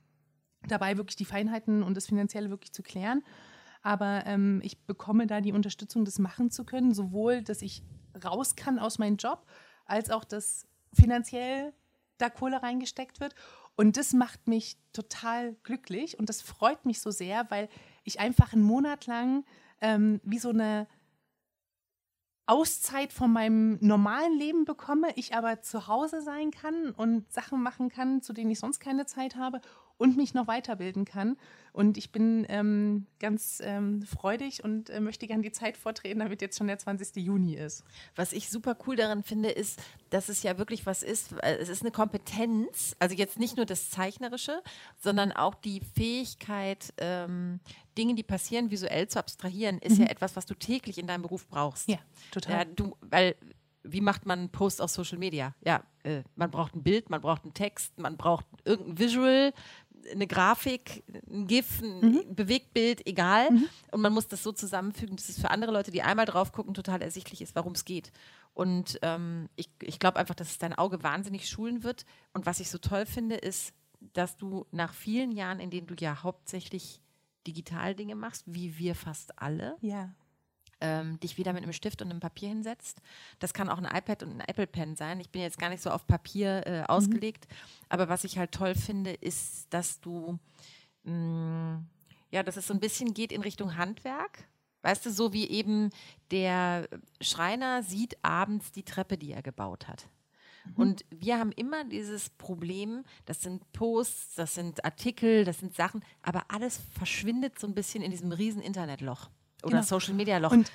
dabei, 0.69 0.97
wirklich 0.97 1.17
die 1.17 1.25
Feinheiten 1.25 1.83
und 1.83 1.97
das 1.97 2.07
Finanzielle 2.07 2.51
wirklich 2.51 2.73
zu 2.73 2.83
klären. 2.83 3.23
Aber 3.83 4.25
ähm, 4.27 4.61
ich 4.63 4.79
bekomme 4.87 5.27
da 5.27 5.41
die 5.41 5.53
Unterstützung, 5.53 6.05
das 6.05 6.19
machen 6.19 6.51
zu 6.51 6.65
können, 6.65 6.95
sowohl, 6.95 7.43
dass 7.43 7.61
ich 7.61 7.83
raus 8.25 8.57
kann 8.57 8.79
aus 8.79 8.99
meinem 8.99 9.17
Job, 9.17 9.47
als 9.85 10.11
auch, 10.11 10.25
dass 10.25 10.67
finanziell 10.93 11.73
da 12.19 12.31
Kohle 12.31 12.63
reingesteckt 12.63 13.21
wird. 13.21 13.35
Und 13.77 13.97
das 13.97 14.13
macht 14.13 14.47
mich 14.47 14.77
total 14.93 15.55
glücklich 15.65 16.19
und 16.19 16.29
das 16.29 16.41
freut 16.43 16.85
mich 16.85 17.01
so 17.01 17.11
sehr, 17.11 17.51
weil 17.51 17.69
ich 18.05 18.21
einfach 18.21 18.53
einen 18.53 18.63
Monat 18.63 19.07
lang 19.07 19.45
ähm, 19.81 20.21
wie 20.23 20.39
so 20.39 20.51
eine 20.51 20.87
Auszeit 22.47 23.13
von 23.13 23.33
meinem 23.33 23.79
normalen 23.81 24.39
Leben 24.39 24.65
bekomme, 24.65 25.09
ich 25.17 25.35
aber 25.35 25.63
zu 25.63 25.89
Hause 25.89 26.21
sein 26.21 26.51
kann 26.51 26.91
und 26.91 27.33
Sachen 27.33 27.63
machen 27.63 27.89
kann, 27.89 28.21
zu 28.23 28.33
denen 28.33 28.51
ich 28.51 28.59
sonst 28.59 28.81
keine 28.81 29.07
Zeit 29.07 29.37
habe 29.37 29.61
und 29.97 30.17
mich 30.17 30.35
noch 30.35 30.47
weiterbilden 30.47 31.05
kann. 31.05 31.37
Und 31.73 31.97
ich 31.97 32.13
bin 32.13 32.47
ähm, 32.49 33.07
ganz 33.19 33.61
ähm, 33.63 34.03
freudig 34.03 34.63
und 34.63 34.91
äh, 34.91 35.01
möchte 35.01 35.27
gerne 35.27 35.43
die 35.43 35.53
Zeit 35.53 35.77
vortreten, 35.77 36.21
damit 36.21 36.43
jetzt 36.43 36.59
schon 36.59 36.67
der 36.67 36.79
20. 36.79 37.17
Juni 37.17 37.55
ist. 37.55 37.85
Was 38.15 38.33
ich 38.33 38.49
super 38.49 38.77
cool 38.87 38.97
daran 38.97 39.23
finde, 39.23 39.51
ist, 39.51 39.81
dass 40.11 40.29
es 40.29 40.43
ja 40.43 40.59
wirklich 40.59 40.87
was 40.87 41.03
ist. 41.03 41.33
Es 41.43 41.69
ist 41.69 41.83
eine 41.83 41.91
Kompetenz, 41.91 42.95
also 42.99 43.15
jetzt 43.15 43.39
nicht 43.39 43.57
nur 43.57 43.67
das 43.67 43.91
Zeichnerische, 43.91 44.63
sondern 45.01 45.33
auch 45.33 45.55
die 45.55 45.81
Fähigkeit, 45.81 46.93
ähm, 46.99 47.61
Dinge, 47.97 48.15
die 48.15 48.23
passieren, 48.25 48.71
visuell 48.71 49.09
zu 49.09 49.19
abstrahieren, 49.19 49.79
ist 49.79 49.99
mhm. 49.99 50.05
ja 50.05 50.11
etwas, 50.11 50.37
was 50.37 50.47
du 50.47 50.55
täglich 50.55 50.99
in 50.99 51.07
deinem 51.07 51.23
Beruf 51.23 51.47
brauchst. 51.47 51.89
Ja, 51.89 51.99
total. 52.31 52.53
Ja, 52.53 52.65
du, 52.65 52.97
weil 53.01 53.37
wie 53.85 54.01
macht 54.01 54.27
man 54.27 54.39
einen 54.39 54.49
Post 54.49 54.81
auf 54.81 54.91
Social 54.91 55.19
Media? 55.19 55.55
Ja, 55.65 55.85
äh, 56.03 56.23
man 56.37 56.51
braucht 56.51 56.75
ein 56.75 56.83
Bild, 56.83 57.11
man 57.11 57.21
braucht 57.21 57.45
einen 57.45 57.55
Text, 57.55 57.99
man 57.99 58.17
braucht 58.17 58.47
irgendein 58.65 58.99
Visual, 58.99 59.53
eine 60.11 60.27
Grafik, 60.27 61.05
ein 61.31 61.47
GIF, 61.47 61.81
ein 61.83 62.01
mhm. 62.01 62.35
Bewegtbild, 62.35 63.07
egal. 63.07 63.51
Mhm. 63.51 63.69
Und 63.93 64.01
man 64.01 64.13
muss 64.13 64.29
das 64.29 64.43
so 64.43 64.53
zusammenfügen, 64.53 65.17
dass 65.17 65.29
es 65.29 65.41
für 65.41 65.51
andere 65.51 65.73
Leute, 65.73 65.91
die 65.91 66.03
einmal 66.03 66.27
drauf 66.27 66.53
gucken, 66.53 66.75
total 66.75 67.03
ersichtlich 67.03 67.41
ist, 67.41 67.55
warum 67.55 67.73
es 67.73 67.85
geht. 67.85 68.13
Und 68.53 68.99
ähm, 69.03 69.49
ich, 69.57 69.69
ich 69.83 69.99
glaube 69.99 70.19
einfach, 70.19 70.35
dass 70.35 70.51
es 70.51 70.59
dein 70.59 70.75
Auge 70.75 71.03
wahnsinnig 71.03 71.49
schulen 71.49 71.83
wird. 71.83 72.05
Und 72.33 72.47
was 72.47 72.61
ich 72.61 72.71
so 72.71 72.79
toll 72.79 73.07
finde, 73.07 73.37
ist, 73.37 73.73
dass 74.13 74.37
du 74.37 74.67
nach 74.71 74.93
vielen 74.93 75.33
Jahren, 75.33 75.61
in 75.61 75.71
denen 75.71 75.87
du 75.87 75.95
ja 75.99 76.23
hauptsächlich 76.23 77.01
digital 77.47 77.95
Dinge 77.95 78.15
machst, 78.15 78.45
wie 78.47 78.79
wir 78.79 78.95
fast 78.95 79.39
alle, 79.39 79.77
ja 79.81 80.15
ähm, 80.85 81.19
dich 81.21 81.39
wieder 81.39 81.55
mit 81.55 81.63
einem 81.63 81.73
Stift 81.73 82.03
und 82.03 82.11
einem 82.11 82.21
Papier 82.21 82.51
hinsetzt. 82.51 83.01
Das 83.39 83.55
kann 83.55 83.71
auch 83.71 83.79
ein 83.79 83.87
iPad 83.87 84.23
und 84.23 84.33
ein 84.33 84.41
Apple 84.41 84.67
Pen 84.67 84.97
sein. 84.97 85.19
Ich 85.19 85.31
bin 85.31 85.41
jetzt 85.41 85.59
gar 85.59 85.71
nicht 85.71 85.83
so 85.83 85.91
auf 85.91 86.07
Papier 86.07 86.63
äh, 86.67 86.83
ausgelegt, 86.87 87.49
mhm. 87.49 87.87
aber 87.89 88.09
was 88.11 88.25
ich 88.25 88.39
halt 88.39 88.53
toll 88.53 88.75
finde, 88.75 89.13
ist, 89.13 89.67
dass 89.71 90.01
du 90.01 90.39
mh, 91.05 91.13
mm, 91.13 91.87
ja, 92.31 92.43
dass 92.43 92.57
es 92.57 92.67
so 92.67 92.75
ein 92.75 92.81
bisschen 92.81 93.15
geht 93.15 93.33
in 93.33 93.41
Richtung 93.41 93.77
Handwerk. 93.77 94.47
Weißt 94.83 95.07
du, 95.07 95.11
so 95.11 95.33
wie 95.33 95.49
eben 95.49 95.91
der 96.31 96.89
Schreiner 97.21 97.83
sieht 97.83 98.19
abends 98.23 98.71
die 98.73 98.83
Treppe, 98.83 99.17
die 99.17 99.33
er 99.33 99.41
gebaut 99.41 99.89
hat. 99.89 100.07
Mhm. 100.67 100.75
Und 100.77 101.05
wir 101.11 101.39
haben 101.39 101.53
immer 101.53 101.85
dieses 101.85 102.29
Problem, 102.29 103.05
das 103.25 103.41
sind 103.41 103.73
Posts, 103.73 104.35
das 104.35 104.55
sind 104.55 104.85
Artikel, 104.85 105.45
das 105.45 105.61
sind 105.61 105.75
Sachen, 105.75 106.05
aber 106.21 106.45
alles 106.49 106.83
verschwindet 106.99 107.59
so 107.59 107.67
ein 107.67 107.75
bisschen 107.75 108.03
in 108.03 108.11
diesem 108.11 108.33
riesen 108.33 108.61
Internetloch 108.61 109.31
oder 109.65 109.81
genau. 109.81 109.83
Social 109.83 110.15
Media 110.15 110.39
Loch. 110.39 110.53
Und, 110.53 110.71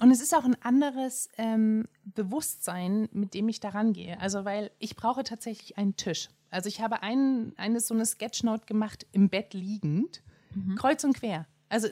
und 0.00 0.10
es 0.10 0.20
ist 0.20 0.34
auch 0.34 0.44
ein 0.44 0.56
anderes 0.62 1.28
ähm, 1.38 1.86
Bewusstsein, 2.04 3.08
mit 3.12 3.34
dem 3.34 3.48
ich 3.48 3.60
daran 3.60 3.92
gehe. 3.92 4.20
Also, 4.20 4.44
weil 4.44 4.70
ich 4.78 4.96
brauche 4.96 5.24
tatsächlich 5.24 5.78
einen 5.78 5.96
Tisch. 5.96 6.28
Also, 6.50 6.68
ich 6.68 6.80
habe 6.80 7.02
einen, 7.02 7.56
eine 7.56 7.80
so 7.80 7.94
eine 7.94 8.06
Sketchnote 8.06 8.66
gemacht 8.66 9.06
im 9.12 9.28
Bett 9.28 9.54
liegend, 9.54 10.22
mhm. 10.54 10.76
kreuz 10.76 11.04
und 11.04 11.14
quer. 11.14 11.46
Also, 11.68 11.88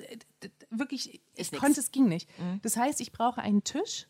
wirklich, 0.71 1.23
ich 1.37 1.53
konnte, 1.53 1.81
es 1.81 1.91
ging 1.91 2.09
nicht. 2.09 2.29
Mhm. 2.39 2.61
Das 2.63 2.77
heißt, 2.77 3.01
ich 3.01 3.13
brauche 3.13 3.41
einen 3.41 3.65
Tisch. 3.65 4.07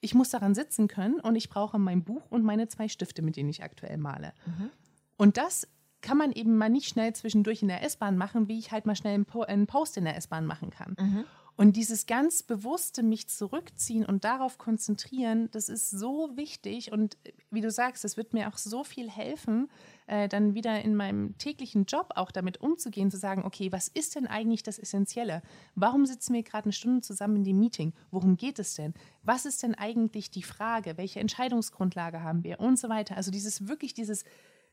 Ich 0.00 0.14
muss 0.14 0.30
daran 0.30 0.54
sitzen 0.54 0.86
können 0.86 1.18
und 1.18 1.34
ich 1.34 1.48
brauche 1.48 1.76
mein 1.78 2.04
Buch 2.04 2.30
und 2.30 2.44
meine 2.44 2.68
zwei 2.68 2.86
Stifte, 2.86 3.20
mit 3.20 3.34
denen 3.34 3.48
ich 3.48 3.64
aktuell 3.64 3.96
male. 3.98 4.32
Mhm. 4.46 4.70
Und 5.16 5.36
das 5.36 5.66
kann 6.00 6.16
man 6.16 6.32
eben 6.32 6.56
mal 6.56 6.68
nicht 6.68 6.88
schnell 6.88 7.12
zwischendurch 7.14 7.62
in 7.62 7.68
der 7.68 7.82
S-Bahn 7.82 8.16
machen, 8.16 8.48
wie 8.48 8.58
ich 8.58 8.70
halt 8.70 8.86
mal 8.86 8.96
schnell 8.96 9.14
einen, 9.14 9.66
Post 9.66 9.96
in 9.96 10.04
der 10.04 10.16
S-Bahn 10.16 10.46
machen 10.46 10.70
kann. 10.70 10.96
Mhm. 10.98 11.24
Und 11.58 11.74
dieses 11.74 12.06
ganz 12.06 12.44
bewusste 12.44 13.02
mich 13.02 13.28
zurückziehen 13.28 14.06
und 14.06 14.22
darauf 14.22 14.58
konzentrieren, 14.58 15.50
das 15.50 15.68
ist 15.68 15.90
so 15.90 16.36
wichtig. 16.36 16.92
Und 16.92 17.16
äh, 17.24 17.32
wie 17.50 17.60
du 17.60 17.68
sagst, 17.68 18.04
es 18.04 18.16
wird 18.16 18.32
mir 18.32 18.48
auch 18.48 18.56
so 18.56 18.84
viel 18.84 19.10
helfen, 19.10 19.68
äh, 20.06 20.28
dann 20.28 20.54
wieder 20.54 20.80
in 20.80 20.94
meinem 20.94 21.36
täglichen 21.36 21.84
Job 21.84 22.12
auch 22.14 22.30
damit 22.30 22.60
umzugehen, 22.60 23.10
zu 23.10 23.16
sagen, 23.16 23.44
okay, 23.44 23.72
was 23.72 23.88
ist 23.88 24.14
denn 24.14 24.28
eigentlich 24.28 24.62
das 24.62 24.78
Essentielle? 24.78 25.42
Warum 25.74 26.06
sitzen 26.06 26.32
wir 26.32 26.44
gerade 26.44 26.66
eine 26.66 26.72
Stunde 26.72 27.00
zusammen 27.00 27.38
in 27.38 27.44
dem 27.44 27.58
Meeting? 27.58 27.92
Worum 28.12 28.36
geht 28.36 28.60
es 28.60 28.76
denn? 28.76 28.94
Was 29.24 29.44
ist 29.44 29.64
denn 29.64 29.74
eigentlich 29.74 30.30
die 30.30 30.44
Frage? 30.44 30.96
Welche 30.96 31.18
Entscheidungsgrundlage 31.18 32.22
haben 32.22 32.44
wir? 32.44 32.60
Und 32.60 32.78
so 32.78 32.88
weiter. 32.88 33.16
Also 33.16 33.32
dieses 33.32 33.66
wirklich, 33.66 33.94
dieses 33.94 34.22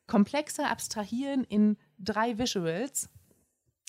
komplexe 0.06 0.68
Abstrahieren 0.68 1.46
in 1.46 1.78
drei 1.98 2.38
Visuals 2.38 3.10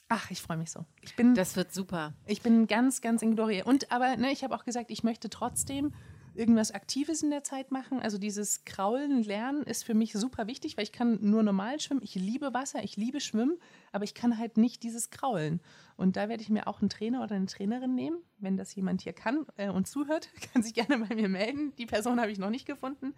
Ach, 0.09 0.31
ich 0.31 0.41
freue 0.41 0.57
mich 0.57 0.71
so. 0.71 0.85
Ich 1.03 1.17
bin, 1.17 1.35
das 1.35 1.57
wird 1.57 1.73
super. 1.73 2.15
Ich 2.27 2.43
bin 2.43 2.67
ganz, 2.67 3.01
ganz 3.01 3.23
in 3.23 3.35
Glorie. 3.35 3.63
Und 3.63 3.91
aber, 3.91 4.17
ne, 4.17 4.31
ich 4.31 4.45
habe 4.45 4.55
auch 4.55 4.65
gesagt, 4.65 4.91
ich 4.91 5.03
möchte 5.03 5.29
trotzdem 5.29 5.93
irgendwas 6.37 6.71
Aktives 6.71 7.23
in 7.23 7.31
der 7.31 7.43
Zeit 7.43 7.73
machen. 7.73 8.01
Also 8.01 8.19
dieses 8.19 8.65
Kraulen, 8.65 9.23
Lernen 9.23 9.63
ist 9.63 9.85
für 9.85 9.95
mich 9.95 10.13
super 10.13 10.47
wichtig, 10.47 10.77
weil 10.77 10.85
ich 10.85 10.93
kann 10.93 11.19
nur 11.23 11.43
normal 11.43 11.81
schwimmen. 11.81 12.03
Ich 12.03 12.15
liebe 12.15 12.55
Wasser, 12.55 12.85
ich 12.85 12.97
liebe 12.97 13.21
Schwimmen, 13.21 13.59
aber 13.93 14.05
ich 14.05 14.15
kann 14.15 14.39
halt 14.39 14.57
nicht 14.57 14.83
dieses 14.83 15.11
Kraulen. 15.11 15.61
Und 15.97 16.17
da 16.17 16.29
werde 16.29 16.43
ich 16.43 16.51
mir 16.51 16.69
auch 16.69 16.81
einen 16.81 16.91
Trainer 16.91 17.23
oder 17.23 17.35
eine 17.35 17.47
Trainerin 17.47 17.95
nehmen. 17.95 18.19
Wenn 18.39 18.57
das 18.57 18.75
jemand 18.75 19.01
hier 19.01 19.13
kann 19.13 19.47
äh, 19.57 19.71
und 19.71 19.87
zuhört, 19.87 20.29
kann 20.53 20.63
sich 20.63 20.75
gerne 20.75 20.99
bei 20.99 21.15
mir 21.15 21.29
melden. 21.29 21.75
Die 21.77 21.87
Person 21.87 22.21
habe 22.21 22.31
ich 22.31 22.39
noch 22.39 22.51
nicht 22.51 22.67
gefunden, 22.67 23.15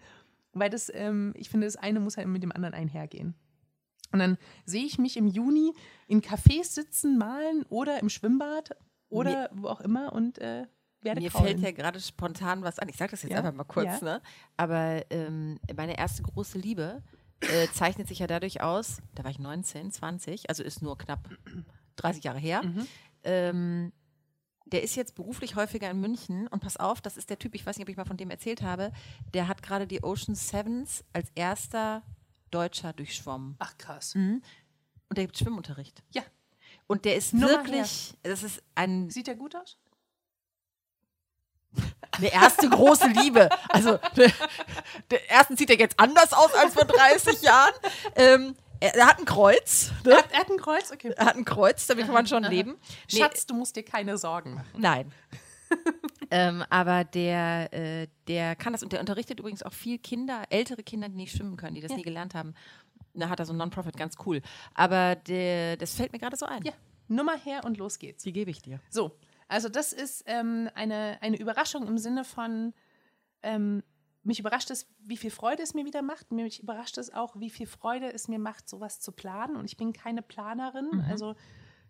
weil 0.52 0.70
das, 0.70 0.90
ähm, 0.94 1.34
ich 1.36 1.50
finde, 1.50 1.66
das 1.66 1.76
eine 1.76 2.00
muss 2.00 2.16
halt 2.16 2.28
mit 2.28 2.42
dem 2.42 2.52
anderen 2.52 2.74
einhergehen. 2.74 3.34
Und 4.12 4.20
dann 4.20 4.38
sehe 4.64 4.84
ich 4.84 4.98
mich 4.98 5.16
im 5.16 5.26
Juni 5.26 5.74
in 6.06 6.22
Cafés 6.22 6.72
sitzen, 6.74 7.18
malen 7.18 7.64
oder 7.68 8.00
im 8.00 8.08
Schwimmbad 8.08 8.76
oder 9.08 9.30
mir, 9.30 9.50
wo 9.52 9.68
auch 9.68 9.80
immer 9.80 10.12
und 10.12 10.38
äh, 10.38 10.66
werde 11.02 11.20
Mir 11.20 11.30
kraulen. 11.30 11.48
fällt 11.48 11.60
ja 11.60 11.70
gerade 11.70 12.00
spontan 12.00 12.62
was 12.62 12.78
an. 12.78 12.88
Ich 12.88 12.96
sage 12.96 13.12
das 13.12 13.22
jetzt 13.22 13.32
ja? 13.32 13.38
einfach 13.38 13.54
mal 13.54 13.64
kurz, 13.64 14.00
ja. 14.00 14.04
ne? 14.04 14.22
Aber 14.56 15.04
ähm, 15.10 15.60
meine 15.76 15.98
erste 15.98 16.22
große 16.22 16.58
Liebe 16.58 17.02
äh, 17.40 17.68
zeichnet 17.72 18.08
sich 18.08 18.18
ja 18.18 18.26
dadurch 18.26 18.62
aus, 18.62 19.00
da 19.14 19.24
war 19.24 19.30
ich 19.30 19.38
19, 19.38 19.92
20, 19.92 20.48
also 20.48 20.62
ist 20.62 20.82
nur 20.82 20.98
knapp 20.98 21.28
30 21.96 22.24
Jahre 22.24 22.38
her. 22.38 22.62
Mhm. 22.62 22.86
Ähm, 23.22 23.92
der 24.66 24.82
ist 24.82 24.96
jetzt 24.96 25.14
beruflich 25.14 25.56
häufiger 25.56 25.90
in 25.90 26.00
München 26.00 26.46
und 26.48 26.60
pass 26.60 26.76
auf, 26.76 27.00
das 27.00 27.16
ist 27.16 27.30
der 27.30 27.38
Typ, 27.38 27.54
ich 27.54 27.64
weiß 27.64 27.78
nicht, 27.78 27.84
ob 27.84 27.88
ich 27.88 27.96
mal 27.96 28.04
von 28.04 28.18
dem 28.18 28.30
erzählt 28.30 28.62
habe, 28.62 28.92
der 29.32 29.48
hat 29.48 29.62
gerade 29.62 29.86
die 29.86 30.02
Ocean 30.02 30.34
Sevens 30.34 31.04
als 31.12 31.30
erster 31.34 32.02
Deutscher 32.50 32.92
durchschwommen. 32.92 33.56
Ach 33.58 33.76
krass. 33.78 34.14
Mhm. 34.14 34.42
Und 35.08 35.18
der 35.18 35.24
gibt 35.26 35.38
Schwimmunterricht. 35.38 36.02
Ja. 36.10 36.22
Und 36.86 37.04
der 37.04 37.16
ist 37.16 37.34
Nummer 37.34 37.48
wirklich, 37.48 38.14
her. 38.22 38.30
das 38.30 38.42
ist 38.42 38.62
ein. 38.74 39.10
Sieht 39.10 39.26
der 39.26 39.34
gut 39.34 39.54
aus? 39.54 39.78
Eine 42.12 42.32
erste 42.32 42.68
große 42.68 43.08
Liebe. 43.22 43.48
Also, 43.68 43.98
der, 44.16 44.32
der 45.10 45.30
ersten 45.30 45.56
sieht 45.56 45.70
er 45.70 45.78
jetzt 45.78 45.98
anders 46.00 46.32
aus 46.32 46.52
als 46.54 46.74
vor 46.74 46.84
30 46.84 47.42
Jahren. 47.42 47.74
Ähm, 48.16 48.56
er, 48.80 48.94
er, 48.94 49.06
hat 49.06 49.18
ein 49.18 49.24
Kreuz. 49.24 49.92
Ne? 50.04 50.12
Er, 50.12 50.18
hat, 50.18 50.32
er, 50.32 50.40
hat, 50.40 50.50
ein 50.50 50.56
Kreuz, 50.56 50.90
okay. 50.92 51.12
Er 51.16 51.26
hat 51.26 51.36
ein 51.36 51.44
Kreuz, 51.44 51.86
damit 51.86 52.06
kann 52.06 52.14
man 52.14 52.26
schon 52.26 52.44
leben. 52.44 52.78
Nee, 53.12 53.18
Schatz, 53.18 53.46
du 53.46 53.54
musst 53.54 53.76
dir 53.76 53.84
keine 53.84 54.16
Sorgen 54.18 54.54
machen. 54.54 54.68
Nein. 54.76 55.12
ähm, 56.30 56.64
aber 56.70 57.04
der, 57.04 57.72
äh, 57.72 58.08
der 58.26 58.56
kann 58.56 58.72
das 58.72 58.82
und 58.82 58.92
der 58.92 59.00
unterrichtet 59.00 59.40
übrigens 59.40 59.62
auch 59.62 59.72
viel 59.72 59.98
Kinder, 59.98 60.42
ältere 60.50 60.82
Kinder, 60.82 61.08
die 61.08 61.16
nicht 61.16 61.36
schwimmen 61.36 61.56
können, 61.56 61.74
die 61.74 61.80
das 61.80 61.90
ja. 61.90 61.96
nie 61.96 62.02
gelernt 62.02 62.34
haben. 62.34 62.54
Da 63.14 63.28
hat 63.28 63.40
er 63.40 63.46
so 63.46 63.52
ein 63.52 63.56
Non-Profit, 63.56 63.96
ganz 63.96 64.16
cool. 64.26 64.42
Aber 64.74 65.16
der, 65.16 65.76
das 65.76 65.94
fällt 65.94 66.12
mir 66.12 66.18
gerade 66.18 66.36
so 66.36 66.46
ein. 66.46 66.62
Ja, 66.62 66.72
Nummer 67.08 67.36
her 67.36 67.64
und 67.64 67.78
los 67.78 67.98
geht's. 67.98 68.22
Die 68.22 68.32
gebe 68.32 68.50
ich 68.50 68.62
dir. 68.62 68.80
So, 68.90 69.16
also 69.48 69.68
das 69.68 69.92
ist 69.92 70.24
ähm, 70.26 70.68
eine, 70.74 71.18
eine 71.20 71.38
Überraschung 71.38 71.86
im 71.88 71.98
Sinne 71.98 72.24
von, 72.24 72.74
ähm, 73.42 73.82
mich 74.22 74.40
überrascht 74.40 74.70
es, 74.70 74.86
wie 75.00 75.16
viel 75.16 75.30
Freude 75.30 75.62
es 75.62 75.74
mir 75.74 75.86
wieder 75.86 76.02
macht. 76.02 76.30
Mich 76.32 76.62
überrascht 76.62 76.98
es 76.98 77.12
auch, 77.12 77.34
wie 77.40 77.50
viel 77.50 77.66
Freude 77.66 78.12
es 78.12 78.28
mir 78.28 78.38
macht, 78.38 78.68
sowas 78.68 79.00
zu 79.00 79.12
planen. 79.12 79.56
Und 79.56 79.64
ich 79.64 79.76
bin 79.76 79.92
keine 79.92 80.22
Planerin. 80.22 80.90
Mhm. 80.92 81.04
Also 81.08 81.34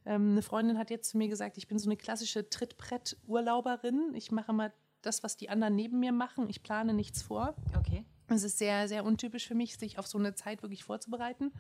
ähm, 0.09 0.31
eine 0.33 0.43
Freundin 0.43 0.79
hat 0.79 0.89
jetzt 0.89 1.11
zu 1.11 1.19
mir 1.19 1.29
gesagt, 1.29 1.59
ich 1.59 1.69
bin 1.69 1.79
so 1.79 1.89
eine 1.89 1.97
klassische 1.99 2.49
Trittbrett-Urlauberin. 2.49 4.15
Ich 4.15 4.33
mache 4.33 4.55
mal 4.55 4.73
das, 5.03 5.23
was 5.23 5.37
die 5.37 5.51
anderen 5.51 5.77
neben 5.77 6.01
mir 6.01 6.13
machen. 6.13 6.49
Ich 6.49 6.63
plane 6.63 6.95
nichts 6.95 7.23
vor. 7.23 7.55
Okay. 7.77 8.07
Es 8.29 8.43
ist 8.43 8.57
sehr, 8.57 8.89
sehr 8.89 9.05
untypisch 9.05 9.47
für 9.47 9.55
mich, 9.55 9.77
sich 9.77 9.99
auf 9.99 10.07
so 10.07 10.19
eine 10.19 10.35
Zeit 10.35 10.63
wirklich 10.63 10.83
vorzubereiten. 10.83 11.53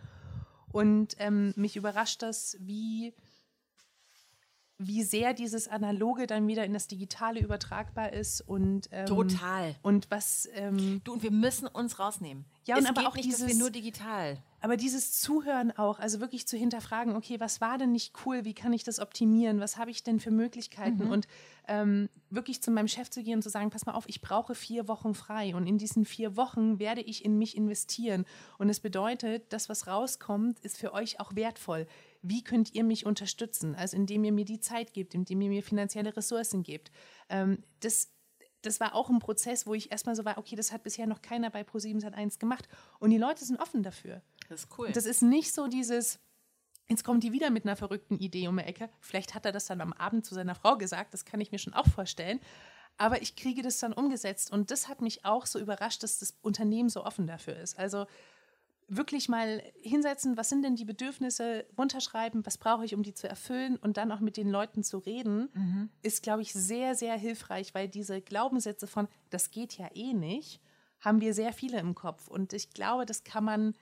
Und 0.72 1.14
ähm, 1.18 1.52
mich 1.56 1.76
überrascht 1.76 2.22
das, 2.22 2.56
wie 2.58 3.14
wie 4.78 5.02
sehr 5.02 5.34
dieses 5.34 5.66
Analoge 5.66 6.26
dann 6.26 6.46
wieder 6.46 6.64
in 6.64 6.72
das 6.72 6.86
Digitale 6.86 7.40
übertragbar 7.40 8.12
ist 8.12 8.40
und 8.40 8.88
ähm, 8.92 9.06
total 9.06 9.74
und 9.82 10.08
was 10.10 10.48
ähm, 10.54 11.00
du 11.02 11.14
und 11.14 11.22
wir 11.24 11.32
müssen 11.32 11.66
uns 11.66 11.98
rausnehmen. 11.98 12.44
Ja 12.64 12.76
es 12.76 12.82
und 12.82 12.96
aber 12.96 13.08
auch 13.08 13.16
nicht, 13.16 13.26
dieses 13.26 13.40
dass 13.40 13.48
wir 13.48 13.56
nur 13.56 13.70
digital. 13.70 14.38
Aber 14.60 14.76
dieses 14.76 15.12
Zuhören 15.20 15.70
auch, 15.72 16.00
also 16.00 16.20
wirklich 16.20 16.46
zu 16.46 16.56
hinterfragen, 16.56 17.14
okay, 17.14 17.38
was 17.38 17.60
war 17.60 17.78
denn 17.78 17.92
nicht 17.92 18.12
cool? 18.24 18.44
Wie 18.44 18.54
kann 18.54 18.72
ich 18.72 18.82
das 18.82 18.98
optimieren? 18.98 19.60
Was 19.60 19.76
habe 19.76 19.90
ich 19.90 20.02
denn 20.02 20.18
für 20.18 20.32
Möglichkeiten? 20.32 21.04
Mhm. 21.04 21.10
Und 21.10 21.28
ähm, 21.68 22.08
wirklich 22.30 22.60
zu 22.60 22.70
meinem 22.70 22.88
Chef 22.88 23.08
zu 23.08 23.22
gehen 23.22 23.36
und 23.36 23.42
zu 23.42 23.50
sagen, 23.50 23.70
pass 23.70 23.86
mal 23.86 23.92
auf, 23.92 24.08
ich 24.08 24.20
brauche 24.20 24.54
vier 24.54 24.88
Wochen 24.88 25.14
frei 25.14 25.54
und 25.54 25.66
in 25.66 25.78
diesen 25.78 26.04
vier 26.04 26.36
Wochen 26.36 26.78
werde 26.78 27.00
ich 27.00 27.24
in 27.24 27.38
mich 27.38 27.56
investieren. 27.56 28.24
Und 28.58 28.68
es 28.68 28.80
bedeutet, 28.80 29.52
das, 29.52 29.68
was 29.68 29.86
rauskommt, 29.86 30.58
ist 30.60 30.76
für 30.76 30.92
euch 30.92 31.20
auch 31.20 31.34
wertvoll 31.36 31.86
wie 32.22 32.42
könnt 32.42 32.74
ihr 32.74 32.84
mich 32.84 33.06
unterstützen? 33.06 33.74
Also 33.74 33.96
indem 33.96 34.24
ihr 34.24 34.32
mir 34.32 34.44
die 34.44 34.60
Zeit 34.60 34.92
gebt, 34.92 35.14
indem 35.14 35.40
ihr 35.40 35.48
mir 35.48 35.62
finanzielle 35.62 36.16
Ressourcen 36.16 36.62
gebt. 36.62 36.90
Ähm, 37.28 37.62
das, 37.80 38.10
das 38.62 38.80
war 38.80 38.94
auch 38.94 39.10
ein 39.10 39.18
Prozess, 39.18 39.66
wo 39.66 39.74
ich 39.74 39.90
erstmal 39.92 40.16
so 40.16 40.24
war, 40.24 40.38
okay, 40.38 40.56
das 40.56 40.72
hat 40.72 40.82
bisher 40.82 41.06
noch 41.06 41.22
keiner 41.22 41.50
bei 41.50 41.62
Pro7 41.62 42.12
1 42.12 42.38
gemacht. 42.38 42.68
Und 42.98 43.10
die 43.10 43.18
Leute 43.18 43.44
sind 43.44 43.60
offen 43.60 43.82
dafür. 43.82 44.22
Das 44.48 44.64
ist 44.64 44.78
cool. 44.78 44.90
Das 44.92 45.06
ist 45.06 45.22
nicht 45.22 45.52
so 45.52 45.68
dieses, 45.68 46.18
Jetzt 46.88 47.04
kommt 47.04 47.22
die 47.22 47.32
wieder 47.32 47.50
mit 47.50 47.66
einer 47.66 47.76
verrückten 47.76 48.18
Idee 48.18 48.48
um 48.48 48.56
die 48.56 48.64
Ecke. 48.64 48.88
Vielleicht 49.00 49.34
hat 49.34 49.44
er 49.44 49.52
das 49.52 49.66
dann 49.66 49.82
am 49.82 49.92
Abend 49.92 50.24
zu 50.24 50.34
seiner 50.34 50.54
Frau 50.54 50.78
gesagt, 50.78 51.12
das 51.12 51.26
kann 51.26 51.40
ich 51.40 51.52
mir 51.52 51.58
schon 51.58 51.74
auch 51.74 51.86
vorstellen. 51.86 52.40
Aber 52.96 53.20
ich 53.22 53.36
kriege 53.36 53.62
das 53.62 53.78
dann 53.78 53.92
umgesetzt 53.92 54.50
und 54.50 54.70
das 54.70 54.88
hat 54.88 55.02
mich 55.02 55.24
auch 55.24 55.46
so 55.46 55.58
überrascht, 55.58 56.02
dass 56.02 56.18
das 56.18 56.36
Unternehmen 56.40 56.88
so 56.88 57.04
offen 57.04 57.26
dafür 57.26 57.56
ist. 57.56 57.78
Also 57.78 58.06
wirklich 58.88 59.28
mal 59.28 59.62
hinsetzen, 59.82 60.36
was 60.36 60.48
sind 60.48 60.62
denn 60.62 60.74
die 60.74 60.86
Bedürfnisse, 60.86 61.66
runterschreiben, 61.76 62.44
was 62.46 62.56
brauche 62.56 62.84
ich, 62.84 62.94
um 62.94 63.02
die 63.02 63.14
zu 63.14 63.28
erfüllen 63.28 63.76
und 63.76 63.98
dann 63.98 64.10
auch 64.10 64.20
mit 64.20 64.36
den 64.36 64.48
Leuten 64.48 64.82
zu 64.82 64.98
reden, 64.98 65.50
mhm. 65.52 65.90
ist, 66.02 66.22
glaube 66.22 66.42
ich, 66.42 66.52
sehr, 66.52 66.94
sehr 66.94 67.14
hilfreich, 67.16 67.74
weil 67.74 67.88
diese 67.88 68.20
Glaubenssätze 68.22 68.86
von, 68.86 69.08
das 69.30 69.50
geht 69.50 69.74
ja 69.74 69.88
eh 69.94 70.14
nicht, 70.14 70.60
haben 71.00 71.20
wir 71.20 71.34
sehr 71.34 71.52
viele 71.52 71.78
im 71.78 71.94
Kopf. 71.94 72.28
Und 72.28 72.52
ich 72.54 72.70
glaube, 72.70 73.04
das 73.04 73.24
kann 73.24 73.44
man 73.44 73.74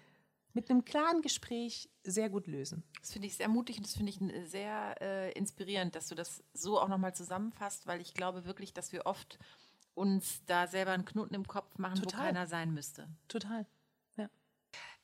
mit 0.53 0.71
einem 0.71 0.85
klaren 0.85 1.23
Gespräch 1.23 1.89
sehr 2.03 2.29
gut 2.29 2.47
lösen. 2.47 2.83
Das 3.01 3.13
finde 3.13 3.29
ich 3.29 3.37
sehr 3.37 3.49
mutig 3.49 3.77
und 3.77 3.87
das 3.87 3.95
finde 3.95 4.11
ich 4.11 4.21
äh, 4.21 4.45
sehr 4.47 5.01
äh, 5.01 5.33
inspirierend, 5.33 5.95
dass 5.95 6.09
du 6.09 6.15
das 6.15 6.43
so 6.53 6.81
auch 6.81 6.89
nochmal 6.89 7.15
zusammenfasst, 7.15 7.87
weil 7.87 8.01
ich 8.01 8.15
glaube 8.15 8.45
wirklich, 8.45 8.73
dass 8.73 8.91
wir 8.91 9.07
oft 9.07 9.39
uns 9.95 10.43
da 10.47 10.67
selber 10.67 10.93
einen 10.93 11.05
Knoten 11.05 11.35
im 11.35 11.47
Kopf 11.47 11.79
machen, 11.79 12.03
Total. 12.03 12.21
wo 12.21 12.25
keiner 12.25 12.47
sein 12.47 12.75
müsste. 12.75 13.09
Total. 13.29 13.67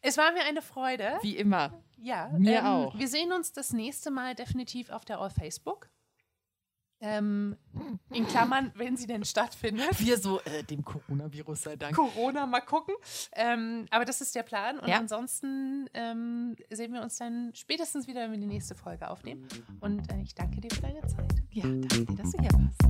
Es 0.03 0.19
war 0.19 0.33
mir 0.33 0.43
eine 0.43 0.63
Freude. 0.63 1.19
Wie 1.23 1.37
immer. 1.37 1.73
Ja. 1.97 2.29
Mir 2.37 2.59
ähm, 2.59 2.67
auch. 2.67 2.99
Wir 2.99 3.07
sehen 3.09 3.33
uns 3.33 3.53
das 3.53 3.73
nächste 3.73 4.11
Mal 4.11 4.35
definitiv 4.35 4.91
auf 4.91 5.05
der 5.05 5.21
All 5.21 5.31
Facebook. 5.31 5.89
Ähm, 7.01 7.57
in 8.11 8.27
Klammern, 8.29 8.71
wenn 8.77 8.97
sie 8.97 9.07
denn 9.09 9.25
stattfindet. 9.25 9.99
Wir 9.99 10.19
so, 10.19 10.41
äh, 10.43 10.63
dem 10.63 10.85
Coronavirus 10.85 11.63
sei 11.63 11.77
Dank. 11.77 11.97
Corona 11.97 12.47
mal 12.47 12.61
gucken. 12.61 12.95
Ähm, 13.33 13.87
aber 13.91 14.05
das 14.05 14.21
ist 14.21 14.35
der 14.37 14.45
Plan. 14.45 14.79
Und 14.79 14.89
ja. 14.89 14.99
ansonsten 14.99 15.89
ähm, 15.95 16.55
sehen 16.71 16.93
wir 16.93 17.03
uns 17.03 17.17
dann 17.17 17.53
spätestens 17.55 18.07
wieder, 18.07 18.23
wenn 18.23 18.33
wir 18.33 18.39
die 18.39 18.47
nächste 18.47 18.77
Folge 18.77 19.09
aufnehmen. 19.09 19.49
Und 19.81 20.13
äh, 20.13 20.21
ich 20.23 20.35
danke 20.35 20.61
dir 20.61 20.71
für 20.73 20.83
deine 20.83 21.01
Zeit. 21.07 21.33
Ja, 21.51 21.63
danke 21.63 22.05
dir, 22.05 22.17
dass 22.17 22.31
du 22.31 22.39
hier 22.41 22.51
warst. 22.53 22.83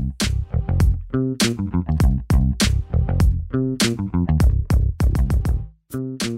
Música 5.93 6.33